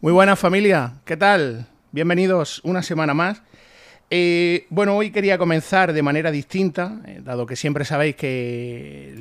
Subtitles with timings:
[0.00, 1.66] Muy buenas familia, ¿qué tal?
[1.90, 3.42] Bienvenidos una semana más.
[4.10, 9.12] Eh, bueno, hoy quería comenzar de manera distinta, eh, dado que siempre sabéis que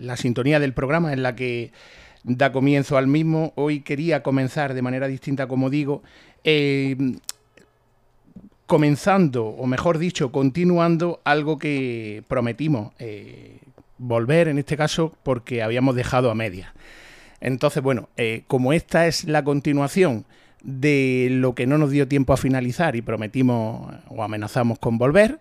[0.00, 1.72] la sintonía del programa es la que
[2.22, 3.54] da comienzo al mismo.
[3.56, 6.04] Hoy quería comenzar de manera distinta, como digo,
[6.44, 6.96] eh,
[8.66, 12.92] comenzando, o mejor dicho, continuando algo que prometimos
[13.98, 16.72] volver, en este caso, porque habíamos dejado a media.
[17.42, 20.24] Entonces, bueno, eh, como esta es la continuación
[20.62, 25.40] de lo que no nos dio tiempo a finalizar y prometimos o amenazamos con volver,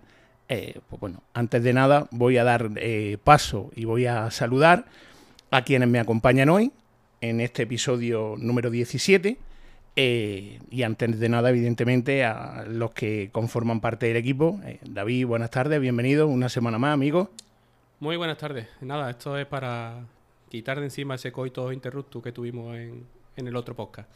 [0.50, 4.86] eh, pues bueno, antes de nada voy a dar eh, paso y voy a saludar
[5.52, 6.72] a quienes me acompañan hoy
[7.22, 9.38] en este episodio número 17.
[9.96, 14.60] y antes de nada, evidentemente, a los que conforman parte del equipo.
[14.82, 17.30] David, buenas tardes, bienvenido, una semana más, amigo.
[18.00, 18.68] Muy buenas tardes.
[18.82, 20.02] Nada, esto es para
[20.52, 24.10] quitar de encima ese coito interrupto que tuvimos en, el otro podcast.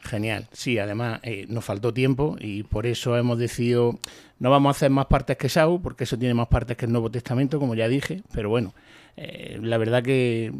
[0.00, 4.00] Genial, sí, además eh, nos faltó tiempo y por eso hemos decidido,
[4.40, 6.92] no vamos a hacer más partes que Sau, porque eso tiene más partes que el
[6.92, 8.74] Nuevo Testamento, como ya dije, pero bueno,
[9.16, 10.52] eh, la verdad que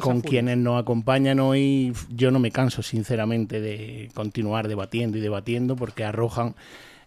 [0.00, 5.76] con quienes nos acompañan hoy yo no me canso sinceramente de continuar debatiendo y debatiendo
[5.76, 6.56] porque arrojan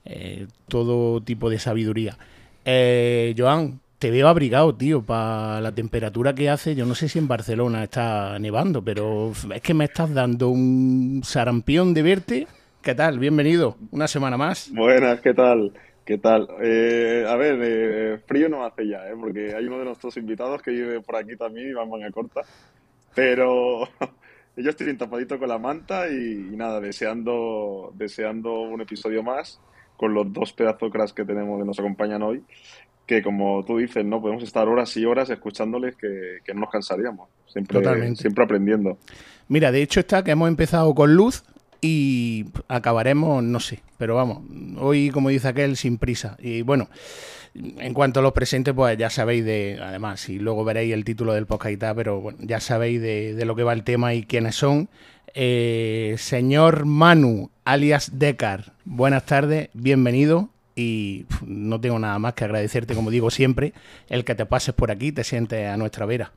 [0.06, 2.18] eh, todo tipo de sabiduría.
[2.64, 6.74] Joan, te veo abrigado, tío, para la temperatura que hace.
[6.74, 11.22] Yo no sé si en Barcelona está nevando, pero es que me estás dando un
[11.24, 12.48] sarampión de verte.
[12.82, 13.20] ¿Qué tal?
[13.20, 14.72] Bienvenido, una semana más.
[14.74, 15.72] Buenas, ¿qué tal?
[16.04, 16.50] ¿Qué tal?
[16.64, 19.14] Eh, a ver, eh, frío no hace ya, ¿eh?
[19.20, 22.42] porque hay uno de nuestros invitados que vive por aquí también en manga corta.
[23.14, 23.88] Pero
[24.58, 29.62] yo estoy tapadito con la manta y, nada, deseando, deseando un episodio más
[29.96, 32.44] con los dos pedazos cracks que tenemos que nos acompañan hoy
[33.06, 37.30] que como tú dices, no podemos estar horas y horas escuchándoles que, no nos cansaríamos,
[37.48, 38.98] siempre, siempre aprendiendo.
[39.48, 41.44] Mira, de hecho está que hemos empezado con luz
[41.82, 44.44] y acabaremos, no sé, pero vamos,
[44.80, 46.38] hoy como dice aquel, sin prisa.
[46.40, 46.90] Y bueno,
[47.54, 51.34] en cuanto a los presentes, pues ya sabéis de, además, y luego veréis el título
[51.34, 54.24] del podcast y tal, pero bueno, ya sabéis de, lo que va el tema y
[54.24, 54.90] quiénes son.
[55.34, 62.96] Eh, señor Manu, alias Decar, buenas tardes, bienvenido y no tengo nada más que agradecerte,
[62.96, 63.74] como digo siempre,
[64.10, 66.32] el que te pases por aquí, te sientes a nuestra vera.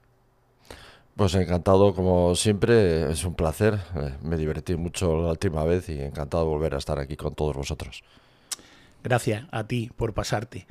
[1.16, 3.78] Pues encantado, como siempre, es un placer.
[3.94, 7.34] Eh, me divertí mucho la última vez y encantado de volver a estar aquí con
[7.34, 8.02] todos vosotros.
[9.04, 10.66] Gracias a ti por pasarte.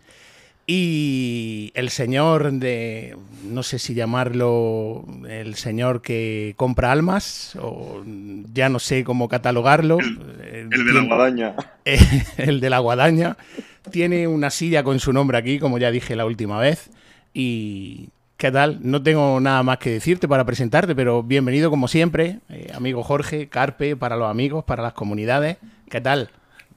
[0.65, 8.01] Y el señor de, no sé si llamarlo el señor que compra almas, o
[8.53, 9.97] ya no sé cómo catalogarlo.
[9.99, 11.55] El, de la guadaña.
[12.37, 13.37] el de la guadaña.
[13.91, 16.89] Tiene una silla con su nombre aquí, como ya dije la última vez.
[17.33, 18.79] Y, ¿qué tal?
[18.81, 23.49] No tengo nada más que decirte para presentarte, pero bienvenido como siempre, eh, amigo Jorge,
[23.49, 25.57] Carpe, para los amigos, para las comunidades.
[25.89, 26.29] ¿Qué tal?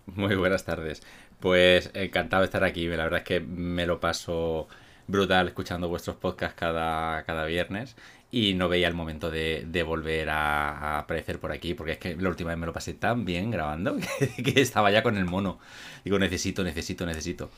[0.07, 1.03] Muy buenas tardes.
[1.41, 2.87] Pues encantado de estar aquí.
[2.89, 4.69] La verdad es que me lo paso
[5.07, 7.97] brutal escuchando vuestros podcasts cada, cada viernes
[8.31, 12.29] y no veía el momento de, volver a, aparecer por aquí porque es que la
[12.29, 13.97] última vez me lo pasé tan bien grabando
[14.45, 15.59] que, estaba ya con el mono.
[16.05, 17.51] Digo, necesito, necesito, necesito.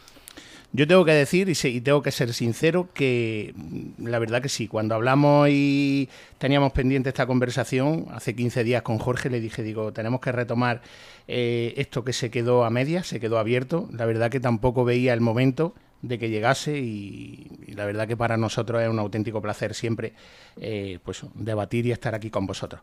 [0.70, 4.68] Yo tengo que decir, y, tengo que ser sincero, que mm, la verdad que sí,
[4.68, 9.92] cuando hablamos y teníamos pendiente esta conversación, hace 15 días con Jorge, le dije, digo,
[9.94, 10.82] tenemos que retomar
[11.30, 13.88] eh, esto que se quedó a medias, se quedó abierto.
[13.92, 18.36] La verdad que tampoco veía el momento de que llegase y, la verdad que para
[18.36, 20.14] nosotros es un auténtico placer siempre
[20.56, 22.80] eh, pues debatir y estar aquí con vosotros.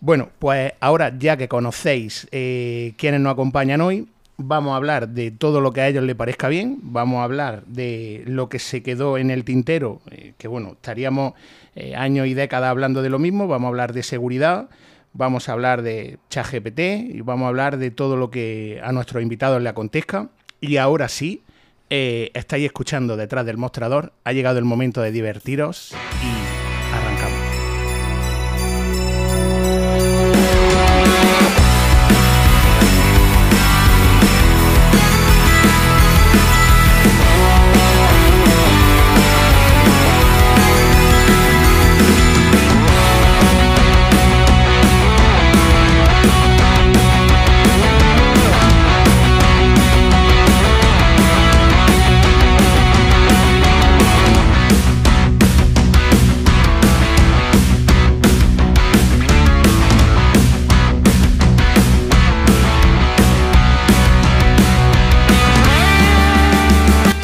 [0.00, 5.30] Bueno, pues ahora ya que conocéis eh, quienes nos acompañan hoy, vamos a hablar de
[5.30, 8.82] todo lo que a ellos les parezca bien, vamos a hablar de lo que se
[8.82, 11.34] quedó en el tintero, eh, que bueno, estaríamos
[11.96, 14.68] años y décadas hablando de lo mismo, vamos a hablar de seguridad,
[15.12, 16.80] vamos a hablar de ChatGPT
[17.14, 20.28] y vamos a hablar de todo lo que a nuestros invitados le acontezca.
[20.60, 21.42] Y ahora sí,
[21.88, 26.59] eh, estáis escuchando detrás del mostrador, ha llegado el momento de divertiros y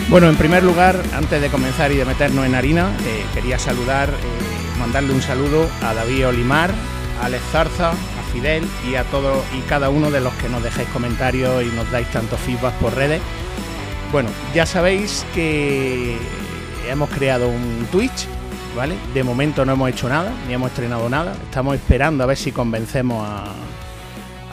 [0.09, 4.09] Bueno, en primer lugar, antes de comenzar y de meternos en harina, eh, quería saludar,
[4.09, 6.71] eh, mandarle un saludo a David Olimar,
[7.21, 10.63] a Alex Zarza, a Fidel y a todos y cada uno de los que nos
[10.63, 13.21] dejáis comentarios y nos dais tanto feedback por redes.
[14.13, 16.17] Bueno, ya sabéis que
[16.89, 18.29] hemos creado un Twitch,
[18.77, 18.95] ¿vale?
[19.13, 21.33] De momento no hemos hecho nada, ni hemos estrenado nada.
[21.33, 23.47] Estamos esperando a ver si convencemos a,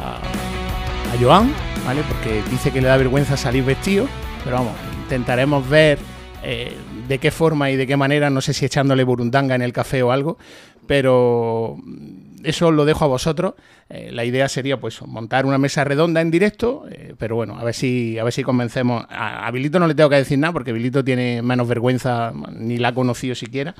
[0.02, 1.54] a, Joan,
[1.86, 2.02] ¿vale?
[2.08, 4.08] Porque dice que le da vergüenza salir vestido,
[4.44, 4.74] pero vamos,
[5.14, 6.00] intentaremos ver
[6.44, 6.76] eh,
[7.08, 10.02] de qué forma y de qué manera, no sé si echándole burundanga en el café
[10.02, 10.40] o algo,
[10.88, 11.78] pero
[12.44, 13.54] eso lo dejo a vosotros.
[13.90, 17.64] Eh, la idea sería pues montar una mesa redonda en directo, eh, pero bueno, a
[17.64, 19.06] ver si a ver si convencemos.
[19.08, 22.80] A, a, Bilito no le tengo que decir nada porque Bilito tiene menos vergüenza, ni
[22.80, 23.76] la ha conocido siquiera.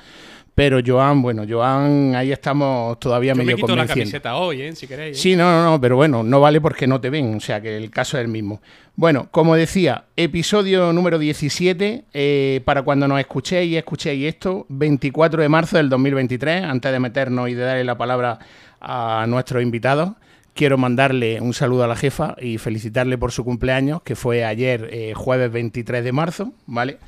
[0.54, 4.76] Pero Joan, bueno, Joan, ahí estamos todavía Yo medio me quito la camiseta hoy, ¿eh?
[4.76, 5.18] si queréis.
[5.18, 5.20] ¿eh?
[5.20, 7.76] Sí, no, no, no, pero bueno, no vale porque no te ven, o sea que
[7.76, 8.62] el caso es el mismo.
[8.94, 15.42] Bueno, como decía, episodio número 17, eh, para cuando nos escuchéis y escuchéis esto, 24
[15.42, 18.38] de marzo del 2023, antes de meternos y de darle la palabra
[18.80, 20.12] a nuestros invitados,
[20.54, 25.12] quiero mandarle un saludo a la jefa y felicitarle por su cumpleaños, que fue ayer,
[25.16, 26.98] jueves 23 de marzo, ¿vale?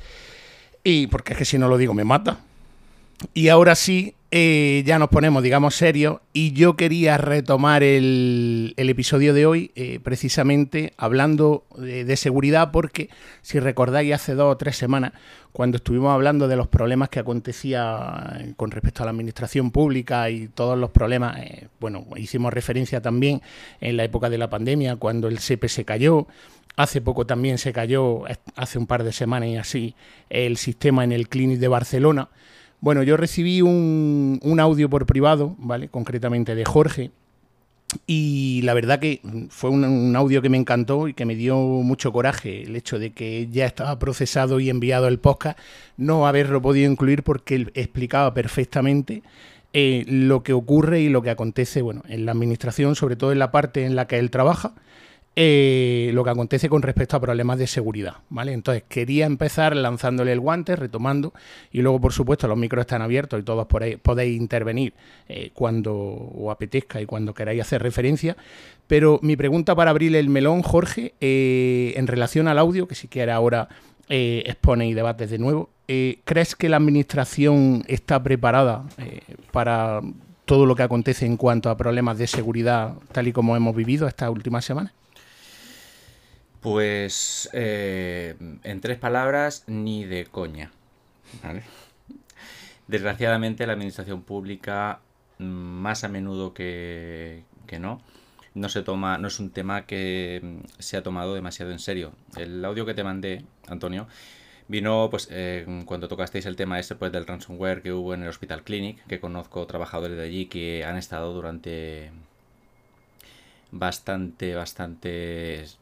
[0.83, 2.39] Y porque es que si no lo digo me mata.
[3.33, 6.19] Y ahora sí, eh, ya nos ponemos, digamos, serios.
[6.33, 13.09] Y yo quería retomar el, episodio de hoy, eh, precisamente hablando de, seguridad, porque
[13.41, 15.13] si recordáis, hace dos o tres semanas,
[15.53, 20.49] cuando estuvimos hablando de los problemas que acontecía con respecto a la administración pública y
[20.49, 23.41] todos los problemas, eh, bueno, hicimos referencia también
[23.81, 26.27] en la época de la pandemia, cuando el CP se cayó.
[26.75, 28.25] Hace poco también se cayó,
[28.55, 29.95] hace un par de semanas y así,
[30.29, 32.29] el sistema en el Clinic de Barcelona.
[32.79, 35.89] Bueno, yo recibí un, un, audio por privado, ¿vale?
[35.89, 37.11] Concretamente de Jorge.
[38.05, 42.11] Y la verdad que fue un, audio que me encantó y que me dio mucho
[42.11, 45.57] coraje el hecho de que ya estaba procesado y enviado el podcast,
[45.95, 49.23] no haberlo podido incluir porque él explicaba perfectamente
[49.71, 53.39] eh, lo que ocurre y lo que acontece bueno, en la administración, sobre todo en
[53.39, 54.73] la parte en la que él trabaja,
[55.39, 58.53] eh, lo que acontece con respecto a problemas de seguridad, ¿vale?
[58.53, 61.31] Entonces quería empezar lanzándole el guante, retomando,
[61.71, 64.95] y luego por supuesto los micros están abiertos y todos por ahí, podéis intervenir
[65.29, 68.35] eh, cuando os apetezca y cuando queráis hacer referencia.
[68.87, 73.07] Pero mi pregunta para abrir el melón, Jorge, eh, en relación al audio, que si
[73.07, 73.69] quiere ahora
[74.09, 78.85] eh, expone y debates de nuevo, ¿crees que la administración está preparada
[79.51, 80.01] para
[80.45, 84.07] todo lo que acontece en cuanto a problemas de seguridad tal y como hemos vivido
[84.07, 84.93] estas últimas semanas?
[86.61, 90.71] Pues eh, en tres palabras, ni de coña.
[91.43, 91.63] ¿vale?
[92.87, 95.01] Desgraciadamente la administración pública,
[95.37, 98.01] más a menudo que, que, no,
[98.53, 102.13] no se toma, no es un tema que se ha tomado demasiado en serio.
[102.37, 104.07] El audio que te mandé, Antonio,
[104.67, 108.29] vino pues eh, cuando tocasteis el tema este pues del ransomware que hubo en el
[108.29, 112.11] Hospital Clinic, que conozco trabajadores de allí que han estado durante
[113.71, 115.79] bastante, bastantes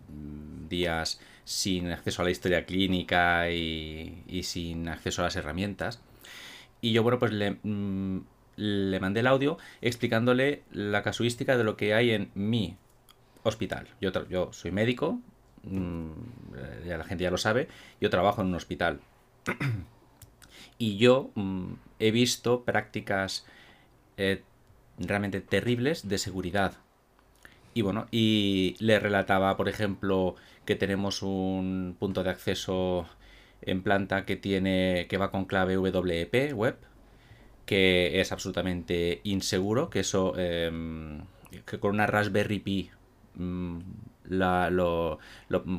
[0.70, 6.02] días sin acceso a la historia clínica y, y, sin acceso a las herramientas.
[6.82, 8.20] Y yo, bueno, pues le, mmm,
[8.58, 12.78] le mandé el audio explicándole la casuística de lo que hay en mi
[13.44, 13.88] hospital.
[14.02, 15.20] Yo, yo soy médico,
[16.86, 17.68] ya la gente ya lo sabe,
[18.00, 19.00] yo trabajo en un hospital.
[20.78, 21.32] y yo
[22.00, 23.46] he visto prácticas
[24.18, 24.44] eh,
[24.98, 26.78] realmente terribles de seguridad
[27.76, 33.06] y bueno, y le relataba, por ejemplo, que tenemos un punto de acceso
[33.62, 36.78] en planta que tiene que va con clave WEP web,
[37.66, 40.72] que es absolutamente inseguro, que eso eh,
[41.66, 42.92] que con una Raspberry Pi
[43.36, 43.80] mmm,
[44.24, 45.20] la, lo,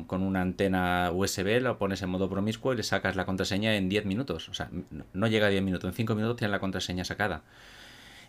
[0.05, 3.89] con una antena USB lo pones en modo promiscuo y le sacas la contraseña en
[3.89, 4.49] 10 minutos.
[4.49, 4.69] O sea,
[5.13, 7.41] no llega a 10 minutos, en 5 minutos tienes la contraseña sacada.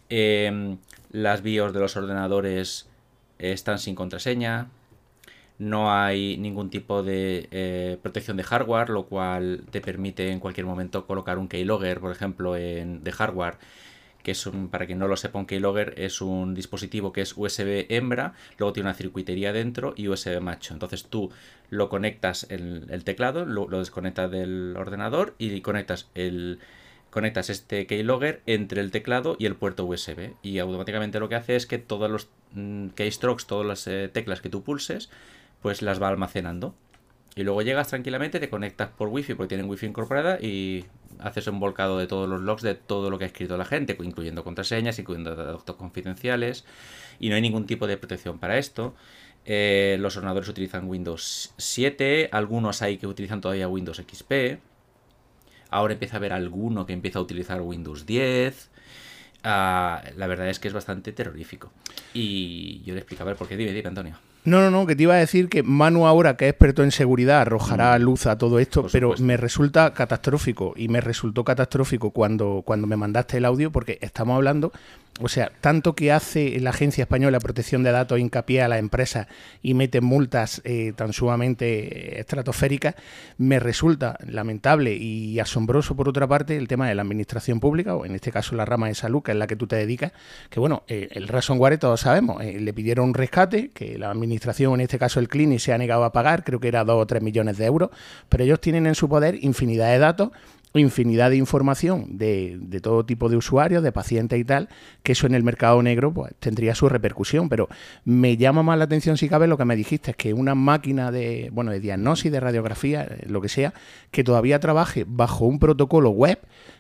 [0.09, 0.79] Eh,
[1.11, 2.88] las BIOS de los ordenadores
[3.39, 4.69] están sin contraseña,
[5.59, 10.67] no hay ningún tipo de eh, protección de hardware, lo cual te permite en cualquier
[10.67, 13.59] momento colocar un keylogger, por ejemplo, de hardware,
[14.23, 17.35] que es un, para quien no lo sepa, un keylogger es un dispositivo que es
[17.37, 20.75] USB hembra, luego tiene una circuitería dentro y USB macho.
[20.75, 21.31] Entonces tú
[21.71, 26.61] lo conectas en el teclado, lo desconectas del ordenador y conectas el,
[27.11, 31.57] conectas este keylogger entre el teclado y el puerto USB y automáticamente lo que hace
[31.57, 35.11] es que todos los mm, keystrokes, todas las eh, teclas que tú pulses,
[35.63, 36.75] pues las va almacenando.
[37.35, 40.87] Y luego llegas tranquilamente, te conectas por wifi porque tienen wifi incorporada y
[41.21, 43.97] haces un volcado de todos los logs de todo lo que ha escrito la gente,
[44.03, 46.65] incluyendo contraseñas, incluyendo datos confidenciales
[47.21, 48.95] y no hay ningún tipo de protección para esto.
[49.45, 54.59] Eh, los ordenadores utilizan Windows 7, algunos hay que utilizan todavía Windows XP.
[55.71, 58.71] Ahora empieza a haber alguno que empieza a utilizar Windows 10.
[59.45, 61.71] ah, la verdad es que es bastante terrorífico.
[62.15, 63.57] Y yo le explicaba el por qué.
[63.57, 64.17] Dime, dime, Antonio.
[64.45, 66.91] No, no, no, que te iba a decir que Manu ahora, que es experto en
[66.91, 68.03] seguridad, arrojará Mm.
[68.03, 72.97] luz a todo esto, pero me resulta catastrófico y me resultó catastrófico cuando, cuando me
[72.97, 74.73] mandaste el audio porque estamos hablando,
[75.21, 78.79] o sea, tanto que hace la Agencia Española de Protección de Datos hincapié a las
[78.79, 79.27] empresas
[79.63, 82.95] y mete multas eh, tan sumamente eh, estratosféricas,
[83.37, 88.05] me resulta lamentable y asombroso por otra parte el tema de la administración pública, o
[88.05, 90.13] en este caso la rama de salud, que es la que tú te dedicas,
[90.51, 94.75] que bueno, eh, el ransomware todos sabemos, eh, le pidieron un rescate, que la administración,
[94.75, 97.07] en este caso el Clinic, se ha negado a pagar, creo que era 2 o
[97.07, 97.91] 3 millones de euros,
[98.29, 100.31] pero ellos tienen en su poder infinidad de datos,
[100.75, 104.69] infinidad de información de, de todo tipo de usuarios, de pacientes y tal,
[105.03, 107.69] que eso en el mercado negro pues, tendría su repercusión, pero
[108.05, 111.11] me llama más la atención si cabe lo que me dijiste, es que una máquina
[111.11, 113.73] de, bueno, de diagnosis, de radiografía, lo que sea,
[114.11, 116.39] que todavía trabaje bajo un protocolo web,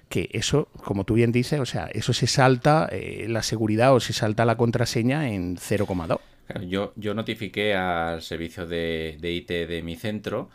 [0.09, 4.01] que eso, como tú bien dices, o sea, eso se salta eh, la seguridad o
[4.01, 6.19] se salta la contraseña en 0,2.
[6.47, 10.49] Claro, yo, yo notifiqué al servicio de, de IT de mi centro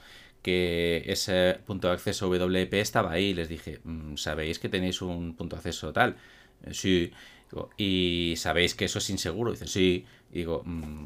[0.43, 3.33] que ese punto de acceso WP estaba ahí.
[3.33, 6.15] Les dije, "Mm, ¿sabéis que tenéis un punto de acceso tal?
[6.65, 7.11] "Eh, Sí.
[7.51, 9.51] Digo, ¿Y sabéis que eso es inseguro?
[9.51, 10.05] Dicen, sí.
[10.31, 11.05] Y digo, "Mm,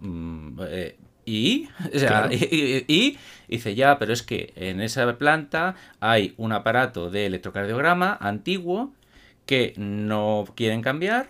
[0.00, 1.68] mm, mm, eh, ¿y?
[1.94, 6.52] O sea, y, y- y- dice, ya, pero es que en esa planta hay un
[6.52, 8.92] aparato de electrocardiograma antiguo
[9.46, 11.28] que no quieren cambiar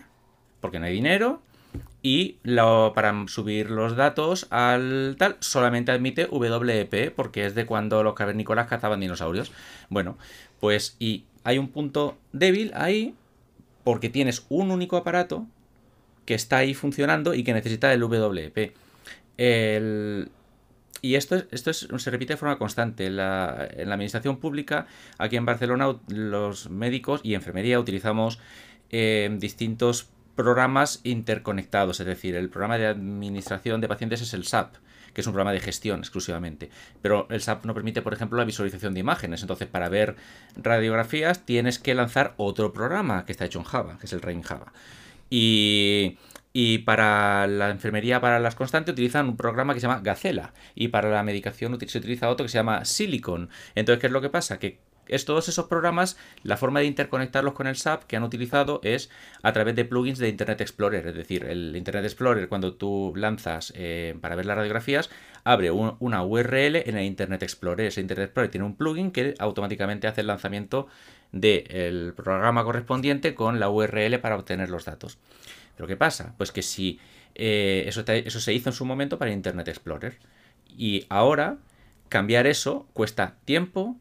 [0.61, 1.41] porque no hay dinero
[2.09, 2.38] y
[2.95, 8.67] para subir los datos al tal solamente admite WEP porque es de cuando los cavernícolas
[8.67, 9.53] cazaban dinosaurios.
[9.91, 10.17] Bueno,
[10.59, 13.15] pues y hay un punto débil ahí
[13.85, 15.47] porque tienes un único aparato
[16.25, 18.73] que está ahí funcionando y que necesita el WEP.
[19.37, 20.31] El-
[21.03, 23.11] y esto, es- esto es- se repite de forma constante.
[23.11, 24.87] La, en la administración pública,
[25.19, 28.38] aquí en Barcelona, los médicos y enfermería utilizamos
[28.91, 31.99] eh, distintos programas interconectados.
[31.99, 34.76] Es decir, el programa de administración de pacientes es el SAP,
[35.12, 36.71] que es un programa de gestión exclusivamente.
[37.02, 39.40] Pero el SAP no permite, por ejemplo, la visualización de imágenes.
[39.40, 40.14] Entonces, para ver
[40.54, 44.42] radiografías, tienes que lanzar otro programa que está hecho en Java, que es el Rain
[44.42, 44.73] Java.
[45.28, 46.18] Y,
[46.52, 50.54] y para la enfermería, para las constantes, utilizan un programa que se llama Gacela.
[50.76, 53.50] Y para la medicación se utiliza otro que se llama Silicon.
[53.75, 54.61] Entonces, ¿qué es lo que pasa?
[54.61, 54.78] Que
[55.09, 59.11] es todos esos programas, la forma de interconectarlos con el SAP que han utilizado es
[59.43, 61.07] a través de plugins de Internet Explorer.
[61.07, 65.11] Es decir, el Internet Explorer, cuando tú lanzas eh, para ver las radiografías,
[65.45, 67.87] abre un- una URL en el Internet Explorer.
[67.87, 70.88] Ese Internet Explorer tiene un plugin que automáticamente hace el lanzamiento
[71.33, 75.19] del programa correspondiente con la URL para obtener los datos.
[75.77, 76.35] Pero ¿qué pasa?
[76.38, 76.99] Pues que si
[77.35, 80.19] eh, eso, eso se hizo en su momento para Internet Explorer.
[80.77, 81.59] Y ahora
[82.09, 83.97] cambiar eso cuesta tiempo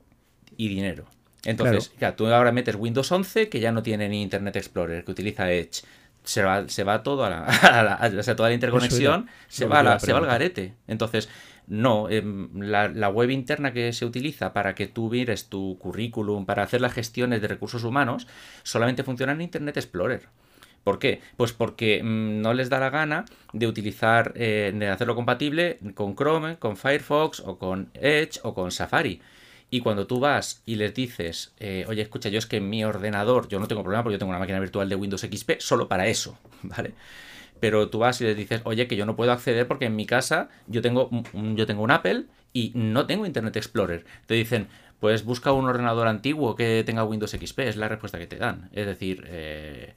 [0.58, 1.06] y dinero.
[1.46, 5.12] Entonces, claro, tú ahora metes Windows 11 que ya no tiene ni Internet Explorer, que
[5.12, 5.84] utiliza Edge.
[6.24, 9.28] Se va, se va todo a la, a la- a- o sea, toda la interconexión
[9.48, 10.74] se va, la- se va al garete.
[10.88, 11.30] Entonces,
[11.68, 16.64] no, em, la, web interna que se utiliza para que tú mires tu currículum, para
[16.64, 18.28] hacer las gestiones de recursos humanos,
[18.64, 20.28] solamente funciona en Internet Explorer.
[20.84, 21.22] ¿Por qué?
[21.38, 26.16] Pues porque mm, no les da la gana de utilizar, eh, de hacerlo compatible con
[26.16, 29.22] Chrome, con Firefox o con Edge o con Safari.
[29.70, 32.86] Y cuando tú vas y les dices, eh, oye, escucha, yo es que en mi
[32.86, 35.88] ordenador, yo no tengo problema porque yo tengo una máquina virtual de Windows XP solo
[35.90, 36.94] para eso, ¿vale?
[37.60, 40.06] Pero tú vas y les dices, oye, que yo no puedo acceder porque en mi
[40.06, 44.06] casa yo tengo un, un- yo tengo un Apple y no tengo Internet Explorer.
[44.26, 44.68] Te dicen,
[45.00, 48.70] pues busca un ordenador antiguo que tenga Windows XP, es la respuesta que te dan.
[48.74, 49.94] Es decir, eh,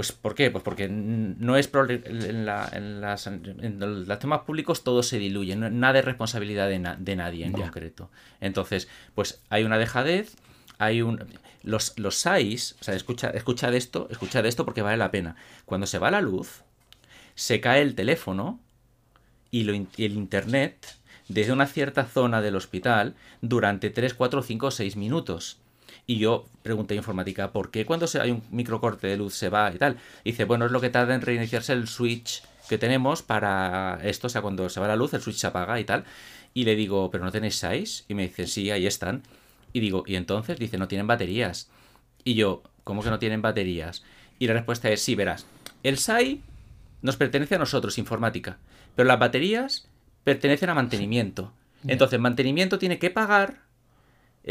[0.00, 0.50] pues ¿por qué?
[0.50, 3.76] Pues porque no es en, la- en las, en
[4.08, 7.52] los temas públicos todo se diluye, no- nada es responsabilidad de, na- de nadie en
[7.64, 8.10] concreto.
[8.40, 10.36] Entonces, pues hay una dejadez,
[10.78, 11.22] hay un
[11.62, 15.10] los los SAIs, o sea, escucha escucha de esto, escucha de esto porque vale la
[15.10, 15.36] pena.
[15.66, 16.62] Cuando se va la luz,
[17.34, 18.58] se cae el teléfono
[19.50, 20.96] y, lo y el internet
[21.28, 25.59] desde una cierta zona del hospital durante 3, 4, 5, 6 minutos.
[26.10, 29.48] Y yo pregunté a informática, ¿por qué cuando se- hay un microcorte de luz se
[29.48, 29.96] va y tal?
[30.24, 34.26] Y dice, bueno, es lo que tarda en reiniciarse el switch que tenemos para esto,
[34.26, 36.02] o sea, cuando se va la luz, el switch se apaga y tal.
[36.52, 38.06] Y le digo, ¿pero no tenéis SAIs?
[38.08, 39.22] Y me dice, sí, ahí están.
[39.72, 40.58] Y digo, ¿y entonces?
[40.58, 41.70] Dice, no tienen baterías.
[42.24, 44.02] Y yo, ¿cómo que no tienen baterías?
[44.40, 45.46] Y la respuesta es, sí, verás.
[45.84, 46.40] El SAI
[47.02, 48.58] nos pertenece a nosotros, informática.
[48.96, 49.86] Pero las baterías
[50.24, 51.52] pertenecen a mantenimiento.
[51.86, 53.60] Entonces, mantenimiento tiene que pagar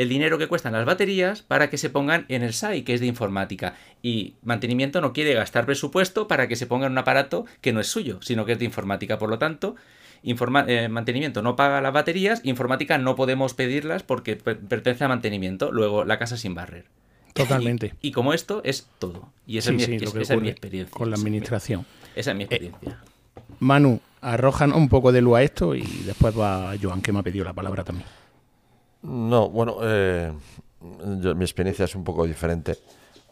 [0.01, 3.01] el dinero que cuestan las baterías para que se pongan en el SAI, que es
[3.01, 3.75] de informática.
[4.01, 7.79] Y mantenimiento no quiere gastar presupuesto para que se ponga en un aparato que no
[7.79, 9.17] es suyo, sino que es de informática.
[9.19, 9.75] Por lo tanto,
[10.23, 15.07] informa- eh, mantenimiento no paga las baterías, informática no podemos pedirlas porque per- pertenece a
[15.09, 15.71] mantenimiento.
[15.71, 16.85] Luego, la casa sin barrer.
[17.33, 17.93] Totalmente.
[18.01, 19.31] Y, como esto es todo.
[19.45, 19.83] Y esa, es, mi,
[20.49, 20.97] experiencia.
[20.97, 21.85] Con la administración.
[22.15, 22.99] Esa es mi experiencia.
[23.59, 27.23] Manu, arrojan un poco de luz a esto y después va Joan, que me ha
[27.23, 28.07] pedido la palabra también.
[29.01, 30.33] No, bueno, eh,
[30.81, 32.77] mi experiencia es un poco diferente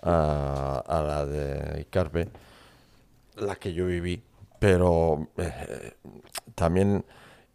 [0.02, 2.30] a, la de Carpe,
[3.36, 4.22] la que yo viví,
[4.60, 5.94] pero eh,
[6.56, 7.04] también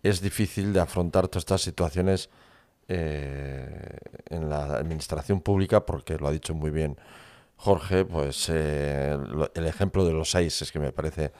[0.02, 2.28] es difícil de afrontar todas estas situaciones
[2.88, 6.96] eh, en la administración pública, porque lo ha dicho muy bien
[7.56, 11.32] Jorge, pues el ejemplo de los seis es que me parece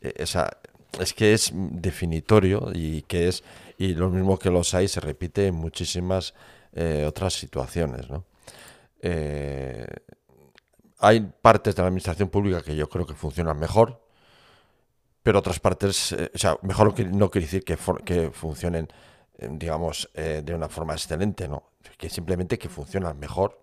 [0.00, 0.48] esa
[1.00, 3.44] es que es definitorio y que es
[3.78, 6.34] y lo mismo que los hay se repite en muchísimas
[6.72, 8.06] eh, otras situaciones
[9.00, 9.86] eh,
[10.98, 14.02] hay partes de la administración pública que yo creo que funcionan mejor
[15.22, 18.88] pero otras partes eh, o sea mejor no quiere decir que, que funcionen
[19.38, 23.62] digamos de una forma excelente no que simplemente que funcionan mejor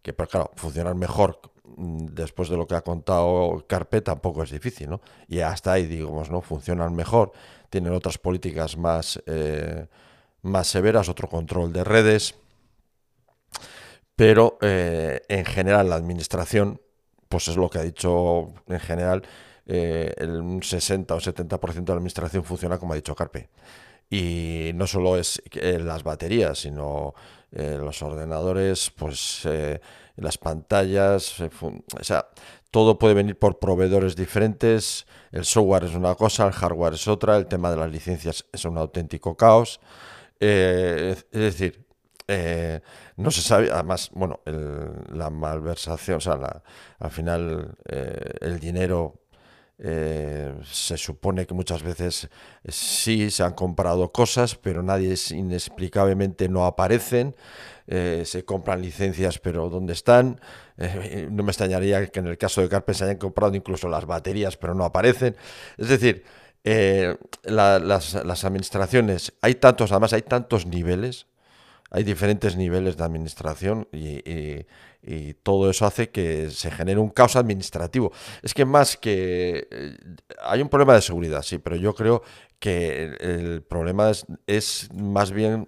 [0.00, 4.90] que pero claro funcionan mejor después de lo que ha contado Carpe, tampoco es difícil,
[4.90, 5.00] ¿no?
[5.28, 6.40] Y hasta ahí, digamos, ¿no?
[6.40, 7.32] Funcionan mejor,
[7.70, 9.86] tienen otras políticas más, eh,
[10.42, 12.34] más severas, otro control de redes,
[14.16, 16.80] pero eh, en general la administración,
[17.28, 19.22] pues es lo que ha dicho en general,
[19.66, 23.48] eh, el 60 o 70% de la administración funciona como ha dicho Carpe.
[24.10, 27.14] Y no solo es las baterías, sino
[27.52, 29.46] los ordenadores, pues
[30.16, 32.26] las pantallas, eh, o sea,
[32.70, 37.36] todo puede venir por proveedores diferentes, el software es una cosa, el hardware es otra,
[37.36, 39.80] el tema de las licencias es un auténtico caos.
[40.40, 41.86] Eh, es decir,
[42.28, 42.80] eh,
[43.16, 46.62] no se sabe, además, bueno, la malversación, o sea,
[46.98, 47.76] al final
[48.40, 49.21] el dinero
[49.82, 52.28] se supone que muchas veces
[52.68, 57.34] sí se han comprado cosas, pero nadie inexplicablemente no aparecen.
[57.86, 60.40] Eh, se compran licencias, pero ¿dónde están?
[60.78, 64.06] Eh, no me extrañaría que en el caso de Carpe se hayan comprado incluso las
[64.06, 65.36] baterías, pero no aparecen.
[65.76, 66.24] Es decir,
[66.64, 68.14] eh, las,
[68.44, 71.26] administraciones, hay tantos, además hay tantos niveles,
[71.90, 74.64] hay diferentes niveles de administración y,
[75.42, 78.12] todo eso hace que se genere un caos administrativo.
[78.42, 79.96] Es que más que...
[80.44, 82.22] hay un problema de seguridad, sí, pero yo creo
[82.58, 85.66] que el, problema es, es, más bien,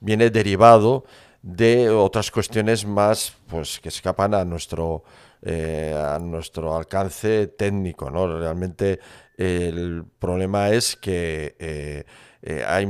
[0.00, 1.04] viene derivado
[1.42, 5.04] de otras cuestiones más pues que escapan a nuestro
[5.42, 8.98] eh, a nuestro alcance técnico no realmente
[9.36, 12.04] el problema es que eh,
[12.42, 12.88] eh, hay,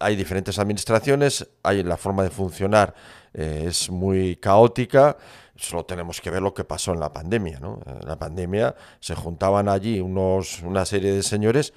[0.00, 2.94] hay diferentes administraciones hay la forma de funcionar
[3.34, 5.16] es muy caótica
[5.56, 7.80] solo tenemos que ver lo que pasó en la pandemia ¿no?
[7.86, 11.74] en la pandemia se juntaban allí unos una serie de señores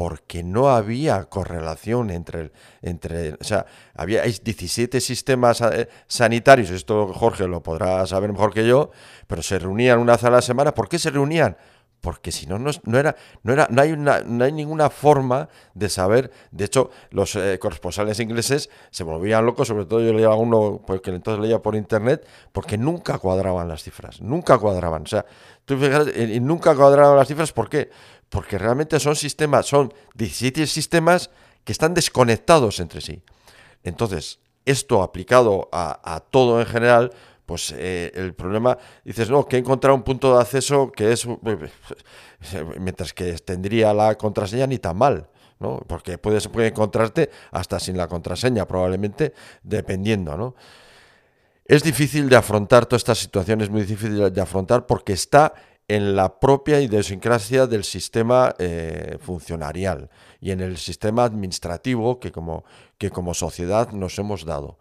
[0.00, 7.46] porque no había correlación entre, entre o sea, había 17 sistemas eh, sanitarios, esto Jorge
[7.46, 8.92] lo podrá saber mejor que yo,
[9.26, 10.72] pero se reunían una vez a la semana.
[10.72, 11.54] ¿Por qué se reunían?
[12.00, 15.88] Porque si no, no, era, no, era, no, hay una, no hay ninguna forma de
[15.88, 16.30] saber.
[16.50, 21.10] De hecho, los eh, corresponsales ingleses se volvían locos, sobre todo yo leía uno, porque
[21.10, 25.02] entonces leía por internet, porque nunca cuadraban las cifras, nunca cuadraban.
[25.02, 25.26] O sea,
[25.66, 27.90] tú fijas, y nunca cuadraban las cifras, ¿por qué?
[28.30, 31.30] porque realmente son sistemas, son 17 sistemas
[31.64, 33.22] que están desconectados entre sí.
[33.82, 37.12] Entonces, esto aplicado a, todo en general,
[37.50, 41.26] pues eh, el problema, dices, no, que he encontrado un punto de acceso que es,
[42.78, 45.28] mientras que tendría la contraseña ni tan mal.
[45.58, 45.82] ¿no?
[45.88, 49.34] Porque puedes, puede encontrarte hasta sin la contraseña, probablemente,
[49.64, 50.54] dependiendo, ¿no?
[51.64, 55.52] Es difícil de afrontar toda esta situación, es muy difícil de afrontar porque está
[55.88, 60.08] en la propia idiosincrasia del sistema eh, funcionarial
[60.40, 62.62] y en el sistema administrativo que como,
[62.96, 64.78] que como sociedad nos hemos dado.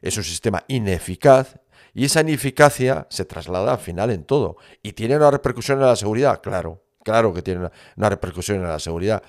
[0.00, 1.56] Es un sistema ineficaz
[1.94, 4.56] y esa ineficacia se traslada al final en todo.
[4.82, 6.40] ¿Y tiene una repercusión en la seguridad?
[6.40, 9.22] Claro, claro que tiene una, repercusión en la seguridad.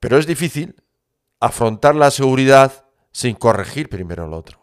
[0.00, 0.76] Pero es difícil
[1.40, 4.58] afrontar la seguridad sin corregir primero lo otro.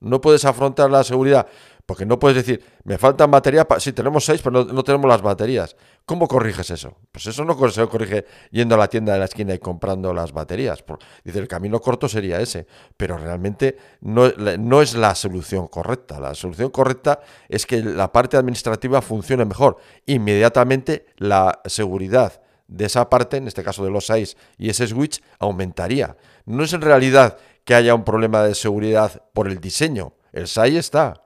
[0.00, 1.46] No puedes afrontar la seguridad
[1.90, 5.74] porque no puedes decir, me faltan baterías, sí, tenemos seis, pero no, tenemos las baterías.
[6.06, 6.96] ¿Cómo corriges eso?
[7.10, 10.30] Pues eso no se corrige yendo a la tienda de la esquina y comprando las
[10.30, 10.84] baterías.
[11.24, 16.20] Dice, el camino corto sería ese, pero realmente no, no es la solución correcta.
[16.20, 19.78] La solución correcta es que la parte administrativa funcione mejor.
[20.06, 25.20] Inmediatamente la seguridad de esa parte, en este caso de los seis y ese switch,
[25.40, 26.16] aumentaría.
[26.44, 30.12] No es en realidad que haya un problema de seguridad por el diseño.
[30.32, 31.24] El SAI está.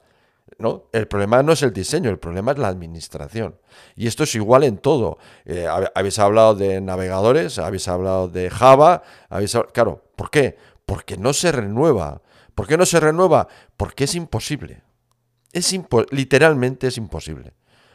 [0.57, 0.85] ¿No?
[0.91, 3.59] El problema no es el diseño, el problema es la administración.
[3.95, 5.17] Y esto es igual en todo.
[5.45, 10.57] Eh, habéis hablado de navegadores, habéis hablado de Java, habéis claro, ¿por qué?
[10.85, 12.21] Porque no se renueva.
[12.53, 13.47] ¿Por qué no se renueva?
[13.75, 14.83] Porque es imposible.
[15.51, 15.75] es
[16.11, 17.53] literalmente es imposible.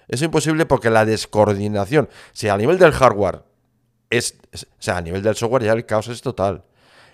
[0.08, 3.44] Es imposible porque la descoordinación, si a nivel del hardware
[4.10, 6.64] es, o sea, a nivel del software ya el caos es total.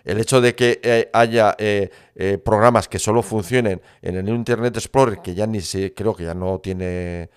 [0.06, 4.76] El hecho de que eh, haya eh, eh, programas que solo funcionen en el Internet
[4.76, 7.28] Explorer, que ya ni se, creo que ya no tiene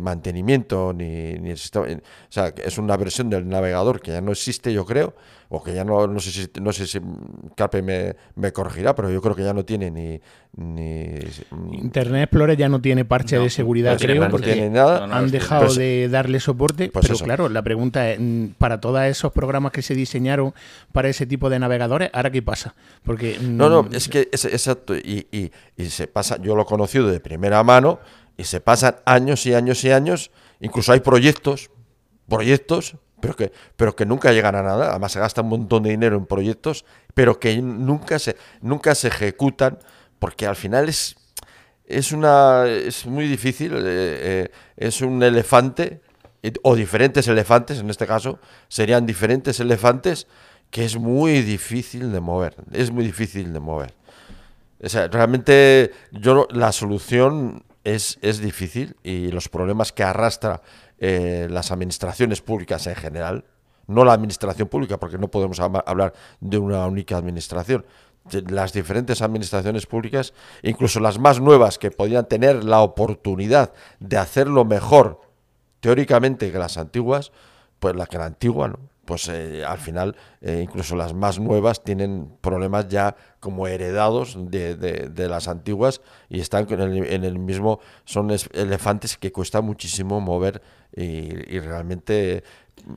[0.00, 4.84] mantenimiento ni, ni o sea, es una versión del navegador que ya no existe, yo
[4.84, 5.14] creo,
[5.48, 7.00] o que ya no, no sé si, no sé si
[7.54, 10.20] Cape me, me corregirá, pero yo creo que ya no tiene ni,
[10.56, 11.18] ni
[11.72, 15.04] Internet Explorer ya no tiene parche de seguridad, creo, porque nada.
[15.04, 16.90] han dejado de darle soporte.
[16.90, 20.52] Pues pero claro, la pregunta es, mm, para todos esos programas que se diseñaron
[20.92, 22.74] para ese tipo de navegadores, ¿ahora qué pasa?
[23.04, 26.62] Porque No, no, mm, es que es, exacto, y, y, y se pasa, yo lo
[26.62, 28.00] he conocido de primera mano,
[28.36, 31.70] y se pasan años y años y años, incluso hay proyectos,
[32.28, 34.90] proyectos pero que, pero que nunca llegan a nada.
[34.90, 39.08] Además se gasta un montón de dinero en proyectos, pero que nunca se, nunca se
[39.08, 39.78] ejecutan,
[40.18, 41.16] porque al final es,
[41.86, 46.00] es, una, es muy difícil, eh, eh, es un elefante,
[46.62, 50.28] o diferentes elefantes, en este caso, serían diferentes elefantes
[50.70, 53.94] que es muy difícil de mover, es muy difícil de mover.
[54.82, 60.60] O sea, realmente yo la solución es, es difícil y los problemas que arrastra
[60.98, 63.44] eh, las administraciones públicas en general,
[63.86, 67.86] no la administración pública, porque no podemos hablar de una única administración.
[68.48, 74.64] Las diferentes administraciones públicas, incluso las más nuevas que podrían tener la oportunidad de hacerlo
[74.64, 75.20] mejor
[75.78, 77.30] teóricamente que las antiguas,
[77.78, 78.80] pues la que la antigua, ¿no?
[79.06, 84.74] Pues eh, al final eh, incluso las más nuevas tienen problemas ya como heredados de,
[84.76, 90.20] de, las antiguas y están en el, en el, mismo, son elefantes que cuesta muchísimo
[90.20, 90.60] mover
[90.94, 92.42] y, realmente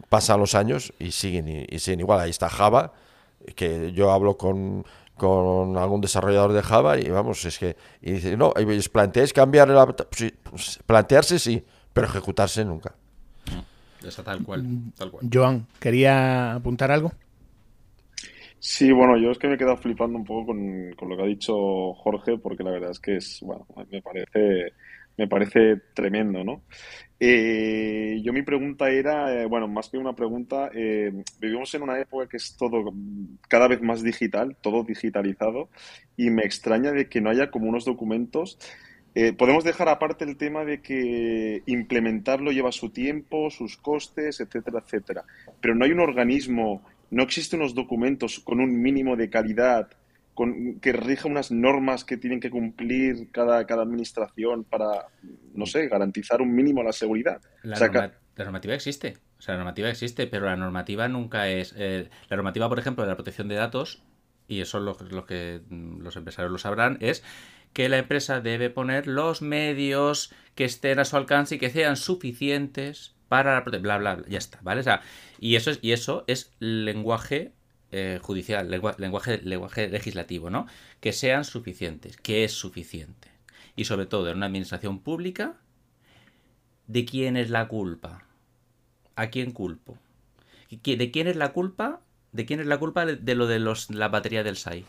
[0.09, 2.19] pasan los años y siguen, y, siguen igual.
[2.19, 2.93] Ahí está Java,
[3.55, 8.35] que yo hablo con, con algún desarrollador de Java y vamos, es que y dice,
[8.35, 9.85] no, ¿os planteáis cambiar la...
[9.85, 12.95] Pues, plantearse sí, pero ejecutarse nunca.
[14.23, 14.65] Tal cual,
[14.97, 15.29] tal cual.
[15.31, 17.11] Joan, ¿quería apuntar algo?
[18.59, 21.23] Sí, bueno, yo es que me he quedado flipando un poco con, con, lo que
[21.23, 24.73] ha dicho Jorge, porque la verdad es que es, bueno, me parece,
[25.17, 26.63] me parece tremendo, ¿no?
[27.21, 31.99] Eh, yo mi pregunta era, eh, bueno, más que una pregunta, eh, vivimos en una
[31.99, 32.93] época que es todo
[33.47, 35.69] cada vez más digital, todo digitalizado,
[36.17, 38.57] y me extraña de que no haya como unos documentos.
[39.37, 45.23] Podemos dejar aparte el tema de que implementarlo lleva su tiempo, sus costes, etcétera, etcétera.
[45.61, 49.89] Pero no hay un organismo, no existen unos documentos con un mínimo de calidad
[50.81, 55.07] que rija unas normas que tienen que cumplir cada, cada administración para,
[55.53, 57.41] no sé, garantizar un mínimo la seguridad.
[57.63, 61.75] La, normativa existe, o sea, la normativa existe, pero la normativa nunca es...
[61.77, 64.01] Eh, la normativa, por ejemplo, de la protección de datos,
[64.47, 67.21] y eso es lo, que mm, los empresarios lo sabrán, es
[67.73, 71.95] que la empresa debe poner los medios que estén a su alcance y que sean
[71.95, 74.81] suficientes para bla, bla, bla, ya está, ¿vale?
[74.81, 75.01] O sea,
[75.39, 77.53] y eso es, y eso es lenguaje
[77.91, 80.67] eh, judicial, lenguaje, lenguaje legislativo, ¿no?
[80.99, 83.29] Que sean suficientes, que es suficiente.
[83.75, 85.55] Y sobre todo en una administración pública,
[86.87, 88.25] ¿de quién es la culpa?
[89.15, 89.97] ¿A quién culpo?
[90.69, 92.01] ¿De quién es la culpa?
[92.31, 94.85] ¿De quién es la culpa de lo de los, la batería del SAI?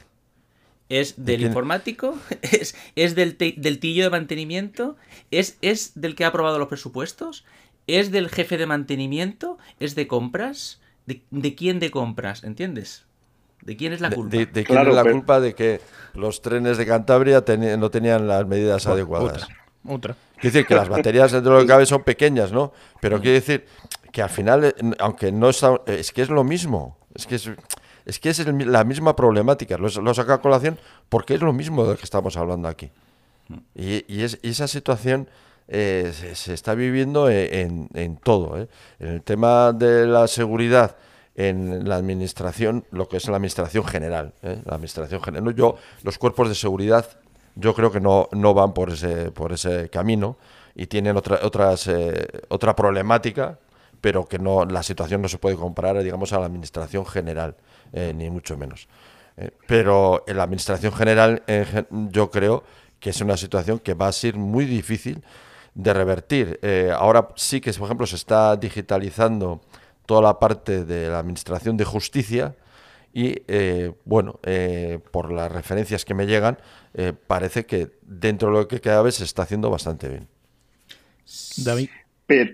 [0.90, 2.18] ¿Es del informático?
[2.42, 4.96] ¿Es, es del, del, tillo de mantenimiento?
[5.30, 7.44] ¿Es, ¿Es del que ha aprobado los presupuestos?
[7.86, 9.56] ¿Es del jefe de mantenimiento?
[9.78, 10.80] ¿Es de compras?
[11.06, 12.42] ¿De, quién de compras?
[12.42, 13.04] ¿Entiendes?
[13.62, 14.36] ¿De quién es la culpa?
[14.36, 15.80] ¿De, quién es la culpa de que
[16.14, 17.44] los trenes de Cantabria
[17.78, 19.46] no tenían las medidas adecuadas?
[19.86, 20.16] Otra.
[20.34, 22.72] Quiere decir que las baterías dentro de lo que cabe son pequeñas, ¿no?
[23.00, 23.20] Pero mm.
[23.20, 23.66] quiere decir
[24.12, 26.98] que al final, eh, aunque no está, es que es lo mismo.
[27.14, 27.50] Es que es,
[28.06, 29.76] es que es la misma problemática.
[29.78, 32.90] Lo, lo saca a colación porque es lo mismo de lo que estamos hablando aquí.
[33.50, 33.58] Mm.
[33.74, 35.28] Y, es, esa situación
[35.68, 38.58] eh, se, está viviendo e, en, todo.
[38.58, 38.68] ¿eh?
[38.98, 40.96] En el tema de la seguridad,
[41.34, 44.32] en la administración, lo que es la administración general.
[44.42, 44.60] ¿eh?
[44.64, 45.54] La administración general.
[45.54, 47.06] Yo, los cuerpos de seguridad,
[47.56, 50.36] yo creo que no, no van por ese, por ese camino
[50.74, 51.90] y tienen otra, otras,
[52.48, 53.58] otra problemática,
[54.00, 57.56] pero que no, la situación no se puede comparar, digamos, a la administración general,
[57.92, 58.88] ni mucho menos.
[59.66, 61.42] pero en la administración general,
[62.10, 62.64] yo creo
[63.00, 65.22] que es una situación que va a ser muy difícil
[65.74, 66.58] de revertir.
[66.62, 69.62] Eh, ahora sí que, por ejemplo, se está digitalizando
[70.06, 72.54] toda la parte de la Administración de Justicia
[73.12, 76.58] y, eh, bueno, eh, por las referencias que me llegan,
[77.26, 80.28] parece que dentro de lo que cada vez se está haciendo bastante bien.
[81.56, 81.88] David.
[82.26, 82.52] Pero...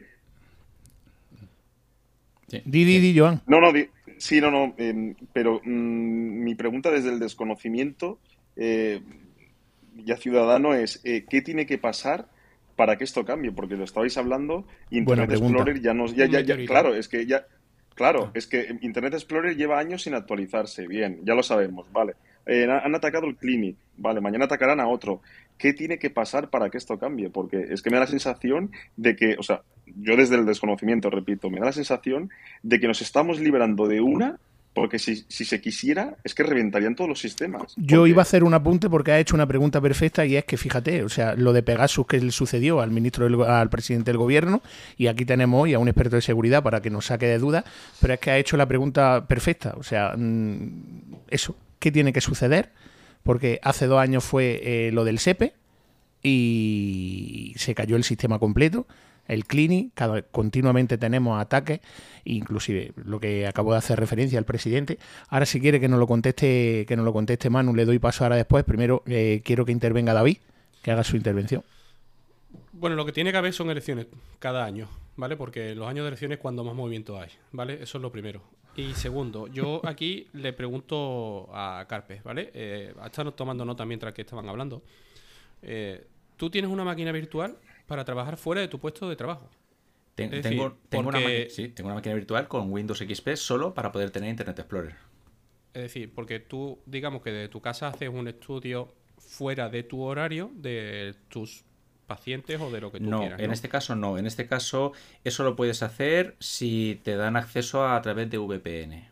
[2.48, 3.42] Di, di, di, Joan.
[3.46, 3.72] No, no,
[4.18, 8.18] sí, no, no, em, pero mm, mi pregunta desde el desconocimiento
[10.04, 12.28] ya ciudadano es eh, qué tiene que pasar
[12.76, 16.56] para que esto cambie, porque lo estabais hablando, Internet Explorer ya nos, ya, ya, ya,
[16.66, 17.46] claro, es que ya,
[17.94, 18.30] claro, ah.
[18.34, 22.14] es que Internet Explorer lleva años sin actualizarse, bien, ya lo sabemos, vale.
[22.44, 25.20] Eh, han atacado el Clinic, vale, mañana atacarán a otro.
[25.58, 27.30] ¿Qué tiene que pasar para que esto cambie?
[27.30, 31.10] Porque es que me da la sensación de que, o sea, yo desde el desconocimiento,
[31.10, 32.30] repito, me da la sensación
[32.62, 34.38] de que nos estamos liberando de una
[34.76, 37.72] porque si, se quisiera, es que reventarían todos los sistemas.
[37.78, 40.58] Yo iba a hacer un apunte porque ha hecho una pregunta perfecta y es que
[40.58, 44.60] fíjate, o sea, lo de Pegasus que le sucedió al ministro, al presidente del gobierno,
[44.98, 47.64] y aquí tenemos hoy a un experto de seguridad para que nos saque de dudas,
[48.02, 49.74] pero es que ha hecho la pregunta perfecta.
[49.78, 52.68] O sea, mm, eso, ¿qué tiene que suceder?
[53.26, 55.52] Porque hace dos años fue eh, lo del SEPE
[56.22, 58.86] y se cayó el sistema completo
[59.28, 61.80] el Clini, cada, continuamente tenemos ataques,
[62.24, 64.98] inclusive lo que acabo de hacer referencia al presidente.
[65.28, 68.24] Ahora si quiere que nos lo conteste, que nos lo conteste Manu, le doy paso
[68.24, 68.64] ahora después.
[68.64, 70.38] Primero eh, quiero que intervenga David,
[70.82, 71.64] que haga su intervención.
[72.72, 74.06] Bueno, lo que tiene que haber son elecciones
[74.38, 75.36] cada año, ¿vale?
[75.36, 77.82] Porque los años de elecciones es cuando más movimiento hay, ¿vale?
[77.82, 78.42] Eso es lo primero.
[78.76, 82.50] Y segundo, yo aquí le pregunto a Carpe, ¿vale?
[82.52, 84.82] Eh, están tomando nota mientras que estaban hablando.
[85.62, 89.48] Eh, ¿Tú tienes una máquina virtual para trabajar fuera de tu puesto de trabajo.
[90.14, 94.94] tengo, una máquina virtual con Windows XP solo para poder tener Internet Explorer.
[95.72, 100.02] Es decir, porque tú, digamos que de tu casa haces un estudio fuera de tu
[100.02, 101.64] horario, de tus
[102.06, 103.38] pacientes o de lo que tú quieras.
[103.38, 103.44] ¿no?
[103.44, 104.18] en este caso no.
[104.18, 104.92] En este caso,
[105.24, 109.08] eso lo puedes hacer si te dan acceso a, través de VPN.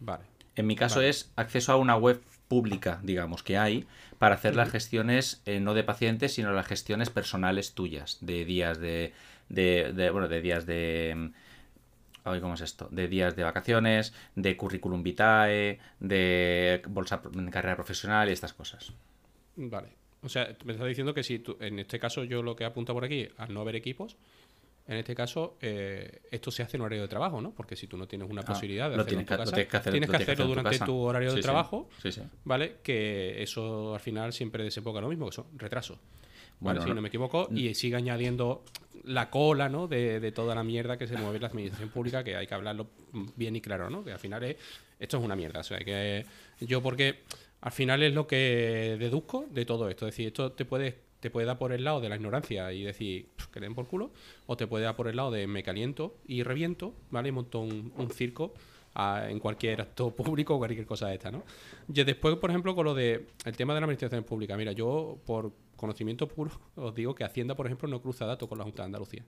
[0.00, 0.24] Vale.
[0.56, 3.86] En mi caso es acceso a una web pública, digamos, que hay
[4.18, 8.78] para hacer las gestiones eh, no de pacientes, sino las gestiones personales tuyas, de días
[8.78, 9.14] de,
[9.48, 11.32] de, bueno, de días de
[12.22, 12.88] ¿cómo es esto?
[12.90, 18.92] De días de vacaciones, de currículum vitae, de bolsa de carrera profesional y estas cosas.
[19.56, 20.01] Vale.
[20.22, 22.92] O sea, me estás diciendo que si tú, en este caso yo lo que apunta
[22.92, 24.16] por aquí, al no haber equipos,
[24.86, 27.52] en este caso, eh, esto se hace en horario de trabajo, ¿no?
[27.52, 30.16] Porque si tú no tienes una ah, posibilidad de hacerlo en tu casa, tienes que,
[30.16, 31.88] hacerlo durante tu horario de trabajo,
[32.44, 32.76] ¿vale?
[32.82, 35.98] Que eso al final siempre desemboca lo mismo, que son retrasos.
[36.58, 38.64] Bueno, si no, me equivoco, y sigue añadiendo
[39.04, 39.88] la cola, ¿no?
[39.88, 42.88] De, toda la mierda que se mueve en la administración pública, que hay que hablarlo
[43.36, 44.04] bien y claro, ¿no?
[44.04, 44.56] Que al final es,
[44.98, 45.60] esto es una mierda.
[45.60, 46.24] O sea, que
[46.60, 47.20] yo porque
[47.62, 50.06] al final es lo que deduzco de todo esto.
[50.06, 52.82] Es decir, esto te puede te puede dar por el lado de la ignorancia y
[52.82, 54.10] decir que den por culo,
[54.46, 57.28] o te puede dar por el lado de me caliento y reviento, ¿vale?
[57.28, 58.54] Y monto un, circo
[58.96, 61.44] en cualquier acto público o cualquier cosa de esta, ¿no?
[61.94, 65.20] Y después, por ejemplo, con lo de el tema de la administración pública, mira, yo
[65.24, 68.82] por conocimiento puro os digo que Hacienda, por ejemplo, no cruza datos con la Junta
[68.82, 69.24] de Andalucía.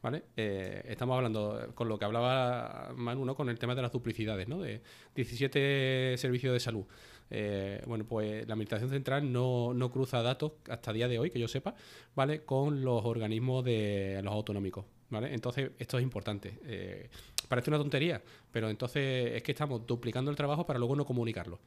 [0.00, 0.22] ¿Vale?
[0.36, 3.34] Eh, estamos hablando con lo que hablaba Manu, ¿no?
[3.34, 4.60] Con el tema de las duplicidades, ¿no?
[4.60, 4.80] De
[5.14, 6.84] 17 servicios de salud.
[7.30, 11.38] Eh, bueno, pues la Administración Central no, no, cruza datos hasta día de hoy, que
[11.38, 11.74] yo sepa,
[12.14, 12.44] ¿vale?
[12.44, 15.34] Con los organismos de los autonómicos, ¿vale?
[15.34, 16.58] Entonces, esto es importante.
[16.64, 17.10] Eh,
[17.48, 21.60] parece una tontería, pero entonces es que estamos duplicando el trabajo para luego no comunicarlo.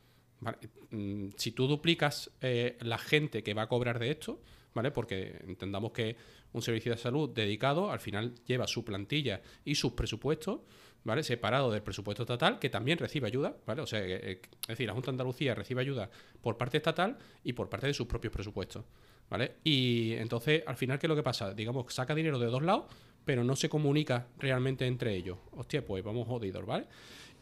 [0.89, 4.41] Mm, si tú duplicas eh, la gente que va a cobrar de esto,
[4.74, 4.91] ¿vale?
[4.91, 6.15] Porque entendamos que
[6.54, 10.62] un servicio de salud dedicado al final lleva su plantilla y sus presupuestos
[11.03, 11.23] ¿vale?
[11.23, 13.81] Separado del presupuesto estatal, que también recibe ayuda, ¿vale?
[13.81, 16.09] O sea, eh, es decir, la Junta de Andalucía recibe ayuda
[16.41, 18.85] por parte estatal y por parte de sus propios presupuestos,
[19.29, 19.55] ¿vale?
[19.63, 21.53] Y entonces, al final, ¿qué es lo que pasa?
[21.53, 22.85] Digamos, saca dinero de dos lados,
[23.25, 25.37] pero no se comunica realmente entre ellos.
[25.51, 26.85] Hostia, pues vamos jodidos, ¿vale?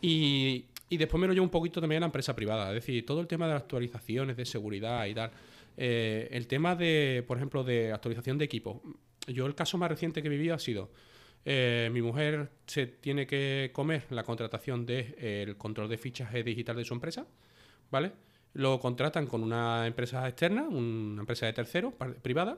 [0.02, 3.06] Y, y después me lo llevo un poquito también a la empresa privada, es decir,
[3.06, 5.32] todo el tema de las actualizaciones de seguridad y tal.
[5.82, 8.82] Eh, el tema de, por ejemplo, de actualización de equipo.
[9.28, 10.90] Yo el caso más reciente que he vivido ha sido
[11.46, 16.44] eh, mi mujer se tiene que comer la contratación del de, el control de fichaje
[16.44, 17.26] digital de su empresa,
[17.92, 18.12] ¿vale?
[18.54, 22.58] Lo contratan con una empresa externa, una empresa de tercero, privada,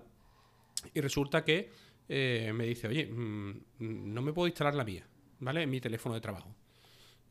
[0.93, 1.69] y resulta que
[2.09, 5.05] eh, me dice, oye, mm, no me puedo instalar la mía,
[5.39, 5.63] ¿vale?
[5.63, 6.53] En mi teléfono de trabajo.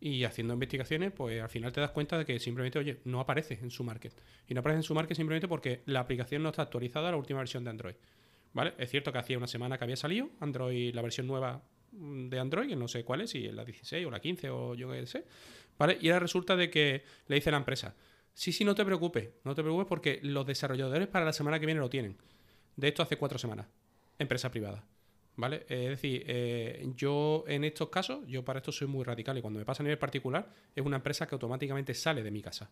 [0.01, 3.59] Y haciendo investigaciones, pues al final te das cuenta de que simplemente, oye, no aparece
[3.61, 4.15] en su market.
[4.49, 7.19] Y no aparece en su market simplemente porque la aplicación no está actualizada a la
[7.19, 7.95] última versión de Android.
[8.53, 8.75] ¿Vale?
[8.79, 12.75] Es cierto que hacía una semana que había salido Android, la versión nueva de Android,
[12.77, 15.25] no sé cuál es, si es la 16 o la 15 o yo qué sé,
[15.79, 15.99] ¿vale?
[16.01, 17.95] Y ahora resulta de que le dice la empresa,
[18.33, 21.67] sí, sí, no te preocupes, no te preocupes porque los desarrolladores para la semana que
[21.67, 22.17] viene lo tienen.
[22.77, 23.67] De esto hace cuatro semanas,
[24.19, 24.85] empresa privada.
[25.37, 25.65] ¿Vale?
[25.69, 29.59] Es decir, eh, yo en estos casos, yo para esto soy muy radical y cuando
[29.59, 32.71] me pasa a nivel particular, es una empresa que automáticamente sale de mi casa.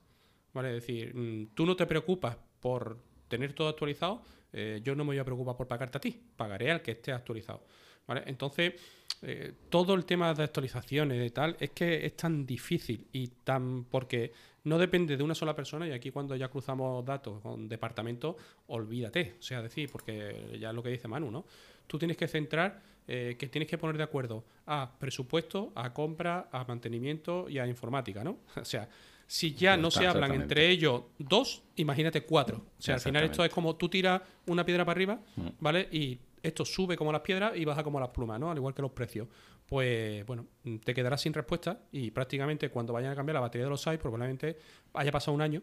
[0.52, 0.76] ¿Vale?
[0.76, 5.08] Es decir, mm, tú no te preocupas por tener todo actualizado, eh, yo no me
[5.08, 7.62] voy a preocupar por pagarte a ti, pagaré al que esté actualizado.
[8.06, 8.22] ¿vale?
[8.26, 8.74] Entonces,
[9.22, 13.84] eh, todo el tema de actualizaciones y tal, es que es tan difícil y tan.
[13.84, 14.32] porque
[14.64, 18.36] no depende de una sola persona y aquí cuando ya cruzamos datos con departamento,
[18.66, 19.36] olvídate.
[19.38, 21.46] O sea, decir, porque ya es lo que dice Manu, ¿no?
[21.86, 26.50] Tú tienes que centrar eh, que tienes que poner de acuerdo a presupuesto, a compra,
[26.52, 28.40] a mantenimiento y a informática, ¿no?
[28.56, 28.86] O sea,
[29.28, 32.64] si ya no se hablan entre ellos dos, imagínate cuatro.
[32.78, 35.48] O sea, al final esto es como tú tiras una piedra para arriba, mm.
[35.60, 35.86] ¿vale?
[35.92, 38.50] Y esto sube como las piedras y baja como las plumas, ¿no?
[38.50, 39.28] Al igual que los precios.
[39.66, 40.46] Pues bueno,
[40.82, 43.98] te quedarás sin respuesta y prácticamente cuando vayan a cambiar la batería de los sites,
[43.98, 44.56] probablemente
[44.94, 45.62] haya pasado un año,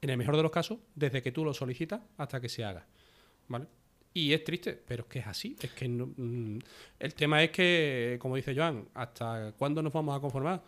[0.00, 2.86] en el mejor de los casos, desde que tú lo solicitas hasta que se haga.
[3.46, 3.66] ¿Vale?
[4.14, 5.54] Y es triste, pero es que es así.
[5.60, 6.58] Es que mm,
[6.98, 10.62] el tema es que, como dice Joan, ¿hasta cuándo nos vamos a conformar?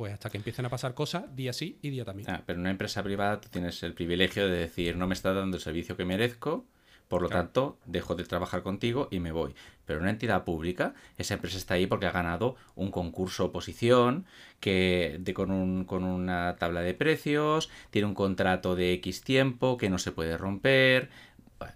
[0.00, 2.30] Pues hasta que empiecen a pasar cosas día sí y día también.
[2.30, 5.34] Ah, pero en una empresa privada tú tienes el privilegio de decir, no me está
[5.34, 6.64] dando el servicio que merezco,
[7.06, 9.54] por lo tanto, dejo de trabajar contigo y me voy.
[9.84, 14.24] Pero en una entidad pública, esa empresa está ahí porque ha ganado un concurso oposición
[14.58, 19.76] que de, con, un, con una tabla de precios, tiene un contrato de X tiempo
[19.76, 21.10] que no se puede romper.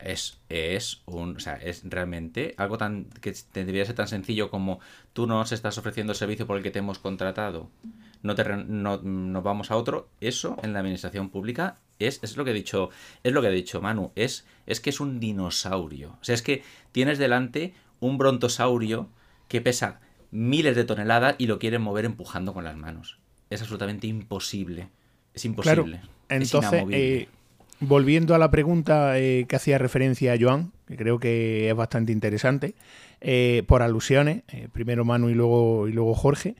[0.00, 4.80] Es, es un, o sea, es realmente algo tan que debería ser tan sencillo como
[5.12, 7.68] tú nos estás ofreciendo el servicio por el que te hemos contratado
[8.24, 10.08] no, te, no nos vamos a otro.
[10.20, 12.88] Eso en la administración pública es, es, lo que he dicho,
[13.22, 16.16] es lo que ha dicho Manu, es, es que es un dinosaurio.
[16.20, 19.08] O sea, es que tienes delante un brontosaurio
[19.46, 23.18] que pesa miles de toneladas y lo quieren mover empujando con las manos.
[23.50, 24.88] Es absolutamente imposible.
[25.34, 26.00] Es imposible.
[26.30, 27.28] entonces, eh,
[27.80, 32.10] volviendo a la pregunta eh, que hacía referencia a Joan, que creo que es bastante
[32.10, 32.74] interesante,
[33.20, 36.56] eh, por alusiones, primero Manu y luego, y luego Jorge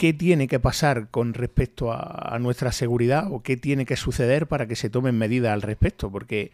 [0.00, 4.66] qué tiene que pasar con respecto a, nuestra seguridad o qué tiene que suceder para
[4.66, 6.52] que se tomen medidas al respecto, porque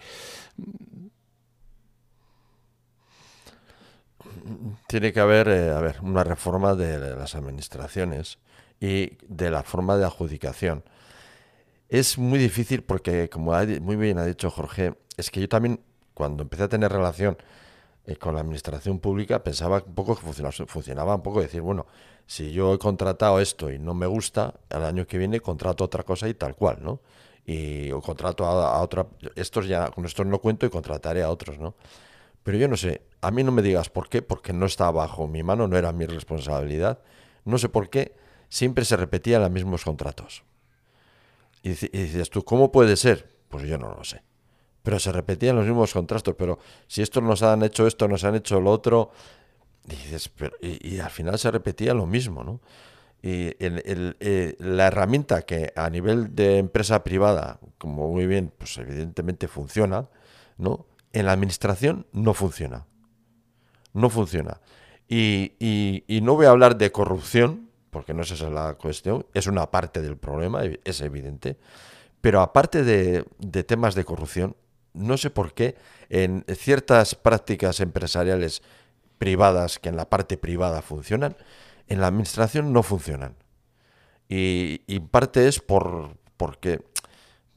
[4.89, 8.39] tiene que haber, eh, a ver, una reforma de las administraciones
[8.81, 10.83] y de la forma de adjudicación.
[11.89, 15.79] Es muy difícil porque, como muy bien ha dicho Jorge, es que yo también,
[16.15, 17.39] cuando empecé a tener relación
[18.07, 21.87] eh, con la administración pública, pensaba un poco que funcionaba, funcionaba un poco decir, bueno,
[22.27, 26.03] si yo he contratado esto y no me gusta, al año que viene contrato otra
[26.03, 27.01] cosa y tal cual, ¿no?
[27.45, 31.59] Y o contrato a, otra, estos ya, con estos no cuento y contrataré a otros,
[31.61, 31.75] ¿no?
[32.43, 35.29] Pero yo no sé, a mí no me digas por qué, porque no estaba bajo
[35.29, 37.01] mi mano, no era mi responsabilidad.
[37.45, 38.17] No sé por qué,
[38.49, 40.43] siempre se repetían los mismos contratos.
[41.63, 43.29] Y, y dices tú, ¿cómo puede ser?
[43.49, 44.23] Pues yo no lo sé.
[44.83, 46.59] Pero se repetían los mismos contratos, pero
[46.89, 49.11] si estos nos han hecho esto, nos han hecho lo otro,
[50.61, 52.61] y, al final se repetía lo mismo, ¿no?
[53.23, 59.49] Y eh, la herramienta que a nivel de empresa privada, como muy bien, pues evidentemente
[59.49, 60.09] funciona,
[60.59, 60.87] ¿no?
[61.13, 62.87] En la administración no funciona.
[63.93, 64.61] No funciona.
[65.09, 69.71] Y, no voy a hablar de corrupción, porque no es esa la cuestión, es una
[69.71, 71.57] parte del problema, es evidente.
[72.21, 73.25] Pero aparte de
[73.65, 74.57] temas de corrupción,
[74.97, 75.77] no sé por qué
[76.09, 78.63] en ciertas prácticas empresariales
[79.19, 81.37] privadas que en la parte privada funcionan,
[81.89, 83.37] en la administración no funcionan.
[84.29, 86.81] Y, en parte es por porque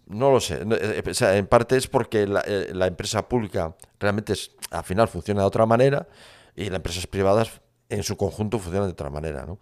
[0.05, 1.03] no lo sé, eh,
[1.37, 5.65] en parte es porque eh, la, empresa pública realmente es, al final funciona de otra
[5.65, 6.07] manera
[6.55, 9.59] y las empresas privadas en su conjunto funcionan de otra manera, ¿no?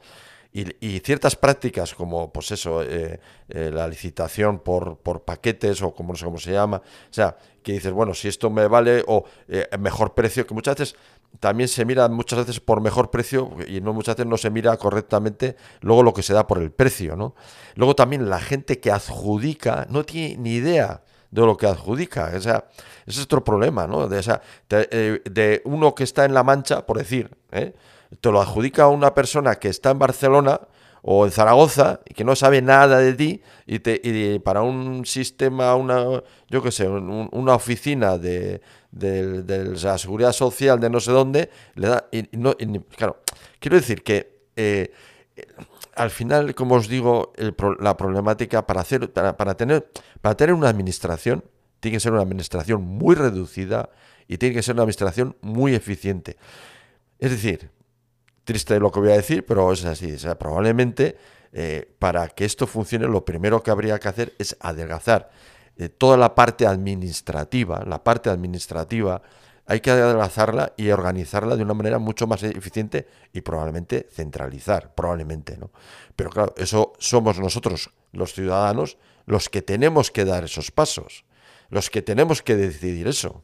[0.54, 6.18] Y, ciertas prácticas como, pues eso, eh, la licitación por, por, paquetes o como no
[6.18, 9.26] sé cómo se llama, o sea, que dices, bueno, si esto me vale o
[9.78, 10.96] mejor precio, que muchas veces
[11.40, 14.76] también se mira muchas veces por mejor precio y no muchas veces no se mira
[14.78, 17.36] correctamente luego lo que se da por el precio, ¿no?
[17.76, 22.42] Luego también la gente que adjudica no tiene ni idea de lo que adjudica, o
[22.42, 22.66] sea,
[23.06, 24.08] ese es otro problema, ¿no?
[24.08, 24.22] De,
[24.70, 27.74] eh, de, uno que está en La Mancha, por decir, ¿eh?
[28.22, 30.62] Te lo adjudica a una persona que está en Barcelona
[31.02, 35.06] o en Zaragoza y que no sabe nada de ti y, te, y para un
[35.06, 41.12] sistema, una, yo qué sé, una oficina de, de, la seguridad social de no sé
[41.12, 42.08] dónde, le da...
[42.12, 42.56] Y, no,
[42.96, 43.22] claro,
[43.60, 44.92] quiero decir que eh,
[45.96, 47.34] al final, como os digo,
[47.80, 49.90] la problemática para, hacer, para, tener,
[50.22, 51.44] para tener una administración,
[51.80, 53.90] tiene que ser una administración muy reducida
[54.28, 56.38] y tiene que ser una administración muy eficiente.
[57.20, 57.72] Es decir,
[58.48, 60.14] triste lo que voy a decir, pero es así.
[60.14, 61.18] O sea, probablemente
[61.52, 65.30] eh, para que esto funcione, lo primero que habría que hacer es adelgazar
[65.76, 69.22] eh, toda la parte administrativa, la parte administrativa,
[69.66, 75.58] hay que adelgazarla y organizarla de una manera mucho más eficiente y probablemente centralizar, probablemente,
[75.58, 75.72] ¿no?
[76.16, 81.26] Pero claro, eso somos nosotros, los ciudadanos, los que tenemos que dar esos pasos,
[81.70, 83.44] los que tenemos que decidir eso.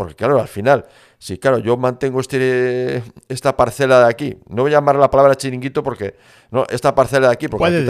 [0.00, 0.86] Porque claro, al final,
[1.18, 5.34] si claro, yo mantengo este, esta parcela de aquí, no voy a llamar la palabra
[5.34, 6.14] chiringuito porque,
[6.50, 7.84] no, esta parcela de aquí, porque puede aquí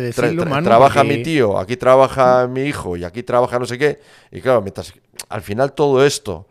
[0.00, 3.76] decirlo, trabaja, mi, trabaja mi tío, aquí trabaja mi hijo y aquí trabaja no sé
[3.76, 4.00] qué,
[4.32, 4.94] y claro, mientras
[5.28, 6.48] al final todo esto,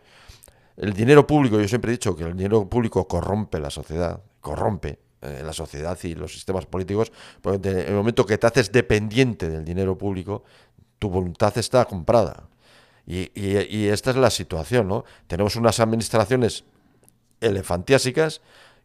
[0.76, 5.00] el dinero público, yo siempre he dicho que el dinero público corrompe la sociedad, corrompe
[5.22, 7.10] eh, la sociedad y los sistemas políticos,
[7.42, 10.44] porque en el momento que te haces dependiente del dinero público,
[11.00, 12.44] tu voluntad está comprada.
[13.06, 15.04] Y, esta es la situación, ¿no?
[15.26, 16.64] Tenemos unas administraciones
[17.40, 18.40] elefantiásicas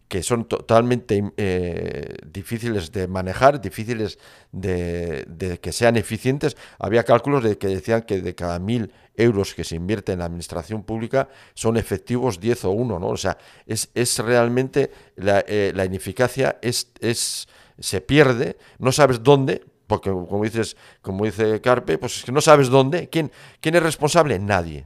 [0.09, 4.17] que son totalmente eh, difíciles de manejar, difíciles
[4.51, 6.57] de, que sean eficientes.
[6.79, 10.25] Había cálculos de que decían que de cada mil euros que se invierte en la
[10.25, 13.07] administración pública son efectivos 10 o 1, ¿no?
[13.07, 17.47] O sea, es, es realmente la, eh, la ineficacia es, es,
[17.77, 22.41] se pierde, no sabes dónde, porque como dices, como dice Carpe, pues es que no
[22.41, 23.09] sabes dónde.
[23.09, 24.37] ¿Quién, quién es responsable?
[24.37, 24.85] Nadie.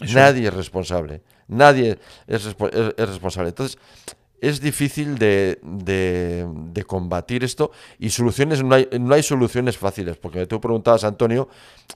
[0.00, 1.22] Nadie es responsable.
[1.48, 3.48] Nadie es, responsable.
[3.48, 3.78] Entonces,
[4.42, 10.46] es difícil de, de, combatir esto y soluciones, no hay, no hay soluciones fáciles, porque
[10.46, 11.48] tú preguntabas, Antonio,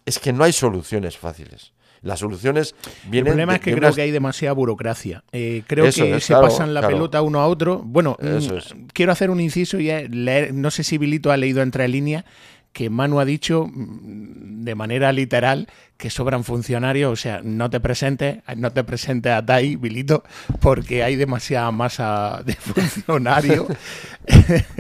[0.07, 1.75] es que no hay soluciones fáciles.
[2.03, 2.75] Las soluciones
[3.05, 3.29] vienen.
[3.29, 5.25] El problema es que creo que hay demasiada burocracia.
[5.33, 7.83] Eh, creo que se pasan la pelota uno a otro.
[7.85, 11.89] Bueno, mm, quiero hacer un inciso y leer, no sé si Bilito ha leído entre
[11.89, 12.25] líneas
[12.79, 15.67] que Manu ha dicho mm, de manera literal
[15.97, 20.23] que sobran funcionarios, o sea, no te presentes, no te presentes a Tai, Bilito,
[20.61, 23.67] porque hay demasiada masa de funcionarios.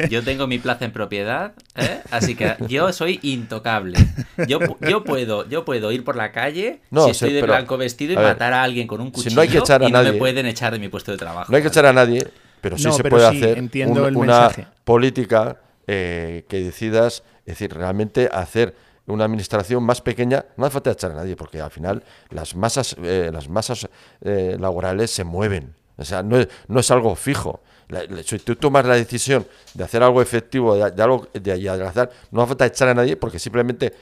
[0.08, 1.98] Yo tengo mi plaza en propiedad, ¿eh?
[2.12, 3.98] así que yo soy intocable.
[4.46, 8.16] Yo, yo, puedo, yo puedo ir por la calle si estoy de blanco vestido y
[8.16, 10.46] matar a alguien con un cuchillo no hay que echar a y no me pueden
[10.46, 11.50] echar de mi puesto de trabajo.
[11.50, 12.28] No hay que echar a nadie,
[12.60, 13.60] pero sí se puede hacer
[14.14, 14.50] una
[14.84, 15.56] política
[15.90, 18.74] eh, que decidas, es decir, realmente hacer
[19.06, 22.94] una administración más pequeña, no hace falta echar a nadie, porque al final las masas,
[23.02, 23.88] eh, las masas
[24.20, 25.74] eh, laborales se mueven.
[25.96, 27.60] O sea, no es, no es algo fijo.
[28.22, 32.48] si tú tomas la decisión de hacer algo efectivo, de, algo de, adelgazar, no hace
[32.48, 33.94] falta echar a nadie porque simplemente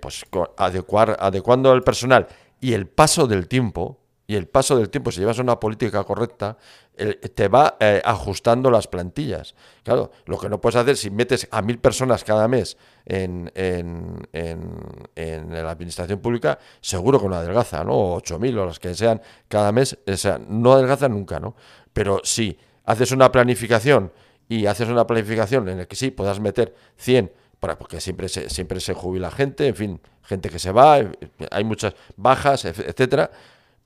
[0.00, 0.24] pues
[0.56, 2.26] adecuar, adecuando el personal
[2.60, 3.99] y el paso del tiempo,
[4.30, 6.56] y el paso del tiempo, si llevas una política correcta,
[7.34, 9.56] te va eh, ajustando las plantillas.
[9.82, 12.76] Claro, lo que no puedes hacer si metes a mil personas cada mes
[13.06, 17.92] en, en, en, la administración pública, seguro que no adelgaza, ¿no?
[17.92, 21.56] O ocho mil o las que sean cada mes, o sea, no adelgaza nunca, ¿no?
[21.92, 24.12] Pero si haces una planificación
[24.48, 28.48] y haces una planificación en la que sí puedas meter 100 para, porque siempre se,
[28.48, 31.00] siempre se jubila gente, en fin, gente que se va,
[31.50, 33.32] hay muchas bajas, etcétera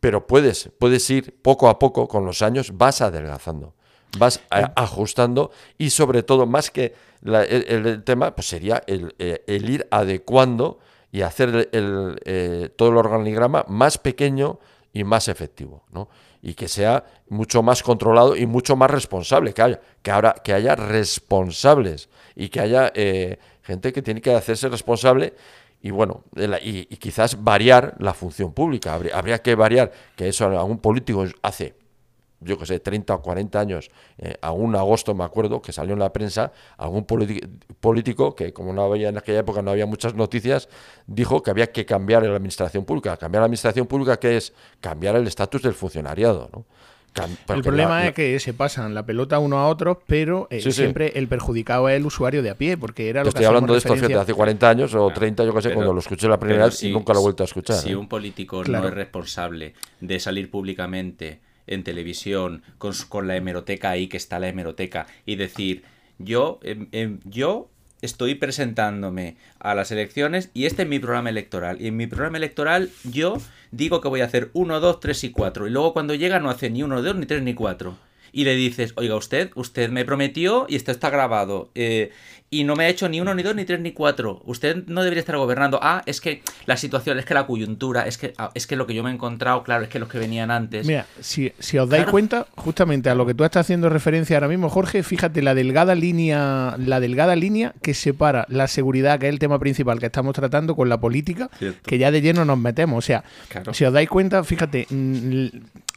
[0.05, 3.73] pero puedes, puedes ir poco a poco con los años, vas adelgazando,
[4.19, 10.79] vas ajustando y sobre todo, más que el, tema, pues sería el, eh, ir adecuando
[11.11, 14.59] y hacer el, eh, todo el organigrama más pequeño
[14.93, 16.11] y más efectivo, ¿no?
[16.43, 20.53] Y que sea mucho más controlado y mucho más responsable, que haya, que ahora, que
[20.53, 25.33] haya responsables y que haya eh, gente que tiene que hacerse responsable
[25.85, 26.25] y bueno,
[26.63, 28.95] y, quizás variar la función pública.
[28.95, 31.75] Habría, que variar, que eso algún político hace,
[32.41, 35.93] yo que sé, 30 o 40 años, eh, a un agosto me acuerdo, que salió
[35.93, 40.15] en la prensa, algún político que como no había en aquella época no había muchas
[40.15, 40.71] noticias,
[41.07, 43.19] dijo que había que cambiar la administración pública.
[43.19, 46.65] Cambiar la administración pública, que es cambiar el estatus del funcionariado, ¿no?
[47.49, 51.29] El problema es que se pasan la pelota uno a otro, pero eh, siempre el
[51.29, 54.35] perjudicado es el usuario de a pie, porque era lo Estoy hablando de esto hace
[54.35, 57.13] 40 años o 30, yo qué sé, cuando lo escuché la primera vez y nunca
[57.13, 57.77] lo he vuelto a escuchar.
[57.77, 57.97] Si ¿eh?
[57.97, 64.09] un político no es responsable de salir públicamente en televisión con, con, la hemeroteca ahí,
[64.09, 65.85] que está la hemeroteca, y decir,
[66.19, 67.71] yo, em, yo
[68.05, 71.81] estoy presentándome a las elecciones y este es mi programa electoral.
[71.81, 73.39] Y en mi programa electoral yo
[73.71, 75.67] digo que voy a hacer 1, 2, 3 y 4.
[75.67, 77.97] Y luego cuando llega no hace ni 1, 2, ni 3, ni 4
[78.35, 81.71] y le dices, oiga usted, usted me prometió y esto está grabado.
[81.77, 82.11] Eh,
[82.55, 84.41] y no me ha hecho ni uno, ni dos, ni tres, ni cuatro.
[84.45, 85.81] Usted no debería estar gobernando.
[85.83, 88.87] Ah, es que la situación, es que la coyuntura, es que, ah, es que lo
[88.87, 90.87] que yo me he encontrado, claro, es que los que venían antes.
[90.87, 94.69] Mira, si, os dais cuenta, justamente a lo que tú estás haciendo referencia ahora mismo,
[94.69, 99.41] Jorge, fíjate la delgada línea, la delgada línea que separa la seguridad, que es el
[99.41, 101.51] tema principal que estamos tratando, con la política,
[101.85, 102.99] que ya de lleno nos metemos.
[102.99, 103.25] O sea,
[103.73, 105.47] si os dais cuenta, fíjate, mm,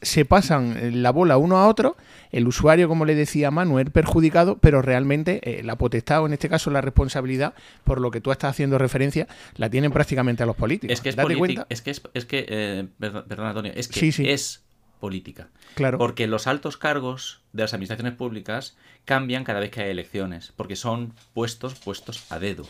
[0.01, 1.97] se pasan la bola uno a otro,
[2.31, 6.46] el usuario, como le decía Manuel, perjudicado, pero realmente eh, la potestad, o en este
[6.49, 10.55] caso la responsabilidad, por lo que tú estás haciendo referencia, la tienen prácticamente a los
[10.55, 10.93] políticos.
[10.93, 11.67] Es que es, cuenta?
[11.69, 14.63] es que es, que, eh, perdón, Antonio, es que es
[14.99, 15.49] política.
[15.75, 15.97] Claro.
[15.97, 20.75] Porque los altos cargos de las administraciones públicas cambian cada vez que hay elecciones, porque
[20.75, 22.65] son puestos puestos a dedo.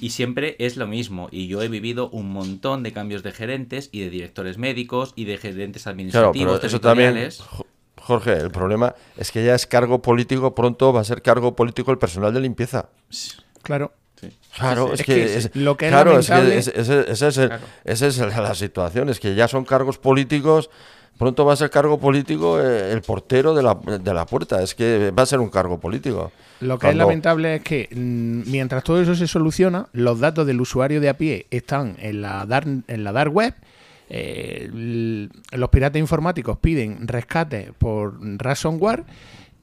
[0.00, 1.28] Y siempre es lo mismo.
[1.30, 5.26] Y yo he vivido un montón de cambios de gerentes y de directores médicos y
[5.26, 6.58] de gerentes administrativos.
[6.58, 7.28] Claro, eso también,
[8.02, 11.90] Jorge, el problema es que ya es cargo político, pronto va a ser cargo político
[11.90, 12.88] el personal de limpieza.
[13.62, 13.92] Claro.
[14.56, 19.48] Claro, es, que, lo que claro, es que esa es, la situación, es que ya
[19.48, 20.70] son cargos políticos,
[21.18, 24.76] pronto va a ser cargo político eh, el portero de la, de la puerta, es
[24.76, 26.30] que va a ser un cargo político.
[26.60, 30.60] Lo que es lamentable es que mm, mientras todo eso se soluciona, los datos del
[30.60, 33.54] usuario de a pie están en la dark, en la dark web
[34.12, 39.04] los piratas informáticos piden rescate por ransomware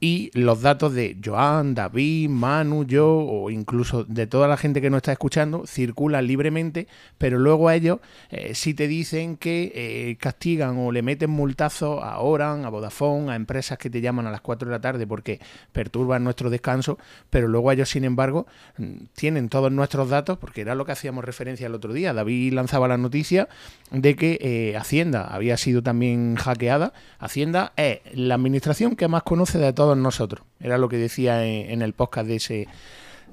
[0.00, 4.88] y los datos de Joan, David, Manu, yo o incluso de toda la gente que
[4.88, 6.88] nos está escuchando circulan libremente,
[7.18, 7.98] pero luego a ellos
[8.30, 13.30] eh, sí te dicen que eh, castigan o le meten multazos a Oran, a Vodafone,
[13.30, 15.38] a empresas que te llaman a las 4 de la tarde porque
[15.72, 16.98] perturban nuestro descanso,
[17.28, 18.46] pero luego ellos, sin embargo,
[18.78, 22.14] mm, tienen todos nuestros datos, porque era lo que hacíamos referencia el otro día.
[22.14, 23.48] David lanzaba la noticia
[23.90, 26.94] de que eh, Hacienda había sido también hackeada.
[27.18, 30.44] Hacienda es la administración que más conoce de todos nosotros.
[30.60, 32.68] Era lo que decía en, el podcast de ese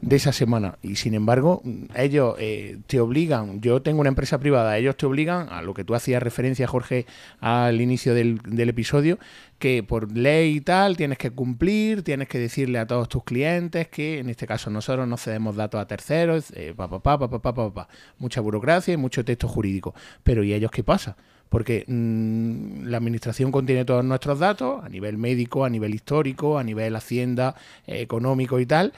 [0.02, 0.78] de esa semana.
[0.82, 1.62] Y sin embargo,
[1.96, 5.84] ellos eh, te obligan, yo tengo una empresa privada, ellos te obligan a lo que
[5.84, 7.06] tú hacías referencia, Jorge,
[7.40, 9.18] al inicio del, episodio,
[9.60, 13.88] que por ley y tal tienes que cumplir, tienes que decirle a todos tus clientes
[13.88, 17.88] que en este caso nosotros no cedemos datos a terceros, eh, pa, pa, pa,
[18.20, 19.96] mucha burocracia y mucho texto jurídico.
[20.24, 21.18] Pero ¿y ellos qué pasa?
[21.50, 26.64] Porque mm, la administración contiene todos nuestros datos a nivel médico, a nivel histórico, a
[26.64, 28.94] nivel hacienda, eh, económico y tal.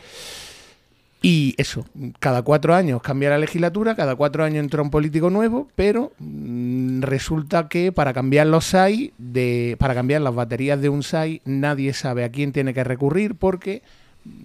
[1.22, 1.86] Y eso,
[2.20, 7.02] cada cuatro años cambia la legislatura, cada cuatro años entra un político nuevo, pero mm,
[7.02, 11.92] resulta que para cambiar los SAI, de, para cambiar las baterías de un SAI, nadie
[11.94, 13.82] sabe a quién tiene que recurrir porque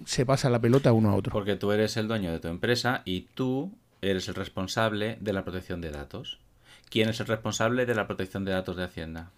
[0.05, 1.31] se pasa la pelota uno a otro.
[1.31, 5.43] Porque tú eres el dueño de tu empresa y tú eres el responsable de la
[5.43, 6.39] protección de datos.
[6.95, 9.29] ¿Quién es el responsable de la protección de datos de Hacienda?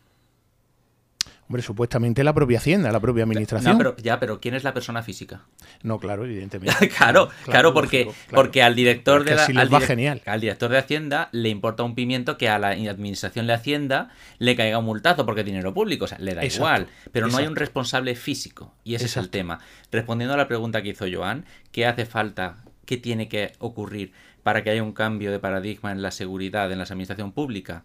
[1.47, 3.71] Hombre, supuestamente la propia Hacienda, la propia administración.
[3.71, 5.41] No, pero, ya, pero ¿quién es la persona física?
[5.81, 6.87] No, claro, evidentemente.
[6.97, 10.21] claro, claro, porque, porque al director de la, al, genial.
[10.27, 14.55] al director de Hacienda le importa un pimiento que a la administración de Hacienda le
[14.55, 17.47] caiga un multazo porque es dinero público, o sea, le da igual, pero no hay
[17.47, 19.61] un responsable físico y ese es el tema.
[19.91, 22.57] Respondiendo a la pregunta que hizo Joan, ¿qué hace falta?
[22.85, 24.13] ¿Qué tiene que ocurrir
[24.47, 27.83] para que haya un cambio de paradigma en la seguridad en la administración pública?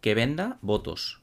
[0.00, 1.20] Que venda votos,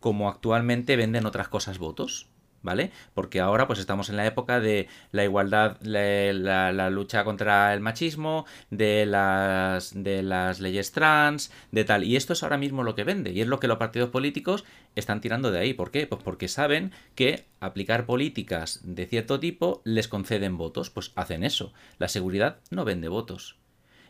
[0.00, 2.28] como actualmente venden otras cosas votos.
[2.60, 2.90] ¿vale?
[3.14, 8.44] Porque ahora pues estamos en la época de la igualdad, la, lucha contra el machismo,
[8.70, 12.04] de las, de las leyes trans, de tal.
[12.04, 14.66] Y esto es ahora mismo lo que vende y es lo que los partidos políticos
[14.94, 15.72] están tirando de ahí.
[15.72, 16.06] ¿Por qué?
[16.06, 20.90] Pues porque saben que aplicar políticas de cierto tipo les conceden votos.
[20.90, 21.72] Pues hacen eso.
[21.96, 23.56] La seguridad no vende votos.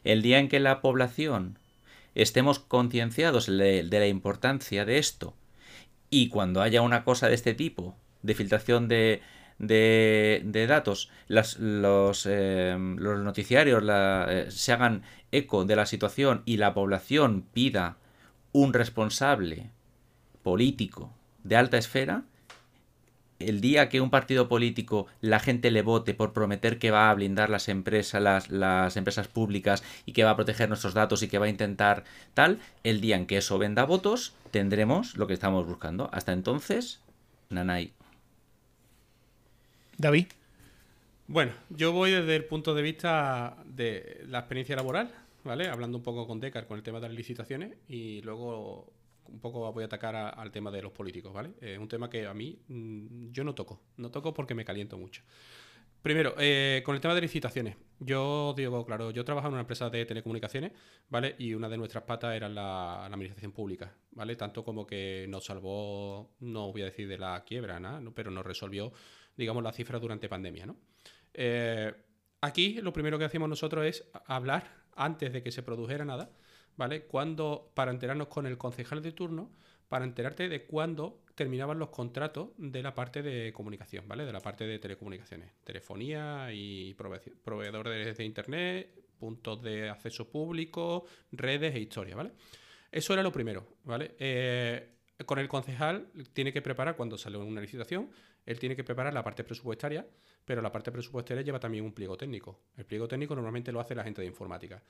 [0.06, 1.58] El día en que la población
[2.14, 5.34] estemos concienciados de la importancia de esto.
[6.10, 9.20] Y cuando haya una cosa de este tipo de filtración de,
[9.58, 15.02] de, datos, las, los, eh, los, noticiarios eh, se hagan
[15.32, 17.96] eco de la situación y la población pida
[18.52, 19.72] un responsable
[20.44, 22.22] político de alta esfera,
[23.38, 27.14] el día que un partido político la gente le vote por prometer que va a
[27.14, 31.28] blindar las empresas, las, las, empresas públicas y que va a proteger nuestros datos y
[31.28, 35.34] que va a intentar tal, el día en que eso venda votos, tendremos lo que
[35.34, 36.08] estamos buscando.
[36.12, 37.00] Hasta entonces,
[37.50, 37.92] Nanay.
[39.98, 40.26] David.
[41.28, 45.12] Bueno, yo voy desde el punto de vista de la experiencia laboral,
[45.42, 45.68] ¿vale?
[45.68, 48.92] Hablando un poco con Decar con el tema de las licitaciones y luego
[49.28, 51.54] un poco voy a atacar al tema de los políticos, ¿vale?
[51.60, 54.98] Es un tema que a mí mm, yo no toco, no toco porque me caliento
[54.98, 55.22] mucho.
[56.02, 57.76] Primero, eh, con el tema de licitaciones.
[57.98, 60.72] Yo digo, claro, yo trabajo en una empresa de telecomunicaciones,
[61.08, 61.34] ¿vale?
[61.38, 64.36] Y una de nuestras patas era la, administración pública, ¿vale?
[64.36, 68.14] Tanto como que nos salvó, no voy a decir de la quiebra, ¿no?
[68.14, 68.92] pero nos resolvió
[69.36, 70.66] digamos, las cifras durante pandemia.
[70.66, 70.76] ¿no?
[71.34, 71.92] Eh,
[72.40, 76.30] aquí lo primero que hacíamos nosotros es hablar antes de que se produjera nada,
[76.76, 77.02] ¿vale?
[77.02, 79.50] Cuando, para enterarnos con el concejal de turno,
[79.88, 84.24] para enterarte de cuándo terminaban los contratos de la parte de comunicación, ¿vale?
[84.24, 91.74] De la parte de telecomunicaciones, telefonía y proveedores de internet, puntos de acceso público, redes
[91.74, 92.32] e historia, ¿vale?
[92.90, 94.14] Eso era lo primero, ¿vale?
[94.18, 94.88] Eh,
[95.24, 98.10] con el concejal tiene que preparar cuando sale una licitación
[98.46, 100.06] él tiene que preparar la parte presupuestaria,
[100.44, 102.60] pero la parte presupuestaria lleva también un pliego técnico.
[102.76, 104.80] El pliego técnico normalmente lo hace la gente de informática.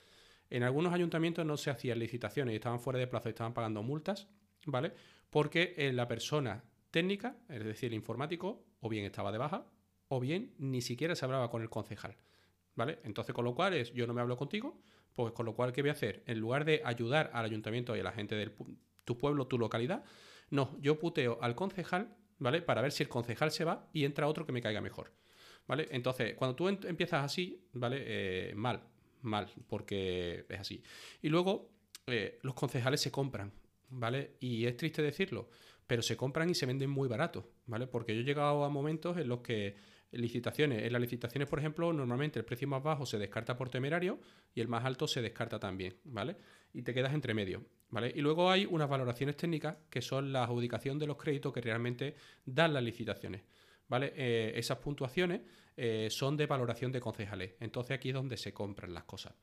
[0.49, 3.83] En algunos ayuntamientos no se hacían licitaciones y estaban fuera de plazo y estaban pagando
[3.83, 4.27] multas,
[4.65, 4.93] ¿vale?
[5.29, 9.65] Porque eh, la persona técnica, es decir, el informático, o bien estaba de baja,
[10.07, 12.17] o bien ni siquiera se hablaba con el concejal.
[12.77, 12.99] ¿vale?
[13.03, 14.79] Entonces, con lo cual es, yo no me hablo contigo,
[15.13, 16.23] pues con lo cual, ¿qué voy a hacer?
[16.27, 18.53] En lugar de ayudar al ayuntamiento y a la gente de
[19.03, 20.05] tu pueblo, tu localidad,
[20.51, 22.61] no, yo puteo al concejal, ¿vale?
[22.61, 25.11] Para ver si el concejal se va y entra otro que me caiga mejor,
[25.67, 25.87] ¿vale?
[25.89, 28.03] Entonces, cuando tú empiezas así, ¿vale?
[28.05, 28.83] Eh, mal,
[29.21, 30.83] mal, porque es así.
[31.21, 31.69] Y luego,
[32.07, 33.51] eh, los concejales se compran,
[33.89, 34.35] ¿vale?
[34.39, 35.49] Y es triste decirlo,
[35.85, 37.87] pero se compran y se venden muy barato, ¿vale?
[37.87, 39.75] Porque yo he llegado a momentos en los que
[40.11, 44.19] licitaciones, en las licitaciones, por ejemplo, normalmente el precio más bajo se descarta por temerario
[44.53, 46.37] y el más alto se descarta también, ¿vale?
[46.73, 48.11] Y te quedas entre medio, ¿vale?
[48.15, 52.15] Y luego hay unas valoraciones técnicas que son la adjudicación de los créditos que realmente
[52.45, 53.43] dan las licitaciones.
[53.89, 54.11] ¿Vale?
[54.17, 55.43] Eh, esas puntuaciones
[55.77, 57.53] eh, son de valoración de concejales.
[57.59, 59.33] Entonces aquí es donde se compran las cosas.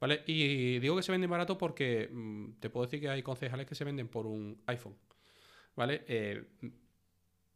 [0.00, 0.22] ¿Vale?
[0.26, 3.74] Y digo que se venden barato porque mm, te puedo decir que hay concejales que
[3.74, 4.96] se venden por un iPhone.
[5.76, 6.04] ¿vale?
[6.08, 6.44] Eh,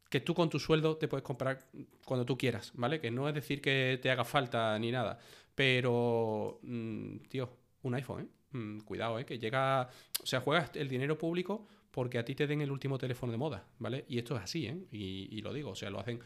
[0.09, 1.66] que tú con tu sueldo te puedes comprar
[2.05, 3.01] cuando tú quieras, ¿vale?
[3.01, 5.18] Que no es decir que te haga falta ni nada,
[5.55, 7.51] pero, mm, tío,
[7.82, 8.57] un iPhone, ¿eh?
[8.57, 9.26] Mm, cuidado, ¿eh?
[9.26, 9.91] Que llega,
[10.22, 13.38] o sea, juegas el dinero público porque a ti te den el último teléfono de
[13.38, 14.05] moda, ¿vale?
[14.09, 14.76] Y esto es así, ¿eh?
[14.90, 16.18] Y, lo digo, o sea, lo hacen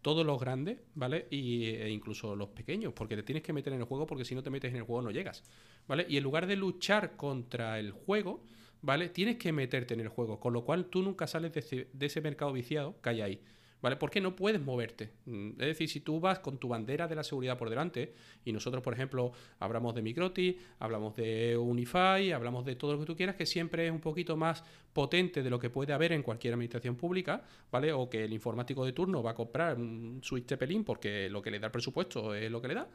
[0.00, 1.26] todos los grandes, ¿vale?
[1.28, 4.34] Y, e incluso los pequeños, porque te tienes que meter en el juego porque si
[4.34, 5.44] no te metes en el juego no llegas,
[5.86, 6.06] ¿vale?
[6.08, 8.44] Y en lugar de luchar contra el juego,
[8.80, 9.10] ¿vale?
[9.10, 12.54] Tienes que meterte en el juego, con lo cual tú nunca sales de ese, mercado
[12.54, 13.40] viciado que hay ahí.
[13.84, 13.96] ¿Vale?
[13.96, 15.10] Porque no puedes moverte.
[15.26, 18.50] Mm, es decir, si tú vas con tu bandera de la seguridad por delante, y
[18.50, 23.14] nosotros, por ejemplo, hablamos de Microti, hablamos de Unify, hablamos de todo lo que tú
[23.14, 24.64] quieras, que siempre es un poquito más
[24.94, 27.92] potente de lo que puede haber en cualquier administración pública, ¿vale?
[27.92, 31.50] O que el informático de turno va a comprar un switch Tepelín porque lo que
[31.50, 32.88] le da el presupuesto es lo que le da,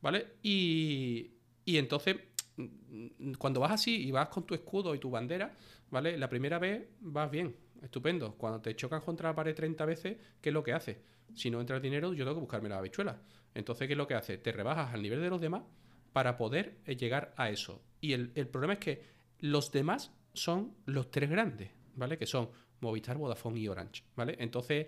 [0.00, 0.34] ¿vale?
[0.44, 1.28] Y,
[1.64, 2.18] y entonces
[3.36, 5.52] cuando vas así y vas con tu escudo y tu bandera,
[5.90, 6.16] ¿vale?
[6.16, 8.34] La primera vez vas bien, estupendo.
[8.36, 11.02] Cuando te chocas contra la pared 30 veces, ¿qué es lo que hace?
[11.34, 13.20] Si no entra el dinero, yo tengo que buscarme la habichuela.
[13.54, 14.38] Entonces, ¿qué es lo que hace?
[14.38, 15.62] Te rebajas al nivel de los demás
[16.12, 17.82] para poder eh, llegar a eso.
[18.00, 19.02] Y el, el problema es que
[19.40, 22.18] los demás son los tres grandes, ¿vale?
[22.18, 22.50] Que son
[22.80, 24.36] Movistar, Vodafone y Orange, ¿vale?
[24.38, 24.86] Entonces,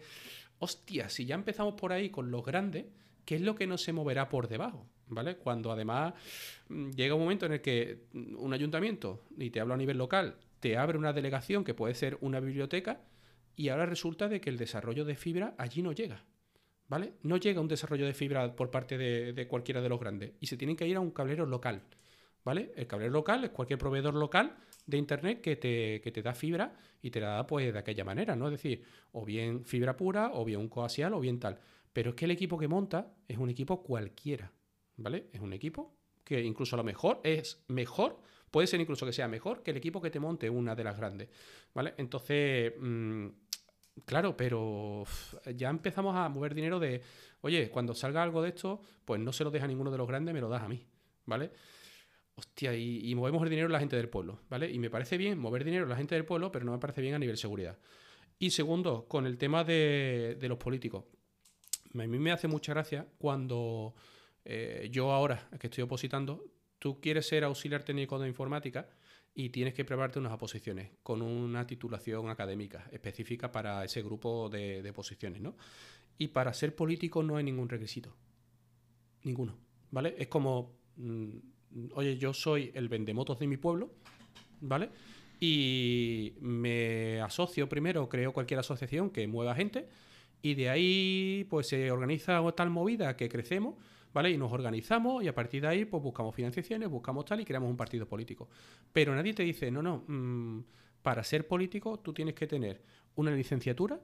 [0.59, 2.87] hostia, si ya empezamos por ahí con los grandes,
[3.25, 4.87] ¿qué es lo que no se moverá por debajo?
[5.11, 5.37] ¿Vale?
[5.37, 6.13] Cuando además
[6.69, 10.37] mm, llega un momento en el que un ayuntamiento, y te hablo a nivel local,
[10.61, 13.01] te abre una delegación que puede ser una biblioteca,
[13.57, 16.25] y ahora resulta de que el desarrollo de fibra allí no llega.
[16.87, 17.15] ¿Vale?
[17.23, 20.33] No llega un desarrollo de fibra por parte de, cualquiera de los grandes.
[20.41, 21.83] Y se tienen que ir a un cablero local.
[22.45, 22.73] ¿Vale?
[22.77, 24.57] El cablero local es cualquier proveedor local
[24.87, 28.05] de internet que te, que te, da fibra y te la da pues de aquella
[28.05, 28.47] manera, ¿no?
[28.47, 31.59] Es decir, o bien fibra pura, o bien un coaxial, o bien tal.
[31.93, 34.53] Pero es que el equipo que monta es un equipo cualquiera,
[34.97, 35.29] ¿vale?
[35.33, 39.29] Es un equipo que incluso a lo mejor es mejor, puede ser incluso que sea
[39.29, 41.29] mejor que el equipo que te monte una de las grandes,
[41.75, 41.95] ¿vale?
[41.97, 43.27] Entonces, mm,
[44.05, 45.05] claro, pero
[45.55, 47.03] ya empezamos a mover dinero de,
[47.41, 50.09] oye, cuando salga algo de esto, pues no se lo deja a ninguno de los
[50.09, 50.87] grandes, me lo das a mí,
[51.27, 51.51] ¿vale?
[52.35, 54.71] Hostia, y, movemos el dinero a la gente del pueblo, ¿vale?
[54.71, 57.01] Y me parece bien mover dinero a la gente del pueblo, pero no me parece
[57.01, 57.79] bien a nivel seguridad.
[58.39, 61.05] Y segundo, con el tema de, de los políticos
[61.95, 63.95] a mí me hace mucha gracia cuando
[64.45, 66.45] eh, yo ahora que estoy opositando,
[66.79, 68.89] tú quieres ser auxiliar técnico de informática
[69.35, 74.83] y tienes que prepararte unas oposiciones con una titulación académica específica para ese grupo de,
[74.83, 75.57] de posiciones, ¿no?
[76.19, 78.17] Y para ser político no hay ningún requisito.
[79.23, 79.57] Ninguno.
[79.91, 80.15] ¿Vale?
[80.19, 81.31] Es como, mm,
[81.95, 83.93] oye, yo soy el vendemotos de mi pueblo,
[84.61, 84.91] ¿vale?
[85.41, 89.89] Y me asocio primero, creo cualquier asociación que mueva gente
[90.43, 93.77] y de ahí pues se organiza tal movida que crecemos,
[94.13, 94.31] ¿vale?
[94.31, 97.71] Y nos organizamos y a partir de ahí pues buscamos financiaciones, buscamos tal y creamos
[97.71, 98.49] un partido político.
[98.93, 100.65] Pero nadie te dice, no, no, mm,
[101.03, 102.83] para ser político tú tienes que tener
[103.15, 104.01] una licenciatura,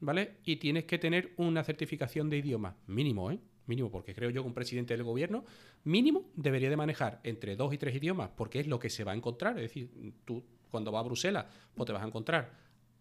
[0.00, 0.36] ¿vale?
[0.44, 3.38] Y tienes que tener una certificación de idioma, mínimo, ¿eh?
[3.66, 5.44] Mínimo, porque creo yo que un presidente del gobierno
[5.84, 9.12] mínimo debería de manejar entre dos y tres idiomas, porque es lo que se va
[9.12, 9.56] a encontrar.
[9.56, 9.90] Es decir,
[10.26, 12.52] tú cuando vas a Bruselas, pues te vas a encontrar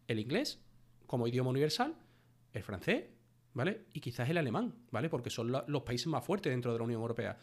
[0.07, 0.61] el inglés
[1.05, 1.95] como idioma universal,
[2.53, 3.05] el francés,
[3.53, 3.85] ¿vale?
[3.93, 5.09] Y quizás el alemán, ¿vale?
[5.09, 7.37] Porque son los países más fuertes dentro de la Unión Europea.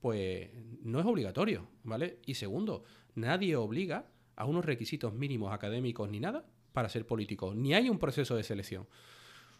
[0.00, 0.50] Pues
[0.82, 2.18] no es obligatorio, ¿vale?
[2.26, 2.84] Y segundo,
[3.14, 7.98] nadie obliga a unos requisitos mínimos académicos ni nada para ser político, ni hay un
[7.98, 8.88] proceso de selección.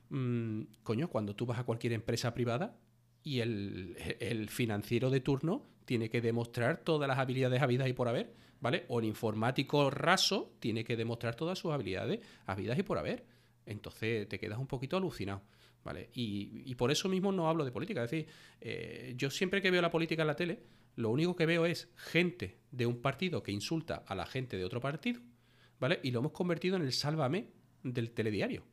[0.09, 2.77] Mm, coño, cuando tú vas a cualquier empresa privada
[3.23, 8.09] y el, el, financiero de turno tiene que demostrar todas las habilidades habidas y por
[8.09, 8.85] haber, ¿vale?
[8.89, 13.25] O el informático raso tiene que demostrar todas sus habilidades habidas y por haber
[13.67, 15.43] entonces te quedas un poquito alucinado.
[15.85, 16.11] ¿Vale?
[16.15, 18.05] Y, por eso mismo no hablo de política.
[18.05, 18.29] Es decir,
[18.61, 20.61] eh, yo siempre que veo la política en la tele,
[20.97, 24.65] lo único que veo es gente de un partido que insulta a la gente de
[24.65, 25.21] otro partido,
[25.81, 26.01] ¿vale?
[26.03, 27.49] Y lo hemos convertido en el sálvame
[27.83, 28.65] del telediario.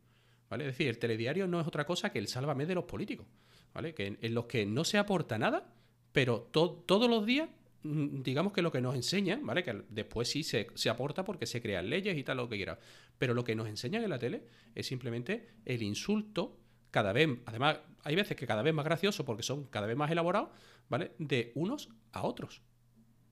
[0.49, 0.65] ¿Vale?
[0.65, 3.27] Es decir, el telediario no es otra cosa que el sálvame de los políticos,
[3.73, 3.93] ¿vale?
[3.93, 5.71] Que en, los que no se aporta nada,
[6.11, 7.49] pero todos los días,
[7.83, 9.63] mm, digamos que lo que nos enseñan, ¿vale?
[9.63, 12.79] Que después sí se, se aporta porque se crean leyes y tal, lo que quiera.
[13.19, 14.43] Pero lo que nos enseñan en la tele
[14.73, 16.57] es simplemente el insulto
[16.91, 20.11] cada vez, además, hay veces que cada vez más gracioso porque son cada vez más
[20.11, 20.49] elaborados,
[20.89, 21.11] ¿vale?
[21.19, 22.61] De unos a otros.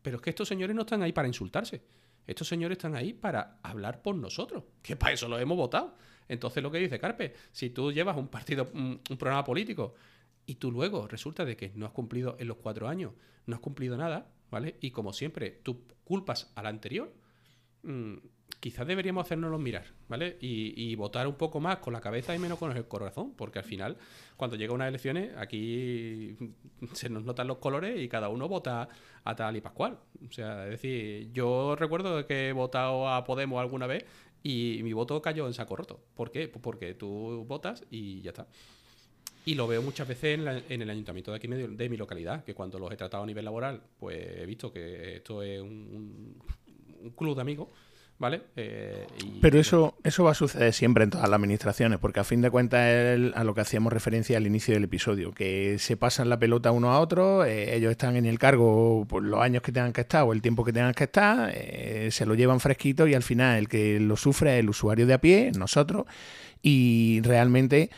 [0.02, 1.82] Pero es que estos señores no están ahí para insultarse.
[2.26, 5.96] Estos señores están ahí para hablar por nosotros, que para eso los hemos votado.
[6.28, 9.96] Entonces lo que dice Carpe, si tú llevas un partido, un, programa político
[10.46, 13.14] y tú luego resulta de que no has cumplido en los cuatro años,
[13.46, 14.76] no has cumplido nada, ¿vale?
[14.82, 17.14] Y como siempre, tú culpas al anterior,
[17.84, 18.16] mm,
[18.60, 20.38] quizás deberíamos hacernoslo mirar, ¿vale?
[20.42, 23.66] Y, votar un poco más con la cabeza y menos con el corazón, porque al
[23.66, 23.98] final,
[24.36, 26.36] cuando llega unas elecciones, aquí
[26.94, 28.90] se nos notan los colores y cada uno vota
[29.24, 30.00] a tal y pascual.
[30.28, 34.06] O sea, es decir, yo recuerdo que he votado a Podemos alguna vez
[34.44, 36.00] y mi voto cayó en saco roto.
[36.16, 36.48] ¿Por qué?
[36.48, 38.48] Pues porque tú votas y ya está.
[39.46, 40.40] Y lo veo muchas veces
[40.70, 43.46] en, el ayuntamiento de aquí de mi localidad, que cuando los he tratado a nivel
[43.46, 46.36] laboral, pues he visto que esto es un
[47.16, 47.70] club de amigos
[48.20, 48.42] ¿vale?
[48.56, 49.06] Eh,
[49.42, 52.50] Pero eso, eso va a suceder siempre en todas las administraciones, porque a fin de
[52.50, 56.40] cuentas es a lo que hacíamos referencia al inicio del episodio, que se pasan la
[56.40, 59.94] pelota uno a otro, eh, ellos están en el cargo por los años que tengan
[59.94, 63.14] que estar o el tiempo que tengan que estar, eh, se lo llevan fresquito y
[63.14, 66.06] al final el que lo sufre es el usuario de a pie, nosotros,
[66.62, 67.90] y realmente,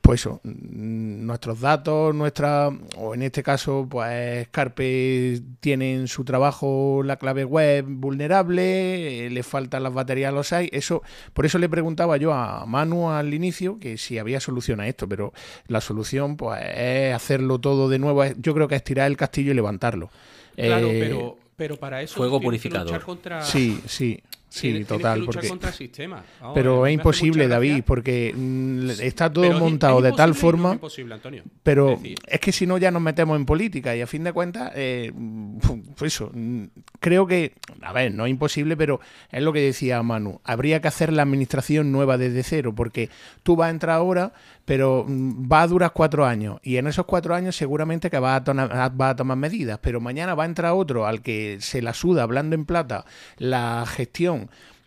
[0.00, 7.16] pues eso, nuestros datos, nuestra, o en este caso, pues Carpe tienen su trabajo, la
[7.16, 12.32] clave web vulnerable, le faltan las baterías los hay, eso, por eso le preguntaba yo
[12.32, 15.32] a Manu al inicio que si había solución a esto, pero
[15.68, 19.52] la solución pues es hacerlo todo de nuevo, yo creo que es tirar el castillo
[19.52, 20.10] y levantarlo.
[20.56, 23.00] Claro, eh, pero, pero para eso fuego purificador.
[23.42, 24.22] Sí, sí.
[24.52, 25.24] Sí, total.
[25.24, 25.48] porque...
[25.48, 26.22] contra el sistema.
[26.54, 30.70] pero es imposible, David, porque mm, está todo montado de tal forma.
[30.70, 31.42] es imposible, Antonio.
[31.62, 34.70] Pero es, que si no, ya nos metemos en política y a fin de cuentas,
[34.74, 35.10] eh,
[35.96, 36.30] pues eso.
[36.34, 36.64] Mm,
[37.00, 39.00] creo que, a ver, no es imposible, pero
[39.30, 40.42] es lo que decía Manu.
[40.44, 43.08] Habría que hacer la administración nueva desde cero, porque
[43.42, 44.34] tú vas a entrar ahora,
[44.66, 46.60] pero mm, va a durar cuatro años.
[46.62, 49.78] Y en esos cuatro años, seguramente que va a, va a tomar medidas.
[49.80, 53.06] Pero mañana va a entrar otro al que se la suda, hablando en plata,
[53.38, 54.41] la gestión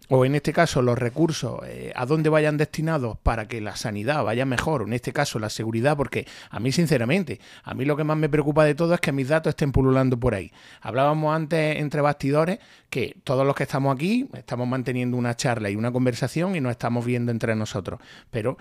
[0.10, 4.24] o en este caso los recursos eh, a dónde vayan destinados para que la sanidad
[4.24, 7.98] vaya mejor, o en este caso la seguridad, porque a mí sinceramente, a mí lo
[7.98, 10.52] que más me preocupa de todo es que mis datos estén pululando por ahí.
[10.82, 15.76] Hablábamos antes entre bastidores que todos los que estamos aquí estamos manteniendo una charla y
[15.76, 18.00] una conversación y nos estamos viendo entre nosotros,
[18.32, 18.58] pero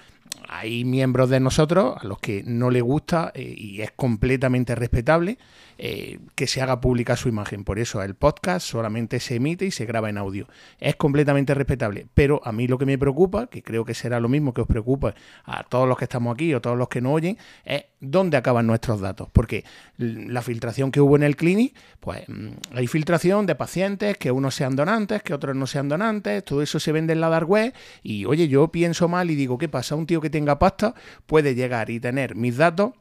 [0.49, 5.39] hay miembros de nosotros a los que no les gusta eh, y es completamente respetable
[5.77, 7.65] eh, que se haga pública su imagen.
[7.65, 10.47] Por eso el podcast solamente se emite y se graba en audio.
[10.79, 12.07] Es completamente respetable.
[12.15, 14.69] Pero a mí lo que me preocupa, que creo que será lo mismo que os
[14.69, 15.15] preocupa
[15.45, 18.67] a todos los que estamos aquí o todos los que no oyen, es dónde acaban
[18.67, 19.29] nuestros datos.
[19.33, 19.65] Porque
[19.97, 24.55] la filtración que hubo en el clinic, pues mm, hay filtración de pacientes, que unos
[24.55, 27.75] sean donantes, que otros no sean donantes, todo eso se vende en la dark web
[28.03, 29.97] y oye, yo pienso mal y digo, ¿qué pasa?
[29.97, 30.95] Un tío que tenga pasta
[31.27, 32.95] puede llegar y tener mis datos.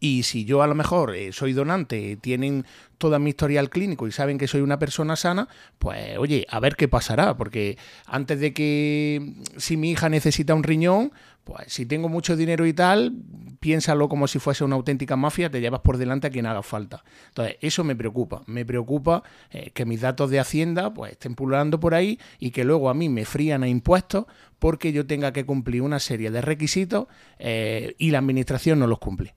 [0.00, 2.64] Y si yo a lo mejor eh, soy donante, tienen
[2.96, 5.46] toda mi historial clínico y saben que soy una persona sana,
[5.78, 7.76] pues oye, a ver qué pasará, porque
[8.06, 11.12] antes de que si mi hija necesita un riñón,
[11.44, 13.12] pues si tengo mucho dinero y tal,
[13.60, 17.04] piénsalo como si fuese una auténtica mafia, te llevas por delante a quien haga falta.
[17.28, 18.42] Entonces, eso me preocupa.
[18.46, 22.64] Me preocupa eh, que mis datos de Hacienda pues estén pululando por ahí y que
[22.64, 24.26] luego a mí me frían a impuestos
[24.58, 27.06] porque yo tenga que cumplir una serie de requisitos
[27.38, 29.34] eh, y la administración no los cumple.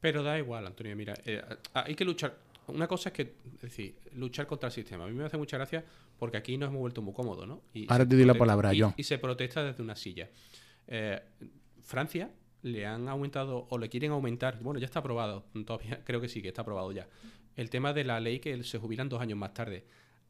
[0.00, 0.96] Pero da igual, Antonio.
[0.96, 1.42] Mira, eh,
[1.74, 2.36] hay que luchar.
[2.68, 5.04] Una cosa es que, es decir, luchar contra el sistema.
[5.04, 5.84] A mí me hace mucha gracia
[6.18, 7.62] porque aquí nos hemos vuelto muy cómodos, ¿no?
[7.74, 8.94] Y Ahora te doy la palabra, yo.
[8.96, 10.28] Y se protesta desde una silla.
[10.86, 11.20] Eh,
[11.80, 12.30] Francia
[12.62, 16.42] le han aumentado o le quieren aumentar, bueno, ya está aprobado, todavía creo que sí,
[16.42, 17.08] que está aprobado ya,
[17.56, 19.84] el tema de la ley que se jubilan dos años más tarde.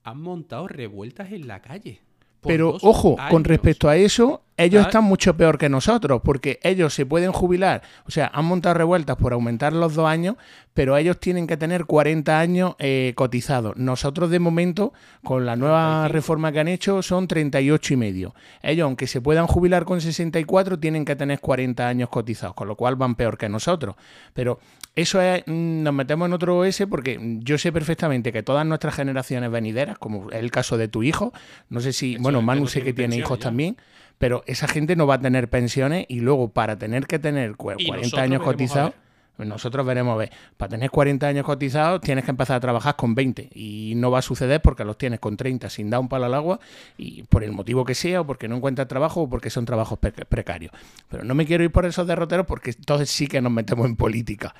[0.05, 2.00] Han montado revueltas en la calle.
[2.43, 7.07] Pero ojo, con respecto a eso, ellos están mucho peor que nosotros, porque ellos se
[7.07, 10.36] pueden jubilar, o sea, han montado revueltas por aumentar los dos años,
[10.74, 13.76] pero ellos tienen que tener 40 años eh, cotizados.
[13.76, 18.34] Nosotros, de momento, con la nueva reforma que han hecho, son 38 y medio.
[18.62, 22.76] Ellos, aunque se puedan jubilar con 64, tienen que tener 40 años cotizados, con lo
[22.76, 23.97] cual van peor que nosotros.
[24.32, 24.59] Pero
[24.95, 28.95] eso es, mm, nos metemos en otro OS porque yo sé perfectamente que todas nuestras
[28.95, 31.32] generaciones venideras, como es el caso de tu hijo,
[31.70, 33.76] no sé si, bueno, Manu sé que tiene hijos también,
[34.18, 38.20] pero esa gente no va a tener pensiones y luego para tener que tener 40
[38.20, 38.93] años cotizados,
[39.38, 43.50] nosotros veremos, ver, para tener 40 años cotizados tienes que empezar a trabajar con 20
[43.54, 46.34] y no va a suceder porque los tienes con 30 sin dar un palo al
[46.34, 46.60] agua
[46.96, 49.98] y por el motivo que sea o porque no encuentras trabajo o porque son trabajos
[49.98, 50.72] precarios.
[51.08, 53.96] Pero no me quiero ir por esos derroteros porque entonces sí que nos metemos en
[53.96, 54.54] política.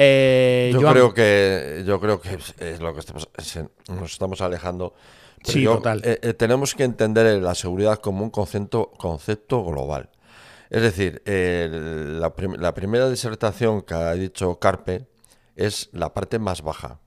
[0.00, 3.28] Eh, yo creo que yo creo que es lo que estamos,
[3.88, 4.94] nos estamos alejando.
[5.42, 6.02] sí, total.
[6.04, 10.08] Eh, eh, tenemos que entender la seguridad como un concepto, concepto global.
[10.70, 12.34] Es decir, la,
[12.74, 15.06] primera disertación que ha dicho Carpe
[15.56, 17.00] es la parte más baja.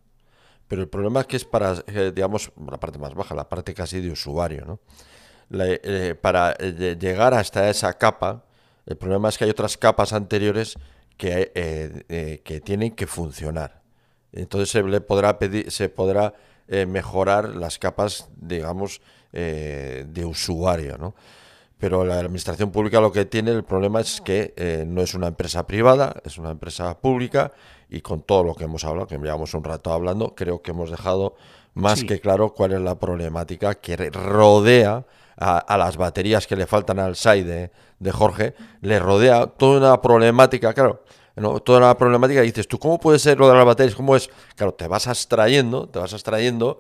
[0.68, 1.76] Pero el problema es que es para,
[2.14, 4.80] digamos, la parte más baja, la parte casi de usuario, ¿no?
[6.22, 8.46] para llegar hasta esa capa,
[8.86, 10.78] el problema es que hay otras capas anteriores
[11.18, 13.82] que, eh, eh, que tienen que funcionar.
[14.32, 16.34] Entonces se le podrá pedir, se podrá
[16.68, 19.02] eh, mejorar las capas, digamos,
[19.32, 21.16] de usuario, ¿no?
[21.82, 25.66] Pero la administración pública lo que tiene el problema es que no es una empresa
[25.66, 27.52] privada, es una empresa pública
[27.90, 30.92] y con todo lo que hemos hablado, que llevamos un rato hablando, creo que hemos
[30.92, 31.34] dejado
[31.74, 35.06] más que claro cuál es la problemática que rodea
[35.38, 40.02] a, las baterías que le faltan al SAI de, de, Jorge, le rodea toda una
[40.02, 41.04] problemática, claro,
[41.64, 43.96] toda una problemática y dices, ¿tú cómo puede ser lo de las baterías?
[43.96, 44.30] ¿Cómo es?
[44.56, 46.80] Claro, te vas abstrayendo, te vas abstrayendo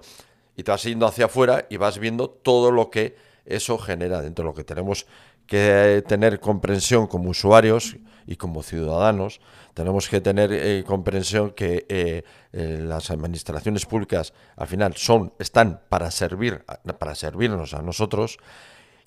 [0.55, 4.45] y te vas yendo hacia afuera y vas viendo todo lo que eso genera dentro.
[4.45, 5.05] Lo que tenemos
[5.47, 9.41] que tener comprensión como usuarios y como ciudadanos,
[9.73, 12.23] tenemos que tener eh, comprensión que eh,
[12.53, 16.63] eh, las administraciones públicas al final son, están para servir,
[16.99, 18.37] para servirnos a nosotros,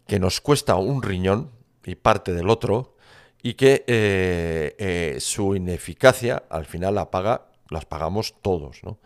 [0.06, 1.50] que nos cuesta un riñón
[1.84, 2.96] y parte del otro,
[3.42, 8.98] y que su ineficacia al final la paga, las pagamos todos, ¿no?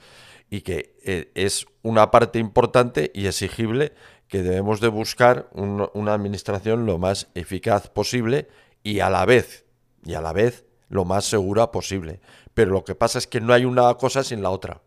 [0.49, 0.95] Y que
[1.35, 3.93] es una parte importante y exigible
[4.29, 8.49] que debemos de buscar una administración lo más eficaz posible
[8.83, 9.65] y a la vez,
[10.05, 12.21] y a la vez lo más segura posible.
[12.55, 14.83] Pero lo que pasa es que no hay una cosa sin la otra.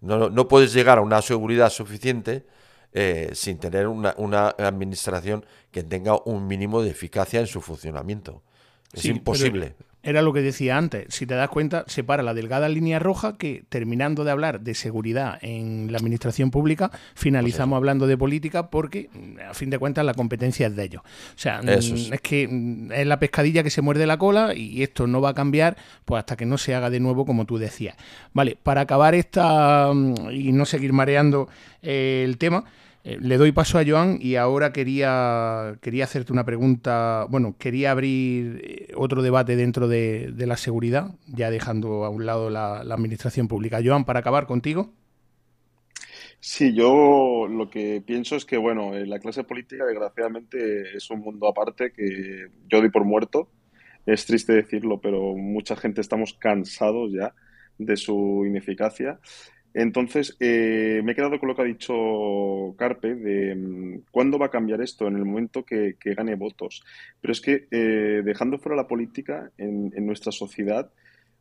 [0.00, 2.46] No, no puedes llegar a una seguridad suficiente
[2.92, 8.42] eh, sin tener una, una, administración que tenga un mínimo de eficacia en su funcionamiento.
[8.92, 12.98] Es imposible era lo que decía antes, si te das cuenta, separa la delgada línea
[12.98, 18.16] roja que terminando de hablar de seguridad en la administración pública, finalizamos pues hablando de
[18.16, 19.10] política porque
[19.48, 21.02] a fin de cuentas la competencia es de ellos.
[21.02, 22.10] O sea, es.
[22.22, 25.76] que es la pescadilla que se muerde la cola y esto no va a cambiar
[26.04, 27.96] pues hasta que no se haga de nuevo como tú decías.
[28.32, 29.90] Vale, para acabar esta
[30.32, 31.48] y no seguir mareando
[31.82, 32.64] eh, el tema,
[33.02, 37.92] eh, le doy paso a Joan y ahora quería, quería hacerte una pregunta, bueno, quería
[37.92, 43.48] abrir eh, otro debate dentro de, la seguridad, ya dejando a un lado la, administración
[43.48, 43.80] pública.
[43.82, 44.92] Joan, para acabar contigo.
[46.40, 51.48] Sí, yo lo que pienso es que, bueno, la clase política desgraciadamente es un mundo
[51.48, 53.48] aparte que yo doy por muerto.
[54.06, 57.34] Es triste decirlo, pero mucha gente estamos cansados ya
[57.78, 59.20] de su ineficacia
[59.72, 64.46] entonces, eh, me he quedado con lo que ha dicho Carpe de mm, cuándo va
[64.46, 66.82] a cambiar esto en el momento que, gane votos.
[67.20, 70.90] Pero es que, eh, dejando fuera la política, en, nuestra sociedad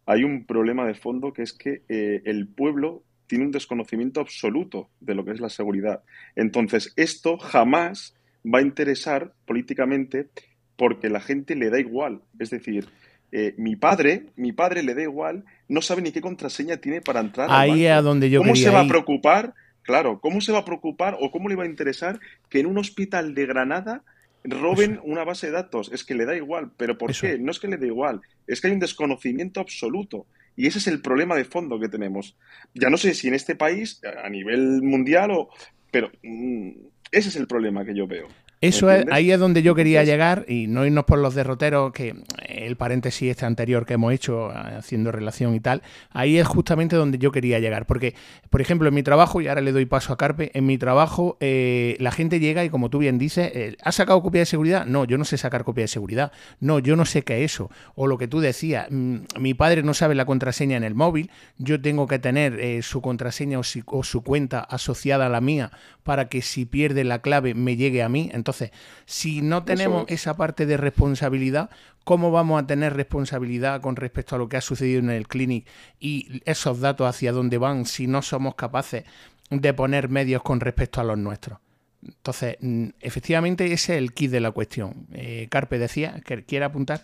[0.05, 4.89] hay un problema de fondo que es que eh, el pueblo tiene un desconocimiento absoluto
[4.99, 6.03] de lo que es la seguridad.
[6.35, 10.29] Entonces, esto jamás va a interesar políticamente
[10.75, 12.21] porque la gente le da igual.
[12.39, 12.87] Es decir,
[13.31, 17.19] eh, mi padre, mi padre le da igual, no sabe ni qué contraseña tiene para
[17.19, 17.47] entrar.
[17.51, 19.53] Ahí es a donde yo ¿Cómo se va a preocupar?
[19.83, 22.19] Claro, ¿cómo se va a preocupar o cómo le va a interesar
[22.49, 24.03] que en un hospital de Granada
[24.43, 25.91] roben una base de datos?
[25.93, 27.37] Es que le da igual, pero ¿por qué?
[27.37, 30.25] No es que le dé igual, es que hay un desconocimiento absoluto.
[30.55, 32.35] Y ese es el problema de fondo que tenemos.
[32.73, 35.49] Ya no sé si en este país, a nivel mundial, o,
[35.89, 36.71] pero mm,
[37.11, 38.27] ese es el problema que yo veo.
[38.61, 42.13] Eso es, ahí es donde yo quería llegar y no irnos por los derroteros, que
[42.45, 47.19] el paréntesis este anterior que hemos hecho haciendo relación y tal, ahí es justamente donde
[47.19, 47.85] yo quería llegar.
[47.85, 48.15] Porque,
[48.49, 51.37] por ejemplo, en mi trabajo, y ahora le doy paso a Carpe, en mi trabajo
[51.39, 54.85] eh, la gente llega y como tú bien dices, eh, ¿has sacado copia de seguridad?
[54.85, 56.33] No, yo no sé sacar copia de seguridad.
[56.59, 57.71] No, yo no sé qué es eso.
[57.95, 61.31] O lo que tú decías, mm, mi padre no sabe la contraseña en el móvil,
[61.59, 65.71] yo tengo que tener eh, su contraseña o, o, su cuenta asociada a la mía
[66.03, 68.29] para que si pierde la clave me llegue a mí.
[68.33, 68.71] Entonces, entonces,
[69.05, 71.69] si no tenemos esa parte de responsabilidad,
[72.03, 75.67] ¿cómo vamos a tener responsabilidad con respecto a lo que ha sucedido en el clinic
[75.99, 79.03] y esos datos hacia dónde van si no somos capaces
[79.51, 81.59] de poner medios con respecto a los nuestros?
[82.03, 85.05] Entonces, mm, efectivamente, ese es el kit de la cuestión.
[85.13, 87.03] Eh, Carpe decía, ¿quiere apuntar?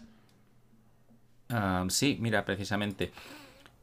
[1.89, 3.12] Sí, mira, precisamente.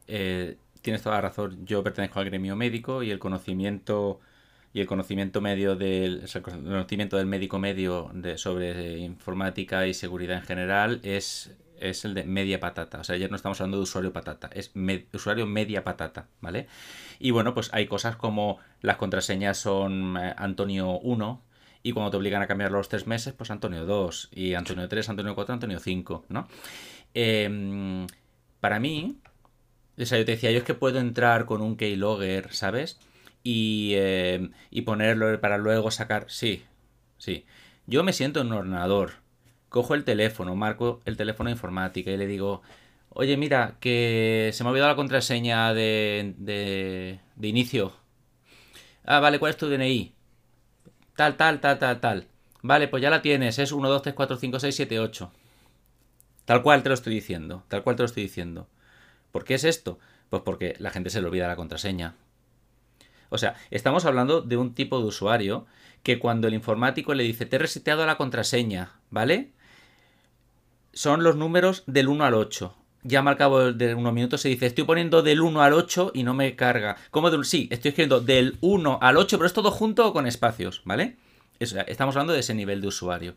[0.07, 1.65] Eh, tienes toda la razón.
[1.65, 4.19] Yo pertenezco al gremio médico y el conocimiento
[4.73, 10.43] y el conocimiento medio del conocimiento del médico medio de, sobre informática y seguridad en
[10.43, 12.99] general es, es el de media patata.
[12.99, 14.71] O sea, ya no estamos hablando de usuario patata, es
[15.13, 16.67] usuario media patata, ¿vale?
[17.19, 21.41] Y bueno, pues hay cosas como las contraseñas son eh, Antonio 1
[21.83, 25.09] y cuando te obligan a cambiar los tres meses, pues Antonio 2 y Antonio 3,
[25.09, 26.47] Antonio 4, Antonio 5, ¿no?
[27.13, 28.07] Em,
[28.59, 29.19] para mí,
[29.99, 32.99] O sea, yo te decía, yo es que puedo entrar con un keylogger, ¿sabes?
[33.43, 36.25] Y, eh, y ponerlo para luego sacar.
[36.29, 36.63] Sí,
[37.17, 37.45] sí.
[37.87, 39.13] Yo me siento en un ordenador,
[39.69, 42.61] cojo el teléfono, marco el teléfono de informática y le digo,
[43.09, 47.93] oye, mira, que se me ha olvidado la contraseña de, de, de inicio.
[49.05, 50.13] Ah, vale, ¿cuál es tu DNI?
[51.15, 52.27] Tal, tal, tal, tal, tal.
[52.61, 55.31] Vale, pues ya la tienes, es 1, 2, 3, 4, 5, 6, 7, 8.
[56.45, 58.67] Tal cual te lo estoy diciendo, tal cual te lo estoy diciendo.
[59.31, 59.99] ¿Por qué es esto?
[60.29, 62.15] Pues porque la gente se le olvida la contraseña.
[63.33, 65.65] O sea, estamos hablando de un tipo de usuario
[66.03, 69.53] que cuando el informático le dice te he reseteado la contraseña, ¿vale?
[70.93, 72.75] Son los números del 1 al 8.
[73.01, 76.21] Ya al cabo de unos minutos se dice estoy poniendo del 1 al 8 y
[76.21, 76.95] no me carga.
[77.09, 80.83] ¿Cómo de Sí, estoy escribiendo del 1 al 8, pero es todo junto con espacios,
[80.85, 81.17] ¿vale?
[81.59, 83.35] estamos hablando de ese nivel de usuario.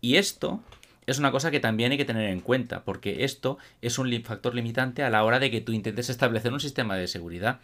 [0.00, 0.62] Y esto
[1.06, 4.54] es una cosa que también hay que tener en cuenta, porque esto es un factor
[4.54, 7.60] limitante a la hora de que tú intentes establecer un sistema de seguridad.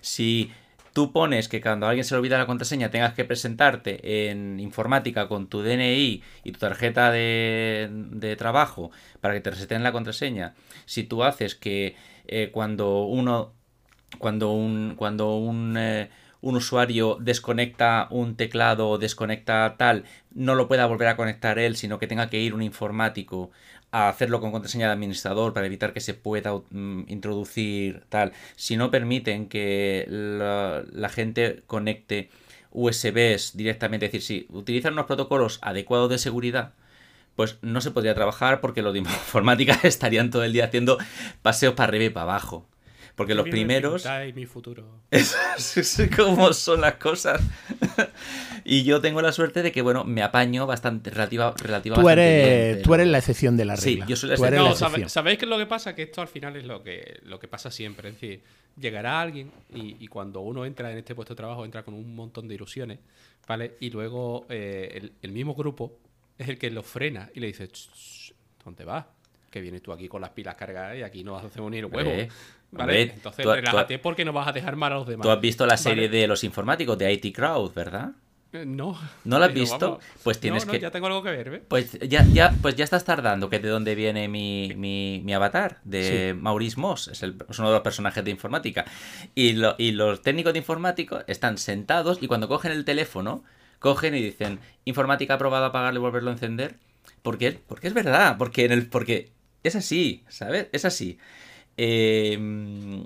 [0.00, 0.50] Si
[0.92, 5.28] tú pones que cuando alguien se le olvida la contraseña tengas que presentarte en informática
[5.28, 10.54] con tu DNI y tu tarjeta de, trabajo para que te reseten la contraseña,
[10.86, 13.52] si tú haces que eh, cuando uno,
[14.18, 16.10] cuando un, cuando un, eh,
[16.40, 21.76] un usuario desconecta un teclado o desconecta tal, no lo pueda volver a conectar él,
[21.76, 23.50] sino que tenga que ir un informático
[23.92, 28.32] a hacerlo con contraseña de administrador para evitar que se pueda mm, introducir tal.
[28.56, 32.30] Si no permiten que la, gente conecte
[32.72, 36.74] USBs directamente, es decir, si utilizan unos protocolos adecuados de seguridad,
[37.36, 40.98] pues no se podría trabajar porque los de informática estarían todo el día haciendo
[41.42, 42.69] paseos para arriba y para abajo.
[43.20, 44.06] Porque los primeros.
[44.34, 45.02] mi futuro.
[45.10, 45.36] Es,
[46.16, 47.42] como son las cosas.
[48.64, 52.02] y yo tengo la suerte de que, bueno, me apaño bastante, relativa, relativamente.
[52.02, 54.06] Tú eres, tú eres la excepción de la regla.
[54.06, 55.02] Sí, yo soy la excepción.
[55.02, 55.94] No, ¿sabéis, qué es lo que pasa?
[55.94, 58.08] Que esto al final es lo que, lo que pasa siempre.
[58.08, 58.42] Es decir,
[58.78, 62.48] llegará alguien y, cuando uno entra en este puesto de trabajo, entra con un montón
[62.48, 63.00] de ilusiones,
[63.46, 63.76] ¿vale?
[63.80, 65.98] Y luego eh, el, mismo grupo
[66.38, 67.68] es el que lo frena y le dice,
[68.64, 69.04] ¿dónde vas?
[69.50, 72.12] Que vienes tú aquí con las pilas cargadas y aquí no hacemos ni el huevo.
[72.72, 75.24] Vale, entonces relájate porque no vas a dejar mal a los demás.
[75.24, 78.12] Tú has visto la serie de los informáticos de IT Crowd, ¿verdad?
[78.52, 78.98] Eh, no.
[79.24, 80.00] ¿No la has visto?
[80.24, 80.80] pues tienes no, que.
[80.80, 81.62] Ya tengo algo que ver, ¿ves?
[81.68, 85.78] Pues ya, ya, pues ya estás tardando, que de dónde viene mi, mi, mi avatar,
[85.84, 88.84] de Maurice Moss, es, el, uno de los personajes de informática.
[89.34, 93.44] Y, lo, y los técnicos de informática están sentados y cuando cogen el teléfono,
[93.78, 96.74] cogen y dicen, informática aprobada, apagarlo y volverlo a encender.
[97.22, 97.60] ¿Por qué?
[97.68, 99.30] Porque es verdad, porque, en el, porque
[99.62, 100.68] es así, ¿sabes?
[100.72, 101.18] Es así.
[101.76, 103.04] Em,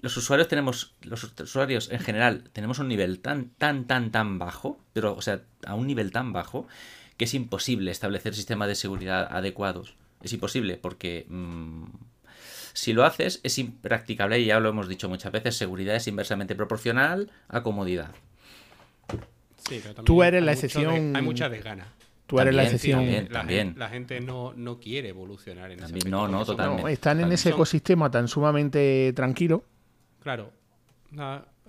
[0.00, 4.78] los usuarios tenemos, los usuarios en general, tenemos un nivel tan, tan, tan, tan bajo,
[4.92, 6.66] pero, o sea, a un nivel tan bajo,
[7.16, 9.94] que es imposible establecer sistemas de seguridad adecuados.
[10.22, 11.84] Es imposible, porque mm,
[12.72, 16.54] si lo haces es impracticable y ya lo hemos dicho muchas veces, seguridad es inversamente
[16.54, 18.14] proporcional a comodidad.
[20.04, 21.14] Tú eres la excepción.
[21.14, 21.86] hay mucha desgana.
[22.30, 23.28] Tú eres la excepción.
[23.32, 26.92] También, La, gente no, no, quiere evolucionar en ese No, no, totalmente.
[26.92, 29.64] están en ese ecosistema tan sumamente tranquilo.
[30.22, 30.52] Claro.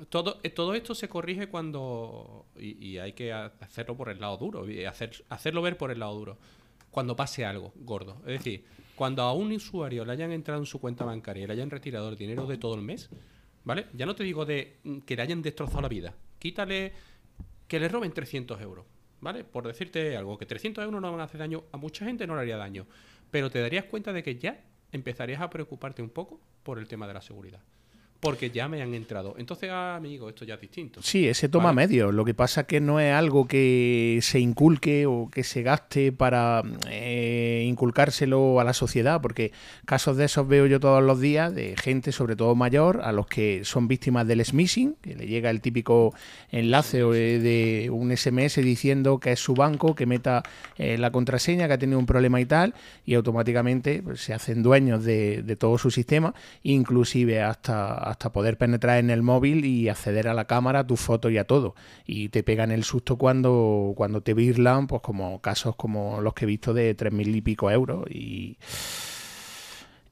[0.10, 2.46] todo, eh, todo esto se corrige cuando.
[2.60, 4.70] Y, hay que hacerlo por el lado duro.
[4.70, 6.38] Y hacer, hacerlo ver por el lado duro.
[6.92, 8.18] Cuando pase algo gordo.
[8.28, 8.64] Es decir,
[8.96, 12.10] cuando a un usuario le hayan entrado en su cuenta bancaria y le hayan retirado
[12.10, 13.10] el dinero de todo el mes,
[13.64, 13.88] ¿vale?
[13.94, 16.14] Ya no te digo de mm, que le hayan destrozado la vida.
[16.38, 16.94] Quítale
[17.68, 18.86] que le roben 300 euros.
[19.22, 19.44] ¿Vale?
[19.44, 22.36] Por decirte algo, que 300 euros no van a hacer daño, a mucha gente no
[22.36, 22.86] le haría daño,
[23.32, 24.60] pero te darías cuenta de que ya
[24.92, 27.62] empezarías a preocuparte un poco por el tema de la seguridad
[28.22, 29.34] porque ya me han entrado.
[29.40, 31.02] Entonces, ah, amigo, esto ya es distinto.
[31.02, 32.12] Sí, ese toma medio.
[32.12, 36.62] Lo que pasa que no es algo que se inculque o que se gaste para
[36.88, 39.52] eh, inculcárselo a la sociedad, porque
[39.86, 43.26] casos de esos veo yo todos los días de gente, sobre todo mayor, a los
[43.26, 46.14] que son víctimas del smishing, que le llega el típico
[46.52, 50.44] enlace eh, de un SMS diciendo que es su banco, que meta
[50.78, 54.62] eh, la contraseña, que ha tenido un problema y tal, y automáticamente pues, se hacen
[54.62, 59.90] dueños de, de todo su sistema, inclusive hasta hasta poder penetrar en el móvil y
[59.90, 61.76] acceder a la cámara, a tu foto y a todo.
[62.06, 66.46] Y te pegan el susto cuando, cuando te virlan, pues como casos como los que
[66.46, 68.58] he visto de tres mil y pico euros y,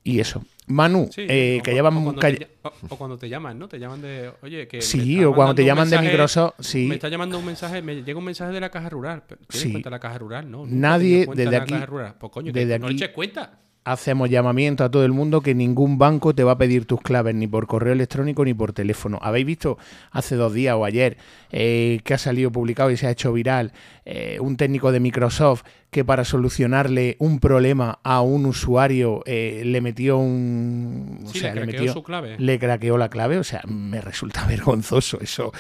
[0.04, 0.44] y eso.
[0.68, 1.98] Manu, eh, que llevan...
[1.98, 3.68] O cuando, te, llaman, ¿no?
[3.68, 4.32] Te llaman de...
[4.44, 4.82] Oye, que...
[4.82, 6.86] Sí, o cuando te llaman de Microsoft, sí.
[6.86, 9.24] Me está llamando un mensaje, me llega un mensaje de la caja rural.
[9.26, 9.72] ¿Tienes sí.
[9.72, 10.50] cuenta la caja rural?
[10.50, 10.68] No.
[10.68, 11.74] Nadie desde aquí...
[12.20, 13.60] Pues coño, desde aquí, no eches cuenta.
[13.84, 17.34] Hacemos llamamiento a todo el mundo que ningún banco te va a pedir tus claves
[17.36, 19.20] ni por correo electrónico ni por teléfono.
[19.22, 19.78] ¿Habéis visto
[20.12, 21.18] hace dos días o ayer
[21.52, 23.72] eh, que ha salido publicado y se ha hecho viral
[24.06, 29.82] eh, un técnico de Microsoft que para solucionarle un problema a un usuario eh, le
[29.82, 31.24] metió un...
[31.26, 32.36] o sea, le, metió, su clave.
[32.38, 35.52] Le craqueó la clave, o sea, me resulta vergonzoso eso.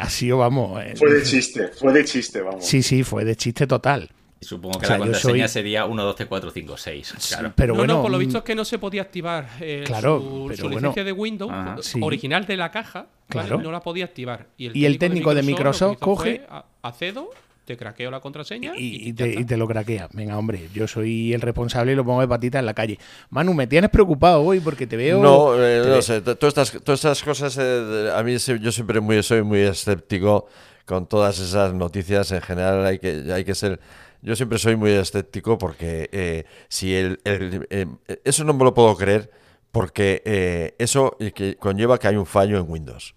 [0.00, 0.80] ha sido, vamos...
[0.96, 2.64] fue de chiste, fue de chiste, vamos.
[2.64, 4.10] Sí, sí, fue de chiste total.
[4.40, 7.14] Y supongo que la contraseña sería 1, 2, 3, 4, 5, 6.
[7.28, 7.52] Claro.
[7.54, 11.04] pero bueno, no, por lo visto es que no se podía activar eh, su, licencia
[11.04, 11.52] de Windows
[12.00, 13.06] original de la caja.
[13.28, 13.60] Claro.
[13.60, 14.46] No la podía activar.
[14.56, 16.42] Y el, técnico, de Microsoft, coge.
[16.82, 17.30] Acedo,
[17.66, 18.72] te craqueo la contraseña.
[18.76, 20.08] Y, te, lo craquea.
[20.12, 22.98] Venga, hombre, yo soy el responsable y lo pongo de patita en la calle.
[23.28, 25.22] Manu, me tienes preocupado hoy porque te veo.
[25.22, 26.22] No, eh, no sé.
[26.22, 30.48] Todas estas, todas estas cosas, eh, a mí yo siempre muy, soy muy escéptico
[30.84, 32.32] con todas esas noticias.
[32.32, 33.78] En general, hay que, hay que ser
[34.22, 37.86] yo siempre soy muy escéptico porque eh, si el, eh,
[38.24, 39.30] eso no me lo puedo creer
[39.72, 43.14] porque eh, eso que conlleva que hay un fallo en Windows.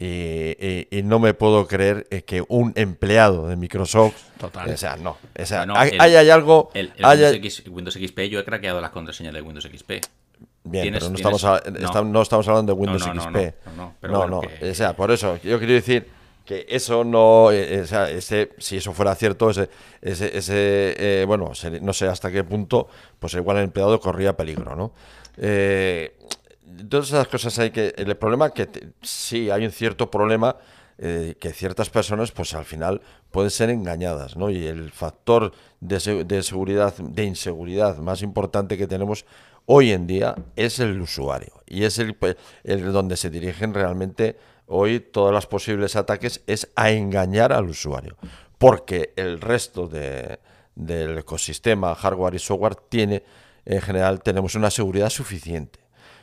[0.00, 4.14] Y, no me puedo creer que un empleado de Microsoft.
[4.38, 4.70] Total.
[4.70, 5.16] O sea, no.
[5.36, 6.70] O sea, hay, hay, algo.
[6.72, 6.92] El,
[7.68, 9.90] Windows, XP, yo he craqueado las contraseñas de Windows XP.
[10.62, 11.42] Bien, pero no, estamos,
[12.04, 13.66] no, estamos hablando de Windows XP.
[13.76, 14.38] No, no, no.
[14.38, 16.17] O sea, por eso, yo quiero decir
[16.48, 19.68] que eso no, eh, eh, o sea, ese, si eso fuera cierto, ese,
[20.00, 22.88] ese, ese eh, bueno, no sé hasta qué punto,
[23.18, 24.92] pues igual el empleado corría peligro, ¿no?
[26.88, 30.56] todas esas cosas hay que, el problema es que sí hay un cierto problema
[30.96, 34.50] que ciertas personas, pues al final pueden ser engañadas, ¿no?
[34.50, 39.26] Y el factor de, de seguridad, de inseguridad más importante que tenemos
[39.66, 42.16] hoy en día es el usuario y es el,
[42.64, 44.36] el donde se dirigen realmente
[44.68, 48.16] hoy todos los posibles ataques es a engañar al usuario,
[48.58, 53.24] porque el resto del ecosistema, hardware y software, tiene,
[53.64, 55.80] en general, tenemos una seguridad suficiente.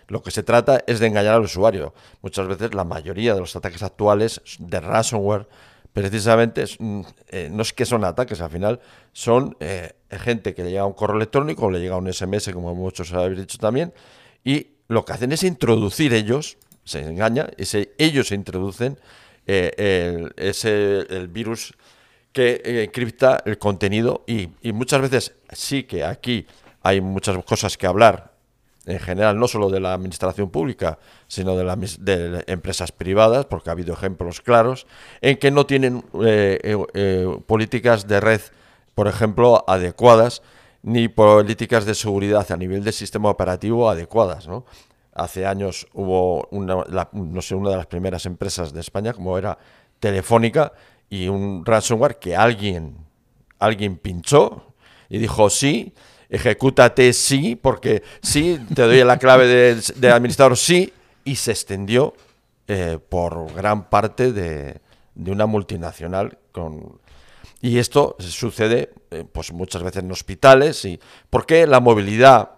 [0.08, 1.94] Lo que se trata es de engañar al usuario.
[2.22, 5.48] Muchas veces la mayoría de los ataques actuales de ransomware,
[5.94, 8.80] precisamente, mm, eh, no es que son ataques, al final
[9.14, 13.12] son eh, gente que le llega un correo electrónico le llega un SMS, como muchos
[13.14, 13.94] habéis dicho también,
[14.44, 17.50] y lo que hacen es introducir ellos se engaña,
[17.98, 18.98] ellos se introducen
[19.48, 21.74] eh, el, ese, el virus
[22.32, 26.46] que eh, encripta el contenido y, muchas veces sí que aquí
[26.84, 28.34] hay muchas cosas que hablar
[28.86, 33.70] en general, no solo de la administración pública, sino de, la, de empresas privadas, porque
[33.70, 34.86] ha habido ejemplos claros,
[35.22, 38.42] en que no tienen eh, políticas de red,
[38.94, 40.44] por ejemplo, adecuadas,
[40.84, 44.48] ni políticas de seguridad a nivel del sistema operativo adecuadas.
[44.48, 44.66] ¿no?
[45.16, 49.58] Hace años hubo una, no sé, una de las primeras empresas de España, como era
[50.00, 50.74] Telefónica,
[51.10, 52.98] y un ransomware que alguien,
[53.58, 54.74] alguien pinchó
[55.08, 55.94] y dijo sí,
[56.30, 60.92] ejecútate sí, porque sí, te doy la clave de, administrador sí,
[61.24, 62.14] y se extendió
[62.68, 64.82] eh, por gran parte de,
[65.14, 67.00] de, una multinacional con...
[67.62, 70.84] Y esto sucede eh, pues muchas veces en hospitales.
[70.86, 71.00] Y,
[71.30, 72.55] ¿Por qué la movilidad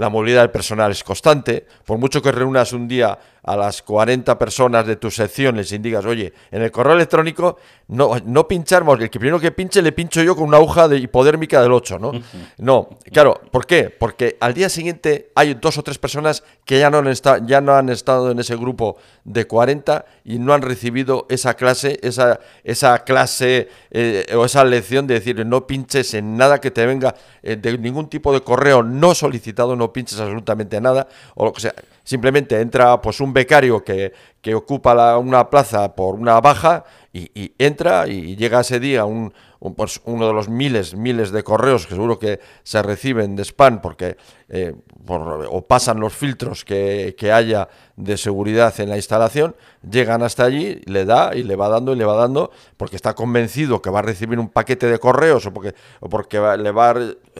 [0.00, 1.66] la movilidad del personal es constante.
[1.84, 6.04] Por mucho que reúnas un día a las 40 personas de tus secciones y digas,
[6.04, 10.22] oye, en el correo electrónico no, no pinchamos, el que primero que pinche le pincho
[10.22, 12.12] yo con una aguja de hipodérmica del 8, ¿no?
[12.58, 13.90] No, claro, ¿por qué?
[13.90, 17.60] Porque al día siguiente hay dos o tres personas que ya no han, estado, ya
[17.60, 22.40] no han estado en ese grupo de 40 y no han recibido esa clase, esa,
[22.62, 27.14] esa clase eh, o esa lección de decir, no pinches en nada que te venga
[27.42, 31.62] eh, de ningún tipo de correo no solicitado, no pinches absolutamente nada, o lo que
[31.62, 31.74] sea.
[32.10, 36.82] Simplemente entra pues un becario que, que ocupa una plaza por una baja
[37.12, 39.32] y, entra y llega ese día un,
[39.76, 43.80] pues uno de los miles, miles de correos que seguro que se reciben de spam
[43.80, 44.16] porque
[44.48, 44.74] eh,
[45.06, 49.54] o pasan los filtros que, que, haya de seguridad en la instalación,
[49.88, 53.14] llegan hasta allí, le da y le va dando y le va dando porque está
[53.14, 56.92] convencido que va a recibir un paquete de correos o porque, o porque le va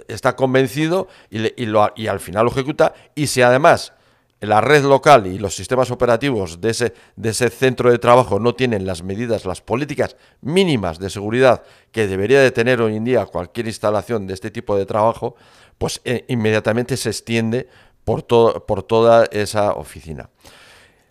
[0.07, 3.95] está convencido y, y, lo, y al final lo ejecuta y si además
[4.41, 8.55] la red local y los sistemas operativos de ese, de ese centro de trabajo no
[8.55, 11.63] tienen las medidas, las políticas mínimas de seguridad
[11.93, 15.37] que debería de tener hoy en día cualquier instalación de este tipo de trabajo,
[15.77, 17.69] pues eh, inmediatamente se extiende
[18.05, 20.31] por, por toda esa oficina.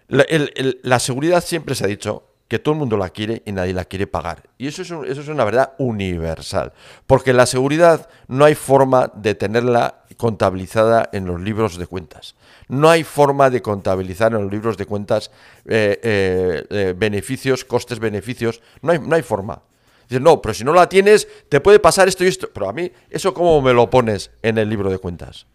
[0.07, 3.85] la seguridad siempre se ha dicho que todo el mundo la quiere y nadie la
[3.85, 4.49] quiere pagar.
[4.57, 6.73] Y eso es, eso es una verdad universal,
[7.06, 12.35] porque la seguridad no hay forma de tenerla contabilizada en los libros de cuentas.
[12.70, 15.32] No hay forma de contabilizar en los libros de cuentas
[15.66, 18.62] eh, eh, eh, beneficios, costes, beneficios.
[18.84, 19.64] No hay, no hay forma.
[20.08, 22.48] Dices, no, pero si no la tienes, te puede pasar esto y esto.
[22.54, 25.48] Pero a mí, ¿eso cómo me lo pones en el libro de cuentas?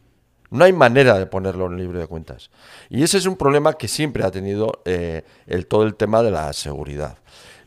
[0.51, 2.51] No hay manera de ponerlo en el libro de cuentas.
[2.91, 6.53] Y ese es un problema que siempre ha tenido el, todo el tema de la
[6.53, 7.19] seguridad.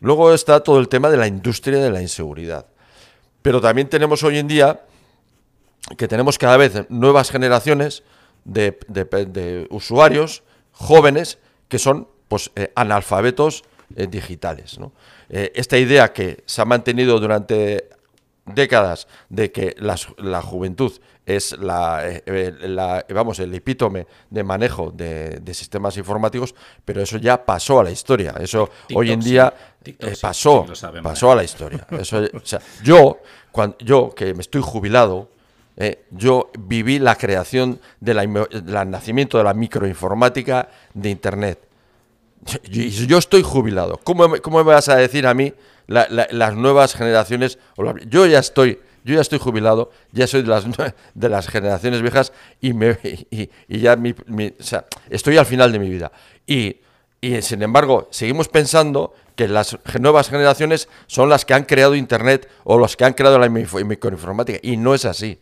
[0.02, 2.65] Luego está todo el tema de la industria de la inseguridad.
[3.41, 4.82] Pero también tenemos hoy en día
[5.98, 8.03] que tenemos cada vez nuevas generaciones
[8.48, 11.38] de, usuarios jóvenes
[11.68, 13.64] que son pues, eh, analfabetos
[13.95, 14.78] eh, digitales.
[15.30, 17.90] Eh, esta idea que se ha mantenido durante
[18.45, 20.94] décadas de que la, juventud
[21.26, 22.24] es la,
[23.14, 26.56] vamos, el epítome de manejo de, sistemas informáticos,
[26.86, 28.36] pero eso ya pasó a la historia.
[28.40, 29.53] Eso hoy en día
[30.22, 30.65] pasó,
[31.03, 31.86] pasó a la historia.
[31.91, 32.22] Eso,
[32.84, 33.19] yo,
[33.52, 35.30] cuando, yo que me estoy jubilado,
[35.79, 38.17] eh, yo viví la creación del
[38.89, 41.59] nacimiento de la microinformática de Internet.
[42.63, 43.99] Yo, estoy jubilado.
[44.03, 45.53] ¿Cómo, me vas a decir a mí
[45.87, 47.59] las nuevas generaciones?
[48.07, 50.65] Yo ya estoy, yo ya estoy jubilado, ya soy de las,
[51.13, 52.97] de las generaciones viejas y, me,
[53.29, 53.97] y, ya
[55.09, 56.11] estoy al final de mi vida.
[56.47, 56.77] Y,
[57.21, 62.49] y sin embargo, seguimos pensando que las nuevas generaciones son las que han creado Internet
[62.63, 64.59] o las que han creado la microinformática.
[64.63, 65.39] Y no es así.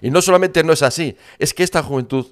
[0.00, 2.26] Y no solamente no es así, es que esta juventud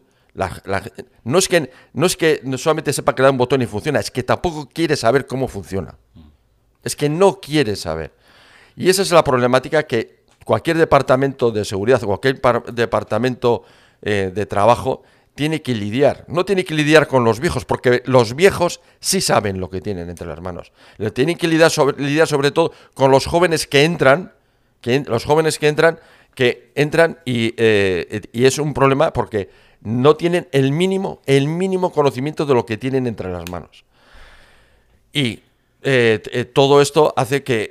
[1.24, 4.22] no, es que, no es que solamente sepa crear un botón y funciona, es que
[4.22, 5.96] tampoco quiere saber cómo funciona.
[6.82, 8.12] Es que no quiere saber.
[8.76, 12.40] Y esa es la problemática que cualquier departamento de seguridad, cualquier
[12.72, 13.64] departamento
[14.02, 15.02] eh, de trabajo
[15.34, 16.24] tiene que lidiar.
[16.28, 20.08] No tiene que lidiar con los viejos, porque los viejos sí saben lo que tienen
[20.10, 20.72] entre las manos.
[21.14, 24.32] Tienen que lidiar sobre, lidiar sobre todo con los jóvenes que entran,
[24.80, 25.98] que, los jóvenes que entran
[26.36, 29.48] que entran eh, y, es un problema porque
[29.80, 33.86] no tienen el mínimo, el mínimo conocimiento de lo que tienen entre las manos.
[35.14, 35.40] Y
[35.82, 37.70] eh, eh, todo esto hace que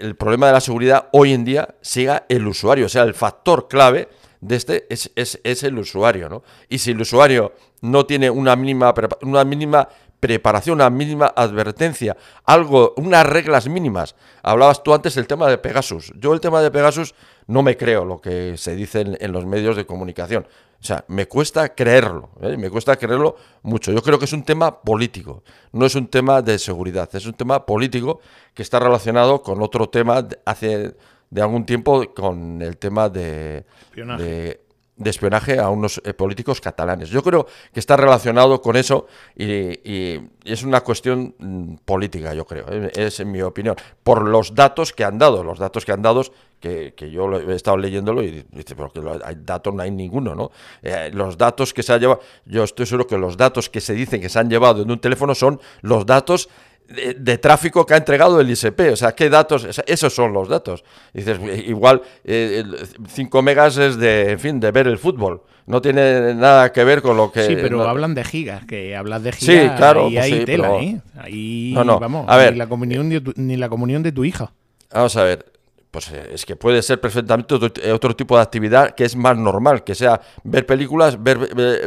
[0.00, 3.66] el problema de la seguridad hoy en día siga el usuario, o sea, el factor
[3.66, 4.08] clave
[4.40, 6.44] de este es, es, el usuario, ¿no?
[6.68, 9.88] Y si el usuario no tiene una mínima, una mínima
[10.20, 14.14] preparación, una mínima advertencia, algo, unas reglas mínimas.
[14.42, 16.12] Hablabas tú antes del tema de Pegasus.
[16.16, 17.14] Yo el tema de Pegasus
[17.46, 20.46] no me creo lo que se dice en, los medios de comunicación.
[20.80, 22.56] O sea, me cuesta creerlo, ¿eh?
[22.56, 23.92] me cuesta creerlo mucho.
[23.92, 25.42] Yo creo que es un tema político,
[25.72, 28.20] no es un tema de seguridad, es un tema político
[28.52, 30.94] que está relacionado con otro tema hace
[31.30, 33.64] de algún tiempo, con el tema de,
[33.94, 34.66] de
[34.96, 37.10] de espionaje a unos eh, políticos catalanes.
[37.10, 39.06] Yo creo que está relacionado con eso
[39.36, 44.54] y, es una cuestión mm, política, yo creo, eh, es en mi opinión, por los
[44.54, 46.22] datos que han dado, los datos que han dado,
[46.60, 50.50] que, yo he estado leyéndolo y dice, pero que hay datos no hay ninguno, ¿no?
[50.82, 53.94] Eh, los datos que se han llevado, yo estoy seguro que los datos que se
[53.94, 56.48] dicen que se han llevado en un teléfono son los datos
[56.88, 58.92] de, tráfico que ha entregado el ISP.
[58.92, 59.66] O sea, ¿qué datos?
[59.86, 60.84] esos son los datos.
[61.12, 65.42] dices, igual 5 eh, megas es de, en fin, de ver el fútbol.
[65.66, 67.44] No tiene nada que ver con lo que...
[67.44, 70.76] Sí, pero hablan de gigas, que hablas de gigas sí, claro, y pues hay tela,
[70.76, 71.00] ¿eh?
[71.18, 71.98] Ahí, no, no.
[71.98, 74.52] vamos, a ver, ni, la comunión de tu, ni la comunión de tu hija.
[74.92, 75.44] Vamos a ver,
[75.90, 79.84] pues eh, es que puede ser perfectamente otro, tipo de actividad que es más normal,
[79.84, 81.38] que sea ver películas, ver,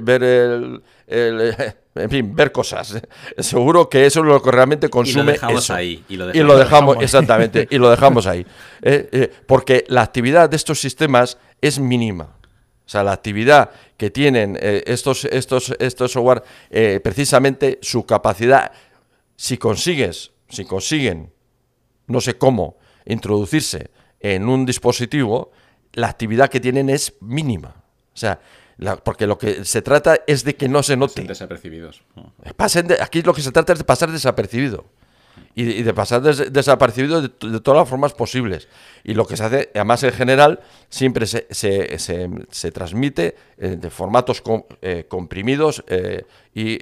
[0.01, 0.81] ver, el,
[1.99, 3.01] en fin, ver cosas.
[3.37, 5.23] Seguro que eso es lo que realmente consume.
[5.23, 6.03] Y lo dejamos ahí.
[6.07, 8.45] Y lo dejamos, exactamente, y lo dejamos ahí.
[8.81, 12.37] Eh, eh, porque la actividad de estos sistemas es mínima.
[12.85, 16.43] O sea, la actividad que tienen eh, estos, estos, estos software,
[17.03, 18.71] precisamente su capacidad,
[19.35, 21.33] si consigues, si consiguen,
[22.07, 23.89] no sé cómo, introducirse
[24.19, 25.51] en un dispositivo,
[25.93, 27.75] la actividad que tienen es mínima.
[28.13, 28.39] O sea,
[29.03, 31.23] porque lo que se trata es de que no se note.
[31.23, 32.01] desapercibidos.
[33.01, 34.85] aquí lo que se trata es de pasar desapercibido.
[35.55, 38.67] Y, de pasar desapercibido de, todas las formas posibles.
[39.03, 40.59] Y lo que se hace, además en general,
[40.89, 44.41] siempre se, se, transmite eh, de formatos
[44.81, 46.77] eh, comprimidos eh, y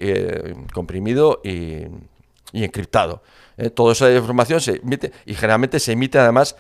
[0.73, 1.85] comprimido y,
[2.52, 3.23] y encriptado.
[3.74, 6.56] Toda esa información se emite y generalmente se emite además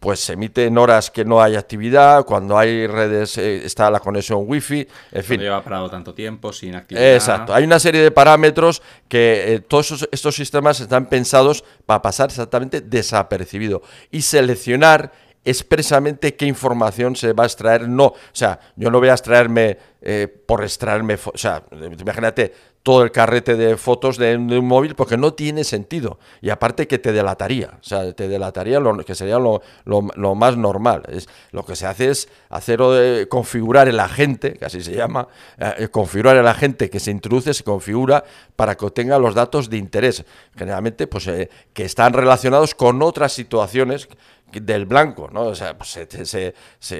[0.00, 4.00] pues se emite en horas que no hay actividad, cuando hay redes eh, está la
[4.00, 5.40] conexión wifi, en fin.
[5.40, 7.14] lleva parado tanto tiempo sin actividad.
[7.14, 12.28] Exacto, hay una serie de parámetros que eh, todos estos sistemas están pensados para pasar
[12.28, 15.12] exactamente desapercibido y seleccionar
[15.44, 17.88] expresamente qué información se va a extraer.
[17.88, 22.52] No, o sea, yo no voy a extraerme eh, por extraerme, o sea, imagínate
[22.86, 26.20] todo el carrete de fotos de, un móvil porque no tiene sentido.
[26.40, 29.60] Y aparte que te delataría, o sea, te delataría lo que sería lo,
[30.36, 31.02] más normal.
[31.08, 35.26] Es, lo que se hace es hacer de configurar el agente, que así se llama,
[35.58, 38.22] eh, configurar el agente que se introduce, se configura
[38.54, 40.24] para que obtenga los datos de interés,
[40.56, 44.08] generalmente pues, eh, que están relacionados con otras situaciones
[44.52, 45.46] del blanco, ¿no?
[45.46, 45.98] O sea, pues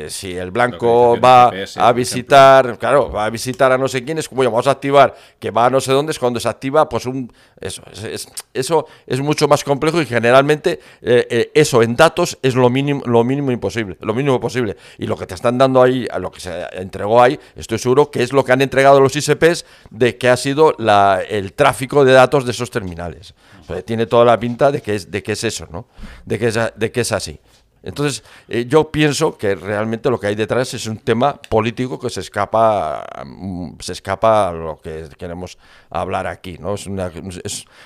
[0.08, 4.28] si el blanco va a visitar, claro, va a visitar a no sé quién, es
[4.28, 7.06] como vamos a activar que va a no sé dónde, es cuando se activa, pues
[7.06, 12.38] un eso es, eso es mucho más complejo y generalmente eh, eh, eso en datos
[12.42, 14.76] es lo mínimo lo mínimo imposible, lo mínimo posible.
[14.98, 18.10] Y lo que te están dando ahí, a lo que se entregó ahí, estoy seguro
[18.10, 22.04] que es lo que han entregado los ISPs de que ha sido la, el tráfico
[22.04, 23.34] de datos de esos terminales.
[23.84, 25.86] Tiene toda la pinta de que es de que es eso, ¿no?
[26.24, 27.40] De que es, de que es así.
[27.86, 32.10] Entonces, eh, yo pienso que realmente lo que hay detrás es un tema político que
[32.10, 35.56] se escapa, mm, se escapa a lo que queremos
[35.88, 36.74] hablar aquí, ¿no?
[36.74, 37.12] Es, una,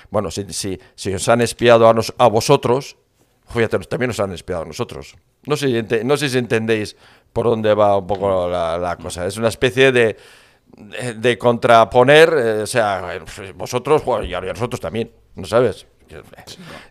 [0.09, 2.97] bueno, si, si, si, os han espiado a, nos, a vosotros,
[3.47, 5.15] fíjate, también nos han espiado a nosotros.
[5.45, 6.95] No sé, no sé si entendéis
[7.31, 9.25] por dónde va un poco la, cosa.
[9.27, 10.17] Es una especie de,
[10.77, 13.19] de, contraponer, eh, o sea,
[13.55, 15.85] vosotros, bueno, y nosotros también, ¿no sabes?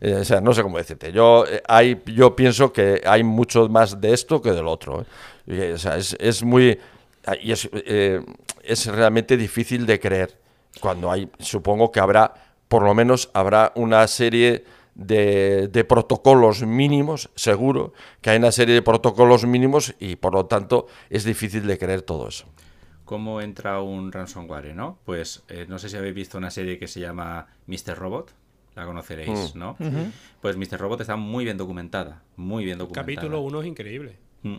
[0.00, 1.12] Eh, o sea, no sé cómo decirte.
[1.12, 5.04] Yo, eh, hay, yo pienso que hay mucho más de esto que del otro.
[5.46, 5.72] ¿eh?
[5.74, 6.78] O sea, es, es, muy.
[7.42, 7.68] Y es,
[8.62, 10.38] es realmente difícil de creer.
[10.80, 11.28] Cuando hay.
[11.38, 12.34] Supongo que habrá,
[12.68, 14.64] por lo menos, habrá una serie.
[14.92, 20.44] De, de, protocolos mínimos, seguro que hay una serie de protocolos mínimos y por lo
[20.44, 22.44] tanto es difícil de creer todo eso.
[23.10, 24.72] ¿Cómo entra un ransomware?
[24.72, 25.00] ¿no?
[25.04, 27.98] Pues no sé si habéis visto una serie que se llama Mr.
[27.98, 28.32] Robot
[28.76, 29.58] la conoceréis, mm.
[29.58, 29.76] ¿no?
[30.40, 30.78] Pues Mr.
[30.78, 33.04] Robot está muy bien documentada, muy bien documentada.
[33.04, 34.16] Capítulo 1 es increíble.
[34.44, 34.58] Mm.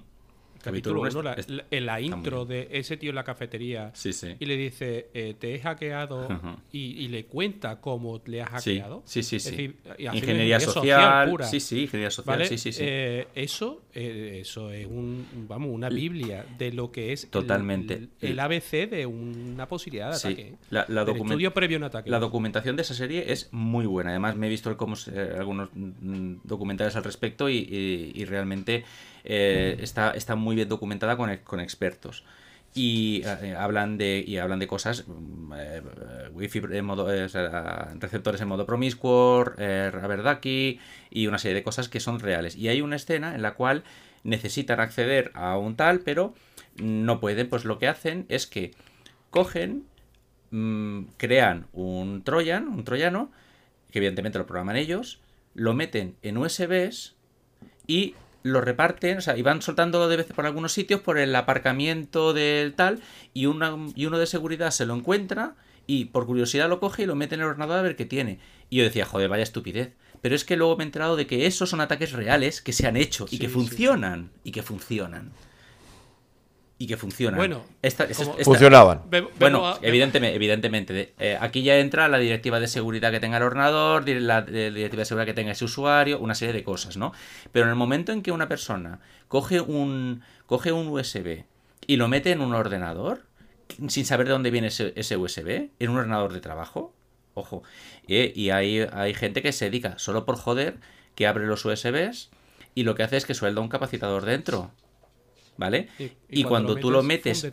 [0.62, 1.36] Capítulo 1, la,
[1.70, 3.92] la, intro de ese tío en la cafetería
[4.40, 6.28] y le dice, eh, te he hackeado
[6.72, 9.04] y, le cuenta cómo le has hackeado.
[9.06, 9.76] Sí, sí, sí.
[9.98, 12.82] ingeniería, social, Sí, sí, ingeniería social, sí, sí, sí.
[12.84, 18.10] Eh, eso, eh, eso es un, vamos, una biblia de lo que es Totalmente.
[18.22, 20.56] El, ABC de una posibilidad de ataque.
[20.70, 22.10] La, estudio previo a un ataque.
[22.10, 24.12] La documentación de esa serie es muy buena.
[24.12, 28.86] Además, me he visto algunos mm, documentales al respecto y realmente
[29.24, 32.24] eh, está, está muy bien documentada con, con expertos.
[32.74, 35.82] Y eh, hablan de y hablan de cosas mm, eh,
[36.32, 37.06] wifi en modo
[38.00, 40.80] receptores en modo promiscuo Raverdaki
[41.10, 42.56] y una serie de cosas que son reales.
[42.56, 43.84] Y hay una escena en la cual
[44.24, 46.34] necesitan acceder a un tal pero
[46.78, 48.72] no pueden pues lo que hacen es que
[49.32, 49.84] cogen
[50.52, 53.32] mm, crean un troyan un troyano
[53.92, 55.20] que evidentemente lo programan ellos
[55.54, 57.16] lo meten en USBs
[57.88, 61.36] y lo reparten, o sea, y van soltando de veces por algunos sitios, por el
[61.36, 63.02] aparcamiento del tal,
[63.34, 65.56] y, una, y uno de seguridad se lo encuentra
[65.88, 68.40] y por curiosidad lo coge y lo mete en el ordenador a ver qué tiene.
[68.70, 69.94] Y yo decía, joder, vaya estupidez.
[70.22, 72.88] Pero es que luego me he enterado de que esos son ataques reales que se
[72.88, 74.30] han hecho y que funcionan.
[74.44, 75.32] Y que funcionan
[76.82, 77.38] y que funcionan.
[77.38, 77.64] Bueno,
[78.44, 79.04] funcionaban.
[79.38, 84.10] bueno, evidentemente, evidentemente eh, aquí ya entra la directiva de seguridad que tenga el ordenador,
[84.10, 87.14] la, directiva de seguridad que tenga ese usuario, una serie de cosas, ¿no?
[87.52, 91.44] Pero en el momento en que una persona coge un, coge un USB
[91.86, 93.28] y lo mete en un ordenador,
[93.88, 96.96] sin saber de dónde viene ese, USB, en un ordenador de trabajo,
[97.36, 97.62] ojo,
[98.08, 100.78] y hay, hay gente que se dedica solo por joder,
[101.14, 102.32] que abre los USBs
[102.74, 104.72] y lo que hace es que suelda un capacitador dentro
[105.58, 105.90] ¿vale?
[106.30, 107.46] Y, cuando, tú lo metes,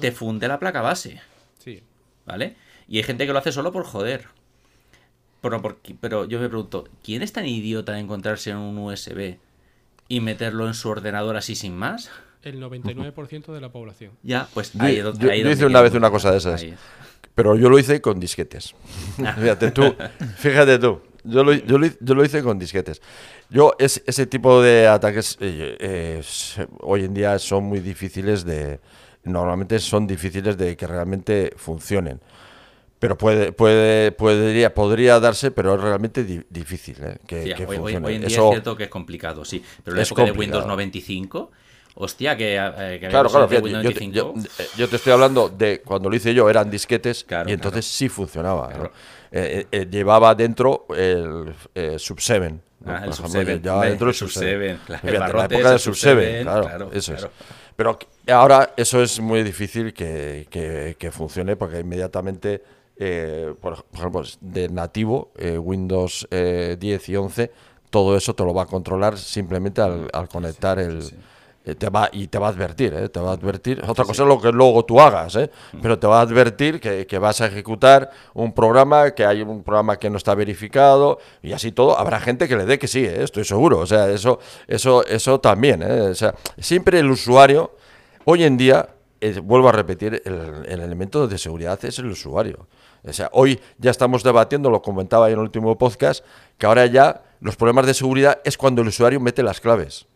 [0.00, 1.20] te funde la placa base.
[1.58, 1.82] Sí.
[2.26, 2.56] ¿Vale?
[2.88, 4.26] Y hay gente que lo hace solo por joder.
[5.40, 5.62] Pero,
[6.00, 9.36] pero yo me pregunto, ¿quién es tan idiota de encontrarse en un USB
[10.08, 12.10] y meterlo en su ordenador así sin más?
[12.42, 14.12] El 99% de la población.
[14.22, 16.64] Ya, pues ahí, yo, yo hice una vez una cosa de esas.
[17.34, 18.74] Pero yo lo hice con disquetes.
[19.16, 19.94] fíjate tú,
[20.38, 21.00] fíjate tú.
[21.28, 23.00] Yo lo, yo, yo lo hice con disquetes.
[23.50, 26.22] Yo, es, ese tipo de ataques eh,
[26.80, 28.80] hoy en día son muy difíciles de.
[29.24, 32.20] Normalmente son difíciles de que realmente funcionen.
[32.98, 38.06] Pero puede, puede, podría, podría darse, pero es realmente difícil eh, que, funcione.
[38.06, 39.62] Hoy, en día es cierto que es complicado, sí.
[39.84, 41.50] Pero en la época de Windows 95,
[41.94, 43.48] hostia, que, eh, claro, claro,
[44.76, 48.90] yo, te estoy hablando de cuando lo hice yo, eran disquetes y entonces sí funcionaba.
[49.30, 51.54] Llevaba dentro el
[51.98, 53.60] Sub 7 Ah, el Sub-7.
[53.60, 54.78] Ya dentro del Sub-7.
[55.02, 57.26] la época del Sub-7, claro, Eso es.
[57.76, 57.98] Pero
[58.28, 60.46] ahora eso es muy difícil que,
[60.98, 62.62] que, funcione porque inmediatamente,
[62.96, 67.52] eh, por, ejemplo, de nativo, eh, Windows 10 eh, y 11,
[67.90, 71.14] todo eso te lo va a controlar simplemente al, al conectar el, eh,
[71.74, 73.08] te va, y te va a advertir, ¿eh?
[73.08, 73.82] te va a advertir.
[73.86, 75.50] Otra cosa es lo que luego tú hagas, ¿eh?
[75.82, 79.62] pero te va a advertir que, que, vas a ejecutar un programa, que hay un
[79.62, 81.98] programa que no está verificado y así todo.
[81.98, 83.22] Habrá gente que le dé que sí, ¿eh?
[83.22, 83.78] estoy seguro.
[83.78, 85.82] O sea, eso, eso, eso también.
[85.82, 86.00] ¿eh?
[86.02, 87.72] O sea, siempre el usuario,
[88.24, 88.88] hoy en día,
[89.42, 92.66] vuelvo a repetir, el, el elemento de seguridad es el usuario.
[93.04, 96.24] O sea, hoy ya estamos debatiendo, lo comentaba en el último podcast,
[96.58, 100.06] que ahora ya los problemas de seguridad es cuando el usuario mete las claves.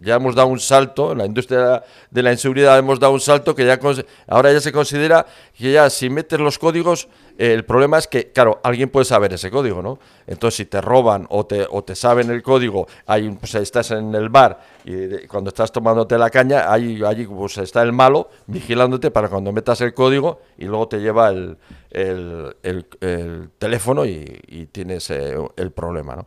[0.00, 3.54] Ya hemos dado un salto, en la industria de la inseguridad hemos dado un salto
[3.54, 3.80] que ya
[4.28, 5.26] ahora ya se considera
[5.56, 9.50] que ya si metes los códigos, el problema es que, claro, alguien puede saber ese
[9.50, 9.98] código, ¿no?
[10.26, 14.14] Entonces, si te roban o te, o te saben el código, hay, pues estás en
[14.14, 19.10] el bar y cuando estás tomándote la caña, ahí, allí pues, está el malo vigilándote
[19.10, 21.56] para cuando metas el código y luego te lleva el,
[21.90, 26.26] el, teléfono y, tienes eh, el problema, ¿no?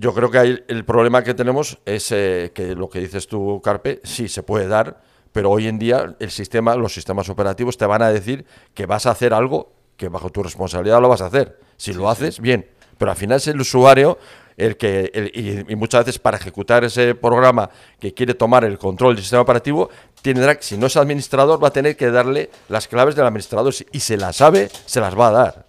[0.00, 4.00] Yo creo que el problema que tenemos es eh, que lo que dices tú, Carpe,
[4.02, 8.00] sí se puede dar, pero hoy en día el sistema, los sistemas operativos te van
[8.00, 11.58] a decir que vas a hacer algo que bajo tu responsabilidad lo vas a hacer.
[11.76, 12.66] Si lo haces, bien,
[12.96, 14.16] pero al final es el usuario
[14.56, 17.68] el que y, muchas veces para ejecutar ese programa
[17.98, 19.90] que quiere tomar el control del sistema operativo
[20.22, 24.00] tendrá si no es administrador va a tener que darle las claves del administrador y
[24.00, 25.64] se las sabe se las va a dar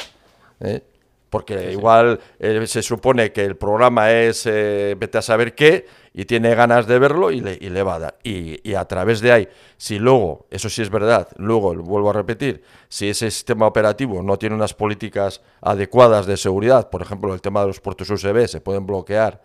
[0.60, 0.84] ¿eh?
[1.32, 6.26] Porque igual eh, se supone que el programa es eh, vete a saber qué y
[6.26, 8.18] tiene ganas de verlo y le, y le va a dar.
[8.22, 9.48] Y, a través de ahí,
[9.78, 14.38] si luego, eso sí es verdad, luego vuelvo a repetir, si ese sistema operativo no
[14.38, 18.60] tiene unas políticas adecuadas de seguridad, por ejemplo, el tema de los puertos USB se
[18.60, 19.42] pueden bloquear.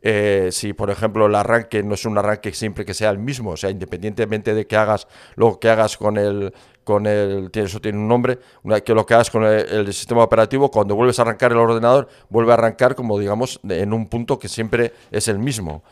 [0.00, 3.50] Eh, si, por ejemplo, el arranque no es un arranque siempre que sea el mismo,
[3.50, 6.54] o sea, independientemente de que hagas lo que hagas con el,
[6.86, 10.70] con el, eso tiene un nombre, una, que lo que hagas con el, sistema operativo,
[10.70, 14.48] cuando vuelves a arrancar el ordenador, vuelve a arrancar como digamos en un punto que
[14.48, 15.82] siempre es el mismo.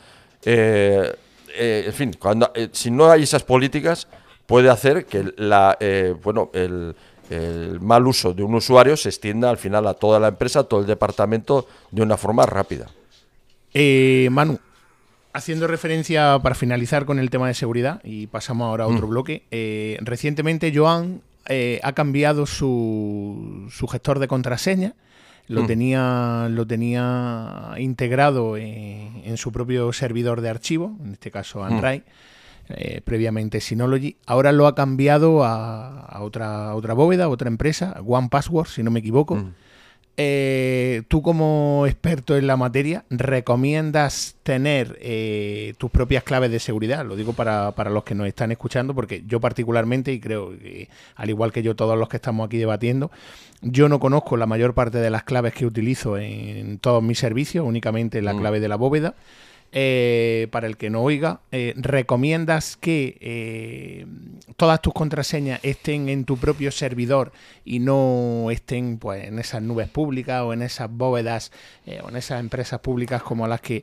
[0.45, 1.13] Eh,
[1.57, 4.07] eh, en fin, cuando, eh, si no hay esas políticas,
[4.47, 5.77] puede hacer que la,
[6.23, 6.95] bueno, el,
[7.29, 10.63] el mal uso de un usuario se extienda al final a toda la empresa, a
[10.63, 12.87] todo el departamento, de una forma rápida.
[14.31, 14.61] Manu,
[15.37, 19.11] Haciendo referencia para finalizar con el tema de seguridad y pasamos ahora a otro mm.
[19.11, 19.43] bloque.
[19.51, 24.95] Eh, recientemente Joan eh, ha cambiado su, su, gestor de contraseña.
[25.49, 25.67] Lo, mm.
[25.67, 31.65] tenía, lo tenía integrado en, su propio servidor de archivo, en este caso mm.
[31.65, 32.03] Android,
[32.69, 34.17] eh, previamente Synology.
[34.27, 39.01] Ahora lo ha cambiado a, otra, otra bóveda, otra empresa, One Password, si no me
[39.01, 39.45] equivoco.
[40.17, 47.05] Eh, tú como experto en la materia, ¿recomiendas tener eh, tus propias claves de seguridad?
[47.05, 50.89] Lo digo para, para, los que nos están escuchando, porque yo particularmente, y creo que
[51.17, 53.11] al igual que yo todos los que estamos aquí debatiendo,
[53.61, 57.67] yo no conozco la mayor parte de las claves que utilizo en todos mis servicios,
[57.67, 58.39] únicamente la mm.
[58.39, 59.15] clave de la bóveda.
[59.77, 64.07] Eh, para el que no oiga, eh, recomiendas que eh,
[64.57, 67.33] todas tus contraseñas estén en tu propio servidor
[67.65, 71.51] y no estén pues, en esas nubes públicas o en esas bóvedas
[72.05, 73.83] o en esas empresas públicas como las que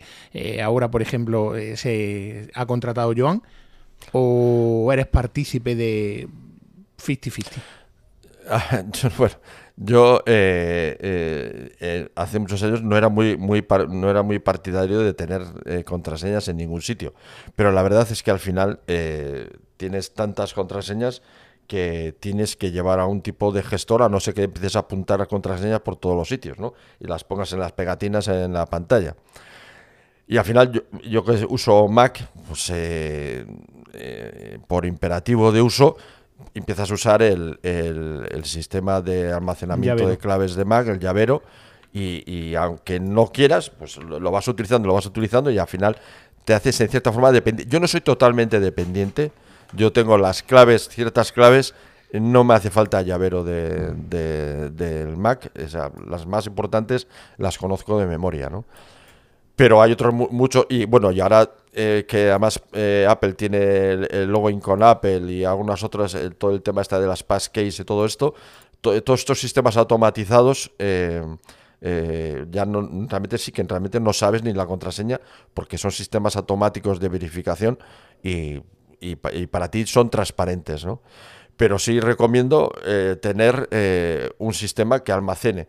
[0.63, 3.43] ahora, por ejemplo, se ha contratado Joan?
[4.13, 6.30] ¿O eres partícipe de
[7.05, 7.47] 50-50?
[8.49, 8.84] Ah,
[9.18, 9.35] bueno,
[9.77, 14.99] yo eh, eh, eh, hace muchos años no era muy, muy, no era muy partidario
[14.99, 17.14] de tener contraseñas en ningún sitio,
[17.56, 18.80] pero la verdad es que al final
[19.77, 21.22] tienes tantas contraseñas
[21.68, 24.80] que tienes que llevar a un tipo de gestor, a no ser que empieces a
[24.80, 26.73] apuntar contraseñas por todos los sitios, ¿no?
[26.99, 29.15] Y las pongas en las pegatinas en la pantalla.
[30.27, 32.72] Y al final yo, yo que uso Mac, pues
[34.68, 35.95] por imperativo de uso,
[36.53, 41.41] empiezas a usar el, el, sistema de almacenamiento de claves de Mac, el llavero,
[41.94, 45.98] y, aunque no quieras, pues lo, vas utilizando, lo vas utilizando y al final
[46.45, 47.72] te haces en cierta forma dependiente.
[47.72, 49.32] Yo no soy totalmente dependiente,
[49.73, 51.73] yo tengo las claves, ciertas claves,
[52.14, 53.91] no me hace falta llavero de,
[54.72, 55.52] del Mac,
[56.07, 57.07] las más importantes
[57.38, 58.65] las conozco de memoria, ¿no?
[59.61, 64.25] Pero hay otros muchos, y bueno, y ahora eh, que además eh, Apple tiene el,
[64.25, 67.83] login con Apple y algunas otras, eh, todo el tema está de las passkeys y
[67.85, 68.33] todo esto,
[68.81, 75.21] todos estos sistemas automatizados ya no, realmente sí que realmente no sabes ni la contraseña
[75.53, 77.77] porque son sistemas automáticos de verificación
[78.23, 78.63] y,
[79.51, 81.03] para ti son transparentes, ¿no?
[81.55, 82.73] Pero sí recomiendo
[83.21, 85.67] tener un sistema que almacene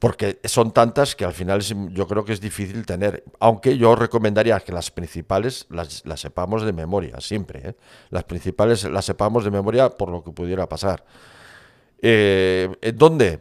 [0.00, 4.58] porque son tantas que al final yo creo que es difícil tener, aunque yo recomendaría
[4.60, 7.74] que las principales las, sepamos de memoria, siempre, ¿eh?
[8.08, 11.04] las principales las sepamos de memoria por lo que pudiera pasar.
[12.00, 13.40] Eh, ¿Dónde?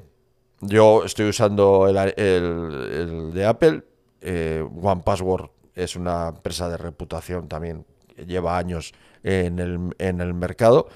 [0.60, 3.84] Yo estoy usando el, de Apple,
[4.20, 7.86] eh, One Password es una empresa de reputación también,
[8.28, 8.92] lleva años
[9.24, 10.90] en el, en el mercado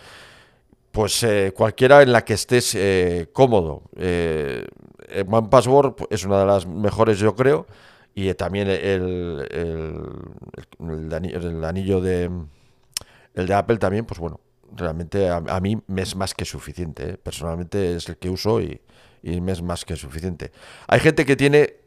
[0.93, 3.81] pues eh, cualquiera en la que estés eh, cómodo.
[3.97, 4.63] Eh,
[5.27, 7.65] One Password es una de las mejores, yo creo,
[8.15, 9.47] y también el,
[10.79, 12.29] el, anillo de
[13.33, 14.39] el de Apple también, pues bueno,
[14.75, 17.17] realmente a, mí me es más que suficiente.
[17.17, 18.81] Personalmente es el que uso y,
[19.21, 20.51] y me es más que suficiente.
[20.87, 21.82] Hay gente que tiene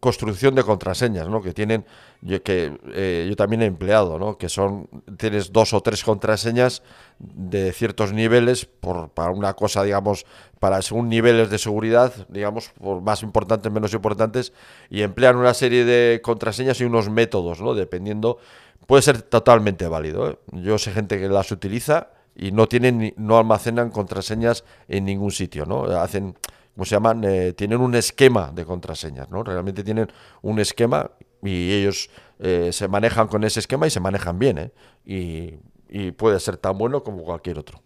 [0.00, 1.42] construcción de contraseñas, ¿no?
[1.42, 1.84] Que tienen,
[2.22, 4.38] yo, que eh, yo también he empleado, ¿no?
[4.38, 6.82] Que son, tienes dos o tres contraseñas
[7.18, 10.24] de ciertos niveles por, para una cosa, digamos,
[10.58, 14.52] para según niveles de seguridad, digamos, por más importantes, menos importantes,
[14.88, 17.74] y emplean una serie de contraseñas y unos métodos, ¿no?
[17.74, 18.38] Dependiendo,
[18.86, 20.30] puede ser totalmente válido.
[20.30, 20.38] ¿eh?
[20.52, 25.66] Yo sé gente que las utiliza y no tienen, no almacenan contraseñas en ningún sitio,
[25.66, 25.84] ¿no?
[25.84, 26.36] Hacen
[26.74, 27.24] ¿cómo se llaman?
[27.24, 29.42] Eh, tienen un esquema de contraseñas, ¿no?
[29.42, 30.10] Realmente tienen
[30.42, 31.10] un esquema
[31.42, 34.72] y ellos eh, se manejan con ese esquema y se manejan bien, ¿eh?
[35.04, 35.54] Y,
[35.88, 37.82] y puede ser tan bueno como cualquier otro.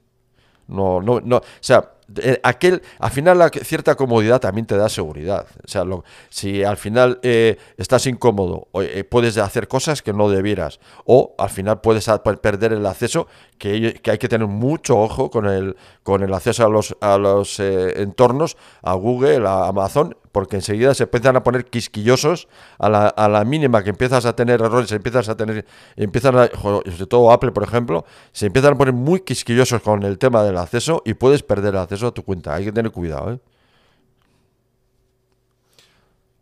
[0.67, 4.89] No, no, no, o sea, eh, aquel, al final la cierta comodidad también te da
[4.89, 5.47] seguridad.
[5.65, 5.85] O sea,
[6.29, 11.51] si al final eh, estás incómodo, eh, puedes hacer cosas que no debieras, o al
[11.51, 12.09] final puedes
[12.43, 13.27] perder el acceso,
[13.59, 17.59] que, hay que tener mucho ojo con el, con el acceso a los, a los
[17.61, 22.49] entornos, a Google, a Amazon, porque enseguida se empiezan a poner quisquillosos
[22.79, 25.65] a la, a la mínima que empiezas a tener errores, empiezas a tener,
[25.95, 30.19] empiezan a, sobre todo Apple, por ejemplo, se empiezan a poner muy quisquillosos con el
[30.19, 32.55] tema del acceso y puedes perder el acceso a tu cuenta.
[32.55, 33.39] Hay que tener cuidado, ¿eh?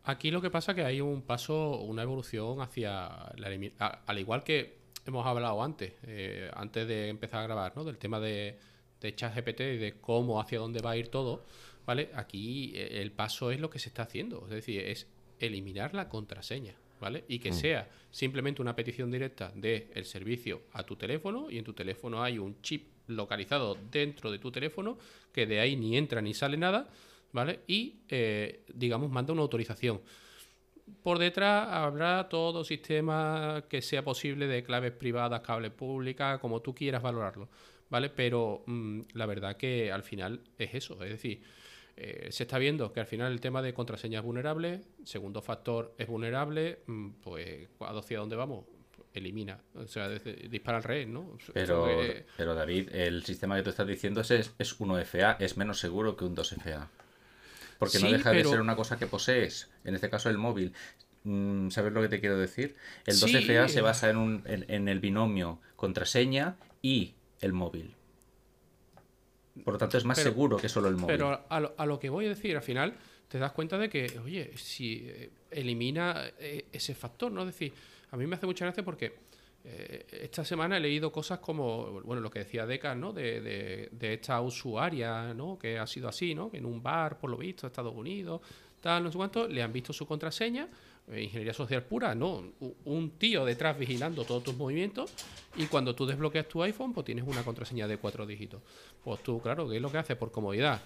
[0.05, 4.43] Aquí lo que pasa es que hay un paso, una evolución hacia la al igual
[4.43, 7.84] que hemos hablado antes, eh, antes de empezar a grabar, ¿no?
[7.84, 8.59] Del tema de,
[9.01, 11.44] de ChatGPT y de cómo, hacia dónde va a ir todo
[11.86, 12.10] ¿vale?
[12.14, 15.06] Aquí eh, el paso es lo que se está haciendo, es decir, es
[15.39, 17.24] eliminar la contraseña, ¿vale?
[17.27, 17.55] Y que mm.
[17.55, 22.39] sea simplemente una petición directa del servicio a tu teléfono y en tu teléfono hay
[22.39, 24.97] un chip localizado dentro de tu teléfono
[25.33, 26.89] que de ahí ni entra ni sale nada,
[27.33, 27.61] ¿vale?
[27.66, 30.01] Y, eh, digamos, manda una autorización.
[31.03, 36.73] Por detrás habrá todo sistema que sea posible de claves privadas, cables públicas, como tú
[36.73, 37.49] quieras valorarlo,
[37.91, 38.11] ¿vale?
[38.11, 41.43] Pero mm, la verdad que al final es eso, es decir,
[41.97, 45.94] eh, se está viendo que al final el tema de contraseñas es vulnerable, segundo factor
[45.98, 48.64] es vulnerable, mm, pues ¿hacia dónde vamos?
[49.14, 51.36] elimina, o sea, dispara al rey, ¿no?
[51.52, 51.86] Pero,
[52.36, 56.24] pero David, el sistema que tú estás diciendo es, es 1FA, es menos seguro que
[56.24, 56.89] un 2FA.
[57.78, 60.73] Porque no deja de ser una cosa que posees, en este caso el móvil.
[61.24, 62.74] Mm, ¿Sabes lo que te quiero decir?
[63.05, 67.94] El 2FA se basa en, un, en el binomio contraseña y el móvil.
[69.65, 71.09] Por lo tanto, es más seguro que solo el móvil.
[71.09, 72.95] Pero a lo, que voy a decir, al final,
[73.29, 77.43] te das cuenta de que, oye, si eh, elimina eh, ese factor, ¿no?
[77.43, 77.73] Es decir,
[78.11, 79.15] a mí me hace mucha gracia porque
[79.65, 83.12] eh, esta semana he leído cosas como, bueno, lo que decía Deca, ¿no?
[83.12, 83.41] De,
[83.93, 85.59] de, esta usuaria, ¿no?
[85.59, 86.51] Que ha sido así, ¿no?
[86.51, 88.41] Que en un bar, por lo visto, Estados Unidos,
[88.81, 90.69] tal, no sé cuánto, le han visto su contraseña
[91.20, 92.52] ingeniería social pura, no,
[92.84, 95.12] un tío detrás vigilando todos tus movimientos
[95.56, 98.62] y cuando tú desbloqueas tu iPhone, pues tienes una contraseña de cuatro dígitos.
[99.05, 100.16] Pues tú, claro, ¿qué es lo que hace?
[100.16, 100.80] Por comodidad.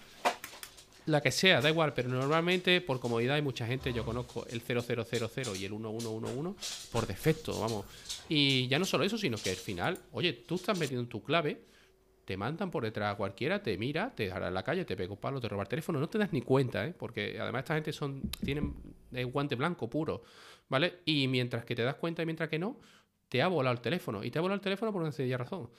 [1.07, 4.61] La que sea, da igual, pero normalmente por comodidad hay mucha gente, yo conozco el
[4.61, 7.87] 0000 y el 1111 por defecto, vamos.
[8.29, 11.61] Y ya no solo eso, sino que al final, oye, tú estás metiendo tu clave,
[12.27, 15.13] te mandan por detrás a cualquiera, te mira, te dejará en la calle, te pega
[15.13, 16.93] un palo, te roba el teléfono, no te das ni cuenta, ¿eh?
[16.93, 18.75] porque además esta gente son tienen
[19.13, 20.25] el guante blanco puro,
[20.69, 20.99] ¿vale?
[21.05, 22.81] Y mientras que te das cuenta y mientras que no,
[23.29, 24.25] te ha volado el teléfono.
[24.25, 25.71] Y te ha volado el teléfono por una sencilla razón.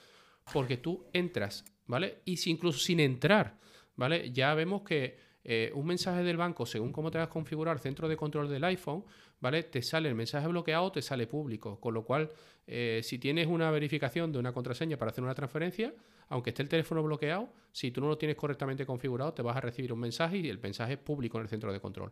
[0.50, 2.22] Porque tú entras, ¿vale?
[2.24, 3.58] Y si incluso sin entrar,
[3.94, 4.32] ¿vale?
[4.32, 7.82] Ya vemos que eh, un mensaje del banco, según cómo te vas a configurar el
[7.82, 9.04] centro de control del iPhone,
[9.40, 9.64] ¿vale?
[9.64, 11.78] Te sale el mensaje bloqueado te sale público.
[11.78, 12.30] Con lo cual,
[12.70, 15.94] eh, si tienes una verificación de una contraseña para hacer una transferencia,
[16.28, 19.60] aunque esté el teléfono bloqueado, si tú no lo tienes correctamente configurado, te vas a
[19.62, 22.10] recibir un mensaje y el mensaje es público en el centro de control.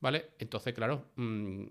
[0.00, 0.30] ¿Vale?
[0.40, 1.64] Entonces, claro, mm,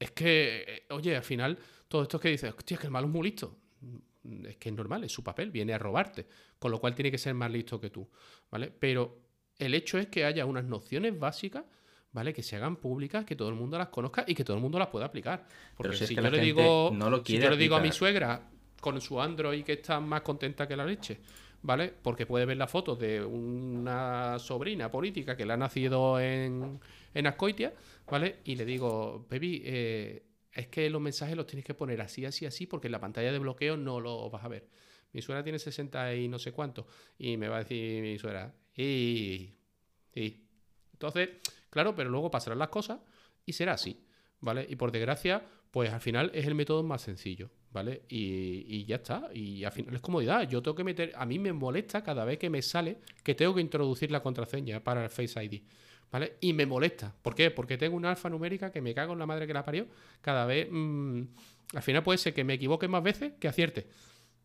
[0.00, 1.56] es que, eh, oye, al final,
[1.86, 3.56] todo esto es que dices, hostia, es que el malo es muy listo.
[3.80, 6.26] Mm, es que es normal, es su papel, viene a robarte.
[6.58, 8.08] Con lo cual tiene que ser más listo que tú.
[8.50, 8.72] ¿Vale?
[8.76, 9.20] Pero
[9.58, 11.64] el hecho es que haya unas nociones básicas
[12.16, 12.32] ¿vale?
[12.32, 14.78] Que se hagan públicas, que todo el mundo las conozca y que todo el mundo
[14.78, 15.44] las pueda aplicar.
[15.76, 16.90] Porque si, yo le digo,
[17.26, 18.40] si yo le digo a mi suegra
[18.80, 21.18] con su Android que está más contenta que la leche,
[21.60, 21.92] ¿vale?
[22.02, 26.80] Porque puede ver la foto de una sobrina política que le ha nacido en,
[27.12, 27.74] en Ascoitia,
[28.10, 28.36] ¿vale?
[28.44, 30.22] Y le digo, baby, eh,
[30.54, 33.30] es que los mensajes los tienes que poner así, así, así, porque en la pantalla
[33.30, 34.66] de bloqueo no lo vas a ver.
[35.12, 36.86] Mi suegra tiene 60 y no sé cuánto.
[37.18, 39.50] Y me va a decir mi suegra, y...
[40.14, 40.46] y.
[40.94, 41.28] Entonces,
[41.76, 43.00] Claro, pero luego pasarán las cosas
[43.44, 44.02] y será así,
[44.40, 44.66] ¿vale?
[44.66, 48.00] Y por desgracia, pues al final es el método más sencillo, ¿vale?
[48.08, 49.28] Y, ya está.
[49.34, 50.48] Y al final es comodidad.
[50.48, 53.54] Yo tengo que meter, a mí me molesta cada vez que me sale que tengo
[53.54, 55.64] que introducir la contraseña para el Face ID.
[56.10, 56.38] ¿Vale?
[56.40, 57.14] Y me molesta.
[57.20, 57.50] ¿Por qué?
[57.50, 59.86] Porque tengo una alfanumérica que me cago en la madre que la parió.
[60.22, 60.68] Cada vez.
[60.70, 61.24] Mm,
[61.74, 63.86] al final puede ser que me equivoque más veces que acierte.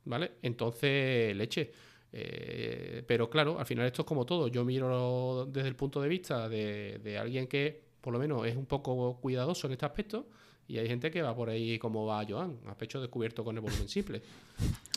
[0.04, 0.34] ¿Vale?
[0.42, 1.72] Entonces, leche.
[2.14, 4.48] Eh, pero claro, al final esto es como todo.
[4.48, 8.66] Yo miro desde el punto de vista de, alguien que por lo menos, es un
[8.66, 10.28] poco cuidadoso en este aspecto.
[10.68, 13.62] Y hay gente que va por ahí como va Joan, a pecho descubierto con el
[13.62, 14.22] volumen simple.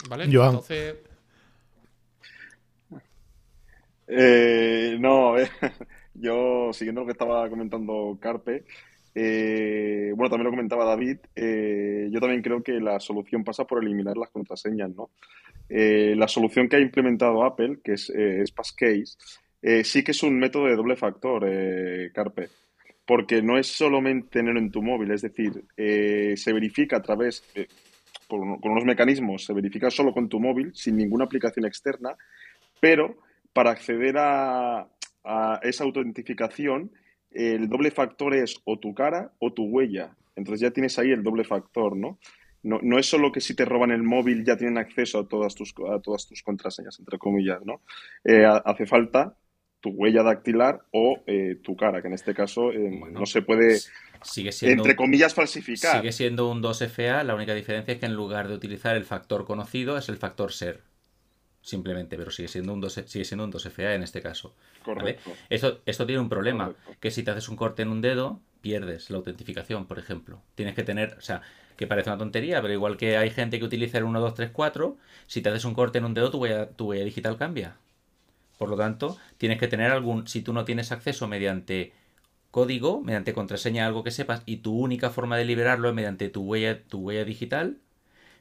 [0.09, 0.29] ¿Vale?
[0.33, 0.51] Joan.
[0.51, 0.97] Entonces.
[4.07, 5.35] Eh, no,
[6.15, 8.65] yo siguiendo lo que estaba comentando Carpe,
[9.15, 13.83] eh, bueno, también lo comentaba David, eh, yo también creo que la solución pasa por
[13.83, 15.11] eliminar las contraseñas, ¿no?
[15.67, 19.17] la solución que ha implementado Apple, que es, es Passcase,
[19.83, 21.47] sí que es un método de doble factor,
[22.13, 22.49] Carpe
[23.07, 27.45] porque no es solamente tenerlo en tu móvil, es decir, eh, se verifica a través,
[28.29, 32.17] con unos mecanismos, se verifica solo con tu móvil, sin ninguna aplicación externa,
[32.81, 33.19] pero
[33.53, 34.89] para acceder a,
[35.63, 36.91] esa autentificación,
[37.35, 40.17] el doble factor es o tu cara o tu huella.
[40.37, 42.19] Entonces ya tienes ahí el doble factor, ¿no?
[42.63, 45.55] No, no es solo que si te roban el móvil ya tienen acceso a todas
[45.55, 47.83] tus, a todas tus contraseñas, entre comillas, ¿no?
[48.25, 49.37] Eh, hace falta
[49.81, 53.81] tu huella dactilar o eh, tu cara, que en este caso eh, no se puede,
[54.23, 56.01] sigue siendo, entre comillas, falsificar.
[56.01, 59.45] Sigue siendo un 2FA, la única diferencia es que en lugar de utilizar el factor
[59.45, 60.81] conocido es el factor ser.
[61.65, 64.55] Simplemente, pero sigue siendo un 2, sigue siendo un 2FA en este caso.
[64.85, 65.31] Correcto.
[65.49, 69.09] Esto, esto tiene un problema, que si te haces un corte en un dedo, pierdes
[69.09, 70.43] la autentificación, por ejemplo.
[70.57, 71.41] Tienes que tener, o sea,
[71.79, 74.51] que parece una tontería, pero igual que hay gente que utiliza el 1, 2, 3,
[74.53, 77.79] 4, si te haces un corte en un dedo, tu huella, tu huella digital cambia.
[78.59, 81.95] Por lo tanto, tienes que tener algún, si tú no tienes acceso mediante
[82.51, 86.43] código, mediante contraseña, algo que sepas, y tu única forma de liberarlo es mediante tu
[86.43, 87.79] huella, tu huella digital,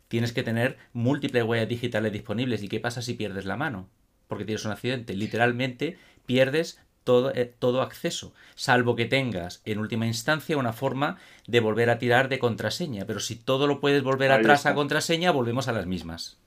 [0.08, 2.64] tienes que tener múltiples huellas digitales disponibles.
[2.64, 3.90] ¿Y qué pasa si pierdes la mano?
[4.28, 5.16] Porque tienes un accidente.
[5.16, 11.18] Literalmente pierdes todo, eh, todo acceso, salvo que tengas en última instancia una forma
[11.48, 13.06] de volver a tirar de contraseña.
[13.06, 16.38] Pero si todo lo puedes volver atrás a contraseña, volvemos a las mismas.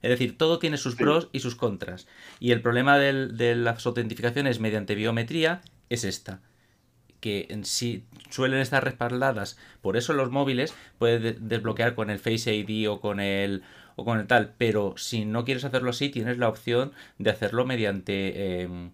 [0.00, 2.06] Es decir, todo tiene sus pros y sus contras.
[2.38, 6.40] Y el problema de las autentificaciones mediante biometría es esta
[7.20, 9.58] que sí suelen estar respaldadas.
[9.82, 13.62] Por eso los móviles puedes desbloquear con el Face ID o con el
[13.96, 17.66] o con el tal, pero si no quieres hacerlo así, tienes la opción de hacerlo
[17.66, 18.92] mediante em,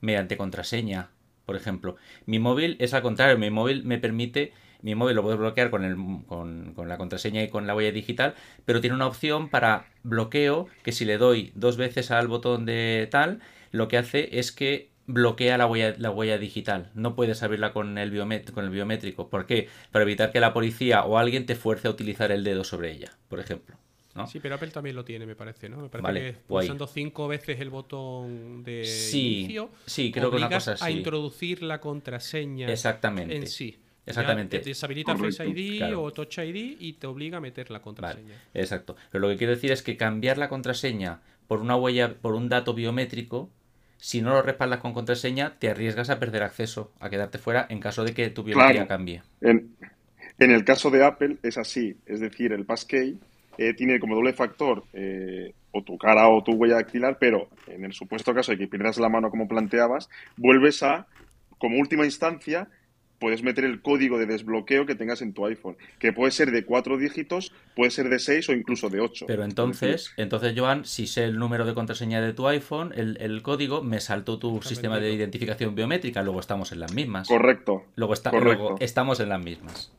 [0.00, 1.10] mediante contraseña,
[1.44, 1.96] por ejemplo.
[2.24, 5.84] Mi móvil es al contrario, mi móvil me permite mi móvil lo puedo bloquear con,
[5.84, 5.96] el,
[6.26, 8.34] con, la contraseña y con la huella digital,
[8.64, 13.08] pero tiene una opción para bloqueo que si le doy dos veces al botón de
[13.10, 13.40] tal,
[13.72, 16.90] lo que hace es que bloquea la huella, la huella digital.
[16.94, 18.10] No puedes abrirla con el,
[18.52, 19.28] con el biométrico.
[19.28, 19.68] ¿Por qué?
[19.90, 23.12] Para evitar que la policía o alguien te fuerce a utilizar el dedo sobre ella,
[23.28, 23.76] por ejemplo.
[24.14, 24.26] ¿no?
[24.26, 25.76] Sí, pero Apple también lo tiene, me parece, ¿no?
[25.76, 28.80] Me parece que pulsando cinco veces el botón de
[29.12, 33.36] inicio, sí, creo que una cosa a introducir la contraseña Exactamente.
[33.36, 33.78] en sí.
[34.06, 34.60] Exactamente.
[34.60, 38.40] te deshabilita Face ID o Touch ID y te obliga a meter la contraseña.
[38.54, 38.96] exacto.
[39.10, 42.48] Pero lo que quiero decir es que cambiar la contraseña por una huella, por un
[42.48, 43.50] dato biométrico,
[43.98, 47.80] si no lo respaldas con contraseña, te arriesgas a perder acceso, a quedarte fuera en
[47.80, 49.22] caso de que tu biometría cambie.
[49.40, 49.70] En,
[50.38, 53.18] el caso de Apple es así, es decir, el passkey
[53.58, 57.84] eh, tiene como doble factor eh, o tu cara o tu huella dactilar, pero en
[57.84, 61.06] el supuesto caso de que pierdas la mano como planteabas, vuelves a,
[61.58, 62.68] como última instancia,
[63.18, 66.64] puedes meter el código de desbloqueo que tengas en tu iPhone, que puede ser de
[66.64, 69.26] cuatro dígitos, puede ser de seis o incluso de ocho.
[69.26, 73.82] Pero entonces, entonces Joan, si sé el número de contraseña de tu iPhone, el, código,
[73.82, 77.28] me saltó tu sistema de identificación biométrica, luego estamos en las mismas.
[77.28, 77.84] Correcto.
[77.96, 79.92] Luego, está, luego estamos en las mismas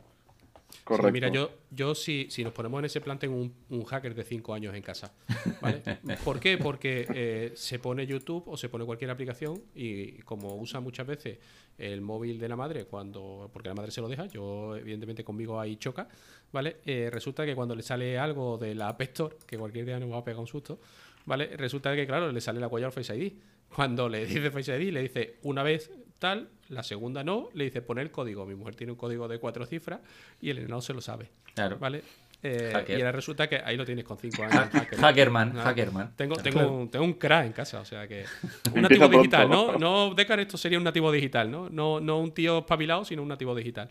[1.12, 4.54] mira, yo, yo si, si nos ponemos en ese plan, tengo un, hacker de 5
[4.54, 5.14] años en casa.
[6.24, 6.58] ¿Por qué?
[6.58, 11.40] Porque eh, se pone YouTube o se pone cualquier aplicación y como usa muchas veces
[11.78, 15.60] el móvil de la madre, cuando porque la madre se lo deja, yo evidentemente conmigo
[15.60, 16.08] ahí choca,
[16.52, 16.78] ¿vale?
[16.86, 20.12] Eh, resulta que cuando le sale algo de la App Store, que cualquier día nos
[20.12, 20.80] va a pegar un susto,
[21.26, 21.56] ¿vale?
[21.58, 23.34] Resulta que, claro, le sale la huella al Face ID.
[23.76, 27.82] Cuando le dice Face ID, le dice una vez tal, la segunda no, le dice
[27.82, 28.46] poner el código.
[28.46, 30.02] Mi mujer tiene un código de cuatro cifras
[30.42, 31.30] y el no se lo sabe.
[31.54, 31.78] Claro.
[31.80, 32.04] ¿Vale?
[32.44, 34.70] Eh, y ahora resulta que ahí lo tienes con 5 años.
[35.00, 36.12] Hackerman, Hackerman.
[36.16, 38.26] Tengo, tengo, un, tengo un crack en casa, o sea que.
[38.74, 39.78] Un nativo digital, ¿no?
[39.78, 41.70] No, Decar, esto sería un nativo digital, ¿no?
[41.70, 43.88] No, no un tío espabilado, sino un nativo digital.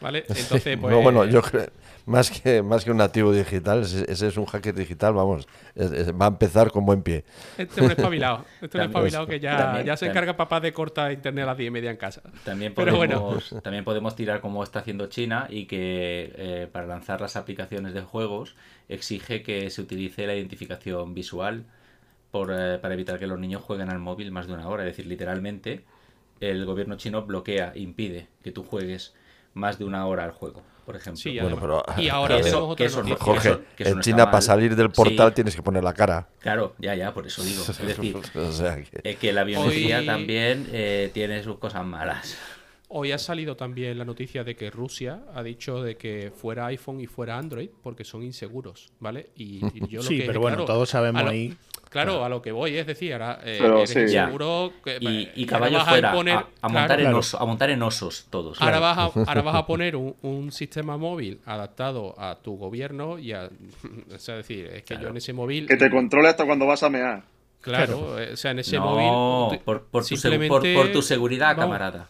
[0.00, 0.24] ¿Vale?
[0.28, 0.94] Entonces, pues.
[0.94, 1.66] No, bueno, yo creo.
[2.06, 5.46] Más que, más que un nativo digital, ese, es un hacker digital, vamos.
[5.76, 7.24] va a empezar con buen pie.
[7.58, 8.44] Este es un espabilado.
[8.62, 11.58] Este es un espabilado que ya, ya se encarga papá de cortar internet a las
[11.58, 12.22] 10 y media en casa.
[12.44, 17.36] También podemos, también podemos tirar como está haciendo China y que eh, para lanzar las
[17.36, 18.56] aplicaciones de juegos
[18.88, 21.64] exige que se utilice la identificación visual
[22.30, 24.84] por, eh, para evitar que los niños jueguen al móvil más de una hora.
[24.84, 25.84] Es decir, literalmente
[26.40, 29.14] el gobierno chino bloquea, impide que tú juegues
[29.54, 31.30] más de una hora al juego, por ejemplo.
[31.96, 35.94] y ahora eso, que Jorge, en China para salir del portal tienes que poner la
[35.94, 36.28] cara.
[36.38, 37.62] Claro, ya, ya, por eso digo.
[37.68, 38.16] Es decir,
[39.20, 39.32] que...
[39.32, 42.38] la biometría también eh, tiene sus cosas malas.
[42.90, 47.00] Hoy ha salido también la noticia de que Rusia ha dicho de que fuera iPhone
[47.00, 49.28] y fuera Android porque son inseguros, ¿vale?
[49.36, 51.54] Y, yo lo sí, pero bueno, todos sabemos ahí.
[51.90, 55.84] Claro, a lo que voy, es decir, ahora eh, eres inseguro que, y, y caballos
[55.84, 58.60] fuera, a, poner, a, montar en oso, a, montar en osos todos.
[58.60, 63.18] Ahora, vas a, ahora vas a poner un, un, sistema móvil adaptado a tu gobierno
[63.18, 63.48] y a,
[64.14, 66.82] o sea, decir, es que yo en ese móvil que te controle hasta cuando vas
[66.82, 67.22] a mear.
[67.60, 70.16] Claro, eh, o sea, en ese móvil por, por, tu,
[70.74, 72.08] por, tu seguridad, camarada.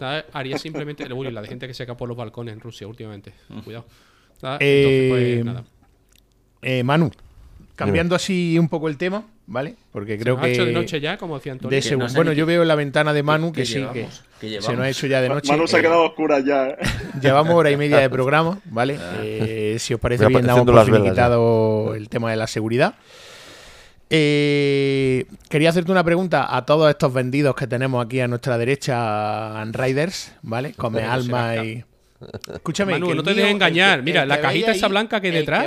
[0.00, 1.10] Haría simplemente.
[1.12, 3.32] Uy, la de gente que se cae por los balcones en Rusia últimamente.
[3.48, 3.60] Mm.
[3.60, 3.86] Cuidado.
[4.34, 5.64] Entonces, pues, eh, nada.
[6.62, 7.10] Eh, Manu,
[7.76, 9.76] cambiando así un poco el tema, ¿vale?
[9.92, 10.52] Porque creo que.
[10.52, 11.80] hecho de noche ya, como decía Antonio.
[12.14, 14.08] bueno, yo veo en la ventana de Manu que, sí, que,
[14.60, 15.52] se nos ha hecho ya de noche.
[15.52, 16.68] Manu se ha quedado oscura ya.
[16.68, 16.76] ¿eh?
[17.22, 18.98] Llevamos hora y media de programa, ¿vale?
[18.98, 19.78] Ah.
[19.78, 22.94] si os parece bien, damos por el tema de la seguridad.
[24.12, 29.64] Eh, quería hacerte una pregunta a todos estos vendidos que tenemos aquí a nuestra derecha,
[29.66, 30.74] Riders, ¿vale?
[30.74, 31.84] Come alma y.
[32.52, 34.02] Escúchame, Manu, no te dejes engañar.
[34.02, 35.66] Mira, la cajita esa blanca que hay detrás.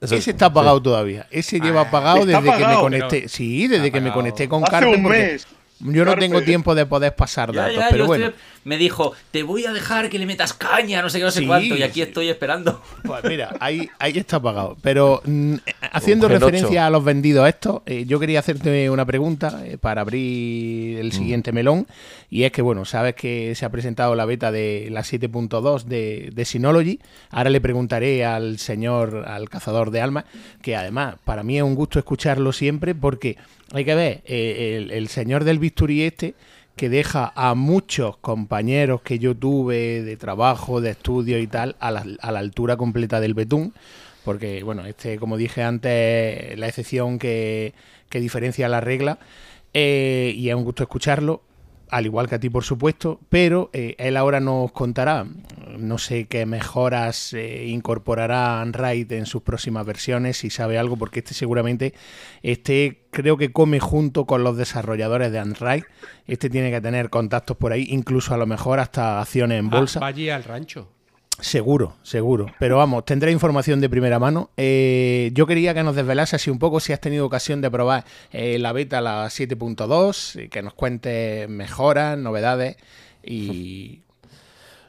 [0.00, 1.26] Ese está apagado todavía.
[1.30, 3.28] Ese lleva ah, apagado desde que me conecté.
[3.28, 5.46] Sí, desde que me conecté con Hace un mes.
[5.80, 8.32] Yo no tengo tiempo de poder pasar datos, pero bueno.
[8.64, 11.46] Me dijo, te voy a dejar que le metas caña, no sé qué, no sé
[11.46, 12.82] cuánto, y aquí estoy esperando.
[13.04, 14.78] Pues mira, ahí, ahí está apagado.
[14.80, 15.56] Pero mm,
[15.92, 20.98] haciendo referencia a los vendidos estos, eh, yo quería hacerte una pregunta eh, para abrir
[20.98, 21.12] el mm.
[21.12, 21.86] siguiente melón.
[22.30, 26.30] Y es que, bueno, sabes que se ha presentado la beta de la 7.2 de,
[26.32, 26.98] de Synology.
[27.30, 30.24] Ahora le preguntaré al señor, al cazador de almas,
[30.62, 33.36] que además para mí es un gusto escucharlo siempre porque
[33.72, 36.34] hay que ver, eh, el, señor del bisturí este
[36.76, 41.90] que deja a muchos compañeros que yo tuve de trabajo, de estudio y tal, a
[41.90, 43.72] la, a la altura completa del betún,
[44.24, 47.74] porque, bueno, este, como dije antes, la excepción que,
[48.08, 49.18] que diferencia la regla,
[49.72, 51.42] eh, y es un gusto escucharlo
[51.90, 55.26] al igual que a ti, por supuesto, pero eh, él ahora nos contará,
[55.78, 61.20] no sé qué mejoras eh, incorporará Android en sus próximas versiones, si sabe algo, porque
[61.20, 61.94] este seguramente,
[62.42, 65.82] este creo que come junto con los desarrolladores de Android,
[66.26, 69.78] este tiene que tener contactos por ahí, incluso a lo mejor hasta acciones en ah,
[69.78, 69.98] bolsa.
[69.98, 70.88] Ah, vaya al rancho.
[71.40, 72.46] Seguro, seguro.
[72.60, 74.50] Pero vamos, tendré información de primera mano.
[74.56, 78.04] Eh, yo quería que nos desvelase así un poco si has tenido ocasión de probar
[78.30, 82.76] eh, la beta, la 7.2, que nos cuente mejoras, novedades
[83.22, 84.00] y...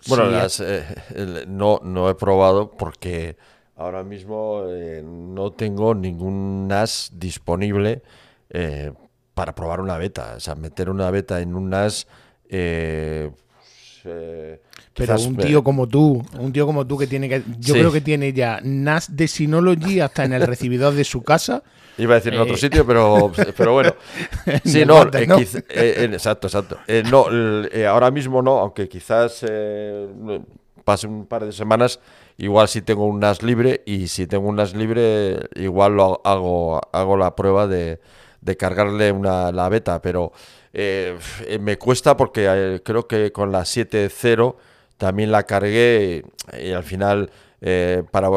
[0.08, 0.30] Bueno,
[0.60, 3.38] eh, no, no he probado porque
[3.76, 4.64] ahora mismo
[5.04, 8.04] no tengo ningún NAS disponible
[9.34, 10.36] para probar una beta.
[10.38, 12.08] O sea, meter una beta en un NAS...
[14.06, 14.60] Pues,
[14.94, 17.44] pero un tío como tú, un tío como tú que tiene que.
[17.60, 21.64] Yo creo que tiene ya NAS de Synology hasta en el recibidor de su casa.
[21.98, 23.96] Iba a decir en otro eh, sitio, pero, pero bueno.
[24.66, 25.28] Sí, no, eh,
[25.70, 26.78] eh, exacto, exacto.
[27.10, 27.28] no,
[27.88, 29.46] ahora mismo no, aunque quizás
[30.84, 32.00] pase un par de semanas,
[32.38, 36.82] igual si tengo un NAS libre y si tengo un NAS libre, igual lo hago,
[36.92, 38.00] hago la prueba de,
[38.42, 40.32] de cargarle una, la beta, pero
[40.74, 44.56] me cuesta porque creo que con la 7.0
[44.98, 46.24] también la cargué
[46.60, 47.30] y, al final
[47.62, 48.30] eh, para,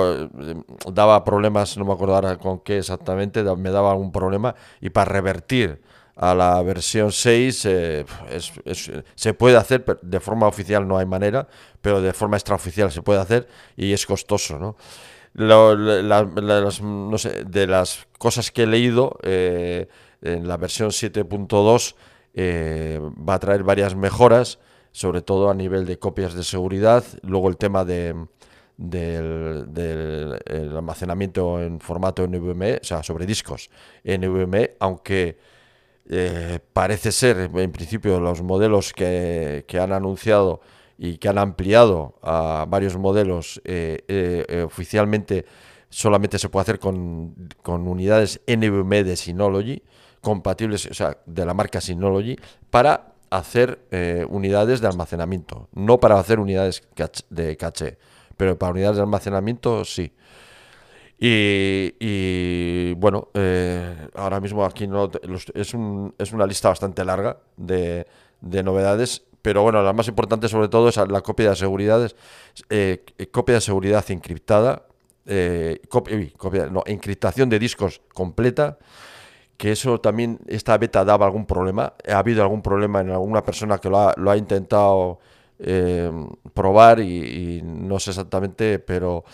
[0.92, 5.82] daba problemas, no me acuerdo con qué exactamente, me daba algún problema y para revertir
[6.16, 8.04] a la versión 6 eh,
[9.14, 11.46] se puede hacer, de forma oficial no hay manera,
[11.80, 14.76] pero de forma extraoficial se puede hacer y es costoso, ¿no?
[15.34, 16.02] de
[17.68, 19.88] las cosas que he leído, eh,
[20.22, 21.94] en la versión 7.2
[23.28, 24.58] va a traer varias mejoras
[24.92, 27.04] sobre todo a nivel de copias de seguridad.
[27.22, 28.16] Luego el tema de,
[28.78, 33.68] del, almacenamiento en formato NVMe, o sea, sobre discos
[34.04, 35.36] NVMe, aunque
[36.08, 40.60] eh, parece ser, en principio, los modelos que, han anunciado
[40.96, 45.44] y que han ampliado a varios modelos eh, eh, oficialmente
[45.90, 47.34] solamente se puede hacer con,
[47.64, 49.82] unidades NVMe de Synology,
[50.20, 52.36] compatibles, o sea, de la marca Synology,
[52.70, 56.82] para hacer eh, unidades de almacenamiento, no para hacer unidades
[57.30, 57.98] de caché,
[58.38, 60.10] pero para unidades de almacenamiento sí.
[61.20, 65.10] Y, bueno, eh, ahora mismo aquí no
[65.54, 68.06] es, un, es, una lista bastante larga de,
[68.40, 72.08] de, novedades, pero bueno, la más importante sobre todo es la copia de seguridad,
[72.70, 74.86] eh, copia de seguridad encriptada,
[75.88, 78.78] copia, no, encriptación de discos completa,
[79.56, 81.94] que eso también, esta beta daba algún problema.
[82.08, 85.18] Ha habido algún problema en alguna persona que lo ha, lo ha intentado
[85.58, 86.10] eh,
[86.54, 89.24] probar y, no sé exactamente, pero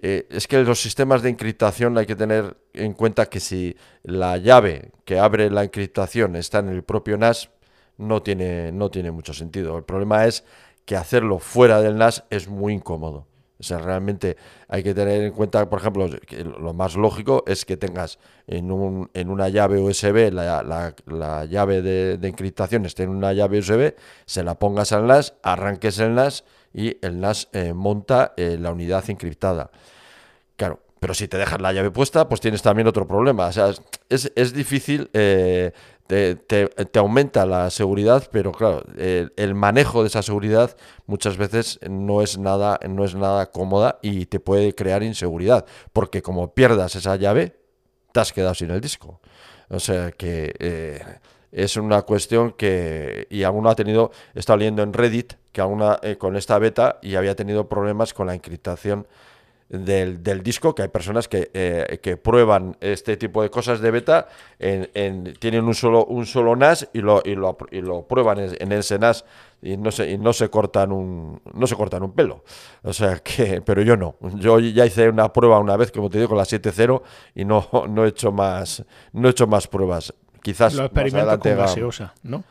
[0.00, 4.36] eh, es que los sistemas de encriptación hay que tener en cuenta que si la
[4.36, 7.50] llave que abre la encriptación está en el propio NAS,
[7.98, 9.76] no tiene, no tiene mucho sentido.
[9.76, 10.44] El problema es
[10.84, 13.26] que hacerlo fuera del NAS es muy incómodo.
[13.62, 14.36] O sea, realmente
[14.66, 18.18] hay que tener en cuenta, por ejemplo, que lo más lógico es que tengas
[18.48, 23.94] en, un, en una llave USB, la, llave de, encriptación esté en una llave USB,
[24.26, 26.42] se la pongas al NAS, arranques el NAS
[26.74, 29.70] y el NAS eh, monta eh, la unidad encriptada.
[30.56, 33.46] Claro, pero si te dejas la llave puesta, pues tienes también otro problema.
[33.46, 33.72] O sea,
[34.08, 35.70] es, es difícil eh,
[36.46, 40.76] te, aumenta la seguridad, pero claro, el, manejo de esa seguridad
[41.06, 46.20] muchas veces no es, nada, no es nada cómoda y te puede crear inseguridad, porque
[46.20, 47.56] como pierdas esa llave,
[48.12, 49.20] te has quedado sin el disco.
[49.70, 51.00] O sea que eh,
[51.50, 56.16] es una cuestión que, y alguno ha tenido, estado leyendo en Reddit, que alguna eh,
[56.16, 59.06] con esta beta y había tenido problemas con la encriptación
[59.68, 63.90] del, del, disco, que hay personas que, eh, que, prueban este tipo de cosas de
[63.90, 64.28] beta,
[64.58, 68.72] en, tienen un solo, un solo NAS y lo, y lo, y lo prueban en,
[68.72, 69.24] ese NAS
[69.62, 72.44] y no se, y no se cortan un no se cortan un pelo.
[72.82, 74.16] O sea que, pero yo no.
[74.36, 77.02] Yo ya hice una prueba una vez, como te digo, con la 7.0
[77.34, 80.12] y no, no he hecho más, no he hecho más pruebas.
[80.42, 82.42] Quizás lo experimento con gaseosa, ¿no?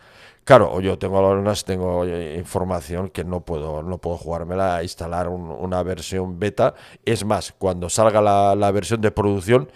[0.43, 5.83] Claro, yo tengo algunas, tengo información que no puedo, no puedo jugármela a instalar una
[5.83, 6.73] versión beta.
[7.05, 9.69] Es más, cuando salga la, versión de producción,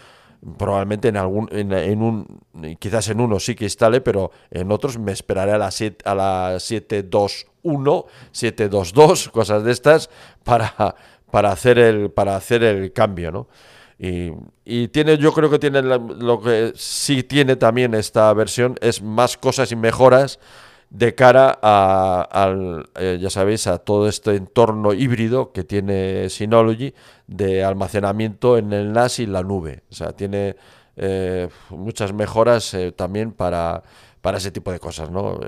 [0.58, 2.42] probablemente en algún, en, un,
[2.80, 5.70] quizás en uno sí que instale, pero en otros me esperaré a la,
[6.04, 10.10] a la 721, 722, cosas de estas,
[10.44, 10.96] para,
[11.30, 13.48] para, hacer, el, para hacer el cambio, ¿no?
[13.98, 14.32] Y,
[14.66, 19.38] y, tiene, yo creo que tiene lo que sí tiene también esta versión es más
[19.38, 20.40] cosas y mejoras
[20.90, 26.94] de cara a, al, eh, ya sabéis, a todo este entorno híbrido que tiene Synology
[27.28, 29.84] de almacenamiento en el NAS y la nube.
[29.92, 30.56] O sea, tiene
[30.96, 33.84] eh, muchas mejoras eh, también para,
[34.22, 35.40] para ese tipo de cosas, ¿no?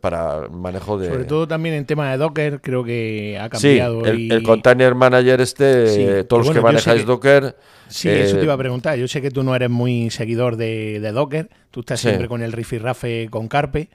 [0.00, 1.08] Para manejo de...
[1.08, 4.04] Sobre todo también en tema de Docker, creo que ha cambiado.
[4.04, 7.56] Sí, el, Container Manager este, todos los que manejáis Docker...
[7.88, 8.98] Sí, eso te iba a preguntar.
[8.98, 12.52] Yo sé que tú no eres muy seguidor de, Docker, tú estás siempre con el
[12.52, 13.90] rifirrafe con Carpe.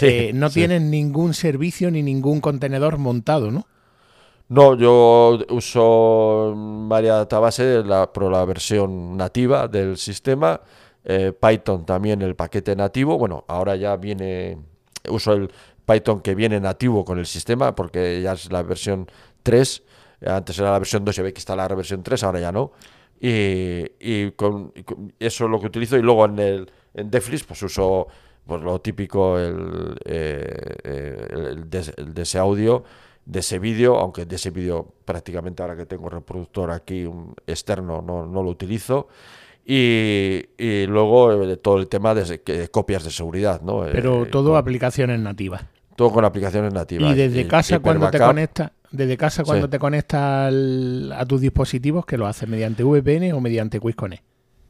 [0.00, 3.66] Eh, no tienen ningún servicio ni ningún contenedor montado, ¿no?
[4.48, 10.60] No, yo uso Maria Database, la, pero la versión nativa del sistema.
[11.04, 13.18] Eh, Python también el paquete nativo.
[13.18, 14.58] Bueno, ahora ya viene,
[15.10, 15.50] uso el
[15.84, 19.10] Python que viene nativo con el sistema porque ya es la versión
[19.42, 19.82] 3.
[20.26, 22.72] Antes era la versión 2, se ve que está la versión 3, ahora ya no.
[23.20, 24.72] Y, con,
[25.18, 25.96] eso es lo que utilizo.
[25.96, 28.06] Y luego en el en pues uso
[28.46, 32.84] pues lo típico el, eh, eh, de, ese audio,
[33.24, 38.00] de ese vídeo, aunque de ese vídeo prácticamente ahora que tengo reproductor aquí un externo
[38.00, 39.08] no, no lo utilizo.
[39.68, 43.60] Y, y luego eh, todo el tema de, copias de seguridad.
[43.62, 43.84] ¿no?
[43.90, 45.64] Pero todo aplicaciones nativas.
[45.96, 47.12] Todo con aplicaciones nativas.
[47.12, 50.52] Y desde casa cuando te conectas, desde casa cuando te conectas
[51.12, 54.22] a tus dispositivos, que lo haces mediante VPN o mediante QuickConnect.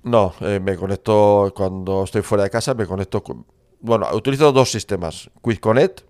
[0.05, 3.23] No, me conecto cuando estoy fuera de casa, me conecto
[3.81, 6.01] bueno, utilizo dos sistemas, QuickConnect,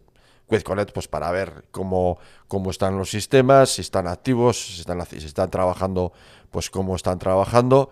[0.46, 2.18] QuickConnect pues para ver cómo,
[2.48, 6.12] cómo están los sistemas, si están activos, si están, si están trabajando,
[6.50, 7.90] pues cómo están trabajando.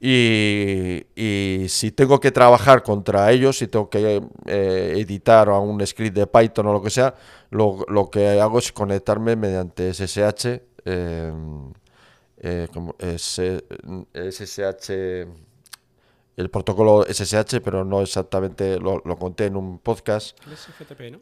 [0.00, 6.16] Y, si tengo que trabajar contra ellos, si tengo que eh, editar a un script
[6.16, 7.14] de Python o lo que sea,
[7.50, 11.32] lo, lo que hago es conectarme mediante SSH, eh,
[12.38, 14.92] eh, como SSH
[16.36, 20.36] el protocolo SSH, pero no exactamente lo, conté en un podcast.
[20.50, 21.20] Es FTP, ¿no?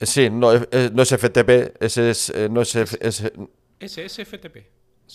[0.00, 3.32] Eh, sí, no, no es FTP, ese es, eh, no es, es,
[3.80, 4.56] SFTP.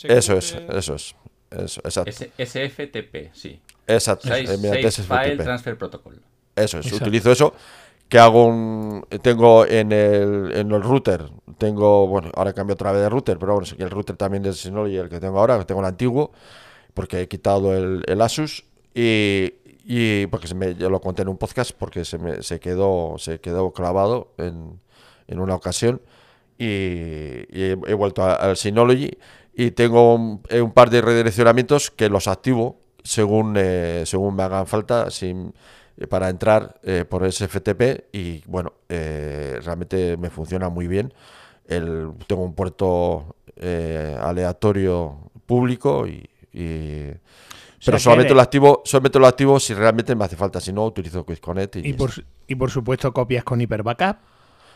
[0.03, 1.15] Eso es, eso es.
[1.51, 2.11] Eso, exacto.
[2.11, 3.59] SFTP, sí.
[3.87, 4.27] Exacto.
[4.27, 4.47] Safe,
[4.91, 6.21] File Transfer Protocol.
[6.55, 7.53] Eso es, utilizo eso.
[8.09, 9.05] Que hago un.
[9.21, 12.07] Tengo en el, en el router, tengo.
[12.07, 15.09] Bueno, ahora cambio otra vez de router, pero bueno, el router también es Synology, el
[15.09, 16.31] que tengo ahora, tengo el antiguo,
[16.93, 18.63] porque he quitado el, el Asus
[19.89, 23.15] y, porque se me, yo lo conté en un podcast porque se, me, se, quedó,
[23.19, 24.79] se quedó clavado en,
[25.27, 26.01] en una ocasión
[26.57, 29.17] y, he, vuelto al Synology
[29.59, 34.43] y tengo un, eh, un, par de redireccionamientos que los activo según, eh, según me
[34.43, 35.51] hagan falta sin,
[35.97, 36.79] eh, para entrar
[37.09, 41.11] por ese FTP y bueno, realmente me funciona muy bien.
[41.65, 43.35] El, tengo un puerto
[44.21, 46.29] aleatorio público y
[47.83, 51.25] pero solamente lo activo, solamente lo activo si realmente me hace falta, si no utilizo
[51.25, 52.11] QuickConnect y, y por,
[52.47, 54.17] y por supuesto copias con HyperBackup.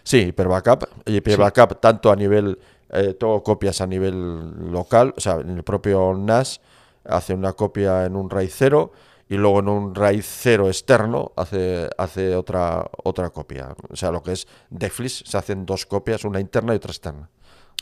[0.03, 2.57] Sí, HyperBackup, HyperBackup tanto a nivel
[2.91, 6.61] eh, tengo copias a nivel local, o sea, en el propio NAS
[7.05, 8.91] hace una copia en un RAID 0
[9.29, 13.75] y luego en un RAID 0 externo hace, hace otra, otra copia.
[13.89, 17.29] O sea, lo que es Deflis, se hacen dos copias, una interna y otra externa.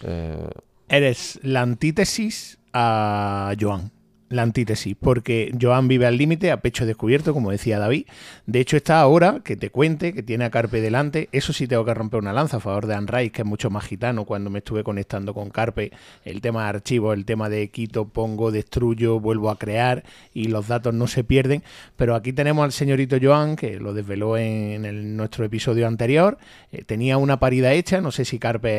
[0.03, 0.49] Eh,
[0.87, 3.91] Eres la antítesis a Joan
[4.29, 8.05] la antítesis, porque Joan vive al límite, a pecho descubierto, como decía David.
[8.45, 11.29] De hecho, está ahora, que te cuente, que tiene a Carpe delante.
[11.31, 13.85] Eso sí tengo que romper una lanza a favor de Anrais, que es mucho más
[13.85, 15.91] gitano cuando me estuve conectando con Carpe.
[16.23, 20.03] El tema de archivos, el tema de quito, pongo, destruyo, vuelvo a crear
[20.33, 21.63] y los datos no se pierden.
[21.95, 26.37] Pero aquí tenemos al señorito Joan, que lo desveló en, nuestro episodio anterior.
[26.71, 28.69] Eh, tenía una paridad hecha, no sé si Carpe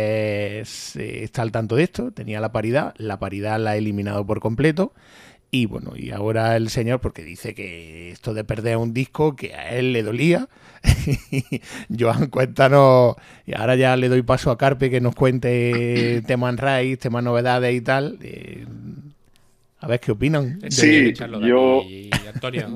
[0.60, 0.64] eh,
[0.94, 2.12] está al tanto de esto.
[2.12, 4.92] Tenía la paridad, la paridad la ha eliminado por completo.
[5.50, 9.54] Y bueno, y ahora el señor, porque dice que esto de perder un disco, que
[9.54, 10.48] a él le dolía.
[11.98, 13.16] Joan, cuéntanos,
[13.46, 17.74] y ahora ya le doy paso a Carpe que nos cuente temas raíz, temas novedades
[17.74, 18.18] y tal.
[18.22, 18.64] Eh,
[19.80, 20.60] a ver qué opinan.
[20.70, 21.82] Sí, yo,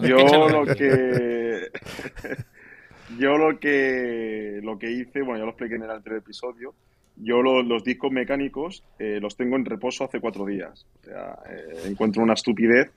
[0.03, 1.71] yo lo que
[3.19, 6.75] yo lo que lo que hice, bueno, ya lo expliqué en el anterior episodio,
[7.17, 10.87] yo los discos mecánicos eh, los tengo en reposo hace cuatro días.
[11.01, 12.91] O sea, eh, encuentro una estupidez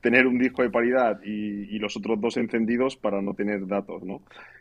[0.00, 4.20] tener un disco de paridad y, los otros dos encendidos para no tener datos, ¿no?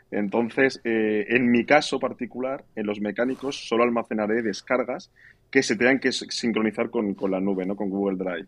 [0.10, 5.12] Entonces, eh, en mi caso particular, en los mecánicos solo almacenaré descargas
[5.52, 7.76] que se tengan que sincronizar con, la nube, ¿no?
[7.76, 8.48] Con Google Drive.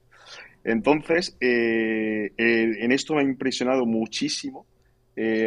[0.64, 4.66] Entonces, en esto me ha impresionado muchísimo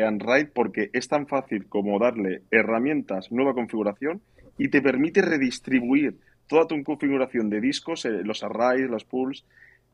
[0.06, 4.20] Android porque es tan fácil como darle herramientas, nueva configuración
[4.58, 6.18] y te permite redistribuir
[6.48, 9.44] toda tu configuración de discos, eh, los arrays, los pools,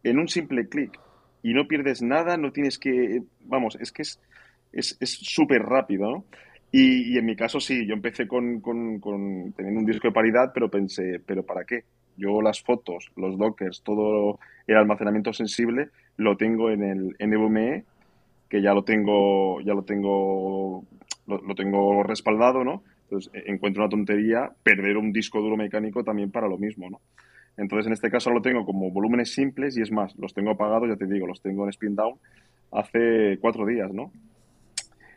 [0.02, 0.98] en un simple clic.
[1.42, 3.22] Y no pierdes nada, no tienes que...
[3.40, 4.18] Vamos, es que es
[4.98, 6.24] súper es, rápido, ¿no?
[6.72, 10.50] Y, en mi caso sí, yo empecé con, con, con, teniendo un disco de paridad,
[10.52, 11.84] pero pensé, ¿pero para qué?
[12.16, 17.84] Yo las fotos, los dockers, todo el almacenamiento sensible lo tengo en el NVMe,
[18.48, 20.84] que ya lo tengo, ya lo tengo,
[21.26, 22.82] lo tengo respaldado, ¿no?
[23.04, 27.00] Entonces, e, encuentro una tontería perder un disco duro mecánico también para lo mismo, ¿no?
[27.56, 30.88] Entonces, en este caso lo tengo como volúmenes simples y es más, los tengo apagados,
[30.88, 32.14] ya te digo, los tengo en spin down
[32.72, 34.10] hace cuatro días, ¿no?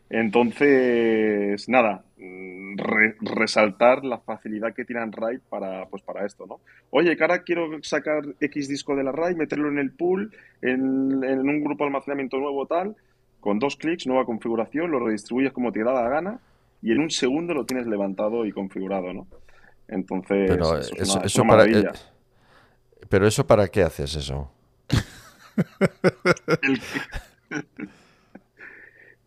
[0.09, 2.77] Entonces, nada, mm,
[3.21, 6.59] resaltar la facilidad que tiene RAID para, pues para esto, ¿no?
[6.91, 10.31] Oye, que ahora quiero sacar X disco de la RAID, meterlo en el pool,
[10.61, 12.95] en, en, un grupo de almacenamiento nuevo tal,
[13.41, 16.39] con dos clics, nueva configuración, lo redistribuyes como te da la gana
[16.81, 19.27] y en un segundo lo tienes levantado y configurado, ¿no?
[19.87, 21.87] Entonces, pero eso, para, eh,
[23.09, 24.51] pero eso para qué haces eso?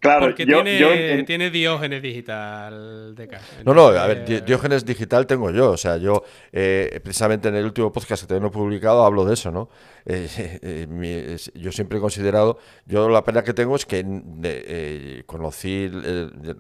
[0.01, 3.28] Claro, Porque tiene, tiene, Diógenes digital de
[3.66, 5.72] No, no, a ver, Diógenes digital tengo yo.
[5.72, 9.51] O sea, yo eh, precisamente en el último podcast que tengo publicado hablo de eso,
[9.51, 9.68] ¿no?
[10.06, 10.27] Eh,
[10.62, 15.89] eh, yo siempre he considerado, yo la pena que tengo es que conocí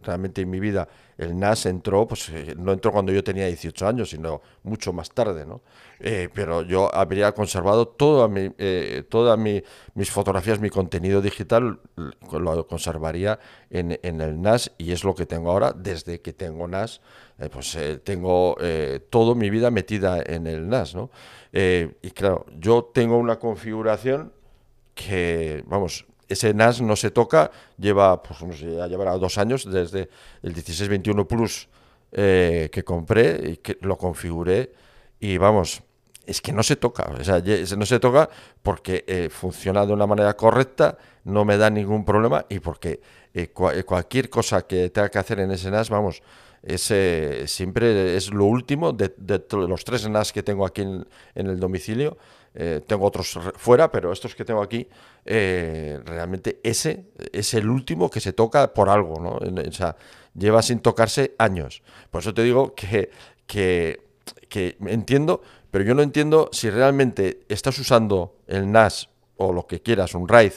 [0.02, 0.86] realmente en mi vida
[1.16, 5.46] el NAS entró, pues no entró cuando yo tenía 18 años, sino mucho más tarde,
[5.46, 5.62] ¿no?
[6.02, 11.78] Eh, pero yo habría conservado toda mi, eh, todas mis fotografías, mi contenido digital,
[12.32, 15.74] lo conservaría en, el NAS y es lo que tengo ahora.
[15.76, 17.02] Desde que tengo NAS,
[17.38, 18.56] eh, pues tengo
[19.10, 21.10] toda mi vida metida en el NAS, ¿no?
[21.52, 24.32] y claro, yo tengo una configuración
[24.94, 30.08] que, vamos, ese NAS no se toca, lleva, pues no ya llevará dos años desde
[30.42, 31.68] el 1621 Plus
[32.10, 34.72] que compré y que lo configuré
[35.20, 35.82] y vamos,
[36.26, 37.42] es que no se toca, o sea,
[37.76, 38.28] no se toca
[38.62, 43.00] porque eh, funciona de una manera correcta, no me da ningún problema y porque
[43.34, 46.22] eh, eh, cualquier cosa que tenga que hacer en ese NAS, vamos,
[47.46, 49.12] siempre es lo último de,
[49.50, 52.18] los tres NAS que tengo aquí en, el domicilio.
[52.86, 54.86] tengo otros fuera, pero estos que tengo aquí,
[55.24, 59.38] realmente ese es el último que se toca por algo, ¿no?
[59.38, 59.96] O sea,
[60.34, 61.82] lleva sin tocarse años.
[62.10, 63.10] Por eso te digo que,
[63.46, 65.40] que entiendo
[65.70, 70.28] pero yo no entiendo si realmente estás usando el NAS o lo que quieras, un
[70.28, 70.52] RAID,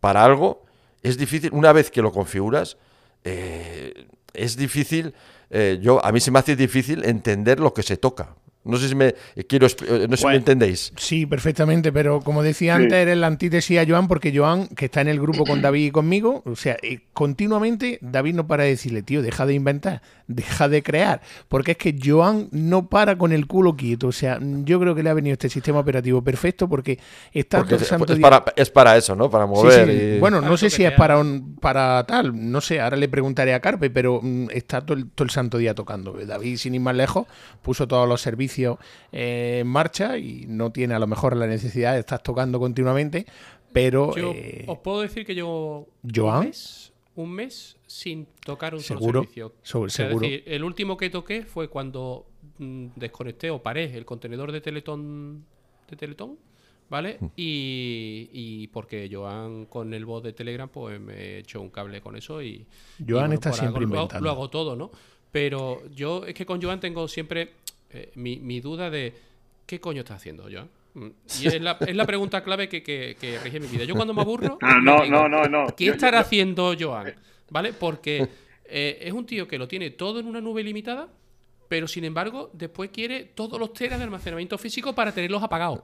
[0.00, 0.64] para algo.
[1.02, 2.76] Es difícil, una vez que lo configuras,
[3.24, 5.14] eh, es difícil,
[5.50, 8.34] eh, yo a mí se me hace difícil entender lo que se toca.
[8.66, 9.14] No sé si me
[9.48, 10.92] quiero eh, no sé si me entendéis.
[10.96, 15.00] Sí, perfectamente, pero como decía antes, eres la antítesis a Joan, porque Joan, que está
[15.00, 18.70] en el grupo con David y conmigo, o sea, eh, continuamente David no para de
[18.70, 23.32] decirle, tío, deja de inventar, deja de crear, porque es que Joan no para con
[23.32, 24.08] el culo quieto.
[24.08, 26.98] O sea, yo creo que le ha venido este sistema operativo perfecto porque
[27.32, 29.30] está todo el santo es, para, es para eso, ¿no?
[29.30, 30.18] Para mover.
[30.18, 31.22] Bueno, no sé si es para,
[31.60, 35.24] para tal, no sé, ahora le preguntaré a Carpe, pero mm, está todo el, todo
[35.24, 36.12] el santo día tocando.
[36.12, 37.26] David, sin ir más lejos,
[37.62, 38.55] puso todos los servicios
[39.12, 43.26] eh, en marcha y no tiene a lo mejor la necesidad de estar tocando continuamente,
[43.72, 44.12] pero...
[44.66, 45.86] os puedo decir que yo...
[46.14, 46.50] ¿Joan?
[47.14, 49.26] Un mes, sin tocar un ¿Seguro?
[49.62, 49.88] solo servicio.
[49.88, 50.26] seguro.
[50.26, 52.26] el último que toqué fue cuando
[52.58, 55.46] mm, desconecté o paré el contenedor de Teletón,
[55.88, 56.36] de Teletón
[56.88, 57.18] ¿vale?
[57.20, 57.26] Mm.
[57.36, 62.16] Y, porque Joan con el bot de Telegram, pues me he hecho un cable con
[62.16, 62.66] eso y...
[63.06, 64.24] Joan está siempre inventando.
[64.24, 64.90] Lo, hago todo, ¿no?
[65.32, 67.54] Pero yo es que con Joan tengo siempre
[67.90, 69.14] eh, mi, duda de
[69.66, 70.68] ¿qué coño está haciendo Joan?
[70.94, 71.08] Mm,
[71.42, 73.84] y es la, es la pregunta clave que, que, que, rige mi vida.
[73.84, 74.58] Yo cuando me aburro...
[74.62, 77.14] Ah, no, no, no, no, ¿Qué estará haciendo Joan?
[77.50, 77.72] ¿Vale?
[77.72, 78.28] Porque
[78.64, 81.08] eh, es un tío que lo tiene todo en una nube limitada
[81.68, 85.80] pero sin embargo, después quiere todos los teras de almacenamiento físico para tenerlos apagados.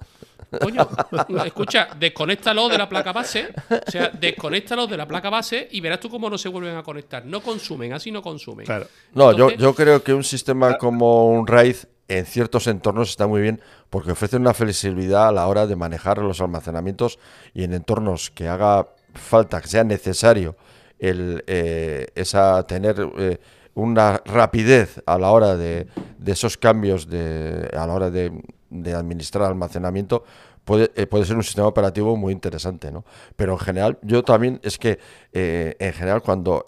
[0.61, 0.89] Coño,
[1.45, 6.01] escucha, desconéctalo de la placa base, o sea, desconéctalo de la placa base y verás
[6.01, 7.25] tú cómo no se vuelven a conectar.
[7.25, 8.67] No consumen, así no consumen.
[8.67, 8.87] Claro.
[9.15, 11.77] No, yo, yo creo que un sistema como un RAID
[12.09, 13.61] en ciertos entornos está muy bien
[13.91, 17.19] porque ofrece una flexibilidad a la hora de manejar los almacenamientos
[17.55, 20.57] y en entornos que haga falta, que sea necesario
[20.99, 22.97] el, eh, esa tener...
[23.19, 23.39] Eh,
[23.75, 25.87] una rapidez a la hora de,
[26.19, 28.33] de esos cambios, de, a la hora de,
[28.71, 30.25] de administrar almacenamiento,
[30.65, 33.05] puede, eh, ser un sistema operativo muy interesante, ¿no?
[33.37, 34.99] Pero en general, yo también es que,
[35.33, 36.65] eh, en general, cuando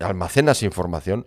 [0.00, 1.26] almacenas información,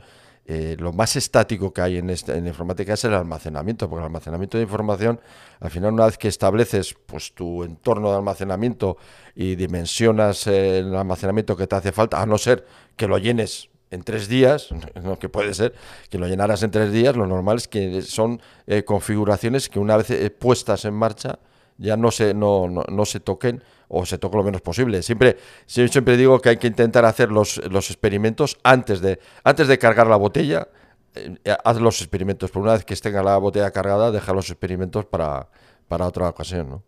[0.77, 4.63] lo más estático que hay en, esta, informática es el almacenamiento, porque el almacenamiento de
[4.63, 5.19] información,
[5.59, 8.97] al final, una vez que estableces pues, tu entorno de almacenamiento
[9.35, 12.65] y dimensionas el almacenamiento que te hace falta, a no ser
[12.95, 14.69] que lo llenes en tres días,
[15.03, 15.73] lo que puede ser
[16.09, 19.97] que lo llenaras en tres días, lo normal es que son eh, configuraciones que una
[19.97, 21.39] vez eh, puestas en marcha
[21.81, 25.01] ya no se, no, no, se toquen o se toque lo menos posible.
[25.01, 29.77] Siempre, siempre digo que hay que intentar hacer los, los experimentos antes de, antes de
[29.79, 30.67] cargar la botella,
[31.15, 35.05] eh, haz los experimentos, pero una vez que esté la botella cargada, deja los experimentos
[35.05, 35.47] para,
[35.87, 36.69] para otra ocasión.
[36.69, 36.83] ¿no?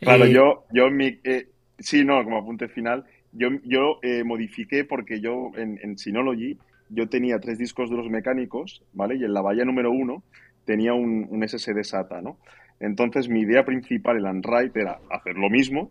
[0.00, 1.18] Claro, yo, yo mi,
[1.78, 6.58] sí, no, como apunte final, yo, yo eh, modifiqué porque yo en, en, Synology
[6.88, 9.16] yo tenía tres discos duros mecánicos, ¿vale?
[9.16, 10.22] Y en la valla número uno
[10.64, 12.38] tenía un, un SSD SATA, ¿no?
[12.80, 15.90] Entonces mi idea principal en Android era hacer lo mismo,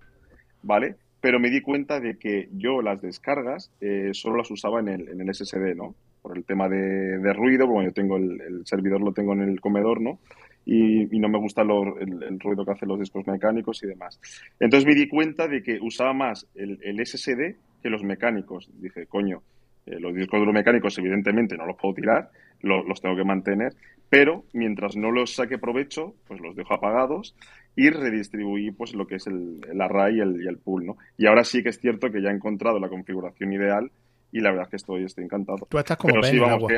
[0.64, 0.96] ¿vale?
[1.22, 5.10] Pero me di cuenta de que yo las descargas eh, solo las usaba en el,
[5.10, 5.96] en el SSD, ¿no?
[6.22, 9.42] Por el tema de, de ruido, como yo tengo el, el, servidor, lo tengo en
[9.42, 10.20] el comedor, ¿no?
[10.66, 14.20] y, no me gusta el, ruido que hacen los discos mecánicos y demás.
[14.60, 18.70] Entonces me di cuenta de que usaba más el, SSD que los mecánicos.
[18.80, 19.42] Dije, coño,
[19.86, 22.30] eh, los discos duros mecánicos evidentemente no los puedo tirar,
[22.62, 23.74] los tengo que mantener,
[24.10, 27.36] pero mientras no los saque provecho, pues los dejo apagados
[27.76, 30.98] y redistribuí pues lo que es el, array y el, y el pool, ¿no?
[31.18, 33.92] Y ahora sí que es cierto que ya he encontrado la configuración ideal
[34.32, 35.68] y la verdad es que estoy, estoy encantado.
[35.70, 36.78] Tú estás como Pero vamos, que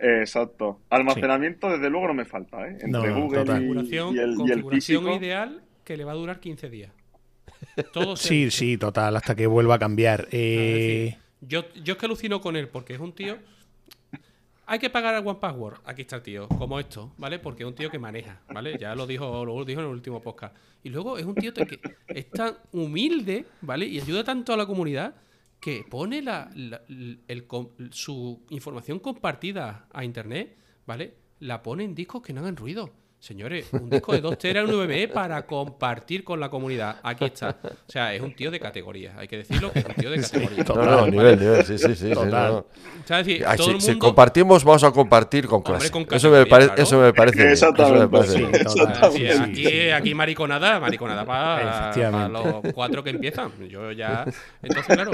[0.00, 0.80] Exacto.
[0.88, 2.78] Almacenamiento, desde luego, no me falta, ¿eh?
[2.80, 6.92] Entre Google y, el, configuración ideal que le va a durar 15 días.
[8.16, 10.28] sí, sí, total, hasta que vuelva a cambiar.
[10.30, 13.36] Eh, yo, yo es que alucino con él, porque es un tío.
[14.70, 15.80] Hay que pagar al One Password.
[15.84, 17.40] Aquí está el tío, como esto, ¿vale?
[17.40, 18.78] Porque es un tío que maneja, ¿vale?
[18.78, 20.54] Ya lo dijo, lo dijo en el último podcast.
[20.84, 23.86] Y luego es un tío que es tan humilde, ¿vale?
[23.86, 25.16] Y ayuda tanto a la comunidad
[25.58, 27.48] que pone la, el,
[27.90, 30.56] su información compartida a internet,
[30.86, 31.16] ¿vale?
[31.40, 32.92] La pone en discos que no hagan ruido.
[33.20, 37.00] Señores, un disco de 2 teras un VME para compartir con la comunidad.
[37.02, 37.54] Aquí está.
[37.62, 39.12] O sea, es un tío de categoría.
[39.18, 40.64] Hay que decirlo que es un tío de categoría.
[40.64, 42.12] no, no, nivel, nivel, sí, sí, sí.
[42.12, 42.64] Total.
[43.78, 45.88] si, compartimos, vamos a compartir con clase.
[46.12, 46.46] eso, me
[46.78, 47.52] eso me parece.
[47.52, 49.32] Exactamente.
[49.38, 53.52] aquí, aquí mariconada, mariconada para, los cuatro que empiezan.
[53.68, 54.24] Yo ya.
[54.62, 55.10] Entonces, claro,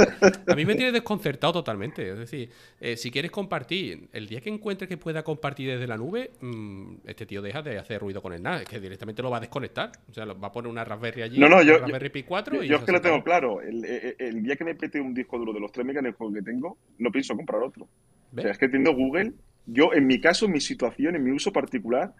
[0.47, 2.09] a mí me tiene desconcertado totalmente.
[2.09, 2.51] Es decir,
[2.81, 6.99] eh, si quieres compartir, el día que encuentres que pueda compartir desde la nube, mmm,
[7.05, 9.41] este tío deja de hacer ruido con el nada, es que directamente lo va a
[9.41, 9.91] desconectar.
[10.09, 12.77] O sea, va a poner una Raspberry allí, no, no, yo, Raspberry Pi 4 yo,
[12.77, 13.61] es que lo tengo claro.
[13.61, 17.11] El, día que me pete un disco duro de los tres mecánicos que tengo, no
[17.11, 17.89] pienso comprar otro.
[18.37, 19.33] O sea, es que teniendo Google,
[19.67, 22.13] yo en mi caso, en mi situación, en mi uso particular,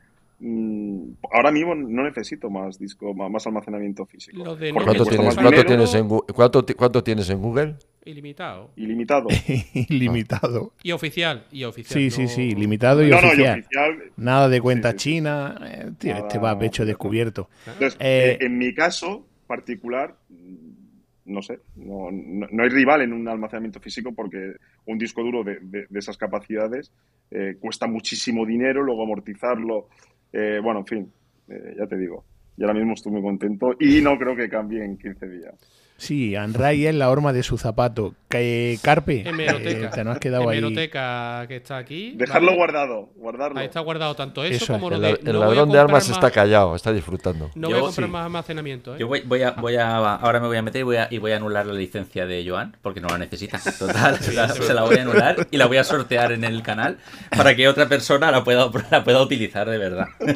[1.33, 4.43] ahora mismo no necesito más disco, más, almacenamiento físico.
[4.45, 7.77] ¿Cuánto, tienes, ¿cuánto, tienes en, ¿cuánto, ¿Cuánto tienes en Google?
[8.05, 8.71] Ilimitado.
[8.77, 9.29] Ilimitado.
[9.75, 10.73] Ilimitado.
[10.83, 11.45] Y oficial.
[11.51, 12.01] Y oficial.
[12.01, 12.55] Sí, sí, sí.
[12.55, 13.65] Limitado y, oficial.
[14.17, 15.59] Nada de cuenta china.
[15.65, 17.49] Eh, este va a pecho descubierto.
[17.67, 20.15] Entonces, eh, en mi caso particular,
[21.25, 24.55] no sé, no, no, hay rival en un almacenamiento físico porque
[24.85, 26.93] un disco duro de, de, esas capacidades
[27.33, 29.89] eh, cuesta muchísimo dinero, luego amortizarlo.
[30.63, 31.13] Bueno, en fin,
[31.49, 32.25] ya te digo.
[32.57, 35.55] Y ahora mismo estoy muy contento y no creo que cambie en 15 días.
[35.99, 38.15] Sí, Anray es la horma de su zapato.
[38.83, 39.87] Carpe, hemeroteca.
[39.87, 42.13] Eh, te nos has quedado hemeroteca que está aquí.
[42.17, 43.59] Dejarlo guardado, guardarlo.
[43.59, 45.19] Ahí está guardado tanto eso, como lo de.
[45.25, 47.51] El, ladrón de armas está callado, está disfrutando.
[47.55, 48.95] No voy a comprar más almacenamiento.
[48.95, 48.99] ¿eh?
[48.99, 49.97] Yo voy, voy, a, voy a.
[49.97, 52.45] Ahora me voy a meter y voy a, y voy a anular la licencia de
[52.47, 53.59] Joan, porque no la necesita.
[53.79, 56.99] Total, se la voy a anular y la voy a sortear en el canal
[57.35, 60.09] para que otra persona la pueda, la pueda utilizar de verdad.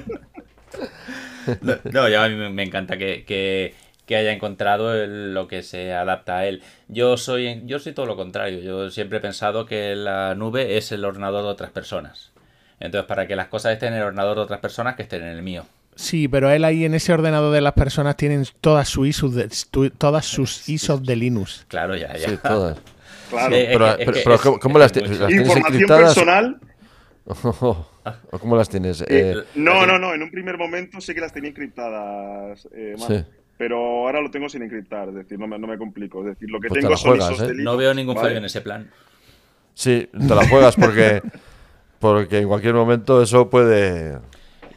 [1.90, 3.74] No, ya a mí me encanta que, que
[4.10, 6.64] que haya encontrado lo que se adapta a él.
[6.88, 8.58] Yo soy, yo soy todo lo contrario.
[8.58, 12.32] Yo siempre he pensado que la nube es el ordenador de otras personas.
[12.80, 15.28] Entonces, para que las cosas estén en el ordenador de otras personas, que estén en
[15.28, 15.64] el mío.
[15.94, 19.48] Sí, pero él ahí en ese ordenador de las personas tienen todas, sus ISOs de,
[19.96, 21.66] todas sus ISOs de Linux.
[21.68, 22.30] Claro, ya, ya.
[22.30, 22.78] Sí, todas.
[23.28, 23.54] Claro.
[23.54, 26.60] pero, ¿cómo, las, tienes ¿Información personal?
[27.26, 29.02] ¿O cómo las tienes?
[29.02, 30.12] Eh, eh, no, no, no.
[30.12, 32.66] En un primer momento sí que las tenía encriptadas.
[32.74, 33.24] Eh, sí
[33.60, 36.20] pero ahora lo tengo sin encriptar, es decir, no me, no me complico.
[36.20, 37.52] Es decir, lo que pues tengo son juegas, ¿eh?
[37.56, 38.90] No veo ningún fallo en ese plan.
[39.74, 41.20] Sí, te la juegas porque,
[41.98, 44.18] porque en cualquier momento eso puede...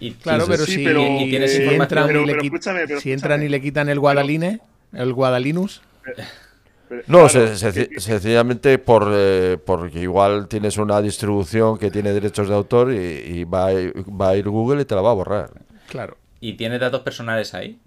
[0.01, 1.01] Y, claro, pero, si, entran,
[3.41, 4.60] y, le quitan el Guadaline,
[4.91, 5.81] el Guadalinus...
[7.07, 12.97] No, sencillamente por, eh, porque igual tienes una distribución que tiene derechos de autor y,
[12.97, 13.69] y va,
[14.10, 15.51] va a ir Google y te la va a borrar.
[15.88, 16.18] Claro.
[16.41, 17.80] ¿Y tiene datos personales ahí?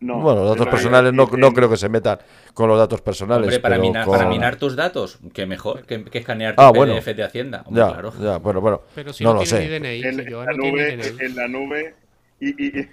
[0.00, 2.18] Bueno, los datos personales no, no, creo que se metan
[2.54, 3.58] con los datos personales.
[3.58, 7.64] para, minar, tus datos, que mejor que, escanear tu ah, PDF de Hacienda.
[7.70, 8.82] ya, ya, bueno, bueno.
[8.94, 9.68] Pero si no, lo sé.
[9.68, 11.94] DNI, en, la nube, en la nube
[12.40, 12.88] y, y,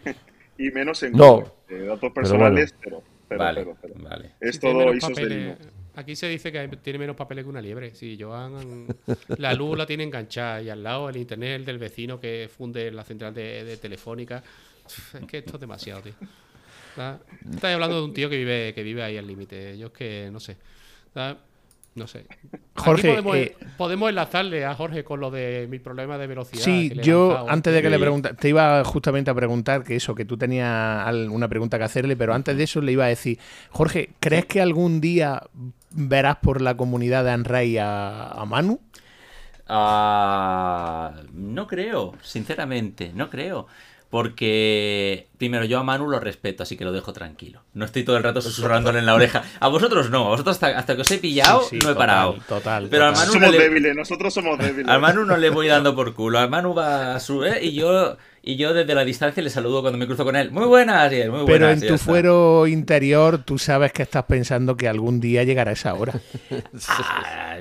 [0.58, 4.32] y menos en no, datos personales, pero, pero, vale, vale.
[4.40, 4.92] Es todo
[5.98, 7.96] Aquí se dice que tiene menos papeles que una liebre.
[7.96, 8.86] Si Joan,
[9.38, 13.06] la luz la tiene enganchada y al lado el internet del vecino que funde la
[13.06, 14.44] central de, de telefónica.
[14.86, 16.14] Es que esto es demasiado, tío.
[16.96, 19.78] Estás hablando de un tío que vive, que vive ahí al límite.
[19.78, 20.58] Yo es que no sé.
[21.96, 22.26] No sé.
[22.76, 26.62] Jorge, eh, podemos, enlazarle a Jorge con lo de mi problema de velocidad.
[26.62, 30.26] Sí, yo antes de que le pregunte, te iba justamente a preguntar que eso, que
[30.26, 33.40] tú tenías una pregunta que hacerle, pero antes de eso le iba a decir,
[33.70, 35.42] Jorge, ¿crees que algún día
[35.92, 38.82] verás por la comunidad de Anray a, Manu?
[39.68, 43.68] Ah, no creo, sinceramente, no creo.
[44.16, 47.64] Porque, primero, yo a Manu lo respeto, así que lo dejo tranquilo.
[47.74, 49.44] No estoy todo el rato susurrándole en la oreja.
[49.60, 52.38] A vosotros no, a vosotros hasta, que os he pillado no he parado.
[52.48, 54.88] Total, Pero Manu somos débiles, nosotros somos débiles.
[54.88, 56.40] Al Manu no le voy dando por culo.
[56.40, 57.44] Al Manu va a su.
[57.44, 57.60] ¿eh?
[57.62, 58.16] Y yo.
[58.48, 60.52] Y yo desde la distancia le saludo cuando me cruzo con él.
[60.52, 61.48] Muy buenas, y muy buenas.
[61.48, 65.94] Pero en tu fuero interior tú sabes que estás pensando que algún día llegará esa
[65.96, 66.14] hora.
[66.88, 67.58] Ah,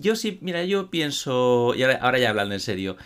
[0.00, 2.96] yo sí, mira, yo pienso, y ahora ya hablando en serio,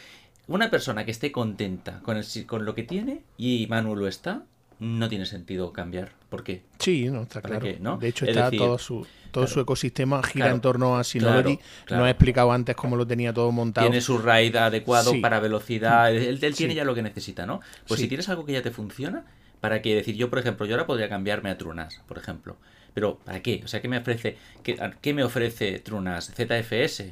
[0.47, 4.43] una persona que esté contenta con, el, con lo que tiene y Manu lo está,
[4.79, 6.13] no tiene sentido cambiar.
[6.29, 6.63] ¿Por qué?
[6.79, 7.99] Sí, no, está claro.
[7.99, 11.59] De hecho, está todo su todo su ecosistema gira en torno a Synology.
[11.91, 13.89] no he explicado antes cómo lo tenía todo montado.
[13.89, 16.15] Tiene su RAID adecuado para velocidad.
[16.15, 17.61] Él, tiene ya lo que necesita, ¿no?
[17.89, 19.25] Pues si tienes algo que ya te funciona,
[19.61, 19.95] ¿para qué?
[19.95, 22.57] Decir, yo, por ejemplo, yo ahora podría cambiarme a Trunas, por ejemplo.
[22.95, 23.63] Pero, ¿para qué?
[23.65, 26.31] O sea, ¿qué me ofrece, qué, qué me ofrece Trunas?
[26.35, 27.05] ZFS,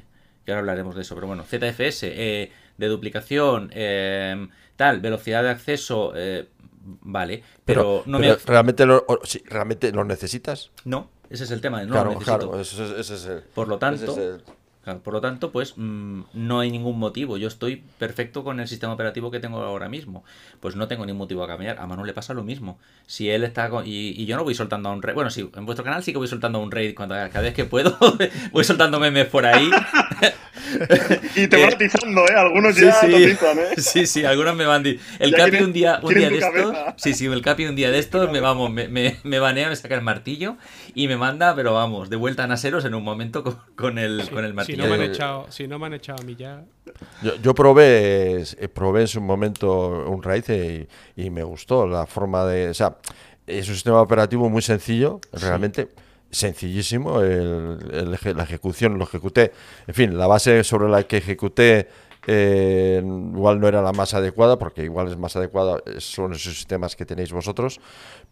[0.45, 5.51] que ahora hablaremos de eso, pero bueno, ZFS, eh, de duplicación, eh, tal, velocidad de
[5.51, 6.49] acceso, eh,
[7.03, 8.35] vale, pero, no me...
[8.35, 9.07] ¿realmente lo,
[9.45, 10.71] ¿Realmente lo necesitas?
[10.85, 11.85] No, ese es el tema.
[11.85, 14.17] No claro, claro, ese, es el, Por lo tanto,
[15.03, 17.37] por lo tanto, pues mm, no hay ningún motivo.
[17.37, 20.25] Yo estoy perfecto con el sistema operativo que tengo ahora mismo.
[20.61, 21.79] Pues no tengo ningún motivo a cambiar.
[21.79, 22.79] A Manu le pasa lo mismo.
[23.07, 23.85] Si él está con...
[23.87, 25.15] y, yo no voy soltando a un raid.
[25.15, 27.55] Bueno, sí, en vuestro canal sí que voy soltando a un raid cuando, cada vez
[27.55, 27.97] que puedo.
[28.53, 29.71] voy soltando memes por ahí.
[31.37, 32.35] y te vas tizando, ¿eh?
[32.37, 33.25] Algunos ya sí, sí.
[33.25, 33.39] ¿eh?
[33.77, 34.85] Sí, sí, algunos me van.
[35.19, 36.77] El Capi un día, un día de estos.
[36.97, 39.77] Sí, sí, el Capi un día de estos me vamos, me, me, me banea, me
[39.77, 40.57] saca el martillo
[40.95, 43.45] y me manda, pero vamos, de vuelta a Naseros en un momento
[43.75, 44.70] con, el, con el martillo.
[44.71, 46.65] Si no, me han echado, si no me han echado a mí ya.
[47.23, 50.87] Yo, yo probé, eh, probé en su momento un raíz y,
[51.17, 52.69] y, me gustó la forma de.
[52.71, 52.97] O sea,
[53.47, 55.89] es un sistema operativo muy sencillo, realmente
[56.31, 57.21] sencillísimo.
[57.21, 57.79] El,
[58.37, 59.53] la ejecución lo ejecuté.
[59.87, 61.89] En fin, la base sobre la que ejecuté
[62.27, 66.97] eh, igual no era la más adecuada, porque igual es más adecuada, son esos sistemas
[66.97, 67.81] que tenéis vosotros.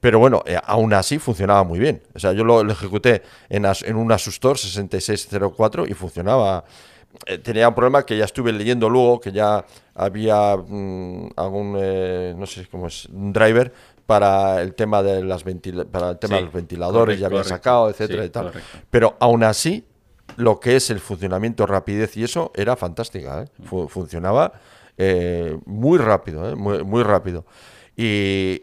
[0.00, 2.02] Pero bueno, eh, aún así funcionaba muy bien.
[2.14, 6.64] O sea, yo lo, ejecuté en, en un Asustor 6604 y funcionaba.
[7.26, 11.72] Eh, tenía un problema que ya estuve leyendo luego, que ya había mm, algún,
[12.38, 13.72] no sé cómo es, un driver
[14.08, 15.44] para el tema de las
[15.90, 18.52] para el tema de los ventiladores, ya había sacado, etcétera y tal.
[18.90, 19.84] Pero aún así,
[20.38, 23.42] lo que es el funcionamiento, rapidez y eso era fantástica.
[23.42, 23.46] ¿eh?
[23.88, 24.52] funcionaba
[24.96, 26.54] eh, muy rápido, ¿eh?
[26.54, 27.44] muy, muy rápido.
[28.00, 28.62] Y,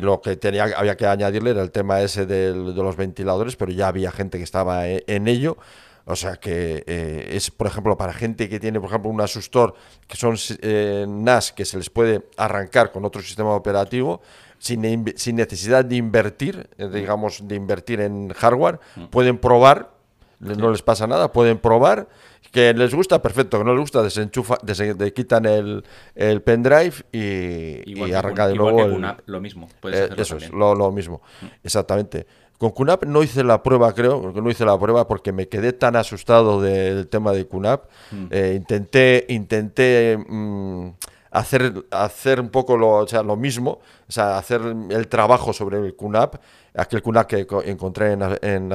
[0.00, 3.88] lo que tenía había que añadirle era el tema ese de los ventiladores, pero ya
[3.88, 5.56] había gente que estaba e, en, ello.
[6.04, 9.74] O sea que eh, es, por ejemplo, para gente que tiene, por ejemplo, un asustor,
[10.06, 14.20] que son eh, NAS que se les puede arrancar con otro sistema operativo,
[14.58, 19.04] sin, sin necesidad de invertir, eh, digamos, de invertir en hardware, mm.
[19.06, 19.95] pueden probar,
[20.40, 22.08] no les pasa nada, pueden probar
[22.56, 23.58] que les gusta, perfecto.
[23.58, 25.84] Que no les gusta, desenchufa, de quitan el,
[26.14, 28.98] el pendrive y, y arranca de nuevo.
[29.26, 29.68] lo mismo.
[29.84, 31.20] Eh, eso es, lo, mismo.
[31.42, 31.46] Mm.
[31.64, 32.26] Exactamente.
[32.56, 35.96] Con QNAP no hice la prueba, creo, no hice la prueba porque me quedé tan
[35.96, 37.84] asustado del tema de QNAP.
[38.10, 38.26] Mm.
[38.30, 40.88] Eh, intenté, intenté mm,
[41.30, 45.78] hacer, hacer un poco lo, o sea, lo mismo, o sea, hacer el trabajo sobre
[45.78, 46.36] el QNAP
[46.76, 48.72] aquel cuna que encontré en,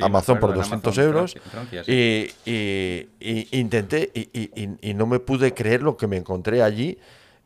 [0.00, 1.34] Amazon por 200 euros.
[1.86, 2.30] y,
[3.52, 6.98] intenté y, no me pude creer lo que me encontré allí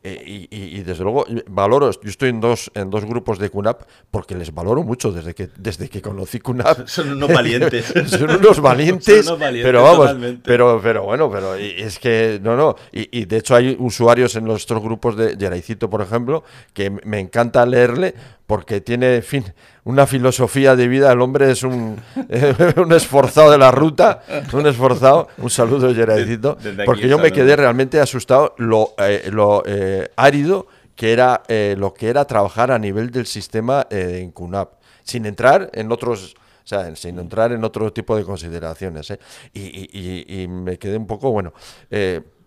[0.07, 4.35] eh, y, desde luego valoro, yo estoy en dos, en dos grupos de QNAP porque
[4.35, 6.85] les valoro mucho desde que, desde que conocí QNAP.
[6.87, 7.91] Son unos valientes.
[8.05, 9.33] son unos valientes,
[9.63, 12.75] pero vamos, pero, pero bueno, pero es que no, no.
[12.91, 17.65] Y, de hecho hay usuarios en nuestros grupos de Yeraicito, por ejemplo, que me encanta
[17.65, 18.13] leerle
[18.45, 19.43] porque tiene, en fin,
[19.85, 21.11] una filosofía de vida.
[21.11, 22.01] El hombre es un,
[22.77, 24.21] un esforzado de la ruta,
[24.51, 25.29] un esforzado.
[25.37, 31.11] Un saludo, Gerardito, porque yo me quedé realmente asustado lo, eh, lo eh, árido que
[31.11, 35.91] era eh, lo que era trabajar a nivel del sistema en QNAP, sin entrar en
[35.91, 36.35] otros.
[36.35, 39.13] O sea, sin entrar en otro tipo de consideraciones.
[39.53, 41.53] Y, y, y, me quedé un poco, bueno,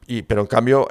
[0.09, 0.89] y, pero en cambio,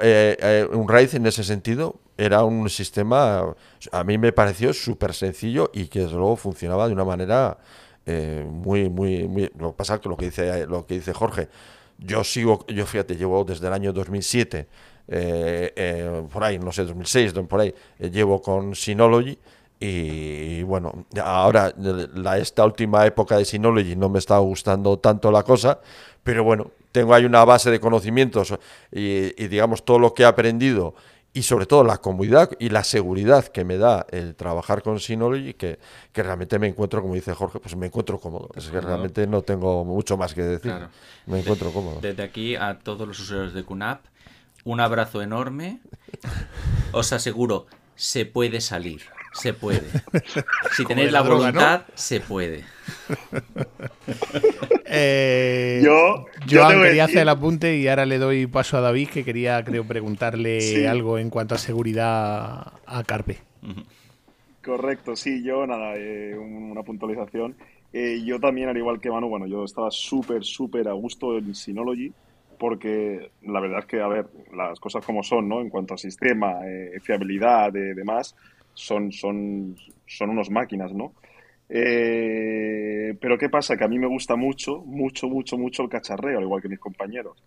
[0.72, 3.54] un RAID en ese sentido era un sistema,
[3.92, 7.58] a mí me pareció súper sencillo y que desde luego funcionaba de una manera
[8.10, 9.52] eh, muy, muy, muy...
[9.58, 11.48] Lo que pasa que lo que dice, lo que dice Jorge,
[11.98, 14.66] yo sigo, yo fíjate, llevo desde el año 2007,
[15.08, 19.38] eh, eh, por ahí, no sé, 2006, por ahí, llevo con Synology
[19.78, 25.42] y bueno, ahora la, esta última época de Synology no me está gustando tanto la
[25.42, 25.78] cosa,
[26.22, 28.54] pero bueno, tengo ahí una base de conocimientos
[28.92, 30.94] y, y digamos todo lo que he aprendido
[31.32, 35.54] y sobre todo la comodidad y la seguridad que me da el trabajar con Synology,
[35.54, 35.78] que,
[36.12, 38.50] que realmente me encuentro, como dice Jorge, pues me encuentro cómodo.
[38.56, 40.72] Es que realmente no tengo mucho más que decir.
[41.26, 42.00] Me encuentro cómodo.
[42.00, 44.04] Desde aquí a todos los usuarios de QNAP,
[44.64, 45.80] un abrazo enorme.
[46.92, 49.02] Os aseguro, se puede salir.
[49.40, 49.82] Se puede.
[50.72, 52.64] Si tenéis la, voluntad, se puede.
[54.90, 59.22] Eh, yo yo quería hacer el apunte y ahora le doy paso a David, que
[59.22, 63.36] quería, creo, preguntarle algo en cuanto a seguridad a Carpe.
[64.64, 67.54] Correcto, sí, yo nada, eh, una puntualización.
[67.92, 71.54] Eh, yo también, al igual que Manu, bueno, yo estaba súper, súper a gusto en
[71.54, 72.10] Synology
[72.58, 75.60] porque la verdad es que, a ver, las cosas como son, ¿no?
[75.60, 76.60] En cuanto a sistema,
[77.02, 78.34] fiabilidad, y demás,
[78.78, 79.76] son, son,
[80.06, 81.12] son unos máquinas, ¿no?
[81.68, 83.76] Eh, pero ¿qué pasa?
[83.76, 86.78] Que a mí me gusta mucho, mucho, mucho, mucho el cacharreo, al igual que mis
[86.78, 87.42] compañeros.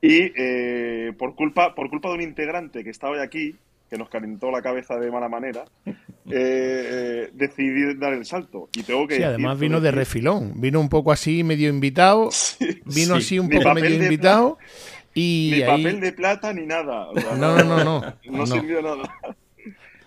[0.00, 3.54] Y eh, por, culpa, por culpa de un integrante que estaba hoy aquí,
[3.88, 5.64] que nos calentó la cabeza de mala manera,
[6.30, 8.68] eh, decidí dar el salto.
[8.74, 9.16] Y tengo que.
[9.16, 10.60] Sí, además vino de refilón.
[10.60, 12.30] Vino un poco así, medio invitado.
[12.86, 14.58] vino así un poco medio invitado.
[15.14, 17.08] Y ni papel de plata ni nada.
[17.36, 18.14] no, no, no, no.
[18.24, 19.14] No sirvió nada.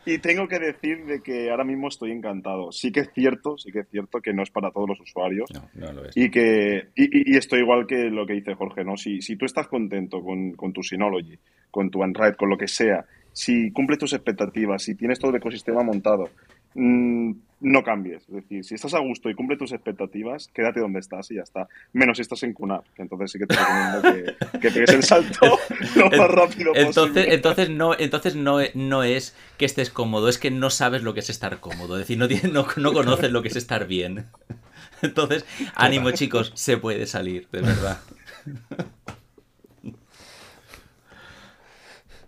[0.05, 2.71] Y tengo que decir de que ahora mismo estoy encantado.
[2.71, 5.49] Sí que es cierto, sí que es cierto que no es para todos los usuarios.
[5.51, 6.15] No, no lo es.
[6.15, 8.97] Y que y, estoy igual que lo que dice Jorge, ¿no?
[8.97, 11.37] Si, si tú estás contento con, con tu Synology,
[11.71, 15.37] con tu Android, con lo que sea, si cumple tus expectativas, si tienes todo el
[15.37, 16.29] ecosistema montado,
[16.75, 17.31] Mm,
[17.61, 18.23] no cambies.
[18.27, 21.41] Es decir, si estás a gusto y cumple tus expectativas, quédate donde estás y ya
[21.41, 21.67] está.
[21.93, 25.57] Menos si estás en CUNAP, que entonces sí que te recomiendo que, pegues el salto
[25.95, 27.33] lo más rápido entonces, posible.
[27.33, 31.21] Entonces, no, entonces no, no es que estés cómodo, es que no sabes lo que
[31.21, 31.95] es estar cómodo.
[31.95, 34.25] Es decir, no, no, no conoces lo que es estar bien.
[35.01, 35.45] Entonces,
[35.75, 37.99] ánimo chicos, se puede salir, de verdad.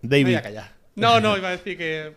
[0.02, 0.38] David.
[0.96, 2.12] No, no, iba a decir que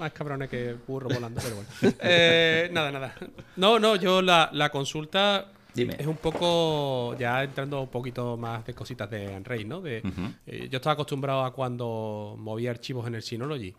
[0.00, 1.70] más cabrones que burro volando, pero bueno.
[2.00, 3.14] Eh, nada, nada.
[3.56, 9.08] No, no, yo la, consulta es un poco, ya entrando un poquito más de cositas
[9.10, 9.80] de Unreal, ¿no?
[9.80, 10.02] De,
[10.46, 13.74] eh, yo estaba acostumbrado a cuando movía archivos en el Synology.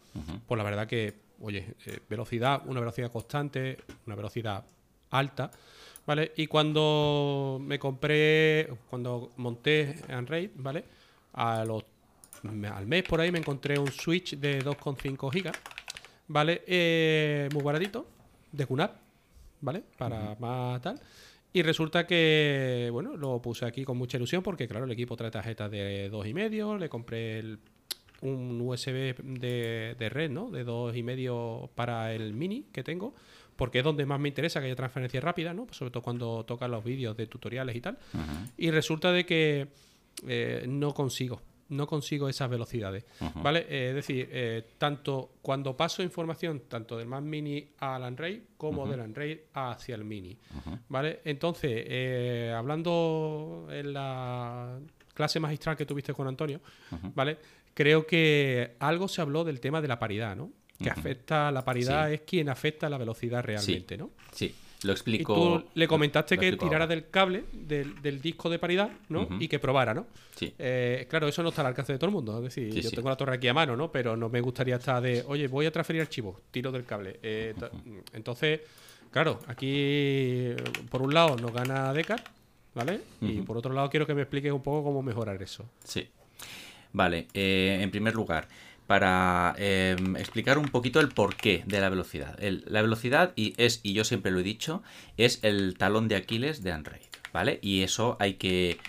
[0.47, 4.63] Pues la verdad que, oye, eh, velocidad, una velocidad constante, una velocidad
[5.09, 5.51] alta,
[6.05, 6.31] ¿vale?
[6.37, 10.85] Y cuando me compré, cuando monté Unreal, ¿vale?
[11.33, 11.83] A los,
[12.43, 15.57] al mes por ahí me encontré un switch de 2,5 gigas
[16.31, 16.63] ¿vale?
[16.65, 18.07] Eh, muy baratito,
[18.51, 18.91] de QNAP,
[19.61, 19.83] ¿vale?
[19.97, 20.99] Para más tal.
[21.53, 25.31] Y resulta que, bueno, lo puse aquí con mucha ilusión porque, claro, el equipo trae
[25.31, 27.59] tarjetas de dos y medio, le compré el,
[28.21, 30.49] un USB de, de red, ¿no?
[30.49, 33.13] De dos y medio para el mini que tengo
[33.57, 35.67] porque es donde más me interesa que haya transferencia rápida, ¿no?
[35.69, 37.99] sobre todo cuando toca los vídeos de tutoriales y tal.
[38.57, 39.67] Y resulta de que
[40.27, 43.05] eh, no consigo no consigo esas velocidades.
[43.35, 43.65] ¿Vale?
[43.69, 48.87] Eh, es decir, eh, tanto cuando paso información tanto del Mac Mini al Android como
[48.87, 50.37] del Android hacia el Mini.
[50.89, 51.21] ¿Vale?
[51.25, 54.79] Entonces, eh, hablando en la
[55.13, 56.61] clase magistral que tuviste con Antonio,
[57.15, 57.37] ¿vale?
[57.73, 60.51] Creo que algo se habló del tema de la paridad, ¿no?
[60.77, 64.11] Que afecta, la paridad es quien afecta la velocidad realmente, ¿no?
[64.31, 64.53] Sí.
[64.83, 65.33] Lo explico.
[65.33, 69.27] Y tú le comentaste que tirara del cable, del, disco de paridad, ¿no?
[69.39, 70.07] Y que probara, ¿no?
[70.35, 70.53] Sí.
[70.57, 72.37] Eh, claro, eso no está al alcance de todo el mundo.
[72.37, 73.91] Es decir, yo tengo la torre aquí a mano, ¿no?
[73.91, 77.19] Pero no me gustaría estar de, oye, voy a transferir archivos, tiro del cable.
[77.21, 77.53] Eh,
[78.13, 78.61] entonces,
[79.11, 80.55] claro, aquí
[80.89, 82.23] por un lado nos gana Decar,
[82.73, 83.01] ¿vale?
[83.21, 85.65] Y por otro lado quiero que me expliques un poco cómo mejorar eso.
[85.83, 86.07] Sí.
[86.93, 88.47] Vale, eh, en primer lugar,
[88.91, 92.37] para em, explicar un poquito el porqué de la velocidad.
[92.41, 94.83] la velocidad, y es, y yo siempre lo he dicho,
[95.15, 96.99] es el talón de Aquiles de Android,
[97.31, 97.59] ¿vale?
[97.61, 98.79] Y eso hay que.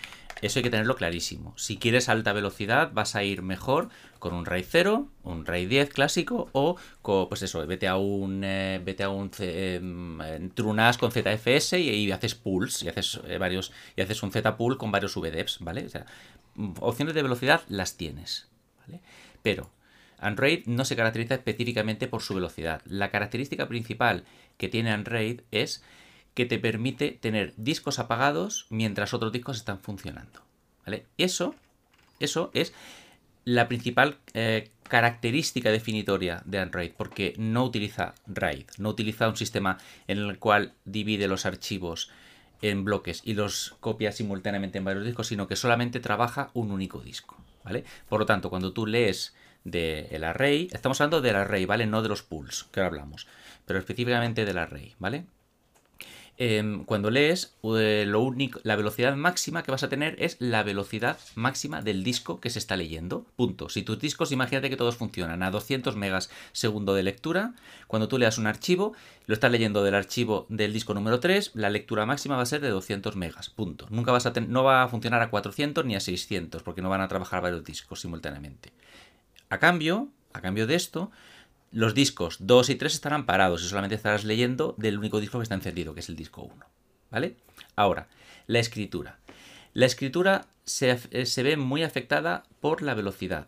[0.40, 1.54] Eso hay que tenerlo clarísimo.
[1.56, 5.90] Si quieres alta velocidad, vas a ir mejor con un RAID 0, un RAID 10
[5.90, 11.12] clásico o con, pues eso, vete a un eh, vete a un em, trunas con
[11.12, 15.14] ZFS y, haces pools y haces eh, varios y haces un Z pool con varios
[15.14, 15.86] VDEPs, ¿vale?
[15.86, 16.06] O sea,
[16.80, 18.48] opciones de velocidad las tienes,
[18.84, 19.00] ¿vale?
[19.44, 19.70] Pero
[20.22, 22.80] Android no se caracteriza específicamente por su velocidad.
[22.86, 24.24] La característica principal
[24.56, 25.82] que tiene Android es
[26.34, 30.40] que te permite tener discos apagados mientras otros discos están funcionando.
[30.86, 31.06] ¿vale?
[31.18, 31.54] Eso,
[32.20, 32.72] eso es
[33.44, 39.78] la principal eh, característica definitoria de Android, porque no utiliza RAID, no utiliza un sistema
[40.06, 42.10] en el cual divide los archivos
[42.60, 47.00] en bloques y los copia simultáneamente en varios discos, sino que solamente trabaja un único
[47.00, 47.36] disco.
[47.64, 47.84] ¿vale?
[48.08, 50.68] Por lo tanto, cuando tú lees del array.
[50.72, 51.86] Estamos hablando del array, ¿vale?
[51.86, 53.26] No de los pools, que ahora hablamos.
[53.66, 55.26] Pero específicamente del array, ¿vale?
[56.38, 60.62] Em, cuando lees, eh, lo único, la velocidad máxima que vas a tener es la
[60.62, 63.26] velocidad máxima del disco que se está leyendo.
[63.36, 63.68] Punto.
[63.68, 67.54] Si tus discos, imagínate que todos funcionan a 200 megas segundo de lectura,
[67.86, 68.94] cuando tú leas un archivo,
[69.26, 72.60] lo estás leyendo del archivo del disco número 3, la lectura máxima va a ser
[72.62, 73.50] de 200 megas.
[73.50, 73.86] Punto.
[73.90, 77.02] Nunca vas a no va a funcionar a 400 ni a 600 porque no van
[77.02, 78.72] a trabajar varios discos simultáneamente.
[79.52, 81.10] A cambio, a cambio de esto,
[81.72, 85.42] los discos 2 y 3 estarán parados y solamente estarás leyendo del único disco que
[85.42, 86.64] está encendido, que es el disco 1.
[87.10, 87.36] ¿Vale?
[87.76, 88.08] Ahora,
[88.46, 89.18] la escritura.
[89.74, 93.46] La escritura se, eh, se, ve muy afectada por la velocidad,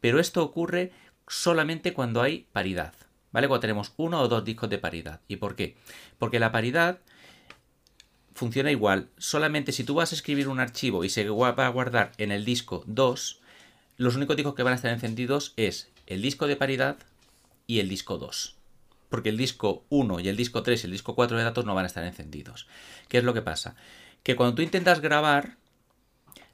[0.00, 0.92] pero esto ocurre
[1.26, 2.94] solamente cuando hay paridad.
[3.32, 3.48] ¿Vale?
[3.48, 5.20] Cuando tenemos uno o dos discos de paridad.
[5.26, 5.76] ¿Y por qué?
[6.20, 7.00] Porque la paridad
[8.36, 9.08] funciona igual.
[9.18, 12.44] Solamente si tú vas a escribir un archivo y se va a guardar en el
[12.44, 13.39] disco 2,
[14.00, 16.96] los únicos discos que van a estar encendidos es el disco de paridad
[17.66, 18.56] y el disco 2.
[19.10, 21.74] Porque el disco 1 y el disco 3 y el disco 4 de datos no
[21.74, 22.66] van a estar encendidos.
[23.08, 23.76] ¿Qué es lo que pasa?
[24.22, 25.58] Que cuando tú intentas grabar,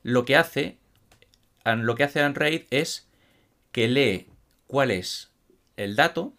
[0.02, 0.78] lo que hace,
[1.64, 3.06] lo que hace Android es
[3.70, 4.26] que lee
[4.66, 5.30] cuál es
[5.76, 6.32] el dato,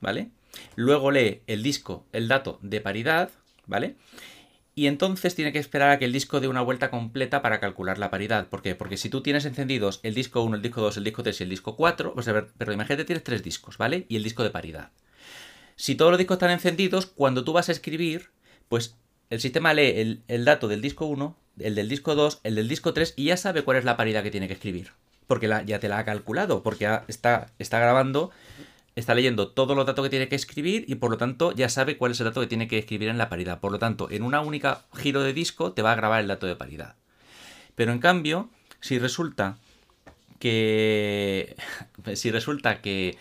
[0.00, 0.30] ¿vale?
[0.76, 3.32] Luego lee el disco, el dato de paridad,
[3.66, 3.96] ¿vale?
[4.74, 7.98] Y entonces tiene que esperar a que el disco dé una vuelta completa para calcular
[7.98, 8.48] la paridad.
[8.48, 8.74] ¿Por qué?
[8.74, 11.44] Porque si tú tienes encendidos el disco 1, el disco 2, el disco 3 y
[11.44, 14.06] el disco 4, pues a ver, pero imagínate tienes tres discos, ¿vale?
[14.08, 14.90] Y el disco de paridad.
[15.76, 18.30] Si todos los discos están encendidos, cuando tú vas a escribir,
[18.68, 18.96] pues
[19.30, 22.92] el sistema lee el, dato del disco 1, el del disco 2, el del disco
[22.92, 24.90] 3 y ya sabe cuál es la paridad que tiene que escribir.
[25.26, 28.30] Porque ya te la ha calculado, porque está, está grabando
[28.96, 31.96] está leyendo todos los datos que tiene que escribir y por lo tanto ya sabe
[31.96, 33.60] cuál es el dato que tiene que escribir en la paridad.
[33.60, 36.46] Por lo tanto, en una única giro de disco te va a grabar el dato
[36.46, 36.96] de paridad.
[37.74, 38.50] Pero en cambio,
[38.80, 39.58] si resulta
[40.38, 41.56] que
[42.14, 43.16] si resulta que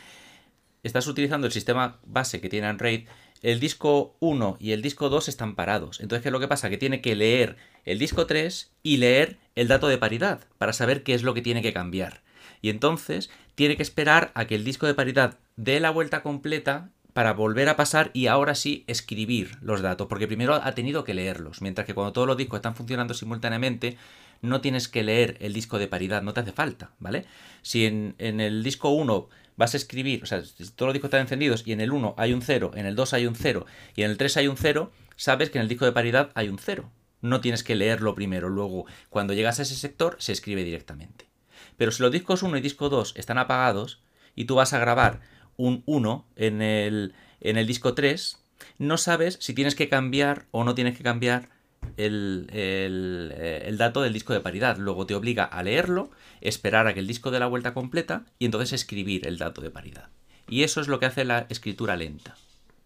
[0.84, 3.08] estás utilizando el sistema base que tiene Android,
[3.42, 6.00] el disco 1 y el disco 2 están parados.
[6.00, 6.70] Entonces, ¿qué es lo que pasa?
[6.70, 11.04] Que tiene que leer el disco 3 y leer el dato de paridad para saber
[11.04, 12.22] qué es lo que tiene que cambiar.
[12.62, 16.92] Y entonces tiene que esperar a que el disco de paridad dé la vuelta completa
[17.14, 21.14] para volver a pasar y ahora sí escribir los datos, porque primero ha tenido que
[21.14, 23.98] leerlos, mientras que cuando todos los discos están funcionando simultáneamente,
[24.42, 27.26] no tienes que leer el disco de paridad, no te hace falta, ¿vale?
[27.62, 31.22] Si en, el disco 1 vas a escribir, o sea, si todos los discos están
[31.22, 33.66] encendidos y en el 1 hay un 0, en el 2 hay un 0
[33.96, 36.50] y en el 3 hay un 0, sabes que en el disco de paridad hay
[36.50, 36.92] un 0.
[37.22, 41.30] No tienes que leerlo primero, luego cuando llegas a ese sector se escribe directamente.
[41.78, 44.02] Pero si los discos 1 y disco 2 están apagados
[44.36, 45.22] y tú vas a grabar
[45.58, 48.44] un 1 en el, en el disco 3,
[48.78, 51.50] no sabes si tienes que cambiar o no tienes que cambiar
[51.98, 54.78] el, eh, el, dato del disco de paridad.
[54.78, 56.12] Luego te obliga a leerlo,
[56.42, 59.70] esperar a que el disco dé la vuelta completa y entonces escribir el dato de
[59.70, 60.10] paridad.
[60.48, 62.36] Y eso es lo que hace la escritura lenta.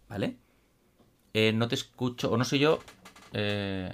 [0.09, 0.37] ¿Vale?
[1.33, 2.79] Eh, no te escucho, o no sé yo.
[3.33, 3.93] Eh...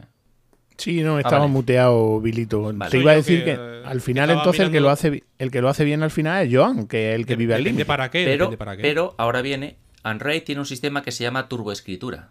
[0.78, 2.74] Sí, no, ah, estaba muteado, Bilito.
[2.90, 5.70] Te iba a decir que, al final, entonces, el que, lo hace, el que lo
[5.70, 7.86] hace bien al final es Joan, que es el que vive al límite.
[7.86, 8.82] Para qué, pero, para qué.
[8.82, 9.78] pero ahora viene.
[10.06, 12.30] Unraid tiene un sistema que se llama turboescritura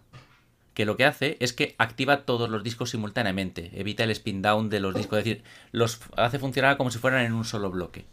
[0.75, 4.71] que lo que hace es que activa todos los discos simultáneamente, evita el spin down
[4.71, 8.05] de los discos, es decir, los hace funcionar como si fueran en un solo bloque.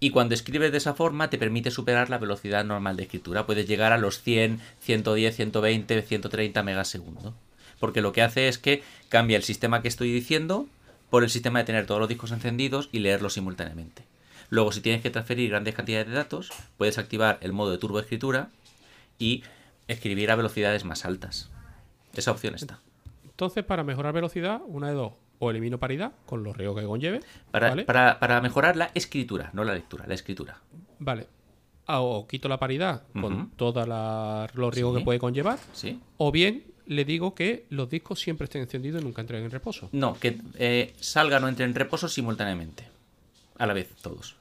[0.00, 3.66] Y cuando escribes de esa forma te permite superar la velocidad normal de escritura, puedes
[3.66, 7.34] llegar a los 100, 110, 120, 130 megasegundos.
[7.78, 10.66] Porque lo que hace es que cambia el sistema que estoy diciendo
[11.10, 14.04] por el sistema de tener todos los discos encendidos y leerlos simultáneamente.
[14.50, 18.48] Luego, si tienes que transferir grandes cantidades de datos, puedes activar el modo de turboescritura
[19.18, 19.42] y
[19.88, 21.50] escribir a velocidades más altas.
[22.14, 22.80] Esa opción está.
[23.24, 25.12] Entonces, para mejorar velocidad, una de dos.
[25.40, 27.20] O elimino paridad con los riesgos que conlleve.
[27.52, 30.58] Para, para, mejorar la escritura, no la lectura, la escritura.
[30.98, 31.28] Vale.
[31.86, 33.86] Ah, o quito la paridad con todos
[34.54, 35.58] los riesgos que puede conllevar.
[35.72, 36.00] Sí.
[36.16, 39.88] O bien le digo que los discos siempre estén encendidos y nunca entren en reposo.
[39.92, 42.88] No, que eh, salgan o entren en reposo simultáneamente.
[43.58, 44.36] A la vez, todos.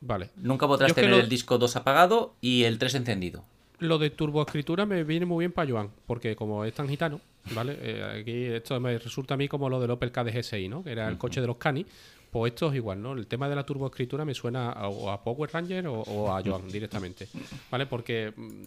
[0.00, 0.30] Vale.
[0.36, 3.44] Nunca podrás tener el disco 2 apagado y el 3 encendido
[3.78, 7.20] lo de turboescritura me viene muy bien para Joan, porque como es tan gitano,
[7.54, 7.76] ¿vale?
[7.80, 10.82] Eh, aquí esto me resulta a mí como lo del Opel KDG6, ¿no?
[10.82, 11.84] Que era el coche de los Cani.
[12.30, 13.12] Pues esto es igual, ¿no?
[13.12, 17.28] El tema de la turboescritura me suena a, a Power Ranger o, a Joan directamente,
[17.70, 17.86] ¿vale?
[17.86, 18.62] Porque mm,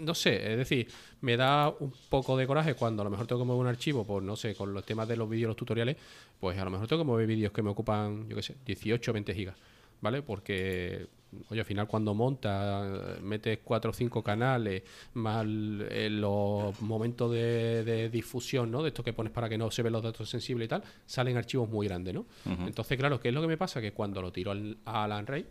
[0.00, 0.88] no sé, es decir,
[1.20, 4.04] me da un poco de coraje cuando a lo mejor tengo que mover un archivo,
[4.04, 5.96] pues no sé, con los temas de los vídeos, los tutoriales,
[6.38, 9.10] pues a lo mejor tengo que mover vídeos que me ocupan, yo qué sé, 18
[9.10, 9.56] o 20 gigas,
[10.00, 10.22] ¿vale?
[10.22, 11.08] Porque
[11.48, 14.82] Oye, al final cuando monta, metes cuatro o cinco canales,
[15.14, 18.82] más los momentos de, difusión, ¿no?
[18.82, 21.36] De esto que pones para que no se vean los datos sensibles y tal, salen
[21.36, 22.26] archivos muy grandes, ¿no?
[22.44, 23.80] Entonces, claro, ¿qué es lo que me pasa?
[23.80, 25.46] Que cuando lo tiro al, a Alan Ray,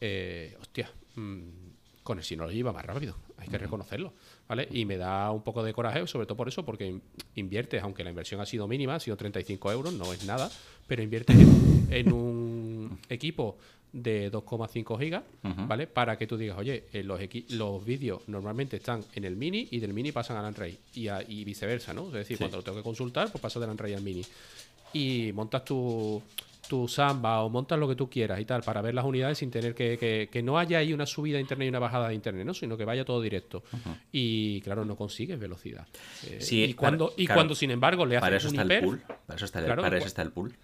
[0.00, 1.40] eh, hostia, mm,
[2.02, 4.12] con el Synology va más rápido, hay que reconocerlo,
[4.48, 4.68] ¿vale?
[4.70, 7.00] Y me da un poco de coraje, sobre todo por eso, porque
[7.34, 10.50] inviertes, aunque la inversión ha sido mínima, ha sido 35 euros, no es nada,
[10.86, 11.36] pero inviertes
[11.90, 13.56] en un equipo
[13.92, 15.24] de 2,5 gigas,
[15.66, 15.86] ¿vale?
[15.86, 19.80] Para que tú digas, oye, eh, los, los vídeos normalmente están en el mini y
[19.80, 22.06] del mini pasan al Android y, y viceversa, ¿no?
[22.06, 24.24] Es decir, cuando lo tengo que consultar, pues paso del Android al mini.
[24.92, 26.22] Y montas tu,
[26.70, 29.50] tu Samba o montas lo que tú quieras y tal para ver las unidades sin
[29.50, 32.46] tener que, que, no haya ahí una subida de internet y una bajada de internet,
[32.46, 32.54] ¿no?
[32.54, 33.64] Sino que vaya todo directo.
[34.12, 35.88] Y claro, no consigues velocidad.
[36.28, 38.84] Eh, sí, y cuando, y cuando sin embargo le haces un hiper,
[39.26, 40.54] Para eso está el, para eso está el pool.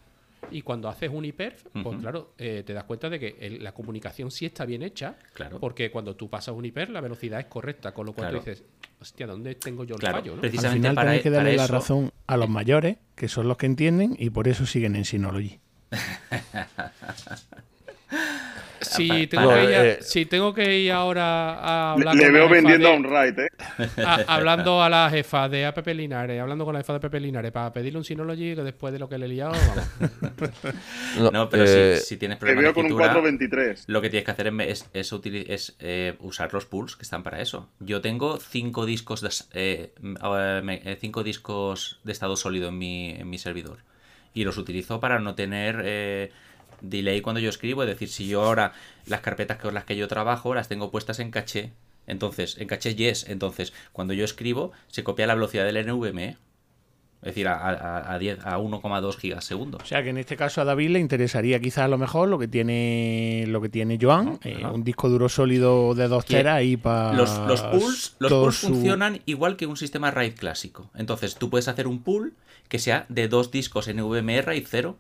[0.53, 4.31] Y cuando haces un hiper, pues claro, eh, te das cuenta de que la comunicación
[4.31, 5.17] sí está bien hecha.
[5.33, 5.59] Claro.
[5.59, 7.93] Porque cuando tú pasas un hiper, la velocidad es correcta.
[7.93, 8.63] Con lo cual tú dices,
[9.01, 10.37] hostia, ¿dónde tengo yo el fallo?
[10.37, 13.67] Precisamente Al final para, que darle la razón a los mayores, que son los que
[13.67, 15.59] entienden, y por eso siguen en Synology.
[18.81, 22.89] Si tengo, que ir eh, si tengo que ir ahora a hablar Le, veo vendiendo
[22.89, 23.49] a un right, ¿eh?
[24.27, 27.73] hablando a la jefa de APP Linares, hablando con la jefa de APP Linares para
[27.73, 31.33] pedirle un Synology que después de lo que le he liado, vamos.
[31.33, 33.85] no, pero eh, si, tienes problemas veo con un 423.
[33.89, 37.41] Lo que tienes que hacer es, es, es eh, usar los pools que están para
[37.41, 37.69] eso.
[37.81, 39.91] Yo tengo cinco discos de,
[41.01, 43.79] cinco discos de estado sólido en mi, en mi servidor.
[44.37, 46.31] Y los utilizo para no tener
[46.83, 48.75] delay cuando yo escribo, es decir, si yo ahora
[49.07, 51.73] las carpetas con las que yo trabajo las tengo puestas en caché,
[52.07, 56.37] entonces, en caché yes, entonces cuando yo escribo se copia la velocidad del NVMe,
[57.27, 58.19] es decir, a, a, a
[58.59, 59.79] 1,2 gigas segundo.
[59.83, 62.39] O sea que en este caso a David le interesaría quizás a lo mejor lo
[62.39, 66.77] que tiene lo que tiene Joan, eh, un disco duro sólido de 2 teras y
[66.77, 67.15] para...
[67.15, 70.89] Los, los pools, los pools funcionan igual que un sistema RAID clásico.
[70.95, 72.35] Entonces tú puedes hacer un pool
[72.69, 74.97] que sea de dos discos NVMe RAID 0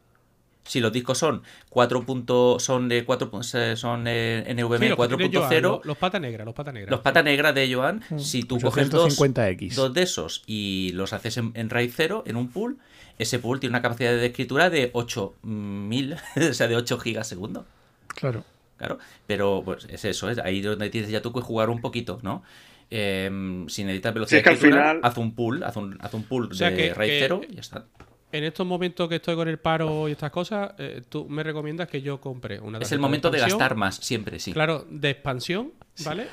[0.66, 2.59] si los discos son 4.
[2.59, 6.90] son de 4 son NVMe 4.0 los, pata negra los pata negra.
[6.90, 8.18] los pata negra de Joan mm.
[8.18, 12.48] si tú coges dos, dos, de esos y los haces en, RAID 0 en un
[12.48, 12.78] pool
[13.18, 16.16] ese pool tiene una capacidad de escritura de 8000
[16.51, 17.64] o sea de 8 gigas segundo
[18.09, 18.44] claro.
[18.76, 22.18] Claro pero pues es eso es ahí donde tienes ya tú que jugar un poquito
[22.22, 22.43] no
[22.88, 26.94] eh, si necesitas velocidad de escritura, haz un pool haz un, haz un pool de
[26.94, 27.84] RAID 0 y ya está
[28.32, 31.89] en estos momentos que estoy con el paro y estas cosas, eh, tú me recomiendas
[31.89, 34.53] que yo compre una Es el momento de, gastar más, siempre, sí.
[34.53, 35.73] Claro, de expansión,
[36.05, 36.27] ¿vale?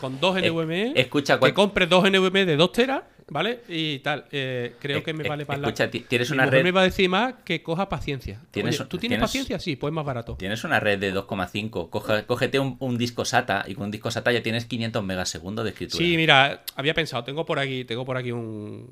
[0.00, 0.92] Con, dos eh, NVMe.
[0.96, 3.60] escucha, que compre dos NVMe de 2 teras, ¿vale?
[3.68, 4.26] Y tal.
[4.30, 5.68] Eh, creo que me vale para la.
[5.68, 6.62] Escucha, tienes una red.
[6.62, 8.40] me va a decir más que coja paciencia.
[8.50, 9.58] ¿Tienes, ¿Tú tienes, paciencia?
[9.58, 10.34] Sí, pues más barato.
[10.36, 12.26] Tienes una red de 2,5.
[12.26, 16.04] Cógete un, disco SATA y con un disco SATA ya tienes 500 megasegundos de escritura.
[16.04, 18.90] Sí, mira, había pensado, tengo por aquí, tengo por aquí un,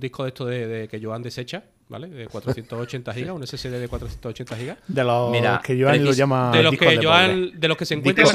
[0.00, 2.08] disco de esto de, que Joan desecha ¿vale?
[2.08, 4.78] De 480 gigas, un SSD de 480 gigas.
[4.88, 8.26] De los que Joan lo llama de los que Joan, de los que se encuentran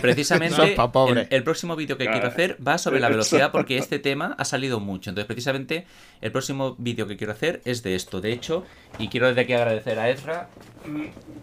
[0.00, 4.34] precisamente el, el, próximo vídeo que quiero hacer va sobre la velocidad porque este tema
[4.38, 5.10] ha salido mucho.
[5.10, 5.86] Entonces, precisamente
[6.20, 8.20] el próximo vídeo que quiero hacer es de esto.
[8.20, 8.64] De hecho,
[8.98, 10.48] y quiero desde aquí agradecer a Ezra,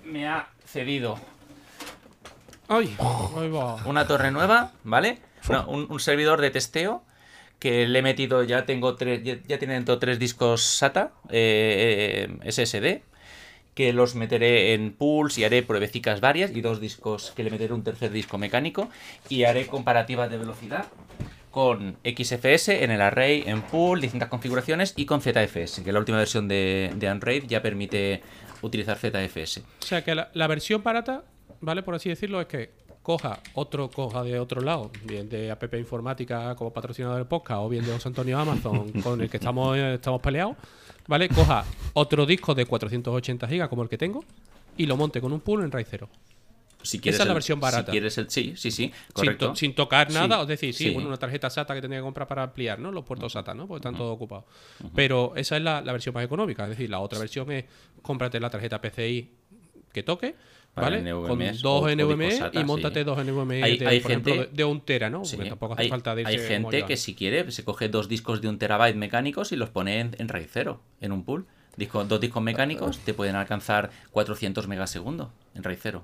[0.05, 1.19] me ha cedido
[2.71, 2.95] Ay,
[3.85, 5.19] una torre nueva, ¿vale?
[5.67, 7.03] un servidor de testeo
[7.59, 12.51] que le he metido, ya tengo tres, ya, tiene dentro tres discos SATA eh, eh
[12.51, 13.03] SSD,
[13.73, 17.73] que los meteré en pools y haré pruebecicas varias y dos discos que le meteré
[17.73, 18.89] un tercer disco mecánico
[19.27, 20.85] y haré comparativas de velocidad
[21.51, 26.17] con XFS en el array, en pool, distintas configuraciones y con ZFS, que la última
[26.17, 28.21] versión de, de Unraid ya permite
[28.61, 29.59] utilizar ZFS.
[29.81, 31.23] O sea que la versión barata,
[31.59, 31.81] ¿vale?
[31.81, 32.69] Por así decirlo, es que
[33.09, 37.67] coja otro coja de otro lado, bien de APP Informática como patrocinador del podcast o
[37.67, 40.55] bien de José Antonio Amazon con el que estamos, estamos peleados,
[41.07, 41.27] ¿vale?
[41.27, 44.23] Coja otro disco de 480 GB como el que tengo
[44.77, 46.09] y lo monte con un pool en RAID 0.
[46.83, 47.85] Si quieres Esa es la versión barata.
[47.87, 49.55] Si quieres el, sí, sí, sí, correcto.
[49.55, 52.43] Sin, tocar nada, es decir, sí, Bueno, una tarjeta SATA que tenía que comprar para
[52.43, 52.91] ampliar, ¿no?
[52.91, 53.67] Los puertos SATA, ¿no?
[53.67, 54.45] Porque están todos ocupados.
[54.93, 57.65] Pero esa es la, la, versión más económica, es decir, la otra versión es
[58.03, 59.31] cómprate la tarjeta PCI
[59.91, 60.35] que toque
[60.75, 61.11] ¿vale?
[61.11, 65.23] Con dos NVMe y montate dos NVMe hay, de, gente, de, un tera, ¿no?
[65.23, 68.57] tampoco hace hay, falta Hay gente que si quiere se coge dos discos de un
[68.57, 71.45] terabyte mecánicos y los pone en, raíz cero, en un pool.
[71.77, 76.03] Disco, dos discos mecánicos te pueden alcanzar 400 megasegundos en raíz cero.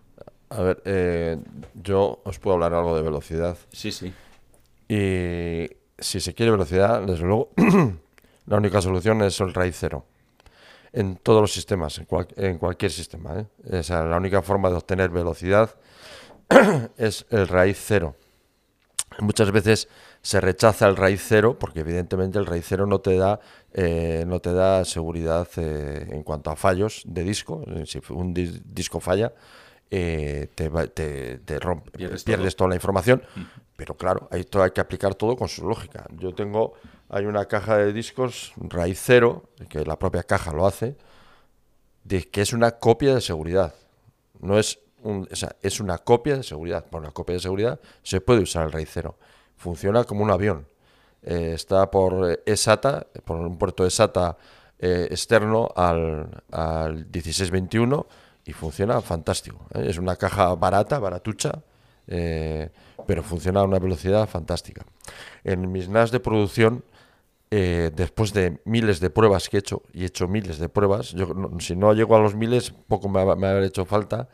[0.50, 1.38] A ver, eh,
[1.74, 3.58] yo os puedo hablar algo de velocidad.
[3.72, 4.14] Sí, sí.
[4.88, 7.52] Y si se quiere velocidad, desde luego,
[8.46, 10.06] la única solución es el raíz cero
[10.96, 12.02] en todos los sistemas,
[12.38, 13.36] en, cualquier sistema.
[13.38, 13.82] ¿eh?
[13.90, 15.76] la única forma de obtener velocidad
[16.98, 18.16] es el raíz cero.
[19.20, 19.90] Muchas veces
[20.22, 23.40] se rechaza el raíz cero porque evidentemente el raíz cero no te da
[23.74, 27.66] eh, no te da seguridad eh, en cuanto a fallos de disco.
[27.86, 29.34] Si un disco falla,
[29.90, 33.22] te, te, rompe, pierdes, toda la información.
[33.76, 36.06] Pero claro, esto hay que aplicar todo con su lógica.
[36.18, 36.74] Yo tengo
[37.10, 40.96] hay una caja de discos raíz cero, que la propia caja lo hace,
[42.04, 43.74] de que es una copia de seguridad.
[44.40, 46.86] No es un, o sea, es una copia de seguridad.
[46.86, 49.18] Por una copia de seguridad se puede usar el raíz cero.
[49.56, 50.68] Funciona como un avión.
[51.22, 54.38] Eh, está por ESATA, por un puerto de SATA
[54.80, 58.06] eh, externo al, al 1621
[58.46, 59.66] y funciona fantástico.
[59.74, 59.86] ¿eh?
[59.88, 61.64] Es una caja barata, baratucha,
[62.08, 64.86] pero funciona a una velocidad fantástica.
[65.44, 66.84] En mis NAS de producción
[67.58, 71.14] eh, después de miles de pruebas que he hecho, y he hecho miles de pruebas,
[71.14, 74.28] yo, si no llego a los miles, poco me, me ha hecho falta.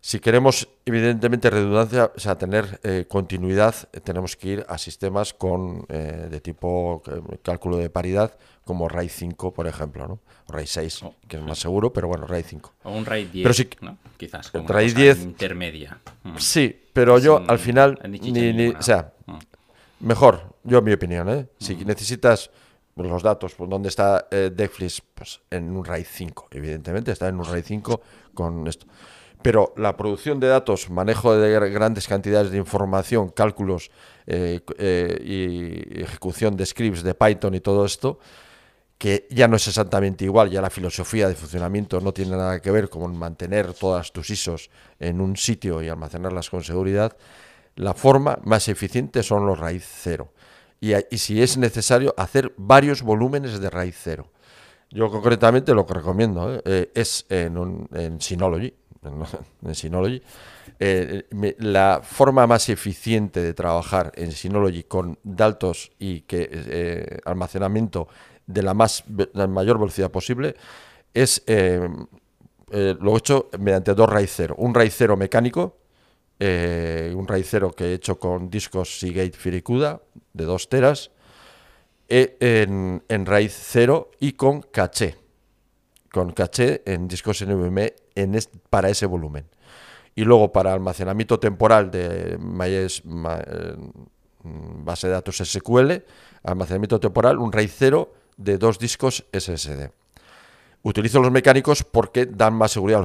[0.00, 5.32] Si queremos, evidentemente, redundancia, o sea, tener eh, continuidad, eh, tenemos que ir a sistemas
[5.32, 7.04] con de tipo
[7.42, 10.20] cálculo de paridad, como RAID 5, por ejemplo, ¿no?
[10.46, 12.74] O RAID 6, que es más seguro, pero bueno, RAID 5.
[12.82, 13.96] O un RAID 10, pero sí, ¿no?
[14.16, 16.00] Quizás, como RAID 10, intermedia.
[16.24, 16.36] Mm.
[16.38, 19.12] Sí, pero yo al final, ni, ni, o sea.
[20.00, 21.46] Mejor, yo en mi opinión, ¿eh?
[21.58, 22.50] Si necesitas
[22.96, 27.36] los datos, pues dónde está eh, Netflix, pues en un RAID 5, evidentemente está en
[27.36, 28.00] un RAID 5
[28.34, 28.86] con esto.
[29.42, 33.90] Pero la producción de datos, manejo de grandes cantidades de información, cálculos
[34.26, 38.18] eh, eh, y ejecución de scripts de Python y todo esto,
[38.98, 42.72] que ya no es exactamente igual, ya la filosofía de funcionamiento no tiene nada que
[42.72, 47.16] ver con mantener todas tus ISOs en un sitio y almacenarlas con seguridad,
[47.78, 50.32] la forma más eficiente son los raíz cero.
[50.80, 54.30] Y, si es necesario, hacer varios volúmenes de raíz cero.
[54.90, 56.62] Yo concretamente lo que recomiendo ¿eh?
[56.64, 58.74] Eh, es en, en Synology.
[59.62, 60.22] En, Synology
[60.80, 61.24] eh,
[61.58, 68.08] la forma más eficiente de trabajar en Synology con datos y que almacenamiento
[68.46, 70.56] de la, más, la mayor velocidad posible
[71.14, 74.56] es lo hecho mediante dos raíz cero.
[74.58, 75.76] Un raíz cero mecánico
[76.40, 80.00] eh, un raicero que he hecho con discos Seagate Firicuda
[80.32, 81.10] de 2 teras
[82.08, 85.16] e en, en, raíz 0 y con caché,
[86.10, 88.38] con caché en discos NVMe en
[88.70, 89.46] para ese volumen.
[90.14, 93.76] Y luego para almacenamiento temporal de eh,
[94.84, 95.92] base de datos SQL,
[96.42, 99.90] almacenamiento temporal, un RAID 0 de dos discos SSD.
[100.82, 103.04] Utilizo los mecánicos porque dan más seguridad,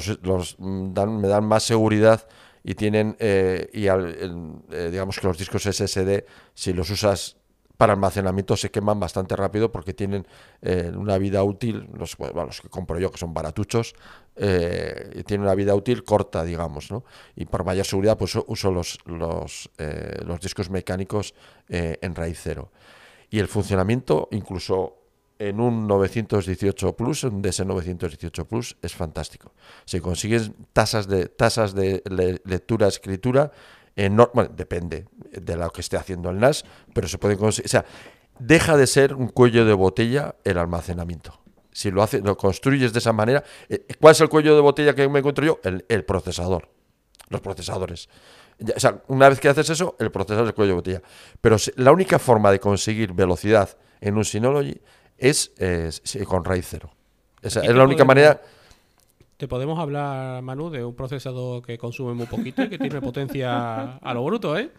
[0.57, 2.27] mm, me dan más seguridad
[2.63, 7.37] y tienen, eh, y eh, digamos que los discos SSD, si los usas
[7.75, 10.25] para almacenamiento se queman bastante rápido porque tienen
[10.61, 13.93] eh, una vida útil, los, los, que compro yo que son baratuchos,
[14.35, 17.03] tienen una vida útil corta, digamos, ¿no?
[17.35, 19.69] Y por mayor seguridad pues uso los, los,
[20.25, 21.35] los discos mecánicos
[21.67, 22.71] en raíz cero.
[23.29, 25.02] Y el funcionamiento incluso
[25.39, 29.53] en un 918 Plus, un DS918 Plus, es fantástico.
[29.85, 32.01] Si consigues tasas de, tasas de
[32.45, 33.51] lectura, escritura,
[34.33, 37.67] bueno, depende de lo que esté haciendo el NAS, pero se puede conseguir.
[37.67, 37.85] O sea,
[38.39, 41.39] deja de ser un cuello de botella el almacenamiento.
[41.71, 44.93] Si lo, hace, lo construyes de esa manera, eh, ¿cuál es el cuello de botella
[44.93, 45.59] que me encuentro yo?
[45.63, 46.69] El, procesador,
[47.29, 48.09] los procesadores.
[48.75, 51.01] O sea, una vez que haces eso, el procesador es el cuello de botella.
[51.41, 54.79] Pero la única forma de conseguir velocidad en un Synology
[55.17, 55.51] es,
[56.27, 56.89] con RAID 0.
[57.41, 58.41] Esa es la única manera
[59.43, 63.97] te podemos hablar, Manu, de un procesador que consume muy poquito y que tiene potencia
[63.97, 64.69] a lo bruto, ¿eh?